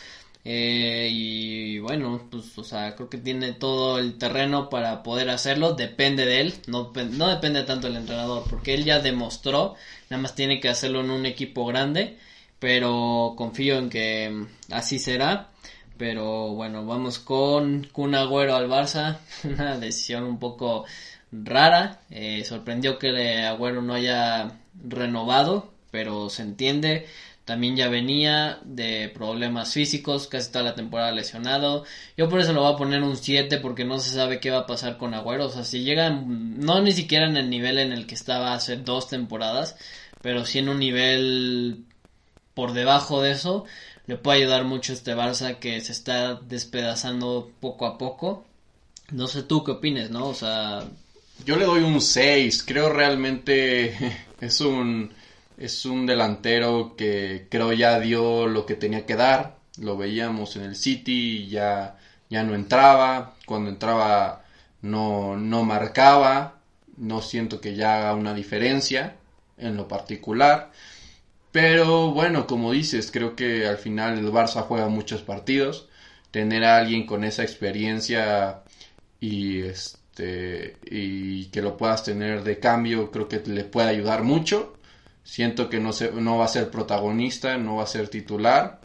Eh, 0.45 1.09
y 1.11 1.79
bueno, 1.79 2.27
pues, 2.31 2.57
o 2.57 2.63
sea, 2.63 2.95
creo 2.95 3.09
que 3.09 3.17
tiene 3.17 3.51
todo 3.51 3.99
el 3.99 4.17
terreno 4.17 4.69
para 4.69 5.03
poder 5.03 5.29
hacerlo. 5.29 5.73
Depende 5.73 6.25
de 6.25 6.41
él, 6.41 6.53
no, 6.67 6.91
no 7.11 7.27
depende 7.27 7.63
tanto 7.63 7.87
del 7.87 7.97
entrenador, 7.97 8.45
porque 8.49 8.73
él 8.73 8.83
ya 8.85 8.99
demostró, 8.99 9.75
nada 10.09 10.21
más 10.21 10.35
tiene 10.35 10.59
que 10.59 10.69
hacerlo 10.69 11.01
en 11.01 11.11
un 11.11 11.25
equipo 11.25 11.65
grande. 11.65 12.17
Pero 12.59 13.33
confío 13.37 13.77
en 13.77 13.89
que 13.89 14.29
mm, 14.29 14.73
así 14.73 14.99
será. 14.99 15.49
Pero 15.97 16.49
bueno, 16.53 16.85
vamos 16.85 17.19
con 17.19 17.87
Kun 17.91 18.15
Agüero 18.15 18.55
al 18.55 18.69
Barça. 18.69 19.19
Una 19.43 19.77
decisión 19.77 20.23
un 20.23 20.39
poco 20.39 20.85
rara. 21.31 22.01
Eh, 22.09 22.43
sorprendió 22.45 22.97
que 22.99 23.09
Agüero 23.43 23.81
no 23.81 23.93
haya 23.93 24.51
renovado, 24.83 25.71
pero 25.91 26.29
se 26.29 26.43
entiende. 26.43 27.07
También 27.49 27.75
ya 27.75 27.89
venía 27.89 28.59
de 28.63 29.09
problemas 29.09 29.73
físicos, 29.73 30.27
casi 30.27 30.51
toda 30.51 30.65
la 30.65 30.75
temporada 30.75 31.11
lesionado. 31.11 31.83
Yo 32.15 32.29
por 32.29 32.39
eso 32.39 32.53
lo 32.53 32.61
voy 32.61 32.71
a 32.71 32.77
poner 32.77 33.01
un 33.01 33.17
7 33.17 33.57
porque 33.57 33.85
no 33.85 33.97
se 33.97 34.11
sabe 34.11 34.39
qué 34.39 34.51
va 34.51 34.59
a 34.59 34.65
pasar 34.67 34.99
con 34.99 35.15
Agüero. 35.15 35.47
O 35.47 35.49
sea, 35.49 35.63
si 35.63 35.79
llega, 35.79 36.11
no 36.11 36.79
ni 36.79 36.91
siquiera 36.91 37.27
en 37.27 37.37
el 37.37 37.49
nivel 37.49 37.79
en 37.79 37.91
el 37.91 38.05
que 38.05 38.13
estaba 38.13 38.53
hace 38.53 38.77
dos 38.77 39.09
temporadas, 39.09 39.77
pero 40.21 40.45
sí 40.45 40.59
en 40.59 40.69
un 40.69 40.77
nivel 40.77 41.85
por 42.53 42.73
debajo 42.73 43.23
de 43.23 43.31
eso, 43.31 43.65
le 44.05 44.15
puede 44.15 44.41
ayudar 44.43 44.63
mucho 44.63 44.93
este 44.93 45.15
Barça 45.15 45.57
que 45.57 45.81
se 45.81 45.91
está 45.91 46.35
despedazando 46.35 47.51
poco 47.59 47.87
a 47.87 47.97
poco. 47.97 48.45
No 49.09 49.25
sé 49.25 49.41
tú 49.41 49.63
qué 49.63 49.71
opines, 49.71 50.11
¿no? 50.11 50.27
O 50.27 50.35
sea... 50.35 50.83
Yo 51.47 51.55
le 51.55 51.65
doy 51.65 51.81
un 51.81 51.99
6, 51.99 52.61
creo 52.61 52.89
realmente 52.89 53.95
es 54.39 54.61
un 54.61 55.17
es 55.59 55.85
un 55.85 56.05
delantero 56.05 56.95
que 56.97 57.47
creo 57.51 57.73
ya 57.73 57.99
dio 57.99 58.47
lo 58.47 58.65
que 58.65 58.75
tenía 58.75 59.05
que 59.05 59.15
dar. 59.15 59.57
Lo 59.77 59.97
veíamos 59.97 60.55
en 60.55 60.63
el 60.63 60.75
City, 60.75 61.47
ya, 61.49 61.97
ya 62.29 62.43
no 62.43 62.55
entraba. 62.55 63.35
Cuando 63.45 63.69
entraba 63.69 64.43
no, 64.81 65.35
no 65.37 65.63
marcaba, 65.65 66.59
no 66.97 67.21
siento 67.21 67.59
que 67.61 67.75
ya 67.75 67.97
haga 67.99 68.15
una 68.15 68.33
diferencia 68.33 69.17
en 69.57 69.75
lo 69.75 69.87
particular. 69.87 70.71
Pero 71.51 72.11
bueno, 72.11 72.47
como 72.47 72.71
dices, 72.71 73.11
creo 73.11 73.35
que 73.35 73.67
al 73.67 73.77
final 73.77 74.17
el 74.17 74.31
Barça 74.31 74.61
juega 74.63 74.87
muchos 74.87 75.23
partidos. 75.23 75.89
Tener 76.31 76.63
a 76.63 76.77
alguien 76.77 77.05
con 77.05 77.23
esa 77.23 77.43
experiencia 77.43 78.63
y 79.19 79.61
este 79.61 80.77
y 80.85 81.45
que 81.47 81.61
lo 81.61 81.77
puedas 81.77 82.03
tener 82.03 82.43
de 82.43 82.59
cambio, 82.59 83.11
creo 83.11 83.27
que 83.27 83.41
le 83.45 83.65
puede 83.65 83.89
ayudar 83.89 84.23
mucho. 84.23 84.78
Siento 85.29 85.69
que 85.69 85.79
no, 85.79 85.93
se, 85.93 86.11
no 86.11 86.37
va 86.37 86.45
a 86.45 86.49
ser 86.49 86.71
protagonista, 86.71 87.57
no 87.57 87.77
va 87.77 87.83
a 87.83 87.87
ser 87.87 88.09
titular, 88.09 88.81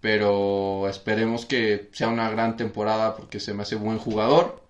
pero 0.00 0.88
esperemos 0.88 1.46
que 1.46 1.90
sea 1.92 2.08
una 2.08 2.30
gran 2.30 2.56
temporada 2.56 3.16
porque 3.16 3.40
se 3.40 3.54
me 3.54 3.62
hace 3.62 3.76
buen 3.76 3.98
jugador. 3.98 4.64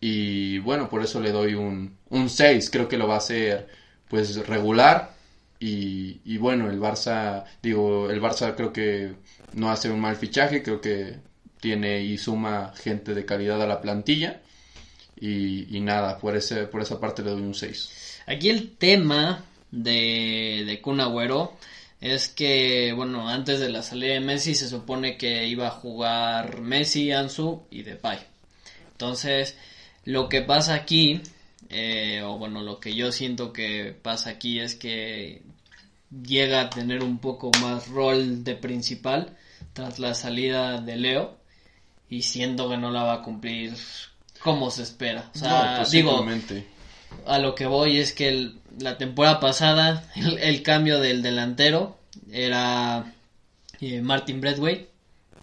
Y 0.00 0.58
bueno, 0.58 0.88
por 0.88 1.02
eso 1.02 1.20
le 1.20 1.32
doy 1.32 1.54
un, 1.54 1.96
un 2.10 2.28
6. 2.28 2.70
Creo 2.70 2.88
que 2.88 2.98
lo 2.98 3.08
va 3.08 3.14
a 3.14 3.18
hacer 3.18 3.68
pues 4.08 4.46
regular, 4.46 5.12
y, 5.64 6.38
bueno, 6.38 6.68
el 6.68 6.80
Barça, 6.80 7.44
digo, 7.62 8.10
el 8.10 8.20
Barça 8.20 8.56
creo 8.56 8.72
que 8.72 9.12
no 9.52 9.70
hace 9.70 9.90
un 9.90 10.00
mal 10.00 10.16
fichaje, 10.16 10.60
creo 10.60 10.80
que 10.80 11.18
tiene 11.60 12.02
y 12.02 12.18
suma 12.18 12.72
gente 12.74 13.14
de 13.14 13.24
calidad 13.24 13.62
a 13.62 13.66
la 13.66 13.80
plantilla. 13.80 14.42
Y, 15.20 15.78
nada, 15.80 16.18
por, 16.18 16.36
ese, 16.36 16.66
por 16.66 16.82
esa 16.82 16.98
parte 16.98 17.22
le 17.22 17.30
doy 17.30 17.42
un 17.42 17.54
6. 17.54 18.22
Aquí 18.26 18.50
el 18.50 18.76
tema 18.76 19.44
de, 19.72 20.64
de 20.64 20.80
Kun 20.80 21.00
Agüero 21.00 21.56
es 22.00 22.28
que, 22.28 22.92
bueno, 22.94 23.28
antes 23.28 23.60
de 23.60 23.70
la 23.70 23.82
salida 23.82 24.14
de 24.14 24.20
Messi 24.20 24.54
se 24.54 24.68
supone 24.68 25.16
que 25.16 25.46
iba 25.46 25.68
a 25.68 25.70
jugar 25.70 26.60
Messi, 26.60 27.12
Ansu 27.12 27.62
y 27.70 27.82
Depay. 27.82 28.18
Entonces, 28.90 29.56
lo 30.04 30.28
que 30.28 30.42
pasa 30.42 30.74
aquí, 30.74 31.20
eh, 31.68 32.22
o 32.24 32.38
bueno, 32.38 32.62
lo 32.62 32.80
que 32.80 32.94
yo 32.94 33.12
siento 33.12 33.52
que 33.52 33.96
pasa 34.00 34.30
aquí 34.30 34.58
es 34.58 34.74
que 34.74 35.42
llega 36.10 36.62
a 36.62 36.70
tener 36.70 37.02
un 37.02 37.18
poco 37.18 37.50
más 37.60 37.88
rol 37.88 38.42
de 38.42 38.56
principal 38.56 39.36
tras 39.72 39.98
la 39.98 40.14
salida 40.14 40.80
de 40.80 40.96
Leo 40.96 41.36
y 42.10 42.22
siento 42.22 42.68
que 42.68 42.76
no 42.76 42.90
la 42.90 43.04
va 43.04 43.14
a 43.14 43.22
cumplir 43.22 43.74
como 44.42 44.70
se 44.70 44.82
espera. 44.82 45.30
O 45.34 45.38
sea, 45.38 45.84
digo, 45.84 46.26
a 47.26 47.38
lo 47.38 47.54
que 47.54 47.66
voy 47.66 47.98
es 47.98 48.12
que 48.12 48.52
la 48.78 48.98
temporada 48.98 49.40
pasada 49.40 50.04
el, 50.14 50.62
cambio 50.62 51.00
del 51.00 51.22
delantero 51.22 51.98
era 52.30 53.14
eh, 53.80 54.00
Martin 54.00 54.40
Bradway, 54.40 54.88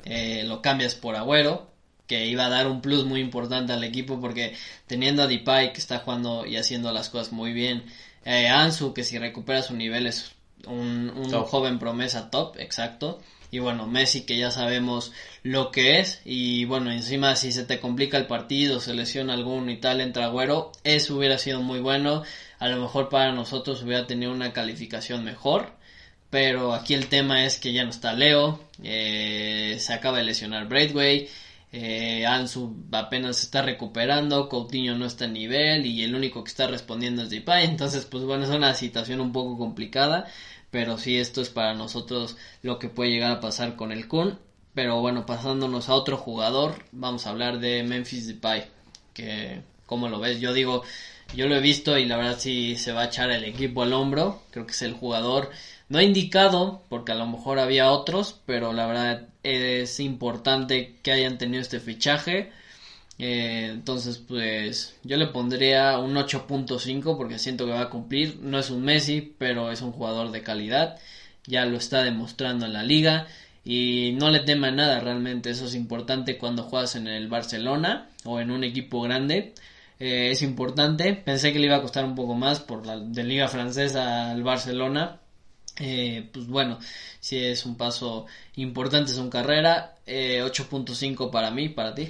eh, 0.05 0.43
lo 0.45 0.61
cambias 0.61 0.95
por 0.95 1.15
Agüero, 1.15 1.69
que 2.07 2.25
iba 2.25 2.45
a 2.45 2.49
dar 2.49 2.67
un 2.67 2.81
plus 2.81 3.05
muy 3.05 3.21
importante 3.21 3.73
al 3.73 3.83
equipo 3.83 4.19
porque 4.19 4.55
teniendo 4.87 5.23
a 5.23 5.27
Depay 5.27 5.73
que 5.73 5.79
está 5.79 5.99
jugando 5.99 6.45
y 6.45 6.57
haciendo 6.57 6.91
las 6.91 7.09
cosas 7.09 7.31
muy 7.31 7.53
bien, 7.53 7.85
eh, 8.25 8.47
Ansu 8.47 8.93
que 8.93 9.03
si 9.03 9.17
recupera 9.17 9.61
su 9.61 9.75
nivel 9.75 10.07
es 10.07 10.31
un, 10.65 11.11
joven 11.47 11.79
promesa 11.79 12.29
top, 12.29 12.57
exacto. 12.59 13.21
Y 13.51 13.59
bueno, 13.59 13.87
Messi 13.87 14.25
que 14.25 14.37
ya 14.37 14.51
sabemos 14.51 15.11
lo 15.43 15.71
que 15.71 15.99
es. 15.99 16.21
Y 16.25 16.65
bueno, 16.65 16.91
encima 16.91 17.35
si 17.35 17.51
se 17.51 17.65
te 17.65 17.79
complica 17.79 18.17
el 18.17 18.27
partido, 18.27 18.79
se 18.79 18.93
lesiona 18.93 19.33
alguno 19.33 19.71
y 19.71 19.77
tal, 19.77 20.01
entra 20.01 20.25
Agüero, 20.25 20.71
eso 20.83 21.17
hubiera 21.17 21.37
sido 21.37 21.61
muy 21.61 21.79
bueno. 21.79 22.23
A 22.59 22.67
lo 22.69 22.81
mejor 22.81 23.09
para 23.09 23.31
nosotros 23.31 23.83
hubiera 23.83 24.07
tenido 24.07 24.31
una 24.31 24.53
calificación 24.53 25.23
mejor. 25.23 25.79
Pero 26.29 26.73
aquí 26.73 26.93
el 26.93 27.07
tema 27.07 27.45
es 27.45 27.59
que 27.59 27.73
ya 27.73 27.83
no 27.83 27.89
está 27.89 28.13
Leo, 28.13 28.59
eh, 28.83 29.77
se 29.79 29.93
acaba 29.93 30.19
de 30.19 30.25
lesionar 30.25 30.67
Braithwaite, 30.67 31.29
eh, 31.71 32.25
Ansu 32.25 32.85
apenas 32.91 33.41
está 33.41 33.61
recuperando, 33.63 34.47
Coutinho 34.49 34.95
no 34.95 35.05
está 35.05 35.25
a 35.25 35.27
nivel 35.27 35.85
y 35.85 36.03
el 36.03 36.15
único 36.15 36.43
que 36.43 36.49
está 36.49 36.67
respondiendo 36.67 37.23
es 37.23 37.29
Depay, 37.29 37.65
entonces 37.65 38.05
pues 38.05 38.23
bueno 38.23 38.43
es 38.43 38.49
una 38.49 38.73
situación 38.73 39.21
un 39.21 39.31
poco 39.31 39.57
complicada 39.57 40.27
pero 40.71 40.97
sí 40.97 41.17
esto 41.17 41.41
es 41.41 41.49
para 41.49 41.73
nosotros 41.73 42.37
lo 42.61 42.79
que 42.79 42.89
puede 42.89 43.11
llegar 43.11 43.31
a 43.31 43.39
pasar 43.39 43.75
con 43.75 43.91
el 43.91 44.07
Kun. 44.07 44.37
Pero 44.73 45.01
bueno, 45.01 45.25
pasándonos 45.25 45.89
a 45.89 45.95
otro 45.95 46.17
jugador, 46.17 46.75
vamos 46.91 47.25
a 47.25 47.31
hablar 47.31 47.59
de 47.59 47.83
Memphis 47.83 48.27
Depay, 48.27 48.65
que 49.13 49.61
como 49.85 50.07
lo 50.09 50.19
ves, 50.19 50.39
yo 50.39 50.53
digo, 50.53 50.83
yo 51.35 51.47
lo 51.47 51.55
he 51.55 51.59
visto 51.59 51.97
y 51.97 52.05
la 52.05 52.17
verdad 52.17 52.37
sí 52.39 52.75
se 52.75 52.91
va 52.91 53.01
a 53.01 53.05
echar 53.05 53.31
el 53.31 53.43
equipo 53.43 53.81
al 53.81 53.93
hombro, 53.93 54.43
creo 54.51 54.65
que 54.65 54.73
es 54.73 54.81
el 54.83 54.93
jugador 54.93 55.49
no 55.89 55.99
indicado, 55.99 56.83
porque 56.87 57.11
a 57.11 57.15
lo 57.15 57.25
mejor 57.25 57.57
había 57.57 57.91
otros, 57.91 58.39
pero 58.45 58.73
la 58.73 58.85
verdad 58.85 59.27
es 59.41 59.99
importante 59.99 60.97
que 61.01 61.11
hayan 61.11 61.39
tenido 61.39 61.61
este 61.61 61.79
fichaje 61.79 62.51
eh, 63.19 63.67
entonces, 63.73 64.17
pues 64.17 64.95
yo 65.03 65.17
le 65.17 65.27
pondría 65.27 65.99
un 65.99 66.15
8.5 66.15 67.17
porque 67.17 67.37
siento 67.37 67.65
que 67.65 67.73
va 67.73 67.81
a 67.81 67.89
cumplir. 67.89 68.39
No 68.41 68.57
es 68.57 68.69
un 68.69 68.83
Messi, 68.83 69.35
pero 69.37 69.71
es 69.71 69.81
un 69.81 69.91
jugador 69.91 70.31
de 70.31 70.41
calidad. 70.41 70.97
Ya 71.45 71.65
lo 71.65 71.77
está 71.77 72.03
demostrando 72.03 72.65
en 72.65 72.73
la 72.73 72.83
liga. 72.83 73.27
Y 73.65 74.13
no 74.17 74.29
le 74.31 74.39
tema 74.39 74.71
nada 74.71 75.01
realmente. 75.01 75.49
Eso 75.49 75.65
es 75.65 75.75
importante 75.75 76.37
cuando 76.37 76.63
juegas 76.63 76.95
en 76.95 77.07
el 77.07 77.27
Barcelona 77.27 78.09
o 78.23 78.39
en 78.39 78.51
un 78.51 78.63
equipo 78.63 79.01
grande. 79.01 79.53
Eh, 79.99 80.31
es 80.31 80.41
importante. 80.41 81.13
Pensé 81.13 81.51
que 81.53 81.59
le 81.59 81.67
iba 81.67 81.75
a 81.77 81.81
costar 81.81 82.05
un 82.05 82.15
poco 82.15 82.35
más 82.35 82.61
por 82.61 82.85
la 82.85 82.97
de 82.99 83.23
liga 83.23 83.49
francesa 83.49 84.31
al 84.31 84.43
Barcelona. 84.43 85.19
Eh, 85.77 86.29
pues 86.33 86.47
bueno, 86.47 86.79
si 87.19 87.37
es 87.37 87.65
un 87.65 87.75
paso 87.77 88.27
importante 88.55 89.11
su 89.11 89.29
carrera. 89.29 89.95
8.5 90.07 91.29
para 91.31 91.51
mí, 91.51 91.69
para 91.69 91.93
ti. 91.93 92.09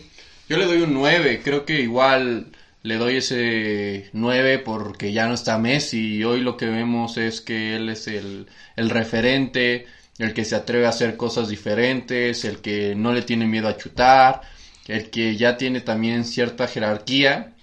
Yo 0.50 0.58
le 0.58 0.66
doy 0.66 0.82
un 0.82 0.96
9, 0.96 1.42
creo 1.44 1.64
que 1.64 1.80
igual 1.80 2.48
le 2.82 2.96
doy 2.98 3.18
ese 3.18 4.10
9 4.14 4.58
porque 4.58 5.14
ya 5.14 5.28
no 5.28 5.36
está 5.36 5.60
Messi 5.60 6.16
y 6.16 6.24
hoy 6.24 6.42
lo 6.42 6.58
que 6.58 6.66
vemos 6.66 7.18
es 7.18 7.40
que 7.40 7.76
él 7.76 7.90
es 7.90 8.08
el, 8.08 8.48
el 8.76 8.90
referente, 8.90 9.86
el 10.18 10.34
que 10.34 10.46
se 10.46 10.56
atreve 10.56 10.88
a 10.88 10.90
hacer 10.90 11.18
cosas 11.18 11.50
diferentes, 11.50 12.46
el 12.46 12.62
que 12.62 12.96
no 12.96 13.14
le 13.14 13.22
tiene 13.22 13.46
miedo 13.46 13.68
a 13.68 13.78
chutar, 13.78 14.42
el 14.88 15.12
que 15.12 15.38
ya 15.38 15.56
tiene 15.56 15.82
también 15.82 16.26
cierta 16.26 16.68
jerarquía. 16.68 17.54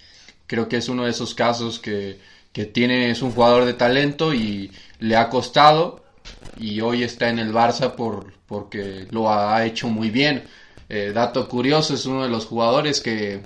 Creo 0.46 0.68
que 0.68 0.76
es 0.76 0.88
uno 0.88 1.06
de 1.06 1.10
esos 1.10 1.34
casos 1.34 1.80
que, 1.80 2.20
que 2.52 2.66
tiene, 2.66 3.10
es 3.10 3.20
un 3.20 3.32
jugador 3.32 3.64
de 3.64 3.74
talento 3.74 4.32
y 4.32 4.70
le 5.00 5.16
ha 5.16 5.28
costado 5.28 6.04
y 6.56 6.80
hoy 6.82 7.02
está 7.02 7.30
en 7.30 7.40
el 7.40 7.52
Barça 7.52 7.96
por, 7.96 8.32
porque 8.46 9.08
lo 9.10 9.32
ha 9.32 9.64
hecho 9.66 9.88
muy 9.88 10.10
bien. 10.10 10.44
Eh, 10.88 11.12
dato 11.14 11.48
curioso, 11.48 11.94
es 11.94 12.06
uno 12.06 12.22
de 12.22 12.28
los 12.28 12.46
jugadores 12.46 13.00
que 13.00 13.42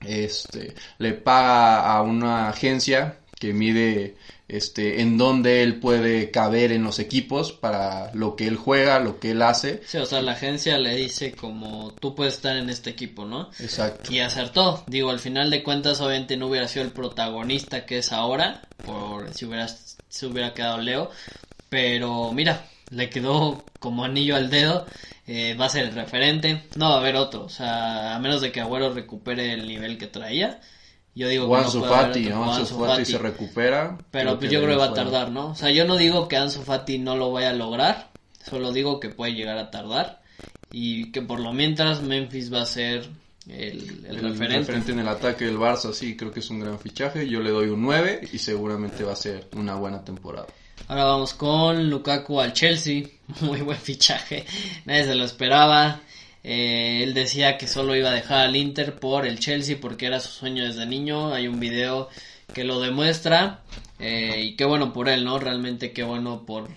este, 0.00 0.74
le 0.98 1.12
paga 1.12 1.92
a 1.92 2.02
una 2.02 2.48
agencia 2.48 3.18
que 3.38 3.52
mide 3.52 4.16
este, 4.48 5.00
en 5.00 5.16
dónde 5.16 5.62
él 5.62 5.80
puede 5.80 6.30
caber 6.30 6.72
en 6.72 6.82
los 6.82 6.98
equipos 6.98 7.52
para 7.52 8.12
lo 8.14 8.36
que 8.36 8.46
él 8.46 8.56
juega, 8.56 9.00
lo 9.00 9.18
que 9.18 9.30
él 9.30 9.42
hace. 9.42 9.80
Sí, 9.86 9.98
o 9.98 10.06
sea, 10.06 10.20
la 10.22 10.32
agencia 10.32 10.78
le 10.78 10.96
dice 10.96 11.32
como 11.32 11.92
tú 12.00 12.14
puedes 12.14 12.34
estar 12.34 12.56
en 12.56 12.68
este 12.68 12.90
equipo, 12.90 13.24
¿no? 13.24 13.50
Exacto. 13.60 14.12
Y 14.12 14.18
acertó. 14.20 14.84
Digo, 14.86 15.10
al 15.10 15.20
final 15.20 15.50
de 15.50 15.62
cuentas, 15.62 16.00
obviamente 16.00 16.36
no 16.36 16.48
hubiera 16.48 16.68
sido 16.68 16.84
el 16.84 16.92
protagonista 16.92 17.86
que 17.86 17.98
es 17.98 18.12
ahora, 18.12 18.62
por 18.84 19.32
si 19.32 19.46
hubiera, 19.46 19.68
si 19.68 20.26
hubiera 20.26 20.52
quedado 20.52 20.78
Leo. 20.78 21.10
Pero 21.68 22.32
mira, 22.32 22.66
le 22.90 23.08
quedó 23.08 23.64
como 23.78 24.04
anillo 24.04 24.36
al 24.36 24.50
dedo 24.50 24.86
eh, 25.26 25.54
va 25.54 25.66
a 25.66 25.68
ser 25.68 25.86
el 25.86 25.94
referente, 25.94 26.64
no 26.76 26.90
va 26.90 26.96
a 26.96 26.98
haber 26.98 27.14
otro, 27.14 27.44
o 27.44 27.48
sea, 27.48 28.16
a 28.16 28.18
menos 28.18 28.40
de 28.40 28.50
que 28.50 28.60
Agüero 28.60 28.92
recupere 28.92 29.52
el 29.52 29.66
nivel 29.68 29.96
que 29.96 30.08
traía. 30.08 30.60
Yo 31.14 31.28
digo 31.28 31.48
que 31.48 31.62
no 31.62 31.84
Fati, 31.84 32.24
¿no? 32.24 32.52
Ansu 32.52 32.78
Fati 32.78 33.04
se 33.04 33.18
recupera. 33.18 33.96
Pero 34.10 34.38
pues 34.38 34.50
yo 34.50 34.60
creo 34.60 34.72
que 34.72 34.84
va 34.84 34.86
a 34.86 34.94
tardar, 34.94 35.30
¿no? 35.30 35.50
O 35.50 35.54
sea, 35.54 35.70
yo 35.70 35.84
no 35.84 35.96
digo 35.96 36.26
que 36.26 36.36
Ansu 36.36 36.62
Fati 36.62 36.98
no 36.98 37.16
lo 37.16 37.30
vaya 37.30 37.50
a 37.50 37.52
lograr, 37.52 38.10
solo 38.44 38.72
digo 38.72 38.98
que 38.98 39.10
puede 39.10 39.34
llegar 39.34 39.58
a 39.58 39.70
tardar 39.70 40.20
y 40.72 41.12
que 41.12 41.22
por 41.22 41.38
lo 41.38 41.52
mientras 41.52 42.02
Memphis 42.02 42.52
va 42.52 42.62
a 42.62 42.66
ser 42.66 43.08
el, 43.46 44.04
el, 44.04 44.06
el 44.06 44.20
referente. 44.20 44.58
referente 44.58 44.92
en 44.92 44.98
el 44.98 45.08
ataque 45.08 45.44
del 45.44 45.58
Barça, 45.58 45.92
sí, 45.92 46.16
creo 46.16 46.32
que 46.32 46.40
es 46.40 46.50
un 46.50 46.58
gran 46.58 46.78
fichaje. 46.80 47.28
Yo 47.28 47.40
le 47.40 47.50
doy 47.50 47.68
un 47.68 47.82
9 47.82 48.28
y 48.32 48.38
seguramente 48.38 49.04
va 49.04 49.12
a 49.12 49.16
ser 49.16 49.48
una 49.54 49.76
buena 49.76 50.04
temporada. 50.04 50.46
Ahora 50.90 51.04
vamos 51.04 51.34
con 51.34 51.88
Lukaku 51.88 52.40
al 52.40 52.52
Chelsea. 52.52 53.04
Muy 53.42 53.60
buen 53.60 53.78
fichaje. 53.78 54.44
Nadie 54.86 55.04
se 55.04 55.14
lo 55.14 55.24
esperaba. 55.24 56.00
Eh, 56.42 57.04
él 57.04 57.14
decía 57.14 57.56
que 57.56 57.68
solo 57.68 57.94
iba 57.94 58.10
a 58.10 58.14
dejar 58.14 58.40
al 58.40 58.56
Inter 58.56 58.98
por 58.98 59.24
el 59.24 59.38
Chelsea 59.38 59.78
porque 59.80 60.06
era 60.06 60.18
su 60.18 60.30
sueño 60.30 60.64
desde 60.64 60.86
niño. 60.86 61.32
Hay 61.32 61.46
un 61.46 61.60
video 61.60 62.08
que 62.52 62.64
lo 62.64 62.80
demuestra. 62.80 63.60
Eh, 64.00 64.40
y 64.46 64.56
qué 64.56 64.64
bueno 64.64 64.92
por 64.92 65.08
él, 65.08 65.24
¿no? 65.24 65.38
Realmente 65.38 65.92
qué 65.92 66.02
bueno 66.02 66.44
por, 66.44 66.68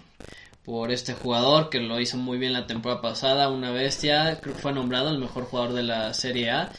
por 0.64 0.92
este 0.92 1.16
jugador 1.16 1.72
que 1.72 1.80
lo 1.80 2.00
hizo 2.00 2.18
muy 2.18 2.38
bien 2.38 2.54
la 2.54 2.68
temporada 2.68 3.02
pasada. 3.02 3.50
Una 3.50 3.72
bestia. 3.72 4.40
Fue 4.62 4.74
nombrado 4.74 5.10
el 5.10 5.18
mejor 5.18 5.46
jugador 5.46 5.74
de 5.74 5.82
la 5.82 6.14
Serie 6.14 6.52
A. 6.52 6.72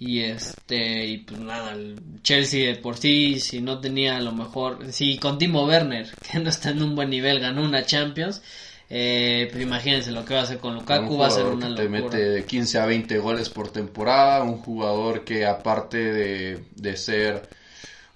Y 0.00 0.20
este, 0.20 1.06
y 1.06 1.18
pues 1.18 1.40
nada, 1.40 1.72
el 1.72 2.00
Chelsea 2.22 2.68
de 2.68 2.76
por 2.76 2.96
sí, 2.96 3.40
si 3.40 3.60
no 3.60 3.80
tenía 3.80 4.16
a 4.16 4.20
lo 4.20 4.32
mejor, 4.32 4.92
si 4.92 5.18
con 5.18 5.38
Timo 5.38 5.66
Werner, 5.66 6.08
que 6.32 6.38
no 6.38 6.50
está 6.50 6.70
en 6.70 6.82
un 6.82 6.94
buen 6.94 7.10
nivel, 7.10 7.40
ganó 7.40 7.62
una 7.64 7.84
Champions, 7.84 8.42
Eh, 8.90 9.48
pues 9.50 9.62
imagínense 9.62 10.12
lo 10.12 10.24
que 10.24 10.32
va 10.34 10.40
a 10.40 10.42
hacer 10.44 10.58
con 10.60 10.74
Lukaku, 10.74 11.18
va 11.18 11.26
a 11.26 11.30
ser 11.30 11.44
una 11.46 11.68
locura. 11.68 11.84
Te 11.84 11.88
mete 11.90 12.16
de 12.18 12.44
15 12.46 12.78
a 12.78 12.86
20 12.86 13.18
goles 13.18 13.50
por 13.50 13.70
temporada, 13.70 14.42
un 14.42 14.58
jugador 14.58 15.24
que 15.24 15.44
aparte 15.44 15.98
de, 15.98 16.64
de 16.74 16.96
ser 16.96 17.48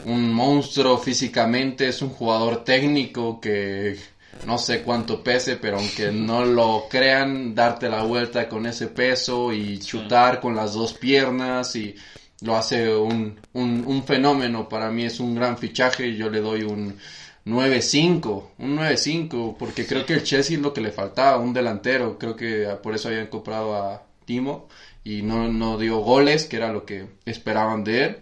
un 0.07 0.33
monstruo 0.33 0.97
físicamente, 0.99 1.89
es 1.89 2.01
un 2.03 2.09
jugador 2.11 2.65
técnico 2.65 3.39
que 3.41 3.99
no 4.47 4.59
sé 4.59 4.83
cuánto 4.83 5.23
pese, 5.23 5.57
pero 5.57 5.79
aunque 5.79 6.11
no 6.11 6.45
lo 6.45 6.87
crean, 6.91 7.55
darte 7.55 7.89
la 7.89 8.03
vuelta 8.03 8.49
con 8.49 8.67
ese 8.67 8.89
peso 8.89 9.53
y 9.53 9.79
chutar 9.79 10.41
con 10.41 10.57
las 10.57 10.75
dos 10.75 10.95
piernas 10.95 11.77
y 11.77 11.95
lo 12.41 12.57
hace 12.57 12.95
un, 12.95 13.41
un, 13.53 13.85
un 13.87 14.05
fenómeno. 14.05 14.69
Para 14.69 14.91
mí 14.91 15.05
es 15.05 15.21
un 15.21 15.35
gran 15.35 15.57
fichaje. 15.59 16.17
Yo 16.17 16.29
le 16.29 16.41
doy 16.41 16.63
un 16.63 16.99
9-5, 17.47 18.45
un 18.59 18.77
9-5, 18.79 19.57
porque 19.59 19.87
creo 19.87 20.05
que 20.07 20.15
el 20.15 20.25
Chelsea 20.25 20.57
es 20.57 20.63
lo 20.63 20.73
que 20.73 20.81
le 20.81 20.93
faltaba, 20.93 21.39
un 21.39 21.53
delantero. 21.53 22.19
Creo 22.19 22.37
que 22.37 22.67
por 22.83 22.95
eso 22.95 23.09
habían 23.09 23.29
comprado 23.29 23.77
a 23.77 24.03
Timo 24.25 24.69
y 25.05 25.23
no, 25.23 25.49
no 25.49 25.79
dio 25.79 25.99
goles, 25.99 26.47
que 26.47 26.57
era 26.57 26.73
lo 26.73 26.85
que 26.85 27.07
esperaban 27.25 27.85
de 27.85 28.05
él. 28.05 28.17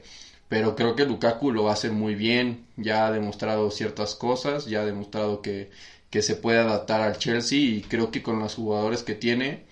Pero 0.48 0.74
creo 0.74 0.96
que 0.96 1.04
Lukaku 1.04 1.52
lo 1.52 1.64
va 1.64 1.70
a 1.70 1.74
hacer 1.74 1.92
muy 1.92 2.16
bien, 2.16 2.66
ya 2.76 3.06
ha 3.06 3.12
demostrado 3.12 3.70
ciertas 3.70 4.16
cosas, 4.16 4.66
ya 4.66 4.80
ha 4.80 4.84
demostrado 4.84 5.42
que, 5.42 5.70
que 6.10 6.22
se 6.22 6.36
puede 6.36 6.58
adaptar 6.58 7.00
al 7.00 7.18
Chelsea 7.18 7.58
y 7.58 7.82
creo 7.82 8.10
que 8.10 8.22
con 8.22 8.40
los 8.40 8.56
jugadores 8.56 9.02
que 9.02 9.14
tiene, 9.14 9.64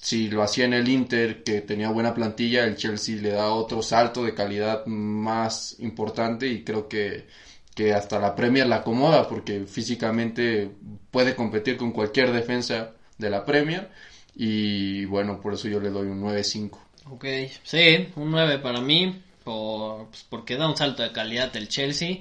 si 0.00 0.28
lo 0.28 0.42
hacía 0.42 0.64
en 0.64 0.72
el 0.72 0.88
Inter, 0.88 1.44
que 1.44 1.60
tenía 1.60 1.90
buena 1.90 2.14
plantilla, 2.14 2.64
el 2.64 2.76
Chelsea 2.76 3.16
le 3.16 3.30
da 3.30 3.52
otro 3.52 3.82
salto 3.82 4.24
de 4.24 4.34
calidad 4.34 4.86
más 4.86 5.76
importante 5.78 6.48
y 6.48 6.64
creo 6.64 6.88
que, 6.88 7.26
que 7.74 7.92
hasta 7.92 8.18
la 8.18 8.34
Premier 8.34 8.66
la 8.66 8.76
acomoda 8.76 9.28
porque 9.28 9.66
físicamente 9.66 10.70
puede 11.10 11.36
competir 11.36 11.76
con 11.76 11.92
cualquier 11.92 12.32
defensa 12.32 12.92
de 13.18 13.30
la 13.30 13.44
Premier 13.44 13.90
y 14.34 15.04
bueno, 15.04 15.40
por 15.40 15.54
eso 15.54 15.68
yo 15.68 15.80
le 15.80 15.90
doy 15.90 16.08
un 16.08 16.22
9-5. 16.22 16.78
Ok, 17.10 17.24
sí, 17.62 18.08
un 18.16 18.30
9 18.30 18.58
para 18.58 18.80
mí, 18.80 19.22
por, 19.44 20.08
pues 20.08 20.24
porque 20.28 20.56
da 20.56 20.66
un 20.66 20.76
salto 20.76 21.02
de 21.02 21.12
calidad 21.12 21.54
el 21.56 21.68
Chelsea 21.68 22.18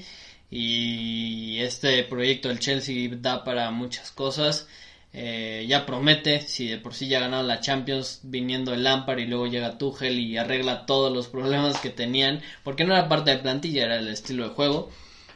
y 0.56 1.62
este 1.62 2.04
proyecto 2.04 2.50
del 2.50 2.60
Chelsea 2.60 3.10
da 3.20 3.44
para 3.44 3.72
muchas 3.72 4.12
cosas. 4.12 4.68
Eh, 5.12 5.66
ya 5.68 5.86
promete, 5.88 6.42
si 6.42 6.68
de 6.68 6.78
por 6.78 6.94
sí 6.94 7.08
ya 7.08 7.18
ha 7.18 7.22
ganado 7.22 7.42
la 7.44 7.60
Champions 7.60 8.20
viniendo 8.24 8.72
el 8.74 8.84
Lampard 8.84 9.18
y 9.20 9.26
luego 9.26 9.48
llega 9.48 9.80
Tuchel 9.80 10.20
y 10.20 10.38
arregla 10.38 10.86
todos 10.86 11.12
los 11.12 11.28
problemas 11.28 11.80
que 11.80 11.90
tenían, 11.90 12.42
porque 12.64 12.84
no 12.84 12.94
era 12.94 13.10
parte 13.10 13.32
de 13.32 13.38
plantilla, 13.38 13.86
era 13.86 13.98
el 13.98 14.08
estilo 14.10 14.48
de 14.48 14.54
juego. 14.54 14.92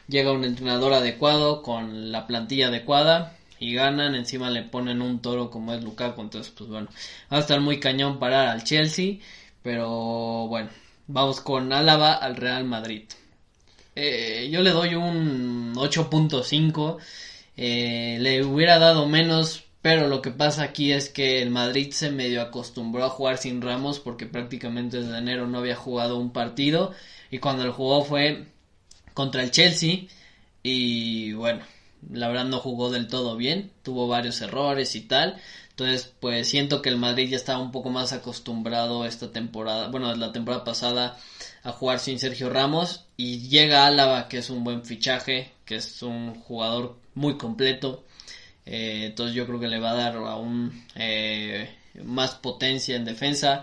Llega 0.06 0.30
un 0.32 0.44
entrenador 0.44 0.92
adecuado 0.92 1.62
con 1.62 2.12
la 2.12 2.28
plantilla 2.28 2.68
adecuada 2.68 3.36
y 3.58 3.74
ganan, 3.74 4.14
encima 4.14 4.50
le 4.50 4.62
ponen 4.62 5.02
un 5.02 5.20
toro 5.20 5.50
como 5.50 5.74
es 5.74 5.82
Lukaku, 5.82 6.20
entonces 6.22 6.52
pues 6.56 6.70
bueno, 6.70 6.88
va 7.32 7.38
a 7.38 7.40
estar 7.40 7.60
muy 7.60 7.80
cañón 7.80 8.20
parar 8.20 8.48
al 8.48 8.62
Chelsea, 8.62 9.16
pero 9.64 10.46
bueno, 10.46 10.70
vamos 11.08 11.40
con 11.40 11.72
Álava 11.72 12.14
al 12.14 12.36
Real 12.36 12.64
Madrid. 12.64 13.02
Eh, 14.00 14.48
yo 14.52 14.62
le 14.62 14.70
doy 14.70 14.94
un 14.94 15.74
8.5. 15.74 16.98
Eh, 17.56 18.18
le 18.20 18.44
hubiera 18.44 18.78
dado 18.78 19.06
menos, 19.08 19.64
pero 19.82 20.06
lo 20.06 20.22
que 20.22 20.30
pasa 20.30 20.62
aquí 20.62 20.92
es 20.92 21.08
que 21.08 21.42
el 21.42 21.50
Madrid 21.50 21.90
se 21.90 22.12
medio 22.12 22.40
acostumbró 22.42 23.04
a 23.04 23.10
jugar 23.10 23.38
sin 23.38 23.60
Ramos 23.60 23.98
porque 23.98 24.26
prácticamente 24.26 24.98
desde 25.02 25.18
enero 25.18 25.48
no 25.48 25.58
había 25.58 25.74
jugado 25.74 26.16
un 26.18 26.32
partido 26.32 26.92
y 27.32 27.38
cuando 27.38 27.66
lo 27.66 27.72
jugó 27.72 28.04
fue 28.04 28.46
contra 29.14 29.42
el 29.42 29.50
Chelsea 29.50 30.06
y 30.62 31.32
bueno, 31.32 31.62
la 32.12 32.28
verdad 32.28 32.44
no 32.44 32.60
jugó 32.60 32.90
del 32.90 33.08
todo 33.08 33.36
bien, 33.36 33.72
tuvo 33.82 34.06
varios 34.06 34.40
errores 34.42 34.94
y 34.94 35.00
tal. 35.02 35.40
Entonces, 35.78 36.12
pues 36.18 36.48
siento 36.48 36.82
que 36.82 36.88
el 36.88 36.96
Madrid 36.96 37.28
ya 37.28 37.36
estaba 37.36 37.60
un 37.60 37.70
poco 37.70 37.88
más 37.88 38.12
acostumbrado 38.12 39.04
esta 39.04 39.30
temporada, 39.30 39.86
bueno, 39.86 40.12
la 40.16 40.32
temporada 40.32 40.64
pasada 40.64 41.16
a 41.62 41.70
jugar 41.70 42.00
sin 42.00 42.18
Sergio 42.18 42.50
Ramos 42.50 43.04
y 43.16 43.48
llega 43.48 43.86
Álava 43.86 44.28
que 44.28 44.38
es 44.38 44.50
un 44.50 44.64
buen 44.64 44.84
fichaje, 44.84 45.52
que 45.64 45.76
es 45.76 46.02
un 46.02 46.34
jugador 46.34 46.96
muy 47.14 47.38
completo. 47.38 48.04
Eh, 48.66 49.04
entonces 49.04 49.36
yo 49.36 49.46
creo 49.46 49.60
que 49.60 49.68
le 49.68 49.78
va 49.78 49.92
a 49.92 49.94
dar 49.94 50.16
aún 50.16 50.84
eh, 50.96 51.70
más 52.02 52.34
potencia 52.34 52.96
en 52.96 53.04
defensa. 53.04 53.62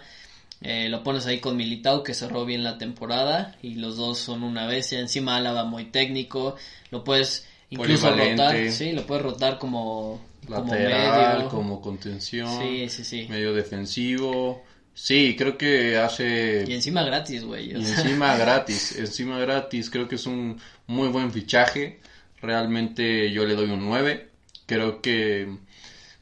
Eh, 0.61 0.87
lo 0.87 1.03
pones 1.03 1.25
ahí 1.25 1.41
con 1.41 1.57
Militao 1.57 2.01
que 2.01 2.13
cerró 2.13 2.45
bien 2.45 2.63
la 2.63 2.77
temporada 2.77 3.57
y 3.61 3.75
los 3.75 3.97
dos 3.97 4.19
son 4.19 4.43
una 4.43 4.67
bestia. 4.67 5.01
Encima 5.01 5.35
Álava 5.35 5.65
muy 5.65 5.91
técnico. 5.91 6.55
Lo 6.91 7.03
puedes 7.03 7.45
incluso 7.69 8.15
rotar. 8.15 8.71
Sí, 8.71 8.91
lo 8.91 9.05
puedes 9.05 9.23
rotar 9.23 9.57
como 9.59 10.21
lateral, 10.47 11.47
como, 11.49 11.81
contención. 11.81 12.59
Medio 12.59 13.53
defensivo. 13.53 14.63
Sí, 14.93 15.35
creo 15.37 15.57
que 15.57 15.97
hace... 15.97 16.63
Y 16.65 16.73
encima 16.73 17.03
gratis, 17.03 17.43
güey. 17.43 17.71
Y 17.71 17.75
encima 17.75 18.37
gratis, 18.37 18.97
encima 18.97 19.37
gratis. 19.39 19.89
Creo 19.89 20.07
que 20.07 20.15
es 20.15 20.25
un 20.25 20.59
muy 20.87 21.09
buen 21.09 21.31
fichaje. 21.31 21.99
Realmente 22.41 23.29
yo 23.31 23.45
le 23.45 23.55
doy 23.55 23.71
un 23.71 23.85
9. 23.85 24.29
Creo 24.65 25.01
que 25.01 25.57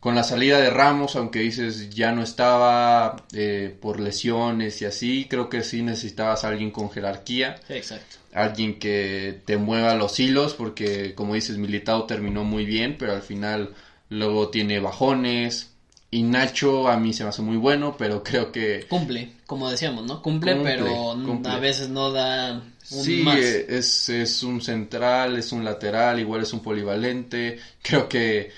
con 0.03 0.15
la 0.15 0.25
salida 0.25 0.59
de 0.59 0.69
Ramos, 0.69 1.15
aunque 1.15 1.39
dices 1.39 1.89
ya 1.89 2.11
no 2.11 2.23
estaba 2.23 3.23
eh, 3.31 3.73
por 3.81 4.01
lesiones 4.01 4.81
y 4.81 4.85
así, 4.85 5.27
creo 5.29 5.47
que 5.47 5.63
sí 5.63 5.81
necesitabas 5.81 6.43
a 6.43 6.49
alguien 6.49 6.71
con 6.71 6.91
jerarquía. 6.91 7.55
exacto. 7.69 8.17
Alguien 8.33 8.79
que 8.79 9.39
te 9.45 9.55
mueva 9.55 9.95
los 9.95 10.19
hilos, 10.19 10.55
porque 10.55 11.15
como 11.15 11.35
dices, 11.35 11.57
Militao 11.57 12.03
terminó 12.03 12.43
muy 12.43 12.65
bien, 12.65 12.97
pero 12.99 13.13
al 13.13 13.21
final 13.21 13.75
luego 14.09 14.49
tiene 14.49 14.81
bajones, 14.81 15.71
y 16.11 16.23
Nacho 16.23 16.89
a 16.89 16.97
mí 16.97 17.13
se 17.13 17.23
me 17.23 17.29
hace 17.29 17.41
muy 17.41 17.55
bueno, 17.55 17.95
pero 17.97 18.23
creo 18.23 18.51
que... 18.51 18.85
Cumple, 18.89 19.31
como 19.45 19.69
decíamos, 19.71 20.05
¿no? 20.05 20.21
Cumple, 20.21 20.57
pero 20.57 21.15
a 21.45 21.59
veces 21.59 21.87
no 21.87 22.11
da 22.11 22.51
un 22.91 23.03
sí, 23.03 23.25
Es, 23.69 24.09
es 24.09 24.43
un 24.43 24.61
central, 24.61 25.37
es 25.37 25.53
un 25.53 25.63
lateral, 25.63 26.19
igual 26.19 26.41
es 26.41 26.51
un 26.51 26.59
polivalente. 26.59 27.57
Creo 27.81 28.09
que 28.09 28.51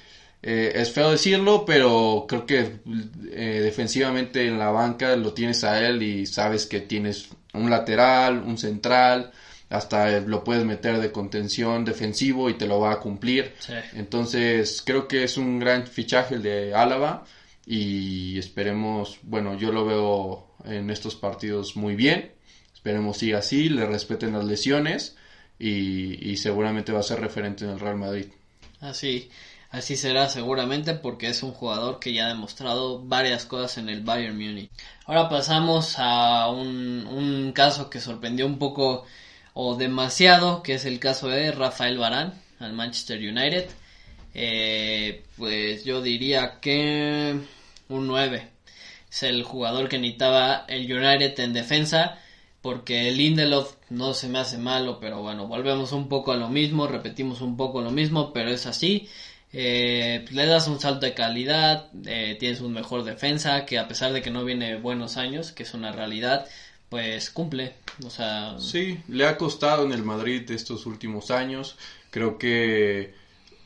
eh, 0.48 0.80
es 0.80 0.92
feo 0.92 1.10
decirlo, 1.10 1.66
pero 1.66 2.28
creo 2.30 2.46
que 2.46 2.80
eh, 3.32 3.62
defensivamente 3.64 4.46
en 4.46 4.60
la 4.60 4.70
banca 4.70 5.16
lo 5.16 5.34
tienes 5.34 5.64
a 5.64 5.84
él 5.84 6.04
y 6.04 6.28
sabes 6.28 6.68
que 6.68 6.82
tienes 6.82 7.30
un 7.56 7.72
lateral, 7.72 8.44
un 8.46 8.60
central, 8.60 9.32
hasta 9.70 10.20
lo 10.20 10.44
puedes 10.44 10.64
meter 10.64 11.00
de 11.00 11.12
contención 11.12 11.84
defensivo 11.84 12.48
y 12.48 12.54
te 12.54 12.68
lo 12.68 12.80
va 12.80 12.92
a 12.92 13.00
cumplir. 13.00 13.56
Entonces 13.94 14.84
creo 14.86 15.08
que 15.08 15.24
es 15.24 15.38
un 15.38 15.58
gran 15.58 15.88
fichaje 15.88 16.36
el 16.36 16.44
de 16.44 16.76
Álava 16.76 17.26
y 17.66 18.38
esperemos, 18.38 19.18
bueno, 19.24 19.58
yo 19.58 19.72
lo 19.72 19.84
veo 19.84 20.56
en 20.66 20.92
estos 20.92 21.16
partidos 21.16 21.76
muy 21.76 21.96
bien, 21.96 22.34
esperemos 22.72 23.18
siga 23.18 23.40
así, 23.40 23.68
le 23.68 23.88
respeten 23.88 24.34
las 24.34 24.46
lesiones 24.46 25.18
y, 25.58 26.38
seguramente 26.38 26.92
va 26.92 27.00
a 27.00 27.04
ser 27.04 27.20
referente 27.20 27.66
en 27.66 27.72
el 27.72 27.80
Real 27.80 27.98
Madrid. 27.98 28.28
Así, 28.80 29.32
así 29.76 29.98
será 29.98 30.30
seguramente 30.30 30.94
porque 30.94 31.28
es 31.28 31.44
un 31.44 31.52
jugador 31.52 32.00
que 32.00 32.14
ya 32.14 32.26
ha 32.26 32.30
demostrado 32.30 33.02
varias 33.04 33.46
cosas 33.46 33.78
en 33.78 33.90
el 33.90 34.02
Bayern 34.02 34.38
Múnich. 34.38 34.72
Ahora 35.06 35.28
pasamos 35.30 35.96
a 35.98 36.50
un, 36.50 37.52
caso 37.54 37.90
que 37.90 38.00
sorprendió 38.00 38.46
un 38.46 38.58
poco 38.58 39.06
o 39.54 39.76
demasiado, 39.76 40.64
que 40.64 40.76
es 40.76 40.86
el 40.86 41.00
caso 41.00 41.28
de 41.28 41.52
Rafael 41.52 41.98
Barán 41.98 42.34
al 42.60 42.74
Manchester 42.74 43.20
United. 43.20 43.70
Eh, 44.34 45.24
pues 45.38 45.84
yo 45.84 46.02
diría 46.02 46.60
que 46.62 47.38
un 47.90 48.08
9. 48.08 48.50
Es 49.10 49.24
el 49.24 49.44
jugador 49.44 49.90
que 49.90 49.98
necesitaba 49.98 50.66
el 50.68 50.92
United 50.92 51.40
en 51.40 51.54
defensa. 51.54 52.20
Porque 52.62 53.10
el 53.10 53.18
Lindelof 53.18 53.76
no 53.92 54.16
se 54.16 54.28
me 54.28 54.40
hace 54.40 54.58
malo, 54.58 55.00
pero 55.00 55.22
bueno, 55.22 55.46
volvemos 55.46 55.92
un 55.92 56.10
poco 56.10 56.32
a 56.32 56.36
lo 56.36 56.50
mismo, 56.50 56.88
repetimos 56.88 57.42
un 57.42 57.58
poco 57.58 57.82
lo 57.82 57.92
mismo, 57.92 58.34
pero 58.34 58.50
es 58.50 58.66
así. 58.66 59.08
Eh, 59.58 60.26
le 60.32 60.46
das 60.48 60.68
un 60.68 60.82
salto 60.82 61.06
de 61.06 61.14
calidad, 61.14 61.88
eh, 62.06 62.36
tienes 62.38 62.60
un 62.60 62.74
mejor 62.74 63.06
defensa, 63.06 63.66
que 63.66 63.80
a 63.80 63.88
pesar 63.88 64.12
de 64.12 64.22
que 64.22 64.30
no 64.30 64.44
viene 64.44 64.76
buenos 64.76 65.16
años, 65.16 65.54
que 65.54 65.64
es 65.64 65.74
una 65.74 65.94
realidad, 65.94 66.46
pues 66.90 67.30
cumple. 67.30 67.72
O 68.06 68.10
sea... 68.10 68.60
Sí, 68.60 69.00
le 69.08 69.26
ha 69.26 69.38
costado 69.38 69.86
en 69.86 69.94
el 69.94 70.04
Madrid 70.04 70.52
estos 70.52 70.86
últimos 70.86 71.32
años. 71.32 71.78
Creo 72.12 72.38
que 72.38 73.14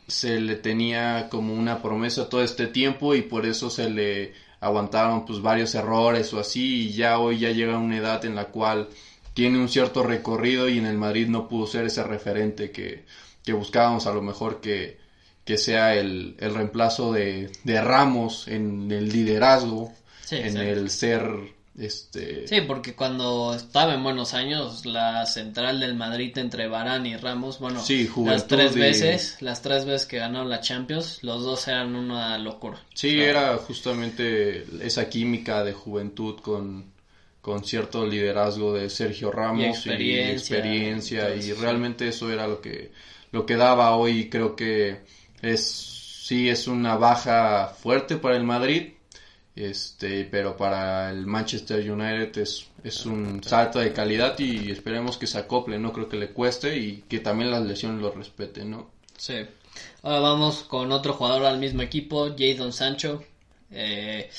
se 0.05 0.39
le 0.39 0.57
tenía 0.57 1.27
como 1.27 1.55
una 1.55 1.81
promesa 1.81 2.29
todo 2.29 2.43
este 2.43 2.67
tiempo 2.67 3.15
y 3.15 3.23
por 3.23 3.47
eso 3.47 3.71
se 3.71 3.89
le 3.89 4.33
aguantaron 4.59 5.25
pues 5.25 5.41
varios 5.41 5.73
errores 5.73 6.31
o 6.35 6.39
así 6.39 6.89
y 6.89 6.93
ya 6.93 7.17
hoy 7.17 7.39
ya 7.39 7.49
llega 7.49 7.75
a 7.75 7.79
una 7.79 7.97
edad 7.97 8.23
en 8.25 8.35
la 8.35 8.45
cual 8.45 8.89
tiene 9.33 9.57
un 9.57 9.69
cierto 9.69 10.03
recorrido 10.03 10.69
y 10.69 10.77
en 10.77 10.85
el 10.85 10.99
Madrid 10.99 11.29
no 11.29 11.47
pudo 11.47 11.65
ser 11.65 11.85
ese 11.85 12.03
referente 12.03 12.69
que, 12.69 13.05
que 13.43 13.53
buscábamos 13.53 14.05
a 14.05 14.13
lo 14.13 14.21
mejor 14.21 14.61
que, 14.61 14.98
que 15.49 15.57
sea 15.57 15.95
el, 15.95 16.35
el 16.37 16.53
reemplazo 16.53 17.11
de, 17.11 17.49
de, 17.63 17.81
Ramos 17.81 18.47
en 18.47 18.91
el 18.91 19.09
liderazgo, 19.09 19.91
en 20.29 20.57
el 20.57 20.91
ser 20.91 21.27
Este... 21.75 22.47
Sí, 22.47 22.61
porque 22.61 22.93
cuando 22.93 23.55
estaba 23.55 23.95
en 23.95 24.03
buenos 24.03 24.35
años, 24.35 24.85
la 24.85 25.25
central 25.25 25.79
del 25.79 25.95
Madrid 25.95 26.37
entre 26.37 26.67
Barán 26.67 27.07
y 27.07 27.17
Ramos, 27.17 27.57
bueno, 27.57 27.79
Sí, 27.81 28.07
las 28.25 28.45
tres 28.45 28.75
y- 28.75 28.79
veces, 28.79 29.37
las 29.41 29.63
tres 29.63 29.85
veces 29.85 30.05
que 30.05 30.19
ganaron 30.19 30.51
la 30.51 30.59
Champions, 30.61 31.23
los 31.23 31.41
dos 31.43 31.67
eran 31.67 31.95
una 31.95 32.37
locura. 32.37 32.77
Sí, 32.93 33.19
era 33.19 33.57
justamente 33.57 34.65
esa 34.85 35.09
química 35.09 35.63
de 35.63 35.73
juventud 35.73 36.39
con, 36.41 36.91
con 37.41 37.63
cierto 37.63 38.05
liderazgo 38.05 38.73
de 38.75 38.87
Sergio 38.91 39.31
Ramos 39.31 39.61
y 39.63 39.65
experiencia, 39.65 40.57
experiencia, 40.57 41.19
y, 41.21 41.25
entonces, 41.25 41.55
sí. 41.55 41.61
realmente 41.61 42.07
eso 42.07 42.31
era 42.31 42.45
lo 42.45 42.61
que 42.61 42.91
lo 43.31 43.45
que 43.45 43.55
daba 43.57 43.95
hoy 43.95 44.29
creo 44.29 44.55
que 44.55 45.01
es 45.41 45.87
sí 46.27 46.49
es 46.49 46.67
una 46.67 46.95
baja 46.95 47.67
fuerte 47.67 48.17
para 48.17 48.37
el 48.37 48.43
Madrid 48.43 48.93
este 49.55 50.25
pero 50.25 50.55
para 50.55 51.11
el 51.11 51.25
Manchester 51.25 51.91
United 51.91 52.37
es, 52.37 52.67
es 52.83 53.05
un 53.05 53.43
salto 53.43 53.79
de 53.79 53.93
calidad 53.93 54.37
y 54.39 54.71
esperemos 54.71 55.17
que 55.17 55.27
se 55.27 55.39
acople 55.39 55.79
no 55.79 55.91
creo 55.91 56.07
que 56.07 56.17
le 56.17 56.29
cueste 56.29 56.77
y 56.77 57.03
que 57.09 57.19
también 57.19 57.51
las 57.51 57.63
lesiones 57.63 58.01
lo 58.01 58.11
respeten 58.11 58.71
no 58.71 58.99
Sí. 59.19 59.35
Ahora 60.01 60.19
vamos 60.21 60.63
con 60.63 60.93
otro 60.93 61.13
jugador 61.13 61.45
al 61.45 61.59
mismo 61.59 61.81
equipo, 61.81 62.33
Jadon 62.37 62.71
Sancho. 62.71 63.21
Eh, 63.69 64.29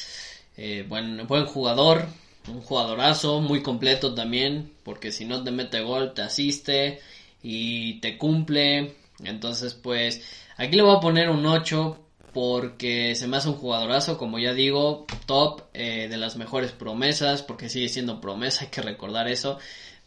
eh, 0.56 0.86
buen, 0.88 1.26
buen 1.26 1.44
jugador, 1.44 2.06
un 2.48 2.62
jugadorazo, 2.62 3.40
muy 3.42 3.62
completo 3.62 4.14
también, 4.14 4.72
porque 4.82 5.12
si 5.12 5.26
no 5.26 5.44
te 5.44 5.50
mete 5.50 5.82
gol, 5.82 6.14
te 6.14 6.22
asiste 6.22 7.00
y 7.42 8.00
te 8.00 8.16
cumple. 8.16 8.94
Entonces, 9.24 9.74
pues, 9.74 10.22
aquí 10.56 10.76
le 10.76 10.82
voy 10.82 10.96
a 10.96 11.00
poner 11.00 11.30
un 11.30 11.46
8 11.46 11.98
porque 12.32 13.14
se 13.16 13.26
me 13.26 13.36
hace 13.36 13.48
un 13.48 13.56
jugadorazo, 13.56 14.16
como 14.18 14.38
ya 14.38 14.54
digo, 14.54 15.06
top 15.26 15.62
eh, 15.74 16.08
de 16.08 16.16
las 16.16 16.36
mejores 16.36 16.72
promesas, 16.72 17.42
porque 17.42 17.68
sigue 17.68 17.88
siendo 17.88 18.20
promesa, 18.20 18.60
hay 18.64 18.70
que 18.70 18.82
recordar 18.82 19.28
eso. 19.28 19.58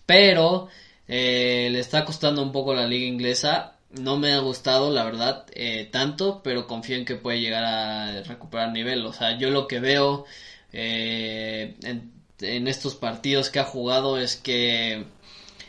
Pero 0.05 0.69
eh, 1.07 1.69
le 1.71 1.79
está 1.79 2.05
costando 2.05 2.41
un 2.41 2.51
poco 2.51 2.73
la 2.73 2.87
liga 2.87 3.05
inglesa. 3.05 3.77
No 3.91 4.17
me 4.17 4.33
ha 4.33 4.39
gustado, 4.39 4.89
la 4.91 5.03
verdad, 5.03 5.45
eh, 5.53 5.87
tanto, 5.91 6.41
pero 6.43 6.65
confío 6.67 6.95
en 6.97 7.05
que 7.05 7.15
puede 7.15 7.41
llegar 7.41 7.63
a 7.63 8.23
recuperar 8.23 8.71
nivel. 8.71 9.05
O 9.05 9.13
sea, 9.13 9.37
yo 9.37 9.49
lo 9.51 9.67
que 9.67 9.79
veo 9.79 10.25
eh, 10.71 11.75
en, 11.83 12.11
en 12.41 12.67
estos 12.67 12.95
partidos 12.95 13.49
que 13.49 13.59
ha 13.59 13.65
jugado 13.65 14.17
es 14.17 14.35
que 14.35 15.05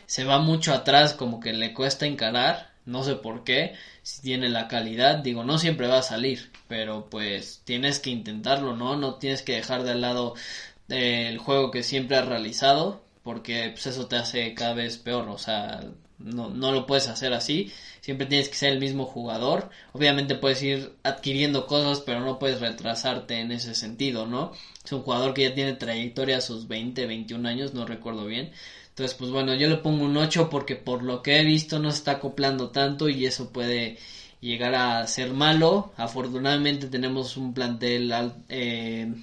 se 0.07 0.23
va 0.23 0.39
mucho 0.39 0.73
atrás, 0.73 1.13
como 1.13 1.39
que 1.39 1.53
le 1.53 1.73
cuesta 1.73 2.05
encarar, 2.05 2.71
no 2.85 3.03
sé 3.03 3.15
por 3.15 3.43
qué, 3.43 3.75
si 4.03 4.21
tiene 4.21 4.49
la 4.49 4.67
calidad, 4.67 5.17
digo, 5.17 5.43
no 5.43 5.57
siempre 5.57 5.87
va 5.87 5.99
a 5.99 6.03
salir, 6.03 6.51
pero 6.67 7.09
pues 7.09 7.61
tienes 7.65 7.99
que 7.99 8.11
intentarlo, 8.11 8.75
¿no? 8.75 8.95
No 8.95 9.15
tienes 9.15 9.41
que 9.41 9.55
dejar 9.55 9.83
de 9.83 9.95
lado 9.95 10.35
eh, 10.89 11.27
el 11.29 11.37
juego 11.39 11.71
que 11.71 11.83
siempre 11.83 12.17
has 12.17 12.27
realizado, 12.27 13.03
porque 13.23 13.69
pues 13.71 13.87
eso 13.87 14.07
te 14.07 14.17
hace 14.17 14.53
cada 14.53 14.73
vez 14.73 14.97
peor, 14.97 15.29
o 15.29 15.37
sea, 15.37 15.83
no, 16.19 16.49
no 16.49 16.71
lo 16.71 16.85
puedes 16.85 17.07
hacer 17.07 17.33
así, 17.33 17.71
siempre 18.01 18.27
tienes 18.27 18.49
que 18.49 18.55
ser 18.55 18.73
el 18.73 18.79
mismo 18.79 19.05
jugador, 19.05 19.69
obviamente 19.93 20.35
puedes 20.35 20.61
ir 20.61 20.93
adquiriendo 21.03 21.65
cosas, 21.67 22.01
pero 22.01 22.21
no 22.21 22.39
puedes 22.39 22.61
retrasarte 22.61 23.39
en 23.39 23.51
ese 23.51 23.75
sentido, 23.75 24.27
¿no? 24.27 24.51
Es 24.83 24.91
un 24.91 25.01
jugador 25.01 25.33
que 25.33 25.43
ya 25.43 25.55
tiene 25.55 25.73
trayectoria 25.73 26.37
a 26.37 26.41
sus 26.41 26.67
20, 26.67 27.05
21 27.07 27.49
años, 27.49 27.73
no 27.73 27.85
recuerdo 27.85 28.25
bien, 28.25 28.51
entonces, 28.95 29.17
pues 29.17 29.29
bueno, 29.29 29.53
yo 29.55 29.67
le 29.67 29.75
pongo 29.75 30.05
un 30.05 30.15
8 30.15 30.49
porque 30.49 30.77
por 30.77 31.03
lo 31.03 31.21
que 31.21 31.37
he 31.37 31.43
visto 31.43 31.79
no 31.79 31.91
se 31.91 31.97
está 31.97 32.11
acoplando 32.11 32.69
tanto 32.69 33.09
y 33.09 33.25
eso 33.25 33.51
puede 33.51 33.97
llegar 34.39 34.73
a 34.73 35.05
ser 35.05 35.33
malo. 35.33 35.91
Afortunadamente 35.97 36.87
tenemos 36.87 37.35
un 37.35 37.53
plantel 37.53 38.13
eh, 38.47 39.13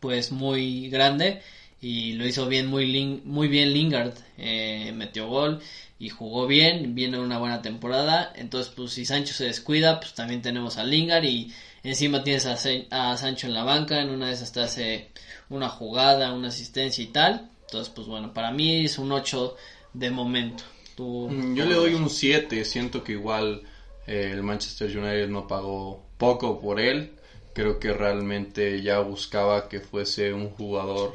pues 0.00 0.32
muy 0.32 0.90
grande 0.90 1.42
y 1.80 2.14
lo 2.14 2.26
hizo 2.26 2.48
bien 2.48 2.66
muy, 2.66 3.22
muy 3.24 3.46
bien 3.46 3.72
Lingard. 3.72 4.14
Eh, 4.36 4.90
metió 4.96 5.28
gol 5.28 5.60
y 6.00 6.08
jugó 6.08 6.48
bien, 6.48 6.96
viene 6.96 7.20
una 7.20 7.38
buena 7.38 7.62
temporada. 7.62 8.32
Entonces, 8.34 8.72
pues 8.74 8.90
si 8.90 9.06
Sancho 9.06 9.32
se 9.32 9.44
descuida, 9.44 10.00
pues 10.00 10.14
también 10.14 10.42
tenemos 10.42 10.76
a 10.76 10.82
Lingard 10.82 11.22
y 11.22 11.52
encima 11.84 12.24
tienes 12.24 12.46
a, 12.46 12.58
a 12.90 13.16
Sancho 13.16 13.46
en 13.46 13.54
la 13.54 13.62
banca. 13.62 14.00
En 14.00 14.10
una 14.10 14.26
de 14.26 14.32
esas 14.32 14.50
te 14.50 14.60
hace 14.60 15.10
una 15.50 15.68
jugada, 15.68 16.32
una 16.32 16.48
asistencia 16.48 17.04
y 17.04 17.08
tal. 17.08 17.48
Entonces, 17.68 17.92
pues 17.94 18.06
bueno, 18.06 18.32
para 18.32 18.50
mí 18.50 18.84
es 18.84 18.96
un 18.98 19.12
8 19.12 19.54
de 19.92 20.10
momento. 20.10 20.64
Tú, 20.96 21.28
Mm, 21.30 21.54
Yo 21.54 21.66
le 21.66 21.74
doy 21.74 21.92
un 21.94 22.08
7, 22.08 22.64
siento 22.64 23.04
que 23.04 23.12
igual 23.12 23.60
eh, 24.06 24.30
el 24.32 24.42
Manchester 24.42 24.88
United 24.96 25.28
no 25.28 25.46
pagó 25.46 26.00
poco 26.16 26.58
por 26.58 26.80
él, 26.80 27.10
creo 27.52 27.78
que 27.78 27.92
realmente 27.92 28.80
ya 28.80 28.98
buscaba 29.00 29.68
que 29.68 29.80
fuese 29.80 30.32
un 30.32 30.48
jugador 30.48 31.12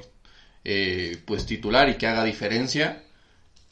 eh, 0.64 1.18
pues 1.26 1.46
titular 1.46 1.90
y 1.90 1.96
que 1.96 2.08
haga 2.08 2.24
diferencia 2.24 2.98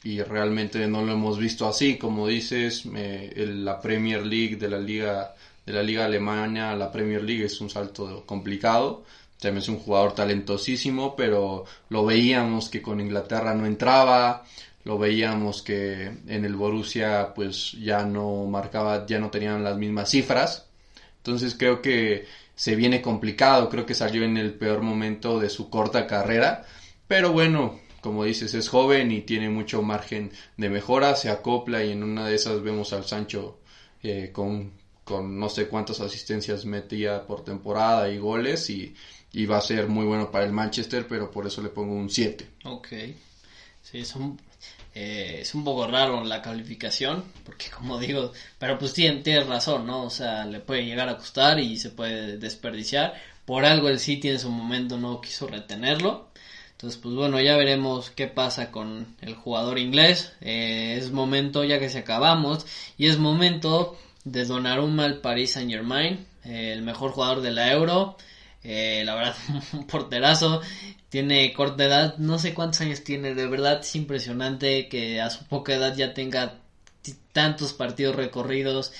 y 0.04 0.22
realmente 0.22 0.86
no 0.88 1.02
lo 1.02 1.12
hemos 1.12 1.38
visto 1.38 1.66
así, 1.68 1.96
como 1.96 2.26
dices, 2.26 2.82
eh, 2.96 3.30
el- 3.36 3.64
la 3.64 3.80
Premier 3.80 4.24
League 4.26 4.56
de 4.56 4.68
la 4.68 4.78
liga 4.78 5.30
de 5.64 5.72
la 5.72 5.82
liga 5.82 6.04
alemana 6.04 6.72
a 6.72 6.74
la 6.74 6.90
Premier 6.90 7.22
League 7.22 7.44
es 7.44 7.60
un 7.60 7.70
salto 7.70 8.24
complicado. 8.26 9.00
También 9.42 9.62
es 9.62 9.68
un 9.68 9.80
jugador 9.80 10.14
talentosísimo, 10.14 11.16
pero 11.16 11.64
lo 11.88 12.06
veíamos 12.06 12.68
que 12.68 12.80
con 12.80 13.00
Inglaterra 13.00 13.54
no 13.54 13.66
entraba, 13.66 14.44
lo 14.84 14.98
veíamos 14.98 15.62
que 15.62 16.04
en 16.28 16.44
el 16.44 16.54
Borussia 16.54 17.34
pues 17.34 17.72
ya 17.72 18.04
no 18.04 18.46
marcaba, 18.46 19.04
ya 19.04 19.18
no 19.18 19.30
tenían 19.30 19.64
las 19.64 19.76
mismas 19.76 20.10
cifras. 20.10 20.68
Entonces 21.16 21.56
creo 21.58 21.82
que 21.82 22.26
se 22.54 22.76
viene 22.76 23.02
complicado, 23.02 23.68
creo 23.68 23.84
que 23.84 23.94
salió 23.94 24.22
en 24.22 24.36
el 24.36 24.54
peor 24.54 24.80
momento 24.82 25.40
de 25.40 25.50
su 25.50 25.68
corta 25.68 26.06
carrera, 26.06 26.64
pero 27.08 27.32
bueno, 27.32 27.80
como 28.00 28.22
dices, 28.22 28.54
es 28.54 28.68
joven 28.68 29.10
y 29.10 29.22
tiene 29.22 29.48
mucho 29.50 29.82
margen 29.82 30.30
de 30.56 30.70
mejora, 30.70 31.16
se 31.16 31.30
acopla 31.30 31.82
y 31.82 31.90
en 31.90 32.04
una 32.04 32.28
de 32.28 32.36
esas 32.36 32.62
vemos 32.62 32.92
al 32.92 33.04
Sancho 33.04 33.58
eh, 34.04 34.30
con, 34.32 34.72
con 35.02 35.36
no 35.38 35.48
sé 35.48 35.66
cuántas 35.66 36.00
asistencias 36.00 36.64
metía 36.64 37.26
por 37.26 37.44
temporada 37.44 38.08
y 38.08 38.18
goles 38.18 38.70
y, 38.70 38.94
y 39.32 39.46
va 39.46 39.58
a 39.58 39.62
ser 39.62 39.88
muy 39.88 40.04
bueno 40.04 40.30
para 40.30 40.44
el 40.44 40.52
Manchester, 40.52 41.06
pero 41.08 41.30
por 41.30 41.46
eso 41.46 41.62
le 41.62 41.70
pongo 41.70 41.94
un 41.94 42.10
7. 42.10 42.46
Ok. 42.64 42.88
Sí, 43.82 43.98
es 43.98 44.14
un, 44.14 44.38
eh, 44.94 45.38
es 45.40 45.54
un 45.54 45.64
poco 45.64 45.86
raro 45.86 46.22
la 46.24 46.42
calificación, 46.42 47.24
porque 47.44 47.70
como 47.70 47.98
digo, 47.98 48.32
pero 48.58 48.78
pues 48.78 48.92
tiene, 48.92 49.22
tienes 49.22 49.46
razón, 49.46 49.86
¿no? 49.86 50.04
O 50.04 50.10
sea, 50.10 50.44
le 50.44 50.60
puede 50.60 50.84
llegar 50.84 51.08
a 51.08 51.16
costar 51.16 51.58
y 51.58 51.76
se 51.78 51.90
puede 51.90 52.38
desperdiciar. 52.38 53.14
Por 53.46 53.64
algo 53.64 53.88
el 53.88 53.98
City 53.98 54.28
en 54.28 54.38
su 54.38 54.50
momento 54.50 54.98
no 54.98 55.20
quiso 55.20 55.46
retenerlo. 55.46 56.28
Entonces, 56.72 57.00
pues 57.00 57.14
bueno, 57.14 57.40
ya 57.40 57.56
veremos 57.56 58.10
qué 58.10 58.26
pasa 58.26 58.70
con 58.70 59.16
el 59.20 59.34
jugador 59.34 59.78
inglés. 59.78 60.32
Eh, 60.40 60.96
es 60.98 61.10
momento, 61.12 61.64
ya 61.64 61.78
que 61.78 61.88
se 61.88 62.00
acabamos, 62.00 62.66
y 62.98 63.06
es 63.06 63.18
momento 63.18 63.98
de 64.24 64.44
Donnarumma 64.44 65.04
al 65.04 65.20
Paris 65.20 65.52
Saint 65.52 65.70
Germain, 65.70 66.26
el 66.44 66.82
mejor 66.82 67.12
jugador 67.12 67.40
de 67.40 67.52
la 67.52 67.72
Euro. 67.72 68.16
Eh, 68.64 69.02
la 69.04 69.14
verdad, 69.14 69.34
un 69.72 69.86
porterazo. 69.86 70.60
Tiene 71.08 71.52
corta 71.52 71.84
edad, 71.84 72.16
no 72.18 72.38
sé 72.38 72.54
cuántos 72.54 72.80
años 72.80 73.04
tiene. 73.04 73.34
De 73.34 73.46
verdad 73.46 73.80
es 73.80 73.94
impresionante 73.96 74.88
que 74.88 75.20
a 75.20 75.30
su 75.30 75.44
poca 75.46 75.74
edad 75.74 75.94
ya 75.96 76.14
tenga 76.14 76.60
tantos 77.32 77.72
partidos 77.72 78.16
recorridos. 78.16 78.92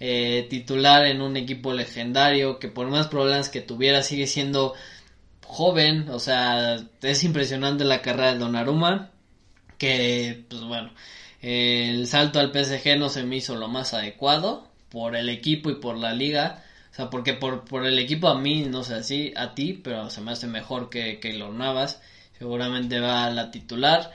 eh, 0.00 0.46
titular 0.50 1.06
en 1.06 1.22
un 1.22 1.36
equipo 1.38 1.72
legendario 1.74 2.58
que 2.60 2.68
por 2.68 2.88
más 2.88 3.08
problemas 3.08 3.48
que 3.50 3.60
tuviera 3.62 4.02
sigue 4.02 4.26
siendo 4.28 4.74
joven. 5.46 6.08
O 6.10 6.18
sea, 6.20 6.78
es 7.02 7.24
impresionante 7.24 7.84
la 7.84 8.02
carrera 8.02 8.32
de 8.34 8.38
Donnarumma. 8.40 9.10
Que, 9.78 10.44
pues 10.48 10.62
bueno, 10.64 10.92
el 11.42 12.06
salto 12.08 12.40
al 12.40 12.52
PSG 12.52 12.96
no 12.98 13.10
se 13.10 13.24
me 13.24 13.36
hizo 13.38 13.56
lo 13.56 13.68
más 13.68 13.94
adecuado 13.94 14.68
por 14.90 15.16
el 15.16 15.28
equipo 15.30 15.70
y 15.70 15.76
por 15.76 15.98
la 15.98 16.14
liga. 16.14 16.63
O 16.94 16.96
sea, 16.96 17.10
porque 17.10 17.34
por, 17.34 17.64
por 17.64 17.84
el 17.86 17.98
equipo 17.98 18.28
a 18.28 18.38
mí, 18.38 18.62
no 18.64 18.84
sé 18.84 18.94
así, 18.94 19.32
a 19.36 19.54
ti, 19.54 19.74
pero 19.74 20.10
se 20.10 20.20
me 20.20 20.30
hace 20.32 20.46
mejor 20.46 20.90
que 20.90 21.18
Keylor 21.20 21.52
Navas. 21.52 22.00
Seguramente 22.38 23.00
va 23.00 23.24
a 23.26 23.30
la 23.30 23.50
titular, 23.50 24.12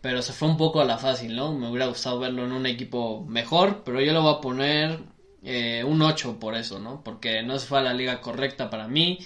pero 0.00 0.22
se 0.22 0.32
fue 0.32 0.48
un 0.48 0.56
poco 0.56 0.80
a 0.80 0.84
la 0.84 0.98
fácil, 0.98 1.34
¿no? 1.36 1.52
Me 1.52 1.68
hubiera 1.68 1.86
gustado 1.86 2.18
verlo 2.20 2.44
en 2.44 2.52
un 2.52 2.66
equipo 2.66 3.24
mejor, 3.26 3.82
pero 3.84 4.00
yo 4.00 4.12
le 4.12 4.20
voy 4.20 4.34
a 4.34 4.40
poner 4.40 5.00
eh, 5.44 5.82
un 5.84 6.02
8 6.02 6.38
por 6.38 6.54
eso, 6.56 6.78
¿no? 6.78 7.02
Porque 7.04 7.42
no 7.42 7.58
se 7.58 7.66
fue 7.66 7.78
a 7.80 7.82
la 7.82 7.94
liga 7.94 8.20
correcta 8.20 8.70
para 8.70 8.86
mí. 8.88 9.18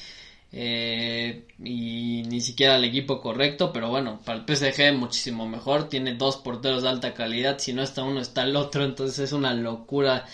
eh, 0.53 1.47
y 1.65 2.23
ni 2.29 2.41
siquiera 2.41 2.77
al 2.77 2.85
equipo 2.85 3.21
correcto, 3.21 3.73
pero 3.73 3.89
bueno, 3.91 4.21
para 4.25 4.39
el 4.39 4.45
PSG 4.45 4.93
muchísimo 4.93 5.49
mejor, 5.49 5.89
tiene 5.89 6.15
dos 6.15 6.37
porteros 6.37 6.83
de 6.83 6.89
alta 6.91 7.13
calidad, 7.15 7.59
si 7.59 7.73
no 7.73 7.83
está 7.83 8.03
uno 8.05 8.21
está 8.21 8.45
el 8.45 8.55
otro, 8.57 8.85
entonces 8.85 9.19
es 9.19 9.33
una 9.33 9.53
locura 9.55 10.25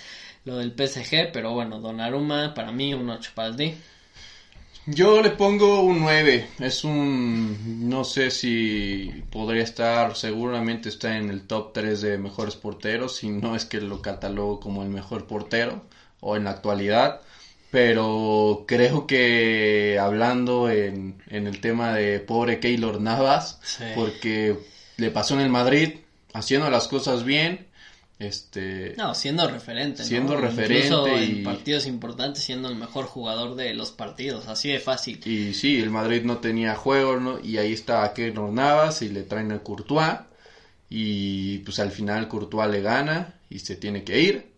lo 0.45 0.57
del 0.59 0.73
PSG, 0.73 1.31
pero 1.33 1.53
bueno, 1.53 1.81
Donnarumma 1.81 2.55
para 2.55 2.73
mí 2.73 2.95
un 2.95 3.09
8 3.11 3.33
para 3.35 3.55
ti. 3.55 3.75
Yo 4.87 5.21
le 5.23 5.31
pongo 5.31 5.83
un 5.83 6.01
9. 6.01 6.47
Es 6.59 6.85
un. 6.85 7.89
No 7.89 8.03
sé 8.05 8.31
si 8.31 9.23
podría 9.31 9.63
estar. 9.63 10.17
Seguramente 10.17 10.89
está 10.89 11.17
en 11.19 11.29
el 11.31 11.47
top 11.47 11.73
3 11.75 12.01
de 12.01 12.19
mejores 12.19 12.57
porteros. 12.57 13.17
Si 13.17 13.29
no 13.29 13.55
es 13.55 13.67
que 13.67 13.81
lo 13.81 14.01
catalogo 14.03 14.59
como 14.59 14.83
el 14.83 14.89
mejor 14.89 15.27
portero. 15.27 15.85
O 16.21 16.37
en 16.37 16.45
la 16.45 16.51
actualidad. 16.51 17.21
pero 17.71 18.65
creo 18.67 19.07
que 19.07 19.97
hablando 20.01 20.69
en, 20.71 21.23
en 21.29 21.47
el 21.47 21.61
tema 21.61 21.95
de 21.95 22.19
pobre 22.21 22.59
Keylor 22.59 23.01
Navas, 23.01 23.61
Sí. 23.63 23.85
porque 23.95 24.57
le 24.97 25.11
pasó 25.11 25.35
en 25.35 25.41
el 25.41 25.51
Madrid, 25.51 26.01
haciendo 26.35 26.69
las 26.69 26.89
cosas 26.89 27.23
bien, 27.25 27.67
este, 28.21 28.95
No, 28.97 29.15
siendo 29.15 29.49
referente. 29.49 30.03
¿no? 30.03 30.09
Siendo 30.09 30.37
referente 30.37 30.85
Incluso 30.85 31.19
y- 31.19 31.39
en 31.39 31.43
partidos 31.43 31.87
importantes, 31.87 32.45
siendo 32.45 32.69
el 32.69 32.77
mejor 32.77 33.07
jugador 33.07 33.57
de 33.57 33.75
los 33.75 33.91
partidos, 33.91 34.47
así 34.47 34.69
de 34.69 34.79
fácil. 34.79 35.19
y 35.27 35.53
sí, 35.55 35.81
el 35.81 35.91
Madrid 35.91 36.23
no 36.23 36.39
tenía 36.39 36.75
juego, 36.77 37.17
¿no? 37.17 37.39
y 37.43 37.57
ahí 37.59 37.73
está 37.73 38.13
Keylor 38.13 38.53
Navas 38.53 39.03
y 39.03 39.09
le 39.09 39.25
traen 39.25 39.51
a 39.53 39.59
Courtois, 39.59 40.19
y 40.89 41.59
pues 41.59 41.79
al 41.79 41.91
final 41.91 42.29
Courtois 42.29 42.69
le 42.71 42.81
gana 42.81 43.35
y 43.49 43.61
se 43.61 43.77
tiene 43.77 44.05
que 44.05 44.21
ir. 44.21 44.51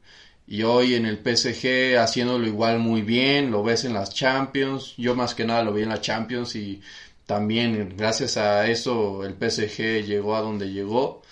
Y 0.47 0.65
hoy 0.65 0.95
en 0.95 1.07
el 1.07 1.19
PSG 1.19 1.97
haciéndolo 1.99 2.47
igual 2.47 2.79
muy 2.79 3.03
bien, 3.03 3.51
lo 3.51 3.63
ves 3.63 3.85
en 3.85 3.95
las 3.95 4.11
Champions, 4.11 4.95
yo 4.97 5.15
más 5.15 5.35
que 5.35 5.45
nada 5.45 5.63
lo 5.63 5.73
vi 5.73 5.83
en 5.83 5.89
las 5.91 6.01
Champions 6.01 6.57
y 6.57 6.81
también 7.27 7.95
gracias 7.97 8.37
a 8.37 8.67
eso 8.67 9.25
el 9.25 9.35
PSG 9.35 10.05
llegó 10.05 10.35
a 10.35 10.41
donde 10.41 10.71
llegó 10.73 11.23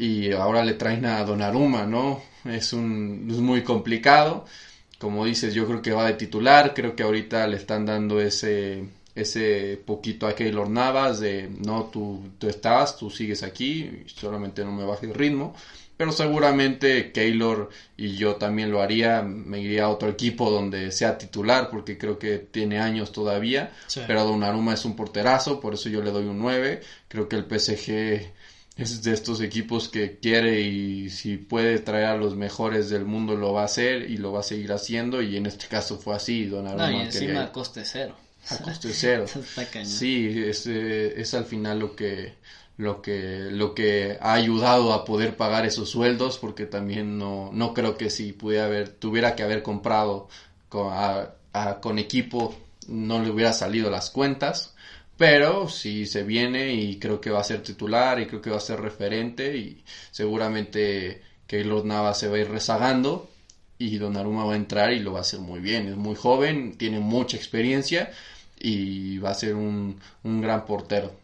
y 0.00 0.32
ahora 0.32 0.64
le 0.64 0.74
traen 0.74 1.04
a 1.04 1.22
Donnarumma, 1.24 1.84
¿no? 1.84 2.22
Es 2.46 2.72
un 2.72 3.28
es 3.30 3.36
muy 3.36 3.62
complicado. 3.62 4.46
Como 4.98 5.26
dices, 5.26 5.52
yo 5.52 5.66
creo 5.66 5.82
que 5.82 5.92
va 5.92 6.06
de 6.06 6.14
titular, 6.14 6.72
creo 6.74 6.96
que 6.96 7.02
ahorita 7.02 7.46
le 7.46 7.56
están 7.56 7.84
dando 7.84 8.18
ese 8.20 8.84
ese 9.14 9.78
poquito 9.84 10.26
a 10.26 10.34
Keylor 10.34 10.70
Navas 10.70 11.20
de 11.20 11.50
no 11.50 11.84
tú 11.92 12.30
tú 12.38 12.48
estás, 12.48 12.96
tú 12.96 13.10
sigues 13.10 13.42
aquí, 13.42 13.90
solamente 14.06 14.64
no 14.64 14.72
me 14.72 14.84
baje 14.84 15.04
el 15.06 15.14
ritmo, 15.14 15.54
pero 15.98 16.12
seguramente 16.12 17.12
Keylor 17.12 17.68
y 17.98 18.16
yo 18.16 18.36
también 18.36 18.70
lo 18.70 18.80
haría, 18.80 19.20
me 19.20 19.60
iría 19.60 19.84
a 19.84 19.88
otro 19.90 20.08
equipo 20.08 20.48
donde 20.50 20.92
sea 20.92 21.18
titular 21.18 21.68
porque 21.70 21.98
creo 21.98 22.18
que 22.18 22.38
tiene 22.38 22.78
años 22.78 23.12
todavía, 23.12 23.72
Sí. 23.86 24.00
pero 24.06 24.24
Donnarumma 24.24 24.72
es 24.74 24.84
un 24.86 24.96
porterazo, 24.96 25.60
por 25.60 25.74
eso 25.74 25.90
yo 25.90 26.00
le 26.02 26.10
doy 26.10 26.24
un 26.26 26.38
9, 26.38 26.80
creo 27.08 27.28
que 27.28 27.36
el 27.36 27.44
PSG 27.44 28.32
es 28.76 29.02
de 29.02 29.12
estos 29.12 29.40
equipos 29.42 29.88
que 29.88 30.18
quiere 30.18 30.60
y 30.62 31.10
si 31.10 31.36
puede 31.36 31.78
traer 31.80 32.06
a 32.06 32.16
los 32.16 32.34
mejores 32.36 32.88
del 32.88 33.04
mundo 33.04 33.36
lo 33.36 33.52
va 33.52 33.62
a 33.62 33.66
hacer 33.66 34.10
y 34.10 34.16
lo 34.16 34.32
va 34.32 34.40
a 34.40 34.44
seguir 34.44 34.72
haciendo 34.72 35.20
y 35.20 35.36
en 35.36 35.46
este 35.46 35.66
caso 35.66 35.98
fue 35.98 36.14
así, 36.16 36.46
Donnarumma 36.46 36.90
No, 36.90 36.98
y 36.98 37.00
encima 37.06 37.42
a 37.42 37.52
coste 37.52 37.84
cero. 37.84 38.16
a 38.48 38.56
coste 38.58 38.92
cero. 38.94 39.26
Sí, 39.84 40.32
es, 40.46 40.66
eh, 40.66 41.20
es 41.20 41.34
al 41.34 41.44
final 41.44 41.78
lo 41.78 41.94
que 41.96 42.34
lo 42.78 43.02
que 43.02 43.48
lo 43.50 43.74
que 43.74 44.16
ha 44.22 44.32
ayudado 44.32 44.94
a 44.94 45.04
poder 45.04 45.36
pagar 45.36 45.66
esos 45.66 45.90
sueldos 45.90 46.38
porque 46.38 46.64
también 46.64 47.18
no 47.18 47.50
no 47.52 47.74
creo 47.74 47.98
que 47.98 48.08
si 48.08 48.32
pudiera 48.32 48.64
haber 48.64 48.88
tuviera 48.88 49.36
que 49.36 49.42
haber 49.42 49.62
comprado 49.62 50.28
con, 50.70 50.90
a- 50.90 51.28
a- 51.52 51.80
con 51.80 51.98
equipo 51.98 52.54
no 52.88 53.22
le 53.22 53.28
hubiera 53.30 53.52
salido 53.52 53.90
las 53.90 54.08
cuentas 54.08 54.72
pero 55.20 55.68
si 55.68 56.06
se 56.06 56.22
viene 56.22 56.72
y 56.72 56.98
creo 56.98 57.20
que 57.20 57.28
va 57.28 57.40
a 57.40 57.44
ser 57.44 57.62
titular 57.62 58.18
y 58.18 58.24
creo 58.24 58.40
que 58.40 58.48
va 58.48 58.56
a 58.56 58.60
ser 58.60 58.80
referente 58.80 59.54
y 59.54 59.84
seguramente 60.10 61.20
Keylor 61.46 61.84
Navas 61.84 62.18
se 62.18 62.28
va 62.28 62.36
a 62.36 62.40
ir 62.40 62.48
rezagando 62.48 63.28
y 63.76 63.98
Donnarumma 63.98 64.46
va 64.46 64.54
a 64.54 64.56
entrar 64.56 64.94
y 64.94 65.00
lo 65.00 65.12
va 65.12 65.18
a 65.18 65.20
hacer 65.20 65.40
muy 65.40 65.60
bien. 65.60 65.88
Es 65.88 65.96
muy 65.96 66.14
joven, 66.14 66.78
tiene 66.78 67.00
mucha 67.00 67.36
experiencia 67.36 68.10
y 68.58 69.18
va 69.18 69.32
a 69.32 69.34
ser 69.34 69.56
un, 69.56 70.00
un 70.22 70.40
gran 70.40 70.64
portero. 70.64 71.14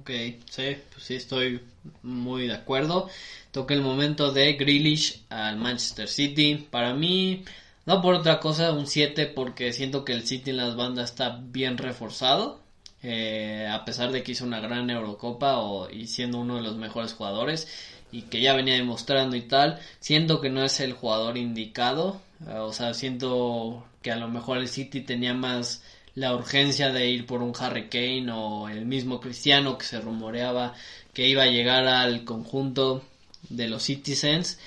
Ok, 0.00 0.10
sí, 0.48 0.78
pues 0.94 1.04
sí, 1.04 1.16
estoy 1.16 1.60
muy 2.02 2.46
de 2.46 2.54
acuerdo. 2.54 3.10
Toca 3.50 3.74
el 3.74 3.82
momento 3.82 4.32
de 4.32 4.54
Grealish 4.54 5.26
al 5.28 5.58
Manchester 5.58 6.08
City. 6.08 6.66
Para 6.70 6.94
mí, 6.94 7.44
no 7.84 8.00
por 8.00 8.14
otra 8.14 8.40
cosa, 8.40 8.72
un 8.72 8.86
7 8.86 9.26
porque 9.26 9.74
siento 9.74 10.06
que 10.06 10.14
el 10.14 10.26
City 10.26 10.52
en 10.52 10.56
las 10.56 10.74
bandas 10.74 11.10
está 11.10 11.38
bien 11.38 11.76
reforzado. 11.76 12.64
Eh, 13.02 13.68
a 13.70 13.84
pesar 13.84 14.12
de 14.12 14.22
que 14.22 14.32
hizo 14.32 14.44
una 14.44 14.60
gran 14.60 14.90
Eurocopa 14.90 15.58
o, 15.58 15.90
y 15.90 16.06
siendo 16.06 16.38
uno 16.38 16.56
de 16.56 16.62
los 16.62 16.76
mejores 16.76 17.12
jugadores 17.12 17.68
y 18.12 18.22
que 18.22 18.40
ya 18.40 18.54
venía 18.54 18.74
demostrando 18.74 19.36
y 19.36 19.42
tal, 19.42 19.80
siento 20.00 20.40
que 20.40 20.50
no 20.50 20.64
es 20.64 20.80
el 20.80 20.92
jugador 20.92 21.36
indicado. 21.36 22.20
eh, 22.48 22.58
o 22.58 22.72
sea, 22.72 22.94
siento 22.94 23.86
que 24.02 24.12
a 24.12 24.16
lo 24.16 24.28
mejor 24.28 24.58
el 24.58 24.68
City 24.68 25.00
tenía 25.02 25.34
más 25.34 25.82
la 26.14 26.34
urgencia 26.34 26.92
de 26.92 27.10
ir 27.10 27.26
por 27.26 27.42
un 27.42 27.52
Harry 27.58 27.88
Kane 27.88 28.30
o 28.32 28.68
el 28.68 28.86
mismo 28.86 29.20
Cristiano 29.20 29.76
que 29.78 29.84
se 29.84 30.00
rumoreaba 30.00 30.74
que 31.12 31.28
iba 31.28 31.42
a 31.44 31.46
llegar 31.46 31.86
al 31.86 32.24
conjunto 32.24 33.02
de 33.48 33.68
los 33.68 33.84
Citizens. 33.84 34.58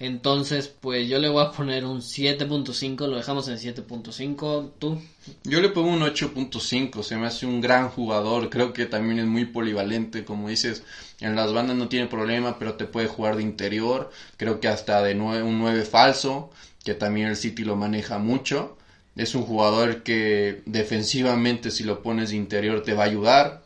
Entonces, 0.00 0.68
pues 0.68 1.08
yo 1.08 1.18
le 1.18 1.28
voy 1.28 1.42
a 1.44 1.50
poner 1.50 1.84
un 1.84 2.02
7.5, 2.02 3.08
lo 3.08 3.16
dejamos 3.16 3.48
en 3.48 3.58
7.5. 3.58 4.70
¿Tú? 4.78 5.00
Yo 5.44 5.60
le 5.60 5.68
pongo 5.70 5.90
un 5.92 6.02
8.5, 6.02 7.02
se 7.02 7.16
me 7.16 7.26
hace 7.26 7.46
un 7.46 7.60
gran 7.60 7.88
jugador, 7.90 8.48
creo 8.48 8.72
que 8.72 8.86
también 8.86 9.18
es 9.18 9.26
muy 9.26 9.44
polivalente, 9.44 10.24
como 10.24 10.48
dices, 10.48 10.84
en 11.20 11.34
las 11.34 11.52
bandas 11.52 11.76
no 11.76 11.88
tiene 11.88 12.06
problema, 12.06 12.58
pero 12.58 12.74
te 12.74 12.84
puede 12.86 13.08
jugar 13.08 13.36
de 13.36 13.42
interior, 13.42 14.10
creo 14.36 14.60
que 14.60 14.68
hasta 14.68 15.02
de 15.02 15.16
nue- 15.16 15.42
un 15.42 15.58
9 15.58 15.84
falso, 15.84 16.50
que 16.84 16.94
también 16.94 17.26
el 17.26 17.36
City 17.36 17.64
lo 17.64 17.74
maneja 17.76 18.18
mucho. 18.18 18.76
Es 19.16 19.34
un 19.34 19.42
jugador 19.42 20.04
que 20.04 20.62
defensivamente 20.64 21.70
si 21.72 21.82
lo 21.82 22.02
pones 22.02 22.30
de 22.30 22.36
interior 22.36 22.82
te 22.82 22.94
va 22.94 23.02
a 23.02 23.06
ayudar 23.06 23.62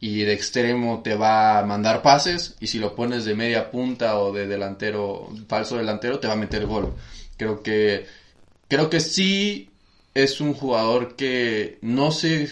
y 0.00 0.22
de 0.22 0.32
extremo 0.32 1.02
te 1.02 1.14
va 1.14 1.58
a 1.58 1.64
mandar 1.64 2.00
pases 2.02 2.56
y 2.58 2.68
si 2.68 2.78
lo 2.78 2.94
pones 2.94 3.24
de 3.26 3.34
media 3.34 3.70
punta 3.70 4.18
o 4.18 4.32
de 4.32 4.46
delantero, 4.46 5.28
falso 5.46 5.76
delantero 5.76 6.18
te 6.18 6.26
va 6.26 6.32
a 6.32 6.36
meter 6.36 6.64
gol. 6.66 6.94
Creo 7.36 7.62
que 7.62 8.06
creo 8.68 8.88
que 8.88 9.00
sí 9.00 9.70
es 10.14 10.40
un 10.40 10.54
jugador 10.54 11.16
que 11.16 11.78
no 11.82 12.10
sé 12.12 12.48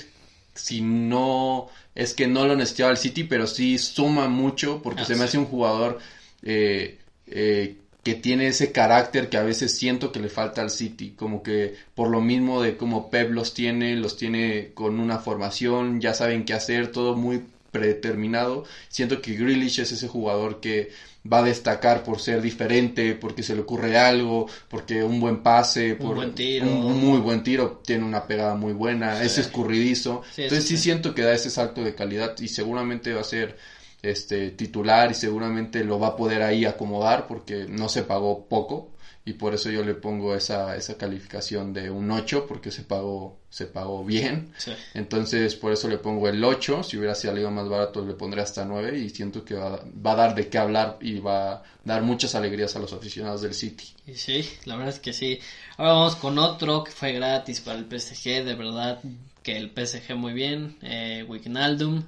si 0.55 0.80
no 0.82 1.68
es 1.94 2.14
que 2.14 2.26
no 2.28 2.46
lo 2.46 2.55
necesitaba 2.55 2.90
el 2.92 2.96
City, 2.99 3.24
pero 3.24 3.46
sí 3.46 3.78
suma 3.78 4.28
mucho 4.28 4.80
porque 4.82 5.03
Ah, 5.03 5.05
se 5.07 5.14
me 5.14 5.20
sí. 5.20 5.24
hace 5.24 5.38
un 5.38 5.46
jugador 5.46 5.99
eh, 6.42 6.99
eh, 7.26 7.76
que 8.09 8.15
tiene 8.15 8.47
ese 8.49 8.73
carácter 8.73 9.29
que 9.29 9.37
a 9.37 9.43
veces 9.43 9.77
siento 9.77 10.13
que 10.13 10.21
le 10.21 10.31
falta 10.31 10.63
al 10.63 10.71
City, 10.71 11.13
como 11.15 11.43
que 11.43 11.75
por 11.95 12.09
lo 12.09 12.23
mismo 12.23 12.63
de 12.63 12.77
como 12.79 13.11
Pep 13.11 13.31
los 13.33 13.53
tiene, 13.53 13.97
los 13.97 14.17
tiene 14.17 14.71
con 14.73 14.99
una 14.99 15.19
formación, 15.19 16.01
ya 16.01 16.15
saben 16.15 16.47
qué 16.47 16.55
hacer, 16.55 16.91
todo 16.91 17.15
muy 17.17 17.43
predeterminado. 17.71 18.65
Siento 18.89 19.21
que 19.21 19.35
Grealish 19.35 19.81
es 19.81 19.93
ese 19.93 20.09
jugador 20.09 20.61
que 20.61 20.91
va 21.31 21.41
a 21.41 21.43
destacar 21.43 22.03
por 22.03 22.19
ser 22.21 22.41
diferente, 22.41 23.15
porque 23.15 23.43
se 23.43 23.55
le 23.55 23.61
ocurre 23.61 23.99
algo, 23.99 24.47
porque 24.71 25.05
un 25.05 25.21
buen 25.21 25.43
pase, 25.43 25.95
por 25.95 26.15
buen 26.17 26.35
tiro. 26.35 26.67
un 26.67 26.99
muy 26.99 27.19
buen 27.21 27.43
tiro, 27.43 27.83
tiene 27.85 28.05
una 28.05 28.27
pegada 28.27 28.55
muy 28.55 28.73
buena, 28.73 29.19
Sí. 29.21 29.27
es 29.27 29.37
escurridizo. 29.39 30.23
Sí, 30.35 30.45
Entonces 30.45 30.67
sí. 30.67 30.79
siento 30.79 31.15
que 31.15 31.23
da 31.23 31.35
ese 31.35 31.51
salto 31.51 31.85
de 31.85 31.95
calidad 31.95 32.35
y 32.41 32.49
seguramente 32.49 33.13
va 33.13 33.21
a 33.21 33.25
ser 33.25 33.59
este 34.03 34.51
titular 34.51 35.11
y 35.11 35.14
seguramente 35.14 35.84
lo 35.84 35.99
va 35.99 36.09
a 36.09 36.16
poder 36.16 36.42
ahí 36.42 36.64
acomodar 36.64 37.26
porque 37.26 37.66
no 37.68 37.88
se 37.88 38.03
pagó 38.03 38.46
poco 38.46 38.92
y 39.24 39.34
por 39.34 39.53
eso 39.53 39.70
yo 39.70 39.84
le 39.84 39.94
pongo 39.94 40.34
esa, 40.34 40.74
esa 40.76 40.96
calificación 40.96 41.74
de 41.74 41.90
un 41.90 42.11
8 42.11 42.46
porque 42.46 42.70
se 42.70 42.82
pagó 42.82 43.38
se 43.51 43.66
pagó 43.66 44.05
bien. 44.05 44.53
Sí. 44.57 44.72
Entonces 44.94 45.55
por 45.55 45.72
eso 45.72 45.88
le 45.88 45.99
pongo 45.99 46.28
el 46.28 46.42
8, 46.42 46.82
si 46.82 46.96
hubiera 46.96 47.14
salido 47.14 47.51
más 47.51 47.68
barato 47.68 48.05
le 48.05 48.14
pondré 48.14 48.40
hasta 48.40 48.64
9 48.64 48.99
y 48.99 49.11
siento 49.11 49.44
que 49.44 49.55
va, 49.55 49.82
va 50.07 50.12
a 50.12 50.16
dar 50.16 50.34
de 50.34 50.49
qué 50.49 50.59
hablar 50.59 50.99
y 51.01 51.18
va 51.18 51.53
a 51.53 51.62
dar 51.84 52.03
muchas 52.03 52.34
alegrías 52.34 52.76
a 52.76 52.78
los 52.78 52.92
aficionados 52.92 53.42
del 53.42 53.55
City. 53.55 53.84
Y 54.07 54.14
sí, 54.14 54.49
la 54.64 54.76
verdad 54.76 54.94
es 54.94 55.01
que 55.01 55.12
sí. 55.12 55.40
Ahora 55.76 55.92
vamos 55.92 56.16
con 56.16 56.38
otro 56.38 56.84
que 56.84 56.92
fue 56.92 57.12
gratis 57.12 57.61
para 57.61 57.78
el 57.78 57.84
PSG, 57.84 58.44
de 58.44 58.55
verdad 58.55 59.01
que 59.42 59.57
el 59.57 59.70
PSG 59.70 60.14
muy 60.14 60.32
bien. 60.32 60.78
Eh, 60.82 61.24
Wijnaldum, 61.28 62.03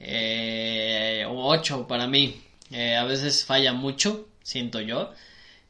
eh, 0.00 1.24
8 1.28 1.86
para 1.86 2.06
mí. 2.06 2.40
Eh, 2.70 2.96
a 2.96 3.04
veces 3.04 3.44
falla 3.44 3.72
mucho, 3.72 4.28
siento 4.42 4.80
yo. 4.80 5.12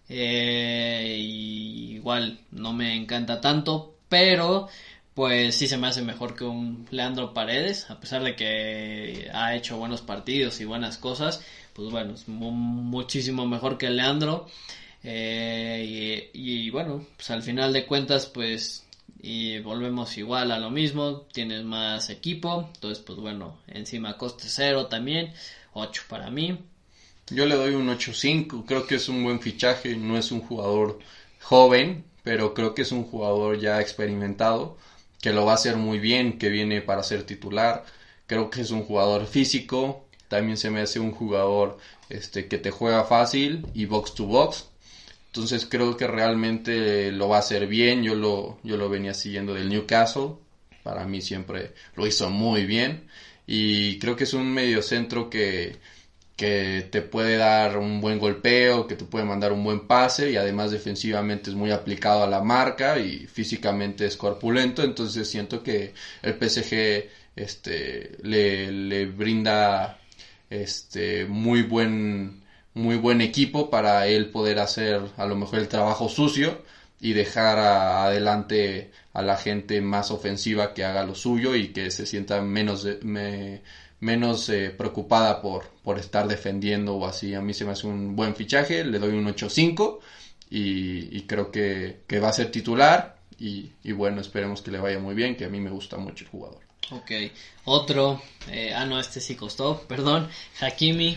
Eh, 0.08 1.16
igual 1.18 2.40
no 2.50 2.72
me 2.72 2.94
encanta 2.94 3.40
tanto, 3.40 3.96
pero 4.08 4.68
pues 5.14 5.56
sí 5.56 5.68
se 5.68 5.78
me 5.78 5.86
hace 5.86 6.02
mejor 6.02 6.34
que 6.36 6.44
un 6.44 6.86
Leandro 6.90 7.32
Paredes, 7.34 7.88
a 7.90 8.00
pesar 8.00 8.22
de 8.24 8.34
que 8.36 9.30
ha 9.32 9.54
hecho 9.54 9.76
buenos 9.78 10.02
partidos 10.02 10.60
y 10.60 10.64
buenas 10.64 10.98
cosas, 10.98 11.42
pues 11.72 11.90
bueno, 11.90 12.14
es 12.14 12.28
mu- 12.28 12.50
muchísimo 12.50 13.46
mejor 13.46 13.78
que 13.78 13.90
Leandro. 13.90 14.46
Eh, 15.02 16.30
y, 16.32 16.66
y 16.66 16.70
bueno, 16.70 17.06
pues 17.16 17.30
al 17.30 17.42
final 17.42 17.72
de 17.72 17.86
cuentas, 17.86 18.26
pues 18.26 18.83
y 19.26 19.58
volvemos 19.60 20.18
igual 20.18 20.52
a 20.52 20.58
lo 20.58 20.70
mismo, 20.70 21.22
tienes 21.32 21.64
más 21.64 22.10
equipo, 22.10 22.68
entonces 22.74 23.02
pues 23.02 23.18
bueno, 23.18 23.56
encima 23.68 24.18
coste 24.18 24.44
cero 24.48 24.88
también, 24.88 25.32
8 25.72 26.02
para 26.08 26.30
mí. 26.30 26.58
Yo 27.30 27.46
le 27.46 27.54
doy 27.54 27.74
un 27.74 27.88
8.5, 27.88 28.66
creo 28.66 28.86
que 28.86 28.96
es 28.96 29.08
un 29.08 29.24
buen 29.24 29.40
fichaje, 29.40 29.96
no 29.96 30.18
es 30.18 30.30
un 30.30 30.42
jugador 30.42 30.98
joven, 31.40 32.04
pero 32.22 32.52
creo 32.52 32.74
que 32.74 32.82
es 32.82 32.92
un 32.92 33.04
jugador 33.04 33.58
ya 33.58 33.80
experimentado, 33.80 34.76
que 35.22 35.32
lo 35.32 35.46
va 35.46 35.52
a 35.52 35.54
hacer 35.54 35.76
muy 35.76 35.98
bien, 35.98 36.38
que 36.38 36.50
viene 36.50 36.82
para 36.82 37.02
ser 37.02 37.24
titular, 37.24 37.86
creo 38.26 38.50
que 38.50 38.60
es 38.60 38.70
un 38.72 38.82
jugador 38.82 39.26
físico, 39.26 40.04
también 40.28 40.58
se 40.58 40.68
me 40.68 40.82
hace 40.82 41.00
un 41.00 41.12
jugador 41.12 41.78
este 42.10 42.46
que 42.46 42.58
te 42.58 42.70
juega 42.70 43.04
fácil 43.04 43.66
y 43.72 43.86
box 43.86 44.14
to 44.14 44.26
box. 44.26 44.68
Entonces 45.34 45.66
creo 45.68 45.96
que 45.96 46.06
realmente 46.06 47.10
lo 47.10 47.28
va 47.28 47.38
a 47.38 47.40
hacer 47.40 47.66
bien. 47.66 48.04
Yo 48.04 48.14
lo, 48.14 48.60
yo 48.62 48.76
lo 48.76 48.88
venía 48.88 49.14
siguiendo 49.14 49.52
del 49.52 49.68
Newcastle. 49.68 50.34
Para 50.84 51.06
mí 51.06 51.20
siempre 51.20 51.72
lo 51.96 52.06
hizo 52.06 52.30
muy 52.30 52.66
bien. 52.66 53.08
Y 53.44 53.98
creo 53.98 54.14
que 54.14 54.24
es 54.24 54.32
un 54.32 54.52
mediocentro 54.52 55.28
que, 55.28 55.74
que 56.36 56.86
te 56.88 57.02
puede 57.02 57.36
dar 57.36 57.78
un 57.78 58.00
buen 58.00 58.20
golpeo, 58.20 58.86
que 58.86 58.94
te 58.94 59.04
puede 59.06 59.24
mandar 59.24 59.50
un 59.50 59.64
buen 59.64 59.88
pase 59.88 60.30
y 60.30 60.36
además 60.36 60.70
defensivamente 60.70 61.50
es 61.50 61.56
muy 61.56 61.72
aplicado 61.72 62.22
a 62.22 62.28
la 62.28 62.40
marca 62.40 63.00
y 63.00 63.26
físicamente 63.26 64.06
es 64.06 64.16
corpulento. 64.16 64.84
Entonces 64.84 65.28
siento 65.28 65.64
que 65.64 65.94
el 66.22 66.34
PSG 66.34 67.08
este, 67.34 68.18
le, 68.22 68.70
le 68.70 69.06
brinda 69.06 69.98
este, 70.48 71.24
muy 71.24 71.62
buen 71.62 72.43
muy 72.74 72.96
buen 72.96 73.20
equipo 73.20 73.70
para 73.70 74.06
él 74.06 74.30
poder 74.30 74.58
hacer 74.58 75.00
a 75.16 75.26
lo 75.26 75.36
mejor 75.36 75.60
el 75.60 75.68
trabajo 75.68 76.08
sucio 76.08 76.62
y 77.00 77.12
dejar 77.12 77.58
adelante 77.58 78.90
a 79.12 79.22
la 79.22 79.36
gente 79.36 79.80
más 79.80 80.10
ofensiva 80.10 80.74
que 80.74 80.84
haga 80.84 81.04
lo 81.04 81.14
suyo 81.14 81.54
y 81.54 81.68
que 81.68 81.90
se 81.90 82.06
sienta 82.06 82.40
menos 82.40 82.86
menos 84.00 84.48
eh, 84.50 84.70
preocupada 84.70 85.40
por, 85.40 85.68
por 85.82 85.98
estar 85.98 86.28
defendiendo 86.28 86.94
o 86.94 87.06
así. 87.06 87.34
A 87.34 87.40
mí 87.40 87.54
se 87.54 87.64
me 87.64 87.72
hace 87.72 87.86
un 87.86 88.14
buen 88.14 88.36
fichaje, 88.36 88.84
le 88.84 88.98
doy 88.98 89.12
un 89.12 89.26
8-5 89.26 89.98
y, 90.50 91.16
y, 91.16 91.22
creo 91.22 91.50
que, 91.50 92.02
que, 92.06 92.20
va 92.20 92.28
a 92.28 92.32
ser 92.32 92.50
titular 92.50 93.16
y, 93.38 93.70
y, 93.82 93.92
bueno, 93.92 94.20
esperemos 94.20 94.60
que 94.60 94.70
le 94.70 94.78
vaya 94.78 94.98
muy 94.98 95.14
bien, 95.14 95.36
que 95.36 95.46
a 95.46 95.48
mí 95.48 95.58
me 95.58 95.70
gusta 95.70 95.96
mucho 95.96 96.24
el 96.24 96.30
jugador. 96.30 96.60
Ok, 96.90 97.10
otro, 97.64 98.20
eh, 98.50 98.74
ah 98.74 98.84
no, 98.84 99.00
este 99.00 99.20
sí 99.20 99.36
costó, 99.36 99.80
perdón, 99.88 100.28
Hakimi, 100.60 101.16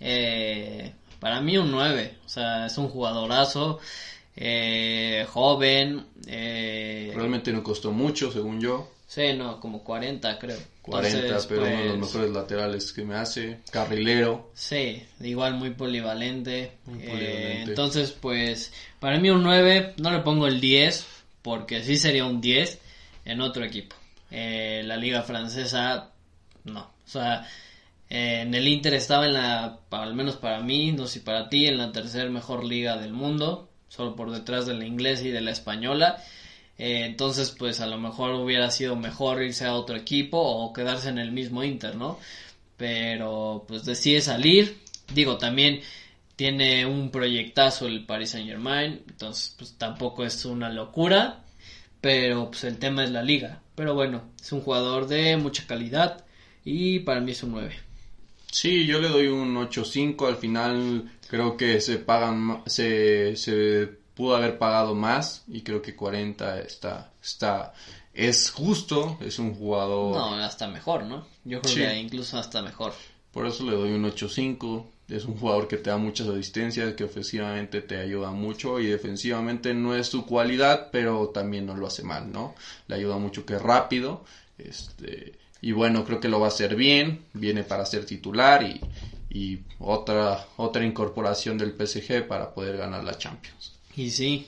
eh, 0.00 0.92
para 1.20 1.40
mí 1.40 1.58
un 1.58 1.70
9, 1.70 2.18
o 2.24 2.28
sea, 2.28 2.66
es 2.66 2.78
un 2.78 2.88
jugadorazo, 2.88 3.80
eh, 4.36 5.26
joven. 5.28 6.06
Eh, 6.26 7.12
Realmente 7.14 7.52
no 7.52 7.62
costó 7.62 7.90
mucho, 7.90 8.30
según 8.30 8.60
yo. 8.60 8.92
Sí, 9.06 9.32
no, 9.32 9.58
como 9.58 9.82
40 9.82 10.38
creo. 10.38 10.58
40, 10.82 11.38
pero 11.48 11.62
uno 11.62 11.70
de 11.70 11.84
los 11.84 11.98
pues, 11.98 12.14
mejores 12.14 12.30
laterales 12.30 12.92
que 12.92 13.04
me 13.04 13.14
hace, 13.14 13.58
carrilero. 13.70 14.50
Sí, 14.54 15.02
igual 15.20 15.54
muy 15.54 15.70
polivalente. 15.70 16.72
entonces, 16.86 18.12
pues, 18.12 18.72
para 18.98 19.18
mí 19.18 19.30
un 19.30 19.42
9, 19.42 19.94
no 19.98 20.10
le 20.10 20.20
pongo 20.20 20.46
el 20.46 20.60
10, 20.60 21.06
porque 21.42 21.82
sí 21.82 21.96
sería 21.96 22.24
un 22.24 22.40
10 22.40 22.78
en 23.24 23.40
otro 23.40 23.64
equipo. 23.64 23.96
la 24.30 24.96
liga 24.96 25.22
francesa, 25.22 26.10
no. 26.64 26.80
O 26.80 27.10
sea, 27.10 27.46
en 28.10 28.54
el 28.54 28.66
Inter 28.66 28.94
estaba 28.94 29.26
en 29.26 29.34
la, 29.34 29.80
al 29.90 30.14
menos 30.14 30.36
para 30.36 30.60
mí, 30.60 30.92
no 30.92 31.06
sé 31.06 31.14
si 31.14 31.20
para 31.20 31.48
ti, 31.48 31.66
en 31.66 31.78
la 31.78 31.92
tercera 31.92 32.28
mejor 32.30 32.64
liga 32.64 32.96
del 32.96 33.12
mundo, 33.12 33.68
solo 33.88 34.16
por 34.16 34.30
detrás 34.30 34.66
de 34.66 34.74
la 34.74 34.86
inglesa 34.86 35.24
y 35.24 35.30
de 35.30 35.40
la 35.42 35.50
española. 35.50 36.22
Eh, 36.78 37.04
entonces, 37.04 37.50
pues 37.50 37.80
a 37.80 37.86
lo 37.86 37.98
mejor 37.98 38.32
hubiera 38.34 38.70
sido 38.70 38.96
mejor 38.96 39.42
irse 39.42 39.66
a 39.66 39.74
otro 39.74 39.96
equipo 39.96 40.38
o 40.40 40.72
quedarse 40.72 41.08
en 41.10 41.18
el 41.18 41.32
mismo 41.32 41.64
Inter, 41.64 41.96
¿no? 41.96 42.18
Pero 42.76 43.64
pues 43.68 43.84
decide 43.84 44.20
salir. 44.20 44.78
Digo, 45.12 45.38
también 45.38 45.80
tiene 46.36 46.86
un 46.86 47.10
proyectazo 47.10 47.86
el 47.88 48.06
Paris 48.06 48.30
Saint 48.30 48.48
Germain, 48.48 49.02
entonces 49.08 49.54
pues 49.58 49.76
tampoco 49.76 50.24
es 50.24 50.44
una 50.44 50.70
locura, 50.70 51.44
pero 52.00 52.50
pues 52.50 52.64
el 52.64 52.78
tema 52.78 53.04
es 53.04 53.10
la 53.10 53.22
liga. 53.22 53.62
Pero 53.74 53.94
bueno, 53.94 54.22
es 54.40 54.52
un 54.52 54.60
jugador 54.62 55.08
de 55.08 55.36
mucha 55.36 55.66
calidad 55.66 56.24
y 56.64 57.00
para 57.00 57.20
mí 57.20 57.32
es 57.32 57.42
un 57.42 57.52
9. 57.52 57.87
Sí, 58.60 58.86
yo 58.86 58.98
le 58.98 59.08
doy 59.08 59.28
un 59.28 59.54
8.5. 59.54 60.26
Al 60.26 60.36
final 60.36 61.08
creo 61.28 61.56
que 61.56 61.80
se 61.80 61.98
pagan, 61.98 62.64
se, 62.66 63.36
se 63.36 63.86
pudo 64.14 64.34
haber 64.34 64.58
pagado 64.58 64.96
más 64.96 65.44
y 65.46 65.60
creo 65.60 65.80
que 65.80 65.94
40 65.94 66.58
está, 66.62 67.12
está, 67.22 67.72
es 68.12 68.50
justo, 68.50 69.16
es 69.20 69.38
un 69.38 69.54
jugador. 69.54 70.16
No, 70.16 70.34
hasta 70.44 70.66
mejor, 70.66 71.04
¿no? 71.04 71.24
Yo 71.44 71.62
creo 71.62 71.72
que 71.72 72.00
incluso 72.00 72.36
hasta 72.36 72.60
mejor. 72.60 72.94
Por 73.30 73.46
eso 73.46 73.62
le 73.62 73.76
doy 73.76 73.92
un 73.92 74.04
8.5. 74.04 74.86
Es 75.06 75.24
un 75.24 75.36
jugador 75.36 75.68
que 75.68 75.76
te 75.76 75.90
da 75.90 75.96
muchas 75.96 76.26
asistencias, 76.26 76.94
que 76.94 77.04
ofensivamente 77.04 77.80
te 77.80 77.96
ayuda 77.98 78.32
mucho 78.32 78.80
y 78.80 78.86
defensivamente 78.86 79.72
no 79.72 79.94
es 79.94 80.08
su 80.08 80.26
cualidad, 80.26 80.88
pero 80.90 81.28
también 81.28 81.64
no 81.64 81.76
lo 81.76 81.86
hace 81.86 82.02
mal, 82.02 82.32
¿no? 82.32 82.56
Le 82.88 82.96
ayuda 82.96 83.18
mucho 83.18 83.46
que 83.46 83.54
es 83.54 83.62
rápido, 83.62 84.24
este, 84.58 85.38
y 85.60 85.72
bueno, 85.72 86.04
creo 86.04 86.20
que 86.20 86.28
lo 86.28 86.40
va 86.40 86.46
a 86.46 86.50
hacer 86.50 86.76
bien, 86.76 87.24
viene 87.32 87.64
para 87.64 87.86
ser 87.86 88.04
titular 88.04 88.62
y, 89.30 89.60
otra, 89.78 90.46
otra 90.56 90.84
incorporación 90.84 91.58
del 91.58 91.72
PSG 91.72 92.26
para 92.26 92.52
poder 92.52 92.76
ganar 92.76 93.04
la 93.04 93.16
Champions. 93.16 93.72
Y 93.96 94.10
sí, 94.10 94.46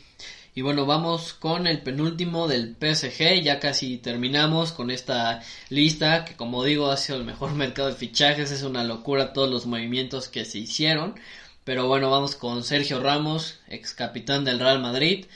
y 0.55 0.63
bueno, 0.63 0.85
vamos 0.85 1.33
con 1.33 1.67
el 1.67 1.81
penúltimo 1.81 2.49
del 2.49 2.77
PSG. 2.79 3.43
Ya 3.43 3.61
casi 3.61 3.99
terminamos 3.99 4.73
con 4.73 4.91
esta 4.91 5.43
lista 5.69 6.25
que 6.25 6.35
como 6.35 6.65
digo 6.65 6.91
ha 6.91 6.97
sido 6.97 7.19
el 7.19 7.25
mejor 7.25 7.53
mercado 7.55 7.89
de 7.89 7.95
fichajes. 7.95 8.51
Es 8.51 8.63
una 8.63 8.85
locura 8.85 9.33
todos 9.33 9.49
los 9.49 9.67
movimientos 9.67 10.29
que 10.29 10.45
se 10.45 10.59
hicieron. 10.59 11.15
Pero 11.65 11.87
bueno, 11.87 12.11
vamos 12.11 12.35
con 12.37 12.65
Sergio 12.65 13.01
Ramos, 13.01 13.59
ex 13.69 13.95
capitán 13.95 14.45
del 14.45 14.59
Real 14.59 14.81
Madrid. 14.81 15.27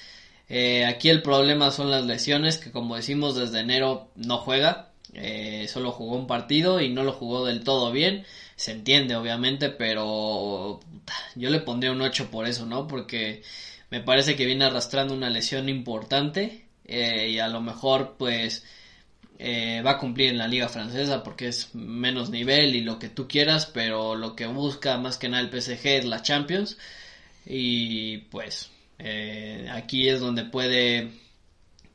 Eh, 0.49 0.85
aquí 0.85 1.09
el 1.11 1.23
problema 1.23 1.71
son 1.71 1.91
las 1.91 2.05
lesiones 2.05 2.59
que 2.59 2.71
como 2.73 2.97
decimos 2.97 3.37
desde 3.37 3.61
enero 3.61 4.09
no 4.17 4.39
juega. 4.39 4.91
Eh, 5.15 5.67
solo 5.69 5.93
jugó 5.93 6.17
un 6.17 6.27
partido 6.27 6.81
y 6.81 6.91
no 6.91 7.05
lo 7.05 7.13
jugó 7.13 7.47
del 7.47 7.65
todo 7.65 7.93
bien. 7.93 8.25
Se 8.57 8.73
entiende, 8.73 9.17
obviamente, 9.17 9.71
pero 9.71 10.81
yo 11.35 11.51
le 11.51 11.61
pondría 11.61 11.93
un 11.93 12.03
8 12.03 12.31
por 12.31 12.47
eso, 12.47 12.67
¿no? 12.67 12.87
Porque 12.89 13.43
me 13.91 14.01
parece 14.01 14.37
que 14.37 14.47
viene 14.47 14.65
arrastrando 14.65 15.15
una 15.15 15.31
lesión 15.31 15.69
importante 15.69 16.67
eh, 16.87 17.31
y 17.31 17.39
a 17.39 17.49
lo 17.49 17.61
mejor, 17.61 18.17
pues, 18.19 18.65
eh, 19.39 19.83
va 19.85 19.93
a 19.93 19.99
cumplir 19.99 20.31
en 20.31 20.39
la 20.39 20.49
liga 20.49 20.69
francesa 20.69 21.23
porque 21.25 21.49
es 21.49 21.75
menos 21.75 22.31
nivel 22.31 22.75
y 22.77 22.81
lo 22.83 22.99
que 22.99 23.09
tú 23.09 23.29
quieras, 23.29 23.67
pero 23.67 24.15
lo 24.17 24.37
que 24.37 24.47
busca 24.47 24.99
más 24.99 25.19
que 25.19 25.29
nada 25.29 25.43
el 25.43 25.51
PSG 25.51 25.87
es 25.87 26.05
la 26.05 26.23
Champions. 26.23 26.79
Y 27.47 28.19
pues, 28.31 28.71
aquí 29.71 30.09
es 30.09 30.21
donde 30.21 30.45
puede 30.45 31.11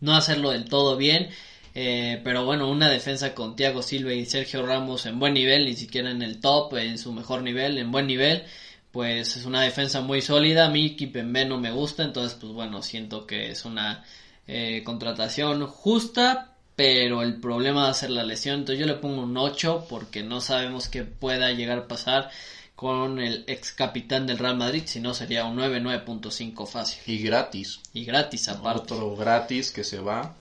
no 0.02 0.16
hacerlo 0.16 0.52
del 0.52 0.66
todo 0.66 0.98
bien 0.98 1.30
eh, 1.76 2.20
pero 2.24 2.46
bueno, 2.46 2.70
una 2.70 2.90
defensa 2.90 3.34
con 3.36 3.56
Thiago 3.56 3.82
Silva 3.82 4.14
y 4.14 4.26
Sergio 4.26 4.66
Ramos 4.66 5.06
en 5.06 5.20
buen 5.20 5.34
nivel, 5.34 5.66
ni 5.66 5.76
siquiera 5.76 6.12
en 6.12 6.22
el 6.22 6.40
top, 6.40 6.76
en 6.78 6.98
su 6.98 7.14
mejor 7.14 7.42
nivel, 7.44 7.78
en 7.78 7.92
buen 7.92 8.08
nivel, 8.08 8.44
pues 8.92 9.38
es 9.38 9.46
una 9.46 9.62
defensa 9.62 10.02
muy 10.02 10.22
sólida. 10.22 10.66
A 10.66 10.70
mí 10.70 10.96
Kipembe 10.96 11.46
no 11.46 11.60
me 11.60 11.72
gusta, 11.72 12.04
entonces 12.04 12.38
pues 12.40 12.54
bueno, 12.54 12.82
siento 12.82 13.28
que 13.28 13.52
es 13.52 13.66
una 13.66 14.04
eh, 14.48 14.82
contratación 14.84 15.66
justa, 15.68 16.56
pero 16.76 17.22
el 17.22 17.40
problema 17.40 17.84
va 17.84 17.90
a 17.90 17.94
ser 17.94 18.10
la 18.10 18.24
lesión. 18.24 18.60
Entonces 18.60 18.80
yo 18.80 18.88
le 18.88 19.00
pongo 19.00 19.22
un 19.24 19.38
8 19.38 19.86
porque 19.90 20.24
no 20.24 20.42
sabemos 20.42 20.88
qué 20.88 21.04
pueda 21.04 21.52
llegar 21.52 21.80
a 21.80 21.88
pasar 21.88 22.32
con 22.76 23.20
el 23.20 23.44
ex 23.48 23.74
capitán 23.74 24.26
del 24.26 24.38
Real 24.38 24.56
Madrid, 24.56 24.84
si 24.86 25.02
no 25.02 25.14
sería 25.14 25.44
un 25.44 25.58
9, 25.58 25.82
9.5 25.82 26.66
fácil. 26.66 27.02
Y 27.06 27.22
gratis. 27.22 27.82
Y 27.94 28.06
gratis 28.06 28.48
aparte. 28.48 28.94
Otro 28.94 29.18
gratis 29.18 29.72
que 29.72 29.84
se 29.84 30.00
va. 30.00 30.34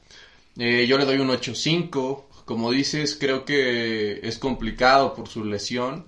Eh, 0.59 0.87
yo 0.89 0.99
le 0.99 1.05
doy 1.05 1.19
un 1.19 1.29
8-5. 1.31 2.25
Como 2.45 2.71
dices, 2.71 3.17
creo 3.19 3.45
que 3.45 4.21
es 4.27 4.39
complicado 4.39 5.15
por 5.15 5.29
su 5.29 5.45
lesión 5.45 6.07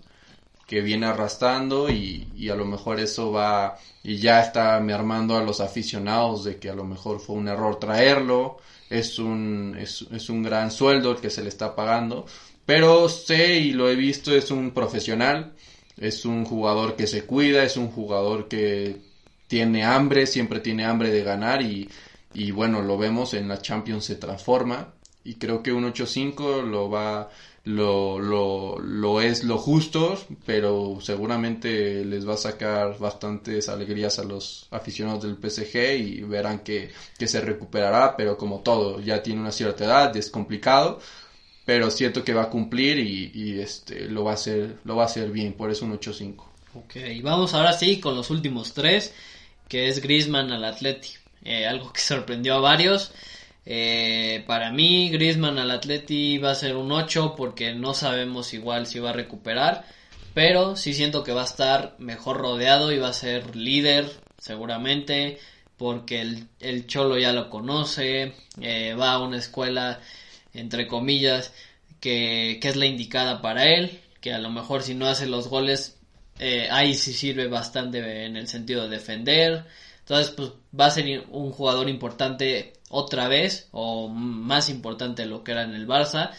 que 0.67 0.81
viene 0.81 1.07
arrastrando 1.07 1.91
y, 1.91 2.29
y, 2.37 2.49
a 2.49 2.55
lo 2.55 2.65
mejor 2.65 3.01
eso 3.01 3.33
va 3.33 3.77
y 4.05 4.19
ya 4.19 4.41
está 4.41 4.77
armando 4.77 5.37
a 5.37 5.43
los 5.43 5.61
aficionados 5.61 6.45
de 6.45 6.59
que 6.59 6.71
a 6.71 6.75
lo 6.75 6.85
mejor 6.85 7.21
fue 7.21 7.37
un 7.37 7.49
error 7.49 7.79
traerlo. 7.79 8.59
Es 8.89 9.19
un, 9.19 9.77
es, 9.79 10.07
es 10.13 10.29
un 10.31 10.43
gran 10.43 10.71
sueldo 10.71 11.13
el 11.13 11.21
que 11.21 11.31
se 11.31 11.43
le 11.43 11.49
está 11.49 11.75
pagando. 11.77 12.27
Pero 12.67 13.09
sé 13.09 13.59
y 13.59 13.73
lo 13.73 13.91
he 13.91 13.97
visto, 13.97 14.35
es 14.35 14.51
un 14.51 14.73
profesional. 14.73 15.53
Es 15.97 16.25
un 16.25 16.45
jugador 16.45 16.97
que 16.97 17.07
se 17.07 17.25
cuida, 17.25 17.63
es 17.65 17.77
un 17.77 17.89
jugador 17.89 18.49
que 18.49 18.97
tiene 19.49 19.85
hambre, 19.85 20.27
siempre 20.27 20.61
tiene 20.61 20.85
hambre 20.85 21.11
de 21.11 21.23
ganar 21.23 21.63
y 21.63 21.89
y 22.33 22.51
bueno, 22.51 22.83
lo 22.83 22.97
vemos 22.99 23.35
en 23.35 23.49
la 23.49 23.61
Champions 23.61 24.05
se 24.05 24.17
transforma 24.17 24.95
y 25.25 25.35
creo 25.35 25.63
que 25.63 25.73
un 25.73 25.85
8-5 25.85 26.65
lo 26.65 26.89
va 26.89 27.31
lo, 27.65 28.19
lo, 28.19 29.21
es 29.21 29.45
lo 29.45 29.59
justo, 29.59 30.19
pero 30.47 30.99
seguramente 31.01 32.05
les 32.05 32.27
va 32.27 32.35
a 32.35 32.39
sacar 32.39 32.99
bastantes 32.99 33.69
alegrías 33.69 34.19
a 34.19 34.25
los 34.25 34.67
aficionados 34.71 35.23
del 35.23 35.37
PSG 35.37 35.77
y 35.99 36.21
verán 36.23 36.61
que, 36.61 36.91
que 37.19 37.27
se 37.27 37.41
recuperará, 37.41 38.17
pero 38.17 38.37
como 38.39 38.61
todo, 38.61 39.01
ya 39.01 39.23
tiene 39.23 39.41
una 39.41 39.53
cierta 39.53 39.85
edad, 39.85 40.17
es 40.17 40.31
complicado, 40.31 41.01
pero 41.65 41.91
siento 41.91 42.25
que 42.25 42.35
va 42.35 42.45
a 42.45 42.51
cumplir 42.51 42.99
y, 42.99 43.31
y 43.35 43.61
este 43.61 44.07
lo 44.09 44.25
va 44.25 44.33
a 44.33 44.35
hacer, 44.35 44.79
lo 44.85 44.97
va 44.97 45.03
a 45.03 45.07
hacer 45.07 45.31
bien, 45.31 45.53
por 45.53 45.71
eso 45.71 45.85
un 45.85 45.99
8-5. 45.99 46.37
Ok, 46.75 46.97
vamos 47.23 47.53
ahora 47.53 47.73
sí 47.73 48.01
con 48.01 48.17
los 48.17 48.31
últimos 48.31 48.73
tres, 48.73 49.13
que 49.69 49.89
es 49.89 50.01
Griezmann 50.01 50.51
al 50.51 50.65
Atleti. 50.65 51.20
Eh, 51.45 51.67
algo 51.67 51.93
que 51.93 52.01
sorprendió 52.01 52.55
a 52.55 52.61
varios. 52.61 53.13
Eh, 53.67 54.45
para 54.47 54.73
mí, 54.73 55.11
Griezmann 55.11 55.59
al 55.59 55.71
Atleti 55.71 56.39
va 56.39 56.53
a 56.53 56.55
ser 56.55 56.77
un 56.77 56.91
8 56.93 57.35
porque 57.37 57.75
no 57.75 57.95
sabemos 57.95 58.55
igual 58.55 58.87
si 58.87 58.99
va 58.99 59.11
a 59.11 59.13
recuperar. 59.13 59.85
pero 60.35 60.77
sí 60.77 60.95
siento 60.95 61.25
que 61.25 61.33
va 61.33 61.43
a 61.43 61.45
estar 61.45 61.97
mejor 61.99 62.39
rodeado 62.39 62.93
y 62.93 62.99
va 62.99 63.09
a 63.09 63.13
ser 63.13 63.57
líder 63.57 64.07
seguramente 64.39 65.39
porque 65.77 66.21
el, 66.21 66.49
el 66.61 66.87
Cholo 66.87 67.19
ya 67.19 67.33
lo 67.33 67.51
conoce, 67.51 68.35
eh, 68.61 68.95
va 68.95 69.13
a 69.13 69.19
una 69.23 69.39
escuela 69.39 70.01
entre 70.55 70.87
comillas 70.87 71.53
que, 72.01 72.59
que, 72.61 72.69
es 72.69 72.77
la 72.77 72.87
indicada 72.87 73.41
para 73.43 73.65
él, 73.65 74.01
que 74.21 74.33
a 74.33 74.39
lo 74.39 74.51
mejor 74.51 74.83
si 74.83 74.95
no 74.95 75.07
hace 75.07 75.27
los 75.27 75.49
goles 75.49 75.99
eh, 76.39 76.69
ahí 76.71 76.95
sí 76.95 77.13
sirve 77.13 77.49
bastante 77.49 78.25
en 78.25 78.37
el 78.37 78.49
sentido 78.49 78.85
de 78.89 78.97
defender, 78.97 79.67
entonces 80.11 80.35
pues 80.35 80.51
va 80.79 80.87
a 80.87 80.91
ser 80.91 81.25
un 81.31 81.53
jugador 81.53 81.89
importante 81.89 82.73
otra 82.89 83.29
vez 83.29 83.69
o 83.71 84.09
más 84.09 84.69
importante 84.69 85.23
de 85.23 85.29
lo 85.29 85.45
que 85.45 85.53
era 85.53 85.63
en 85.63 85.73
el 85.73 85.87
Barça, 85.87 86.33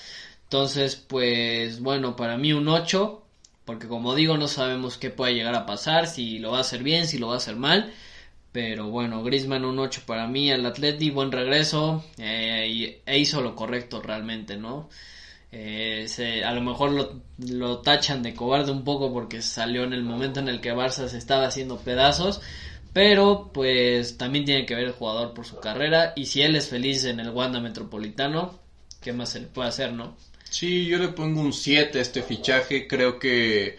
entonces 0.44 0.98
pues 0.98 1.80
bueno 1.80 2.18
para 2.18 2.38
mí 2.38 2.52
un 2.52 2.68
8 2.68 3.24
porque 3.64 3.88
como 3.88 4.14
digo 4.14 4.38
no 4.38 4.50
sabemos 4.50 4.98
qué 4.98 5.10
puede 5.10 5.36
llegar 5.36 5.56
a 5.56 5.66
pasar, 5.66 6.08
si 6.08 6.40
lo 6.40 6.52
va 6.52 6.58
a 6.58 6.62
hacer 6.62 6.84
bien, 6.84 7.08
si 7.08 7.18
lo 7.18 7.28
va 7.28 7.36
a 7.36 7.38
hacer 7.38 7.56
mal. 7.56 7.94
Pero 8.52 8.90
bueno, 8.90 9.24
Griezmann 9.24 9.64
un 9.64 9.80
8 9.80 10.02
para 10.06 10.28
mí, 10.28 10.52
el 10.52 10.66
Atleti, 10.66 11.10
buen 11.10 11.32
regreso, 11.32 12.04
eh, 12.18 13.02
e 13.06 13.18
hizo 13.20 13.42
lo 13.42 13.56
correcto 13.56 14.02
realmente, 14.02 14.58
¿no? 14.58 14.90
Eh, 15.54 16.08
a 16.46 16.52
lo 16.54 16.62
mejor 16.62 16.92
lo, 16.92 17.22
lo, 17.38 17.80
tachan 17.80 18.24
de 18.24 18.34
cobarde 18.34 18.72
un 18.72 18.84
poco 18.84 19.14
porque 19.14 19.42
salió 19.42 19.84
en 19.84 19.94
el 19.94 20.04
momento 20.04 20.42
en 20.42 20.50
el 20.50 20.60
que 20.60 20.74
Barça 20.74 21.08
se 21.08 21.18
estaba 21.18 21.46
haciendo 21.48 21.78
pedazos, 21.78 22.42
pero 22.94 23.52
pues 23.54 24.18
también 24.18 24.46
tiene 24.46 24.66
que 24.66 24.76
ver 24.76 24.86
el 24.86 24.92
jugador 24.92 25.34
por 25.34 25.46
su 25.46 25.60
carrera 25.60 26.14
y 26.16 26.26
si 26.26 26.42
él 26.42 26.56
es 26.56 26.68
feliz 26.68 27.06
en 27.06 27.20
el 27.20 27.30
Wanda 27.30 27.60
Metropolitano, 27.60 28.60
¿qué 29.02 29.14
más 29.14 29.30
se 29.30 29.40
le 29.40 29.48
puede 29.48 29.70
hacer, 29.70 29.94
no? 29.94 30.16
Sí, 30.52 30.86
yo 30.86 30.98
le 30.98 31.08
pongo 31.08 31.40
un 31.40 31.54
7 31.54 31.98
a 31.98 32.02
este 32.02 32.22
fichaje. 32.22 32.86
Creo 32.86 33.18
que 33.20 33.78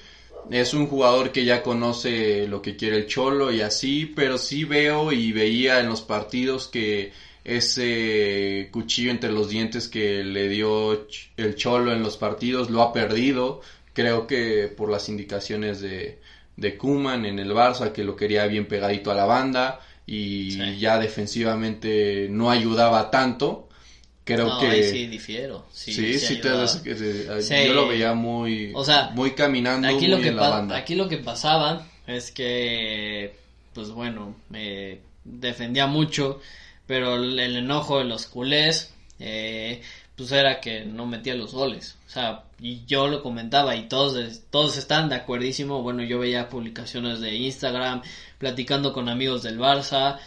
es 0.51 0.73
un 0.73 0.87
jugador 0.87 1.31
que 1.31 1.45
ya 1.45 1.63
conoce 1.63 2.47
lo 2.49 2.63
que 2.63 2.77
quiere 2.77 2.97
el 2.97 3.07
Cholo 3.07 3.53
y 3.53 3.61
así, 3.61 4.07
pero 4.07 4.39
sí 4.39 4.65
veo 4.65 5.13
y 5.13 5.33
veía 5.33 5.81
en 5.81 5.89
los 5.89 6.01
partidos 6.01 6.69
que 6.69 7.13
ese 7.45 8.69
cuchillo 8.73 9.11
entre 9.11 9.33
los 9.33 9.51
dientes 9.51 9.89
que 9.89 10.25
le 10.25 10.49
dio 10.49 11.07
el 11.37 11.55
Cholo 11.57 11.93
en 11.93 12.03
los 12.03 12.17
partidos 12.17 12.71
lo 12.71 12.81
ha 12.81 12.93
perdido. 12.95 13.61
Creo 13.93 14.27
que 14.27 14.69
por 14.75 14.91
las 14.91 15.11
indicaciones 15.11 15.83
de, 15.83 16.21
de 16.57 16.77
Kuman 16.77 17.25
en 17.25 17.39
el 17.39 17.53
Barça, 17.53 17.93
que 17.93 18.05
lo 18.05 18.17
quería 18.17 18.47
bien 18.47 18.67
pegadito 18.67 19.11
a 19.11 19.15
la 19.15 19.25
banda 19.25 19.81
y 20.07 20.79
ya 20.79 20.99
defensivamente 20.99 22.29
no 22.31 22.51
ayudaba 22.51 23.11
tanto. 23.11 23.69
Creo 24.25 24.59
que 24.61 24.85
sí 24.85 25.07
difiero. 25.07 25.67
Sí, 25.73 25.93
sí, 25.93 26.19
sí, 26.19 26.41
te, 26.41 26.49
yo 27.67 27.75
lo 27.75 27.89
veía 27.89 28.15
muy 28.15 28.71
o 28.75 28.85
sea, 28.85 29.11
muy 29.15 29.33
caminando 29.33 29.89
aquí 29.89 30.07
lo 30.07 30.21
que 30.21 30.29
en 30.29 30.37
la 30.37 30.49
banda. 30.49 30.77
Aquí 30.77 30.95
lo 30.95 31.09
que 31.09 31.19
pasaba 31.19 31.89
es 32.07 32.31
que 32.31 33.35
pues 33.75 33.91
bueno, 33.91 34.37
me 34.49 34.99
defendía 35.25 35.87
mucho, 35.87 36.41
pero 36.87 37.17
el, 37.17 37.39
enojo 37.39 37.99
de 37.99 38.05
los 38.05 38.27
culés 38.27 38.93
eh, 39.19 39.83
pues 40.17 40.33
era 40.33 40.61
que 40.61 40.85
no 40.85 41.07
metía 41.07 41.35
los 41.35 41.53
goles. 41.53 41.97
O 42.07 42.11
sea, 42.11 42.45
y 42.61 42.85
yo 42.87 43.09
lo 43.09 43.23
comentaba 43.23 43.77
y 43.77 43.89
todos 43.89 44.43
todos 44.51 44.77
están 44.77 45.09
de 45.09 45.17
acuerdísimo. 45.17 45.83
Bueno, 45.83 46.03
yo 46.03 46.19
veía 46.19 46.49
publicaciones 46.49 47.21
de 47.21 47.35
Instagram 47.35 48.03
platicando 48.39 48.93
con 48.93 49.09
amigos 49.09 49.43
del 49.43 49.59
Barça 49.59 50.19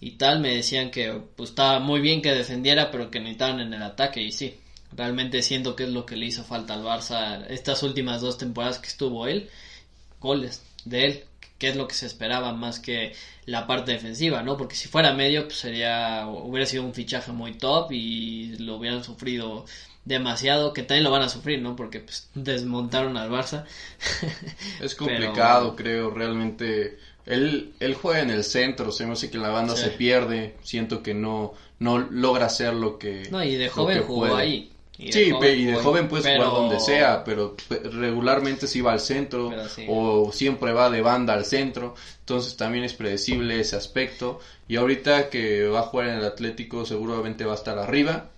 y 0.00 0.12
tal, 0.12 0.40
me 0.40 0.56
decían 0.56 0.90
que 0.90 1.12
pues 1.36 1.50
estaba 1.50 1.78
muy 1.80 2.00
bien 2.00 2.22
que 2.22 2.34
defendiera, 2.34 2.90
pero 2.90 3.10
que 3.10 3.20
necesitaban 3.20 3.60
en 3.60 3.74
el 3.74 3.82
ataque 3.82 4.22
y 4.22 4.32
sí, 4.32 4.54
realmente 4.92 5.42
siento 5.42 5.76
que 5.76 5.84
es 5.84 5.90
lo 5.90 6.04
que 6.04 6.16
le 6.16 6.26
hizo 6.26 6.44
falta 6.44 6.74
al 6.74 6.82
Barça 6.84 7.46
estas 7.48 7.82
últimas 7.82 8.20
dos 8.20 8.38
temporadas 8.38 8.78
que 8.78 8.88
estuvo 8.88 9.26
él, 9.26 9.48
goles 10.20 10.62
de 10.84 11.04
él, 11.06 11.24
que 11.64 11.70
es 11.70 11.76
lo 11.76 11.88
que 11.88 11.94
se 11.94 12.04
esperaba 12.04 12.52
más 12.52 12.78
que 12.78 13.14
la 13.46 13.66
parte 13.66 13.92
defensiva, 13.92 14.42
¿no? 14.42 14.58
Porque 14.58 14.76
si 14.76 14.86
fuera 14.86 15.14
medio, 15.14 15.44
pues 15.44 15.60
sería, 15.60 16.26
hubiera 16.28 16.66
sido 16.66 16.84
un 16.84 16.92
fichaje 16.92 17.32
muy 17.32 17.54
top 17.54 17.90
y 17.90 18.54
lo 18.58 18.76
hubieran 18.76 19.02
sufrido 19.02 19.64
demasiado, 20.04 20.74
que 20.74 20.82
también 20.82 21.04
lo 21.04 21.10
van 21.10 21.22
a 21.22 21.30
sufrir, 21.30 21.62
¿no? 21.62 21.74
Porque 21.74 22.00
pues 22.00 22.28
desmontaron 22.34 23.16
al 23.16 23.30
Barça. 23.30 23.64
Es 24.82 24.94
complicado, 24.94 25.74
creo, 25.74 26.10
realmente 26.10 26.98
él, 27.24 27.72
él 27.80 27.94
juega 27.94 28.20
en 28.20 28.28
el 28.28 28.44
centro, 28.44 28.92
se 28.92 29.06
me 29.06 29.14
hace 29.14 29.30
que 29.30 29.38
la 29.38 29.48
banda 29.48 29.74
se 29.74 29.88
pierde, 29.88 30.56
siento 30.62 31.02
que 31.02 31.14
no, 31.14 31.54
no 31.78 31.96
logra 31.96 32.44
hacer 32.44 32.74
lo 32.74 32.98
que 32.98 33.26
No, 33.30 33.42
y 33.42 33.56
de 33.56 33.70
joven 33.70 34.02
jugó 34.02 34.36
ahí. 34.36 34.70
Sí, 35.12 35.32
y 35.56 35.64
de 35.64 35.74
joven 35.76 36.08
puede 36.08 36.36
jugar 36.36 36.50
donde 36.50 36.80
sea, 36.80 37.24
pero 37.24 37.56
regularmente 37.92 38.66
si 38.66 38.80
va 38.80 38.92
al 38.92 39.00
centro 39.00 39.52
o 39.88 40.32
siempre 40.32 40.72
va 40.72 40.90
de 40.90 41.02
banda 41.02 41.34
al 41.34 41.44
centro, 41.44 41.94
entonces 42.20 42.56
también 42.56 42.84
es 42.84 42.94
predecible 42.94 43.60
ese 43.60 43.76
aspecto. 43.76 44.40
Y 44.68 44.76
ahorita 44.76 45.30
que 45.30 45.66
va 45.66 45.80
a 45.80 45.82
jugar 45.82 46.08
en 46.08 46.18
el 46.18 46.24
Atlético 46.24 46.86
seguramente 46.86 47.44
va 47.44 47.52
a 47.52 47.56
estar 47.56 47.78
arriba 47.78 48.30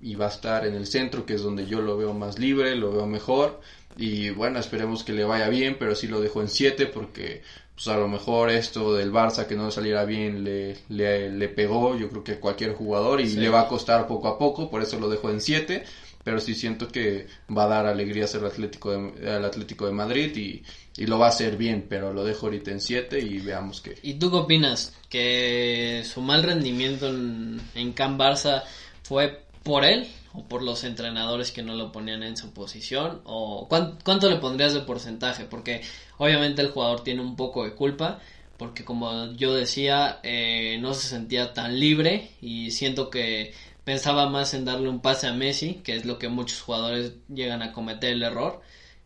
y 0.00 0.14
va 0.14 0.26
a 0.26 0.30
estar 0.30 0.66
en 0.66 0.74
el 0.74 0.86
centro, 0.86 1.24
que 1.24 1.34
es 1.34 1.42
donde 1.42 1.66
yo 1.66 1.80
lo 1.80 1.96
veo 1.96 2.12
más 2.12 2.38
libre, 2.38 2.76
lo 2.76 2.92
veo 2.92 3.06
mejor. 3.06 3.60
Y 3.96 4.30
bueno, 4.30 4.58
esperemos 4.58 5.04
que 5.04 5.12
le 5.12 5.24
vaya 5.24 5.48
bien, 5.48 5.76
pero 5.78 5.94
sí 5.94 6.08
lo 6.08 6.20
dejo 6.20 6.40
en 6.40 6.48
7 6.48 6.86
porque 6.86 7.42
pues 7.74 7.88
a 7.88 7.96
lo 7.96 8.06
mejor 8.06 8.50
esto 8.50 8.94
del 8.94 9.12
Barça 9.12 9.46
que 9.46 9.56
no 9.56 9.70
saliera 9.70 10.04
bien 10.04 10.44
le, 10.44 10.76
le, 10.88 11.48
pegó, 11.48 11.96
yo 11.96 12.08
creo 12.08 12.22
que 12.22 12.38
cualquier 12.38 12.74
jugador 12.74 13.20
y 13.20 13.28
le 13.30 13.48
va 13.48 13.62
a 13.62 13.68
costar 13.68 14.06
poco 14.06 14.28
a 14.28 14.38
poco, 14.38 14.70
por 14.70 14.80
eso 14.80 15.00
lo 15.00 15.08
dejo 15.08 15.28
en 15.30 15.40
7, 15.40 15.84
pero 16.24 16.40
sí 16.40 16.54
siento 16.54 16.88
que 16.88 17.28
va 17.56 17.64
a 17.64 17.68
dar 17.68 17.86
alegrías 17.86 18.34
al 18.34 18.46
Atlético 18.46 18.90
de, 18.90 19.30
Atlético 19.30 19.86
de 19.86 19.92
Madrid 19.92 20.36
y, 20.36 20.62
y 20.96 21.06
lo 21.06 21.18
va 21.18 21.26
a 21.26 21.28
hacer 21.28 21.56
bien, 21.56 21.86
pero 21.88 22.12
lo 22.12 22.24
dejo 22.24 22.46
ahorita 22.46 22.70
en 22.70 22.80
7 22.80 23.20
y 23.20 23.38
veamos 23.38 23.80
qué. 23.80 23.96
¿Y 24.02 24.14
tú 24.14 24.30
qué 24.30 24.36
opinas? 24.38 24.94
¿Que 25.08 26.02
su 26.04 26.22
mal 26.22 26.42
rendimiento 26.42 27.08
en, 27.08 27.60
en 27.74 27.92
Can 27.92 28.18
Barça 28.18 28.64
fue 29.02 29.44
por 29.62 29.84
él 29.84 30.08
o 30.34 30.42
por 30.44 30.62
los 30.62 30.84
entrenadores 30.84 31.52
que 31.52 31.62
no 31.62 31.74
lo 31.74 31.92
ponían 31.92 32.22
en 32.22 32.36
su 32.36 32.52
posición 32.52 33.22
o 33.24 33.66
cuánto, 33.68 34.28
le 34.28 34.36
pondrías 34.36 34.74
de 34.74 34.80
porcentaje 34.80 35.44
porque 35.44 35.80
obviamente 36.18 36.60
el 36.60 36.70
jugador 36.70 37.02
tiene 37.02 37.22
un 37.22 37.36
poco 37.36 37.64
de 37.64 37.74
culpa 37.74 38.20
porque 38.56 38.84
como 38.84 39.32
yo 39.32 39.54
decía 39.54 40.20
eh, 40.22 40.78
no 40.80 40.92
se 40.92 41.08
sentía 41.08 41.52
tan 41.52 41.78
libre 41.78 42.32
y 42.40 42.72
siento 42.72 43.10
que 43.10 43.54
pensaba 43.84 44.28
más 44.28 44.54
en 44.54 44.64
darle 44.64 44.88
un 44.88 45.00
pase 45.00 45.26
a 45.26 45.32
Messi 45.32 45.80
que 45.84 45.96
es 45.96 46.04
lo 46.04 46.18
que 46.18 46.28
muchos 46.28 46.60
jugadores 46.60 47.12
llegan 47.28 47.62
a 47.62 47.72
cometer 47.72 48.12
el 48.12 48.22
error 48.22 48.62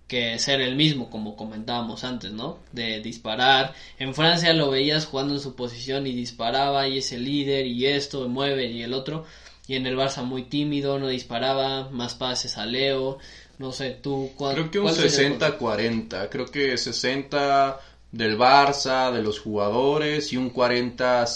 que 0.09 0.39
ser 0.39 0.63
el 0.63 0.75
mismo 0.75 1.11
como 1.11 1.37
comentábamos 1.37 2.03
antes 2.03 2.33
no 2.33 2.59
de 2.73 3.01
disparar. 3.01 3.75
En 3.99 4.15
Francia 4.15 4.55
lo 4.55 4.71
veías 4.71 5.05
jugando 5.05 5.35
en 5.35 5.41
su 5.41 5.55
posición 5.55 6.07
y 6.07 6.15
disparaba 6.15 6.89
y 6.89 6.99
es 6.99 7.13
el 7.13 7.25
líder 7.25 7.67
y 7.67 7.87
esto 7.87 8.27
mueve 8.27 8.67
y 8.67 8.83
el 8.83 8.95
otro. 8.95 9.27
Y 9.67 9.75
en 9.75 9.87
el 9.87 9.99
Barça 9.99 10.25
muy 10.25 10.45
tímido, 10.45 10.99
no 10.99 11.09
disparaba, 11.09 11.91
más 11.91 12.15
pases 12.15 12.57
a 12.57 12.65
Leo, 12.65 13.19
no 13.59 13.73
sé, 13.73 13.91
tú 13.91 14.31
cuál 14.35 14.55
Creo 14.55 14.71
que 14.71 14.79
un 14.79 14.89
60-40, 14.89 16.29
creo 16.31 16.47
que 16.47 16.79
60 16.79 17.79
del 18.11 18.39
Barça, 18.39 19.13
de 19.13 19.23
los 19.23 19.39
jugadores 19.39 20.33
y 20.33 20.39
un 20.39 20.49
40 20.49 21.27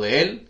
de 0.00 0.20
él. 0.20 0.48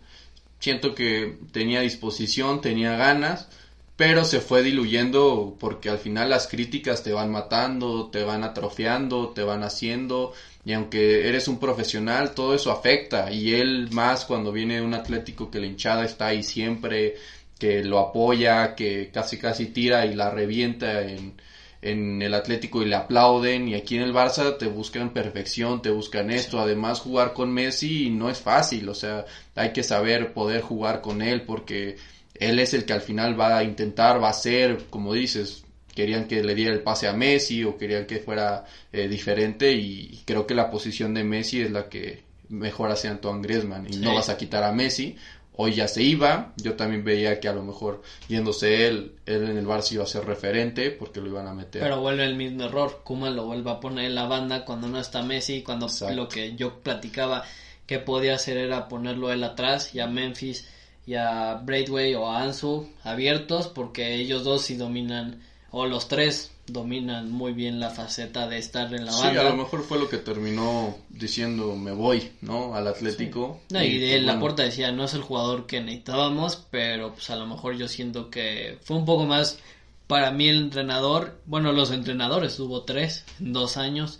Siento 0.61 0.95
que 0.95 1.37
tenía 1.51 1.81
disposición, 1.81 2.61
tenía 2.61 2.95
ganas, 2.95 3.49
pero 3.97 4.23
se 4.25 4.41
fue 4.41 4.61
diluyendo 4.61 5.57
porque 5.59 5.89
al 5.89 5.97
final 5.97 6.29
las 6.29 6.47
críticas 6.47 7.03
te 7.03 7.11
van 7.11 7.31
matando, 7.31 8.09
te 8.09 8.23
van 8.23 8.43
atrofiando, 8.43 9.29
te 9.29 9.43
van 9.43 9.63
haciendo 9.63 10.33
y 10.63 10.73
aunque 10.73 11.27
eres 11.27 11.47
un 11.47 11.59
profesional, 11.59 12.35
todo 12.35 12.53
eso 12.53 12.71
afecta. 12.71 13.31
Y 13.31 13.55
él 13.55 13.89
más 13.91 14.25
cuando 14.25 14.51
viene 14.51 14.81
un 14.81 14.93
atlético 14.93 15.49
que 15.49 15.59
la 15.59 15.65
hinchada 15.65 16.05
está 16.05 16.27
ahí 16.27 16.43
siempre, 16.43 17.15
que 17.59 17.83
lo 17.83 17.99
apoya, 17.99 18.75
que 18.75 19.09
casi 19.11 19.37
casi 19.37 19.67
tira 19.67 20.05
y 20.05 20.13
la 20.13 20.29
revienta 20.29 21.01
en, 21.01 21.33
en 21.81 22.21
el 22.21 22.33
Atlético 22.33 22.81
y 22.81 22.85
le 22.85 22.95
aplauden. 22.95 23.67
Y 23.67 23.75
aquí 23.75 23.95
en 23.95 24.03
el 24.03 24.13
Barça 24.13 24.57
te 24.57 24.67
buscan 24.67 25.13
perfección, 25.13 25.81
te 25.81 25.89
buscan 25.89 26.31
esto. 26.31 26.59
Además, 26.59 26.99
jugar 26.99 27.33
con 27.33 27.51
Messi 27.51 28.09
no 28.09 28.29
es 28.29 28.39
fácil. 28.39 28.89
O 28.89 28.93
sea, 28.93 29.25
hay 29.55 29.73
que 29.73 29.83
saber 29.83 30.33
poder 30.33 30.61
jugar 30.61 31.01
con 31.01 31.21
él 31.21 31.43
porque 31.43 31.97
él 32.35 32.59
es 32.59 32.73
el 32.73 32.85
que 32.85 32.93
al 32.93 33.01
final 33.01 33.39
va 33.39 33.57
a 33.57 33.63
intentar, 33.63 34.21
va 34.21 34.29
a 34.29 34.33
ser, 34.33 34.85
como 34.89 35.13
dices, 35.13 35.63
querían 35.93 36.27
que 36.27 36.43
le 36.43 36.55
diera 36.55 36.73
el 36.73 36.81
pase 36.81 37.07
a 37.07 37.13
Messi 37.13 37.63
o 37.63 37.77
querían 37.77 38.05
que 38.05 38.19
fuera 38.19 38.65
eh, 38.91 39.07
diferente 39.07 39.73
y 39.73 40.21
creo 40.25 40.47
que 40.47 40.55
la 40.55 40.69
posición 40.69 41.13
de 41.13 41.23
Messi 41.23 41.61
es 41.61 41.71
la 41.71 41.89
que 41.89 42.23
mejor 42.49 42.91
hace 42.91 43.07
Antoine 43.07 43.41
Griezmann 43.41 43.87
y 43.91 43.97
no 43.97 44.15
vas 44.15 44.29
a 44.29 44.37
quitar 44.37 44.63
a 44.63 44.71
Messi 44.71 45.15
hoy 45.55 45.75
ya 45.75 45.87
se 45.87 46.01
iba 46.01 46.53
yo 46.57 46.75
también 46.75 47.03
veía 47.03 47.39
que 47.39 47.47
a 47.47 47.53
lo 47.53 47.63
mejor 47.63 48.01
yéndose 48.27 48.87
él 48.87 49.15
él 49.25 49.49
en 49.49 49.57
el 49.57 49.67
Barça 49.67 49.93
iba 49.93 50.03
a 50.03 50.07
ser 50.07 50.25
referente 50.25 50.91
porque 50.91 51.21
lo 51.21 51.27
iban 51.27 51.47
a 51.47 51.53
meter. 51.53 51.81
Pero 51.81 51.99
vuelve 51.99 52.25
el 52.25 52.35
mismo 52.35 52.63
error 52.63 53.01
Kuma 53.03 53.29
lo 53.29 53.45
vuelve 53.45 53.69
a 53.69 53.79
poner 53.79 54.05
en 54.05 54.15
la 54.15 54.25
banda 54.25 54.65
cuando 54.65 54.87
no 54.87 54.99
está 54.99 55.21
Messi 55.21 55.61
cuando 55.63 55.87
lo 56.13 56.27
que 56.27 56.55
yo 56.55 56.79
platicaba 56.79 57.43
que 57.85 57.99
podía 57.99 58.35
hacer 58.35 58.57
era 58.57 58.87
ponerlo 58.87 59.31
él 59.31 59.43
atrás 59.43 59.93
y 59.93 59.99
a 59.99 60.07
Memphis 60.07 60.67
y 61.05 61.15
a 61.15 61.55
Braithwaite 61.55 62.15
o 62.15 62.29
a 62.29 62.41
Ansu 62.43 62.89
abiertos 63.03 63.67
porque 63.67 64.15
ellos 64.15 64.43
dos 64.43 64.61
sí 64.61 64.75
dominan 64.75 65.41
o 65.71 65.85
los 65.85 66.07
tres 66.07 66.51
dominan 66.71 67.31
muy 67.31 67.53
bien 67.53 67.79
la 67.79 67.89
faceta 67.89 68.47
de 68.47 68.57
estar 68.57 68.93
en 68.93 69.05
la 69.05 69.11
Sí, 69.11 69.23
banda. 69.23 69.41
a 69.41 69.43
lo 69.45 69.55
mejor 69.55 69.83
fue 69.83 69.99
lo 69.99 70.09
que 70.09 70.17
terminó 70.17 70.95
diciendo 71.09 71.75
me 71.75 71.91
voy, 71.91 72.31
¿no? 72.41 72.75
Al 72.75 72.87
Atlético. 72.87 73.61
No, 73.69 73.83
y 73.83 73.97
de 73.97 74.09
pues, 74.11 74.21
la 74.23 74.31
bueno, 74.33 74.39
puerta 74.41 74.63
decía, 74.63 74.91
no 74.91 75.03
es 75.05 75.13
el 75.13 75.21
jugador 75.21 75.65
que 75.67 75.81
necesitábamos, 75.81 76.55
pero 76.71 77.13
pues 77.13 77.29
a 77.29 77.35
lo 77.35 77.45
mejor 77.47 77.75
yo 77.77 77.87
siento 77.87 78.29
que 78.29 78.77
fue 78.83 78.97
un 78.97 79.05
poco 79.05 79.25
más 79.25 79.59
para 80.07 80.31
mí 80.31 80.49
el 80.49 80.57
entrenador, 80.57 81.39
bueno, 81.45 81.71
los 81.71 81.89
entrenadores, 81.91 82.59
hubo 82.59 82.83
tres 82.83 83.23
en 83.39 83.53
dos 83.53 83.77
años, 83.77 84.19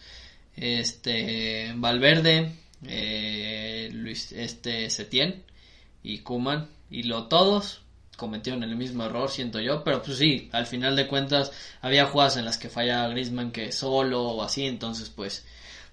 este, 0.55 1.73
Valverde, 1.75 2.53
eh, 2.87 3.89
Luis, 3.93 4.31
este, 4.31 4.89
Setién 4.89 5.43
y 6.03 6.19
Kuman, 6.19 6.69
y 6.89 7.03
lo 7.03 7.25
todos 7.27 7.81
cometieron 8.21 8.61
el 8.61 8.75
mismo 8.75 9.03
error, 9.03 9.31
siento 9.31 9.59
yo, 9.59 9.83
pero 9.83 10.03
pues 10.03 10.19
sí, 10.19 10.47
al 10.51 10.67
final 10.67 10.95
de 10.95 11.07
cuentas 11.07 11.51
había 11.81 12.05
jugadas 12.05 12.37
en 12.37 12.45
las 12.45 12.59
que 12.59 12.69
fallaba 12.69 13.07
Griezmann 13.07 13.51
que 13.51 13.71
solo 13.71 14.21
o 14.21 14.43
así, 14.43 14.67
entonces 14.67 15.09
pues, 15.09 15.43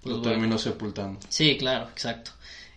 pues 0.03 0.13
lo 0.13 0.21
bueno. 0.21 0.33
terminó 0.33 0.57
sepultando. 0.59 1.19
Sí, 1.27 1.57
claro, 1.57 1.89
exacto. 1.89 2.31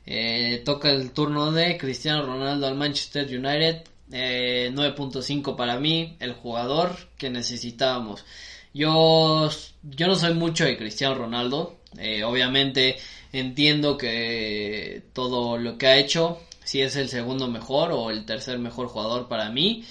Eh, 0.07 0.63
toca 0.65 0.91
el 0.91 1.11
turno 1.11 1.53
de 1.53 1.77
Cristiano 1.77 2.25
Ronaldo 2.25 2.67
al 2.67 2.77
Manchester 2.77 3.27
United. 3.27 3.83
Eh, 4.11 4.71
9.5 4.73 5.55
para 5.55 5.79
mí, 5.79 6.17
el 6.19 6.33
jugador 6.33 6.97
que 7.19 7.29
necesitábamos. 7.29 8.25
Yo, 8.73 9.51
yo 9.83 10.07
no 10.07 10.15
soy 10.15 10.33
mucho 10.33 10.65
de 10.65 10.79
Cristiano 10.79 11.15
Ronaldo. 11.15 11.77
Eh, 11.99 12.25
obviamente 12.25 12.97
entiendo 13.33 13.99
que 13.99 15.03
todo 15.13 15.59
lo 15.59 15.77
que 15.77 15.87
ha 15.89 15.99
hecho, 15.99 16.41
si 16.73 16.81
es 16.81 16.97
el 16.97 17.11
segundo 17.11 17.49
mejor 17.49 17.93
o 17.93 18.11
el 18.11 18.25
tercer 18.25 18.59
mejor 18.59 18.87
jugador 18.87 19.29
para 19.29 19.51
mí. 19.51 19.85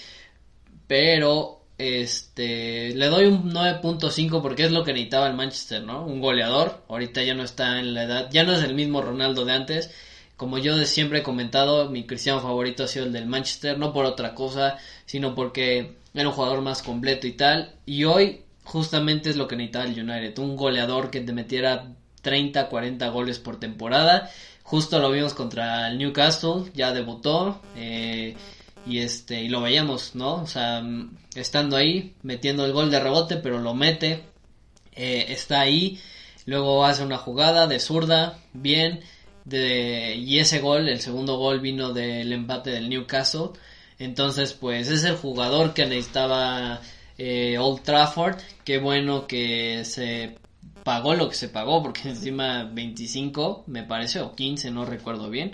Pero 0.88 1.62
este 1.78 2.95
le 2.95 3.06
doy 3.06 3.26
un 3.26 3.53
9.5 3.53 4.41
porque 4.41 4.64
es 4.64 4.72
lo 4.72 4.84
que 4.84 4.91
necesitaba 4.91 5.28
el 5.28 5.36
Manchester, 5.36 5.84
¿no? 5.84 6.03
Un 6.03 6.22
goleador. 6.22 6.84
Ahorita 6.90 7.22
ya 7.22 7.36
no 7.36 7.44
está 7.44 7.80
en 7.80 7.94
la 7.94 8.06
edad, 8.06 8.30
ya 8.32 8.45
no 8.45 8.53
es 8.53 8.64
el 8.64 8.74
mismo 8.74 9.03
Ronaldo 9.03 9.45
de 9.45 9.53
antes. 9.53 9.91
Como 10.38 10.58
yo 10.58 10.76
siempre 10.86 11.20
he 11.20 11.24
comentado, 11.24 11.88
mi 11.91 12.08
cristiano 12.08 12.40
favorito 12.41 12.84
ha 12.84 12.88
sido 12.88 13.06
el 13.06 13.14
del 13.14 13.28
Manchester, 13.28 13.78
no 13.78 13.94
por 13.94 14.06
otra 14.06 14.34
cosa, 14.34 14.80
sino 15.06 15.36
porque 15.36 15.98
era 16.16 16.30
un 16.30 16.34
jugador 16.34 16.62
más 16.62 16.82
completo 16.82 17.28
y 17.28 17.34
tal. 17.34 17.76
Y 17.86 18.06
hoy 18.06 18.41
justamente 18.64 19.30
es 19.30 19.36
lo 19.36 19.48
que 19.48 19.56
necesitaba 19.56 19.86
el 19.86 19.99
United, 19.99 20.36
un 20.40 20.56
goleador 20.56 21.12
que 21.12 21.22
te 21.22 21.32
metiera 21.32 21.94
30, 22.24 22.70
40 22.70 23.08
goles 23.10 23.38
por 23.38 23.60
temporada. 23.60 24.32
Justo 24.72 24.99
lo 24.99 25.11
vimos 25.11 25.34
contra 25.34 25.89
el 25.89 25.98
Newcastle, 25.98 26.72
ya 26.73 26.93
debutó. 26.93 27.61
Eh, 27.76 28.38
y 28.85 28.99
este 28.99 29.41
y 29.41 29.49
lo 29.49 29.61
veíamos 29.61 30.15
no 30.15 30.35
o 30.35 30.48
sea 30.48 30.81
estando 31.35 31.76
ahí 31.76 32.15
metiendo 32.23 32.65
el 32.65 32.72
gol 32.72 32.89
de 32.89 32.99
rebote 32.99 33.35
pero 33.35 33.60
lo 33.60 33.76
mete 33.76 34.23
eh, 34.95 35.26
está 35.27 35.60
ahí 35.60 35.99
luego 36.48 36.84
hace 36.84 37.03
una 37.03 37.19
jugada 37.19 37.68
de 37.68 37.80
zurda 37.80 38.39
bien 38.53 39.02
de 39.45 40.15
y 40.15 40.39
ese 40.39 40.61
gol 40.61 40.89
el 40.89 40.99
segundo 40.99 41.38
gol 41.38 41.60
vino 41.60 41.93
del 41.93 42.34
empate 42.34 42.72
del 42.72 42.89
Newcastle 42.89 43.49
entonces 43.99 44.53
pues 44.53 44.89
es 44.89 45.03
el 45.03 45.15
jugador 45.15 45.76
que 45.76 45.85
necesitaba 45.85 46.81
eh, 47.19 47.60
Old 47.60 47.84
Trafford 47.84 48.38
qué 48.64 48.80
bueno 48.80 49.27
que 49.27 49.85
se 49.85 50.39
pagó 50.84 51.14
lo 51.14 51.30
que 51.30 51.36
se 51.36 51.49
pagó 51.49 51.82
porque 51.82 52.02
encima 52.10 52.64
25 52.64 53.66
me 53.68 53.84
parece 53.84 54.22
o 54.22 54.36
15 54.36 54.72
no 54.72 54.86
recuerdo 54.86 55.30
bien 55.30 55.53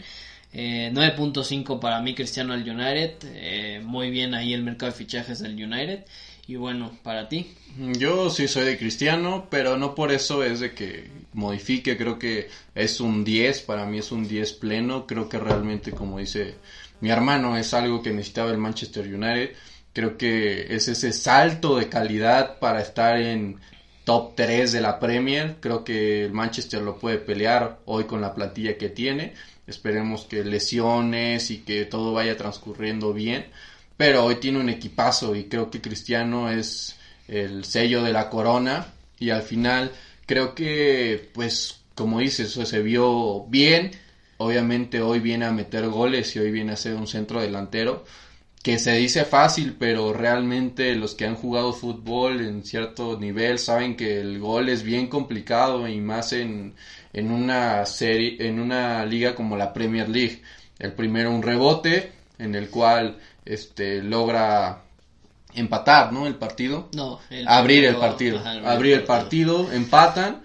eh, 0.54 0.92
9.5 0.94 1.80
para 1.80 2.02
mí 2.02 2.16
Cristiano 2.16 2.54
al 2.54 2.68
United. 2.68 3.14
Eh, 3.26 3.82
muy 3.84 4.10
bien 4.10 4.34
ahí 4.34 4.54
el 4.54 4.64
mercado 4.64 4.92
de 4.92 4.98
fichajes 4.98 5.40
del 5.40 5.54
United. 5.54 6.06
Y 6.48 6.56
bueno, 6.56 6.98
para 7.04 7.28
ti. 7.28 7.52
Yo 7.78 8.30
sí 8.30 8.48
soy 8.48 8.66
de 8.66 8.78
Cristiano, 8.78 9.48
pero 9.52 9.78
no 9.78 9.94
por 9.94 10.12
eso 10.12 10.44
es 10.44 10.62
de 10.62 10.74
que 10.74 11.12
modifique. 11.34 11.98
Creo 11.98 12.18
que 12.18 12.50
es 12.74 13.02
un 13.02 13.26
10, 13.26 13.62
para 13.62 13.86
mí 13.86 13.98
es 13.98 14.12
un 14.12 14.28
10 14.28 14.54
pleno. 14.54 15.06
Creo 15.06 15.28
que 15.28 15.38
realmente, 15.38 15.92
como 15.92 16.20
dice 16.20 16.56
mi 17.02 17.10
hermano, 17.10 17.58
es 17.58 17.74
algo 17.74 18.02
que 18.02 18.12
necesitaba 18.12 18.52
el 18.52 18.58
Manchester 18.58 19.06
United. 19.14 19.52
Creo 19.92 20.18
que 20.18 20.74
es 20.74 20.88
ese 20.88 21.12
salto 21.12 21.78
de 21.78 21.90
calidad 21.90 22.60
para 22.60 22.82
estar 22.82 23.20
en 23.20 23.60
top 24.08 24.36
3 24.36 24.72
de 24.72 24.80
la 24.80 25.00
Premier. 25.02 25.58
Creo 25.60 25.84
que 25.84 26.24
el 26.24 26.32
Manchester 26.32 26.82
lo 26.82 26.98
puede 26.98 27.18
pelear 27.18 27.80
hoy 27.84 28.06
con 28.06 28.22
la 28.22 28.34
plantilla 28.34 28.78
que 28.78 28.88
tiene. 28.88 29.34
Esperemos 29.68 30.24
que 30.24 30.46
lesiones 30.46 31.52
y 31.52 31.58
que 31.58 31.84
todo 31.84 32.14
vaya 32.14 32.38
transcurriendo 32.38 33.12
bien. 33.12 33.48
Pero 33.98 34.24
hoy 34.24 34.36
tiene 34.36 34.62
un 34.62 34.70
equipazo 34.70 35.36
y 35.36 35.50
creo 35.50 35.70
que 35.70 35.82
Cristiano 35.82 36.50
es 36.50 36.96
el 37.28 37.66
sello 37.66 38.02
de 38.02 38.14
la 38.14 38.30
corona. 38.30 38.94
Y 39.20 39.32
al 39.32 39.42
final 39.42 39.92
creo 40.26 40.56
que, 40.56 41.30
pues, 41.34 41.82
como 41.94 42.22
dices, 42.22 42.54
se 42.54 42.82
vio 42.82 43.44
bien. 43.48 43.92
Obviamente 44.38 45.02
hoy 45.02 45.20
viene 45.20 45.44
a 45.44 45.52
meter 45.52 45.86
goles 45.90 46.34
y 46.34 46.40
hoy 46.40 46.52
viene 46.52 46.72
a 46.72 46.78
ser 46.78 46.96
un 46.96 47.08
centro 47.08 47.42
delantero. 47.42 48.06
Que 48.64 48.80
se 48.80 48.94
dice 48.94 49.24
fácil, 49.24 49.76
pero 49.80 50.12
realmente 50.12 50.94
los 50.96 51.16
que 51.16 51.26
han 51.26 51.36
jugado 51.36 51.72
fútbol 51.72 52.42
en 52.42 52.64
cierto 52.64 53.18
nivel 53.18 53.60
saben 53.60 53.96
que 53.96 54.20
el 54.20 54.40
gol 54.40 54.68
es 54.70 54.84
bien 54.84 55.08
complicado 55.08 55.88
y 55.88 56.02
más 56.02 56.34
en, 56.34 56.76
en 57.14 57.32
una 57.32 57.86
serie, 57.86 58.36
en 58.40 58.60
una 58.60 59.06
liga 59.06 59.36
como 59.36 59.56
la 59.56 59.74
Premier 59.74 60.10
League. 60.10 60.42
El 60.80 60.94
primero 60.94 61.32
un 61.32 61.44
rebote 61.44 62.12
en 62.40 62.56
el 62.56 62.70
cual 62.70 63.18
este 63.46 64.04
logra 64.04 64.84
empatar, 65.54 66.12
¿no? 66.14 66.28
El 66.28 66.36
partido. 66.36 66.90
No, 66.94 67.20
el 67.30 67.48
abrir 67.48 67.86
el 67.86 67.96
partido. 67.96 68.40
ajá, 68.40 68.72
abrir 68.72 68.94
el 68.94 69.04
partido, 69.04 69.72
empatan 69.72 70.44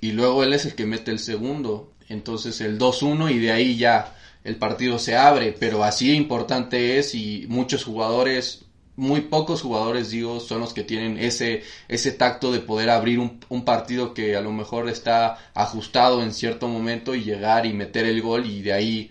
y 0.00 0.12
luego 0.12 0.44
él 0.44 0.52
es 0.52 0.66
el 0.66 0.74
que 0.74 0.86
mete 0.86 1.10
el 1.10 1.18
segundo. 1.18 1.92
Entonces 2.08 2.60
el 2.60 2.78
2-1 2.78 3.30
y 3.32 3.38
de 3.38 3.52
ahí 3.52 3.76
ya 3.76 4.16
el 4.44 4.56
partido 4.56 4.98
se 4.98 5.16
abre, 5.16 5.54
pero 5.58 5.84
así 5.84 6.14
importante 6.14 6.98
es 6.98 7.14
y 7.14 7.46
muchos 7.48 7.84
jugadores, 7.84 8.64
muy 8.96 9.22
pocos 9.22 9.62
jugadores 9.62 10.10
digo, 10.10 10.40
son 10.40 10.60
los 10.60 10.72
que 10.74 10.84
tienen 10.84 11.18
ese, 11.18 11.62
ese 11.88 12.12
tacto 12.12 12.52
de 12.52 12.60
poder 12.60 12.90
abrir 12.90 13.18
un, 13.18 13.40
un 13.48 13.64
partido 13.64 14.14
que 14.14 14.36
a 14.36 14.40
lo 14.40 14.52
mejor 14.52 14.88
está 14.88 15.38
ajustado 15.54 16.22
en 16.22 16.32
cierto 16.32 16.68
momento 16.68 17.14
y 17.14 17.22
llegar 17.22 17.66
y 17.66 17.72
meter 17.72 18.06
el 18.06 18.22
gol 18.22 18.46
y 18.46 18.62
de 18.62 18.72
ahí 18.72 19.10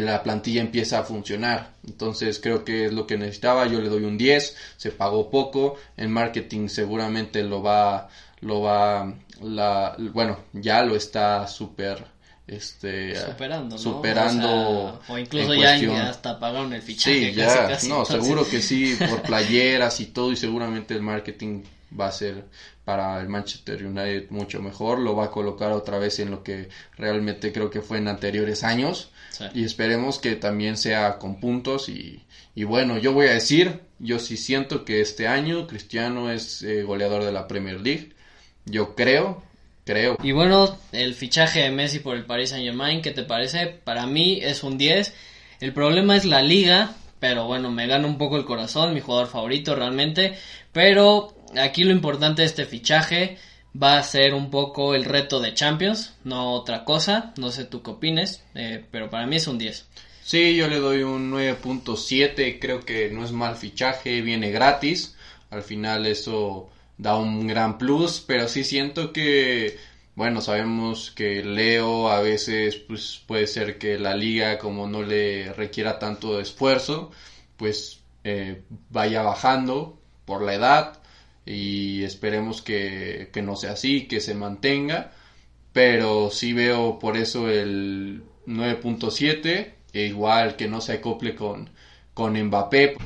la 0.00 0.22
plantilla 0.22 0.60
empieza 0.60 0.98
a 0.98 1.04
funcionar. 1.04 1.74
Entonces 1.86 2.40
creo 2.40 2.64
que 2.64 2.86
es 2.86 2.92
lo 2.92 3.06
que 3.06 3.16
necesitaba. 3.16 3.66
Yo 3.66 3.80
le 3.80 3.88
doy 3.88 4.04
un 4.04 4.18
10, 4.18 4.56
se 4.76 4.90
pagó 4.90 5.30
poco. 5.30 5.76
En 5.96 6.10
marketing 6.10 6.68
seguramente 6.68 7.42
lo 7.42 7.62
va, 7.62 8.08
lo 8.40 8.62
va, 8.62 9.14
la, 9.40 9.96
bueno, 10.12 10.38
ya 10.52 10.82
lo 10.82 10.96
está 10.96 11.46
super, 11.46 12.04
este, 12.46 13.16
Superando, 13.16 13.76
¿no? 13.76 13.78
superando 13.82 14.48
O, 14.48 15.00
sea, 15.06 15.14
o 15.14 15.18
incluso 15.18 15.54
en 15.54 15.60
ya 15.60 16.08
hasta 16.10 16.38
pagaron 16.38 16.72
el 16.74 16.82
fichaje. 16.82 17.30
Sí, 17.30 17.36
casi, 17.36 17.36
ya, 17.58 17.68
casi. 17.68 17.88
no, 17.88 18.02
Entonces, 18.02 18.22
seguro 18.22 18.48
que 18.48 18.60
sí, 18.60 18.96
por 19.08 19.22
playeras 19.26 20.00
y 20.00 20.06
todo, 20.06 20.30
y 20.32 20.36
seguramente 20.36 20.94
el 20.94 21.02
marketing 21.02 21.62
va 21.98 22.08
a 22.08 22.12
ser 22.12 22.44
para 22.84 23.18
el 23.22 23.28
Manchester 23.30 23.86
United 23.86 24.26
mucho 24.28 24.60
mejor, 24.60 24.98
lo 24.98 25.16
va 25.16 25.26
a 25.26 25.30
colocar 25.30 25.72
otra 25.72 25.98
vez 25.98 26.18
en 26.18 26.30
lo 26.30 26.42
que 26.42 26.68
realmente 26.98 27.50
creo 27.50 27.70
que 27.70 27.80
fue 27.80 27.96
en 27.98 28.08
anteriores 28.08 28.62
años, 28.62 29.10
Sí. 29.30 29.44
y 29.54 29.64
esperemos 29.64 30.18
que 30.18 30.36
también 30.36 30.76
sea 30.76 31.18
con 31.18 31.40
puntos, 31.40 31.88
y, 31.88 32.22
y 32.54 32.64
bueno, 32.64 32.98
yo 32.98 33.12
voy 33.14 33.26
a 33.28 33.32
decir, 33.32 33.80
yo 33.98 34.18
sí 34.18 34.36
siento 34.36 34.84
que 34.84 35.00
este 35.00 35.26
año 35.28 35.66
Cristiano 35.66 36.30
es 36.30 36.62
eh, 36.62 36.82
goleador 36.82 37.24
de 37.24 37.32
la 37.32 37.48
Premier 37.48 37.80
League, 37.80 38.12
yo 38.66 38.94
creo, 38.94 39.42
creo, 39.84 40.16
Y 40.22 40.32
bueno, 40.32 40.78
el 40.92 41.14
fichaje 41.14 41.60
de 41.60 41.70
Messi 41.70 41.98
por 41.98 42.16
el 42.16 42.24
Paris 42.24 42.50
Saint 42.50 42.64
Germain, 42.64 43.02
¿qué 43.02 43.10
te 43.10 43.22
parece? 43.22 43.66
Para 43.66 44.06
mí 44.06 44.40
es 44.42 44.62
un 44.62 44.78
10. 44.78 45.14
El 45.60 45.72
problema 45.72 46.16
es 46.16 46.24
la 46.24 46.42
liga, 46.42 46.92
pero 47.20 47.46
bueno, 47.46 47.70
me 47.70 47.86
gana 47.86 48.06
un 48.06 48.18
poco 48.18 48.36
el 48.36 48.44
corazón, 48.44 48.94
mi 48.94 49.00
jugador 49.00 49.28
favorito 49.28 49.74
realmente. 49.74 50.36
Pero 50.72 51.34
aquí 51.56 51.84
lo 51.84 51.92
importante 51.92 52.42
de 52.42 52.46
este 52.46 52.64
fichaje 52.64 53.38
va 53.80 53.98
a 53.98 54.02
ser 54.02 54.34
un 54.34 54.50
poco 54.50 54.94
el 54.94 55.04
reto 55.04 55.40
de 55.40 55.54
Champions, 55.54 56.14
no 56.24 56.52
otra 56.52 56.84
cosa. 56.84 57.32
No 57.36 57.50
sé 57.50 57.64
tú 57.64 57.82
qué 57.82 57.90
opines, 57.92 58.42
eh, 58.54 58.84
pero 58.90 59.10
para 59.10 59.26
mí 59.26 59.36
es 59.36 59.46
un 59.46 59.58
10. 59.58 59.86
Sí, 60.22 60.56
yo 60.56 60.68
le 60.68 60.78
doy 60.78 61.02
un 61.02 61.30
9.7, 61.30 62.58
creo 62.58 62.80
que 62.80 63.10
no 63.10 63.24
es 63.24 63.32
mal 63.32 63.56
fichaje, 63.56 64.22
viene 64.22 64.50
gratis, 64.50 65.16
al 65.50 65.62
final 65.62 66.06
eso 66.06 66.70
da 66.98 67.16
un 67.16 67.46
gran 67.46 67.78
plus, 67.78 68.20
pero 68.26 68.48
sí 68.48 68.64
siento 68.64 69.12
que, 69.12 69.76
bueno, 70.14 70.40
sabemos 70.40 71.10
que 71.10 71.42
Leo 71.44 72.08
a 72.10 72.20
veces 72.20 72.76
pues 72.76 73.22
puede 73.26 73.46
ser 73.46 73.78
que 73.78 73.98
la 73.98 74.14
liga 74.14 74.58
como 74.58 74.86
no 74.86 75.02
le 75.02 75.52
requiera 75.52 75.98
tanto 75.98 76.40
esfuerzo, 76.40 77.10
pues 77.56 78.00
eh, 78.24 78.62
vaya 78.90 79.22
bajando 79.22 80.00
por 80.24 80.42
la 80.42 80.54
edad 80.54 81.02
y 81.46 82.04
esperemos 82.04 82.62
que, 82.62 83.30
que 83.32 83.42
no 83.42 83.56
sea 83.56 83.72
así, 83.72 84.06
que 84.06 84.20
se 84.20 84.34
mantenga, 84.34 85.12
pero 85.72 86.30
sí 86.30 86.52
veo 86.52 86.98
por 86.98 87.16
eso 87.16 87.50
el 87.50 88.22
9.7 88.46 89.74
e 89.92 90.06
igual 90.06 90.56
que 90.56 90.68
no 90.68 90.80
se 90.80 90.94
acople 90.94 91.34
con, 91.34 91.70
con 92.14 92.40
Mbappé. 92.40 92.96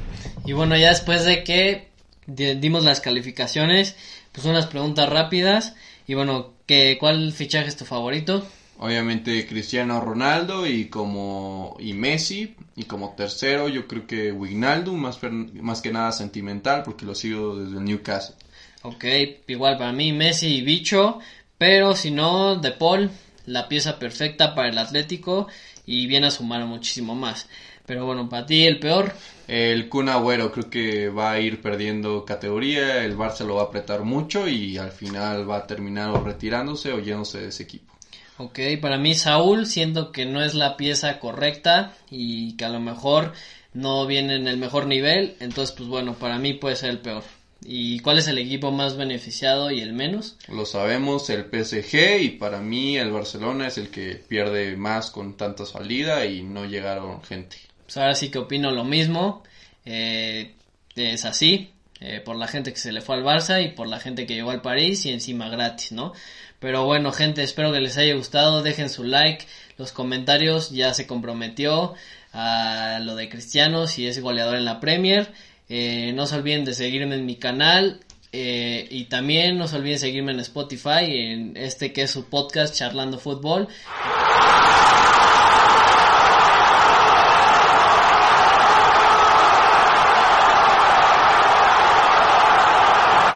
Y 0.45 0.53
bueno, 0.53 0.77
ya 0.77 0.91
después 0.91 1.25
de 1.25 1.45
que 1.45 1.88
dimos 2.29 2.85
las 2.85 3.01
calificaciones, 3.01 3.97
pues 4.33 4.47
unas 4.47 4.67
preguntas 4.67 5.09
rápidas. 5.09 5.75
Y 6.07 6.15
bueno, 6.15 6.53
¿qué, 6.67 6.97
¿cuál 7.01 7.33
fichaje 7.33 7.69
es 7.69 7.77
tu 7.77 7.85
favorito? 7.85 8.47
Obviamente 8.81 9.45
Cristiano 9.47 10.01
Ronaldo 10.01 10.65
y 10.65 10.85
como 10.85 11.77
y 11.81 11.95
Messi 11.95 12.55
y 12.77 12.85
como 12.85 13.15
tercero 13.17 13.69
yo 13.69 13.89
creo 13.89 14.07
que 14.07 14.31
Wijnaldum 14.31 14.97
más, 15.01 15.19
más 15.55 15.83
que 15.83 15.91
nada 15.91 16.13
sentimental 16.13 16.85
porque 16.85 17.05
lo 17.05 17.17
sigo 17.17 17.57
desde 17.59 17.77
el 17.77 17.85
Newcastle. 17.85 18.37
Ok, 18.83 19.05
igual 19.49 19.79
para 19.79 19.93
mí 19.93 20.13
Messi 20.13 20.59
y 20.59 20.61
Bicho, 20.61 21.19
pero 21.59 21.97
si 21.97 22.13
no 22.13 22.55
De 22.55 22.71
Paul, 22.71 23.11
la 23.47 23.67
pieza 23.69 23.99
perfecta 23.99 24.55
para 24.55 24.69
el 24.69 24.79
Atlético 24.79 25.49
y 25.85 26.07
viene 26.07 26.29
a 26.29 26.31
sumar 26.31 26.65
muchísimo 26.65 27.17
más. 27.17 27.49
Pero 27.89 28.05
bueno, 28.05 28.29
para 28.29 28.45
ti 28.45 28.67
el 28.67 28.79
peor. 28.79 29.15
El 29.49 29.89
Kun 29.89 30.11
Agüero 30.11 30.53
creo 30.53 30.69
que 30.69 31.09
va 31.09 31.33
a 31.33 31.41
ir 31.41 31.63
perdiendo 31.63 32.27
categoría, 32.27 33.03
el 33.03 33.17
Barça 33.17 33.47
lo 33.47 33.55
va 33.55 33.63
a 33.63 33.65
apretar 33.65 34.05
mucho 34.05 34.47
y 34.47 34.77
al 34.77 34.93
final 34.93 35.51
va 35.51 35.57
a 35.57 35.67
terminar 35.67 36.23
retirándose 36.23 36.93
o 36.93 36.99
yéndose 37.01 37.41
de 37.41 37.49
ese 37.49 37.63
equipo. 37.63 37.95
Ok, 38.37 38.59
para 38.83 38.99
mí 38.99 39.15
Saúl 39.15 39.67
siento 39.67 40.13
que 40.13 40.27
no 40.27 40.43
es 40.43 40.55
la 40.55 40.77
pieza 40.77 41.19
correcta 41.19 41.95
y 42.11 42.59
que 42.59 42.67
a 42.67 42.69
lo 42.69 42.79
mejor 42.79 43.33
no 43.73 44.07
viene 44.07 44.37
en 44.37 44.49
el 44.49 44.59
mejor 44.59 44.87
nivel, 44.87 45.37
entonces 45.41 45.75
pues 45.75 45.89
bueno, 45.89 46.13
para 46.13 46.39
mí 46.39 46.53
puede 46.53 46.77
ser 46.77 46.91
el 46.91 46.99
peor. 46.99 47.25
¿Y 47.65 48.01
cuál 48.01 48.19
es 48.19 48.29
el 48.29 48.37
equipo 48.37 48.71
más 48.71 48.99
beneficiado 48.99 49.71
y 49.71 49.81
el 49.81 49.95
menos? 49.95 50.37
Lo 50.49 50.67
sabemos, 50.67 51.31
el 51.31 51.47
PSG 51.47 52.21
y 52.21 52.29
para 52.31 52.61
mí 52.61 52.99
el 52.99 53.11
Barcelona 53.11 53.67
es 53.67 53.79
el 53.79 53.89
que 53.89 54.23
pierde 54.29 54.77
más 54.77 55.11
con 55.11 55.39
tanta 55.39 55.65
salida 55.65 56.27
y 56.27 56.43
no 56.43 56.67
llegaron 56.67 57.23
gente. 57.23 57.57
Pues 57.89 57.97
ahora 57.97 58.15
sí 58.15 58.31
que 58.31 58.37
opino 58.37 58.71
lo 58.71 58.85
mismo, 58.85 59.43
eh, 59.87 60.53
es 60.95 61.25
así, 61.25 61.71
eh, 62.01 62.21
por 62.23 62.37
la 62.37 62.47
gente 62.47 62.71
que 62.71 62.79
se 62.79 62.93
le 62.93 63.01
fue 63.01 63.17
al 63.17 63.25
Barça 63.25 63.65
y 63.65 63.71
por 63.71 63.89
la 63.89 63.99
gente 63.99 64.27
que 64.27 64.35
llegó 64.35 64.51
al 64.51 64.61
París 64.61 65.07
y 65.07 65.11
encima 65.11 65.49
gratis, 65.49 65.93
¿no? 65.93 66.13
Pero 66.61 66.85
bueno, 66.85 67.13
gente, 67.13 67.43
espero 67.43 67.73
que 67.73 67.81
les 67.81 67.97
haya 67.97 68.15
gustado, 68.15 68.63
dejen 68.63 68.91
su 68.91 69.05
like, 69.05 69.47
los 69.79 69.93
comentarios, 69.93 70.69
ya 70.69 70.93
se 70.93 71.07
comprometió 71.07 71.95
a 72.35 73.01
lo 73.03 73.17
de 73.17 73.31
Cristiano 73.31 73.87
si 73.87 74.07
es 74.07 74.21
goleador 74.21 74.57
en 74.57 74.67
la 74.67 74.81
Premier. 74.81 75.33
Eh, 75.71 76.13
no 76.13 76.27
se 76.27 76.37
olviden 76.37 76.67
de 76.67 76.75
seguirme 76.75 77.15
en 77.15 77.25
mi 77.25 77.37
canal 77.37 78.01
eh, 78.33 78.87
y 78.91 79.07
también 79.07 79.57
no 79.57 79.67
se 79.67 79.77
olviden 79.77 79.99
seguirme 79.99 80.33
en 80.33 80.41
Spotify 80.41 81.07
en 81.07 81.57
este 81.57 81.95
que 81.95 82.03
es 82.03 82.11
su 82.11 82.29
podcast 82.29 82.75
Charlando 82.75 83.19
Fútbol. 83.19 83.67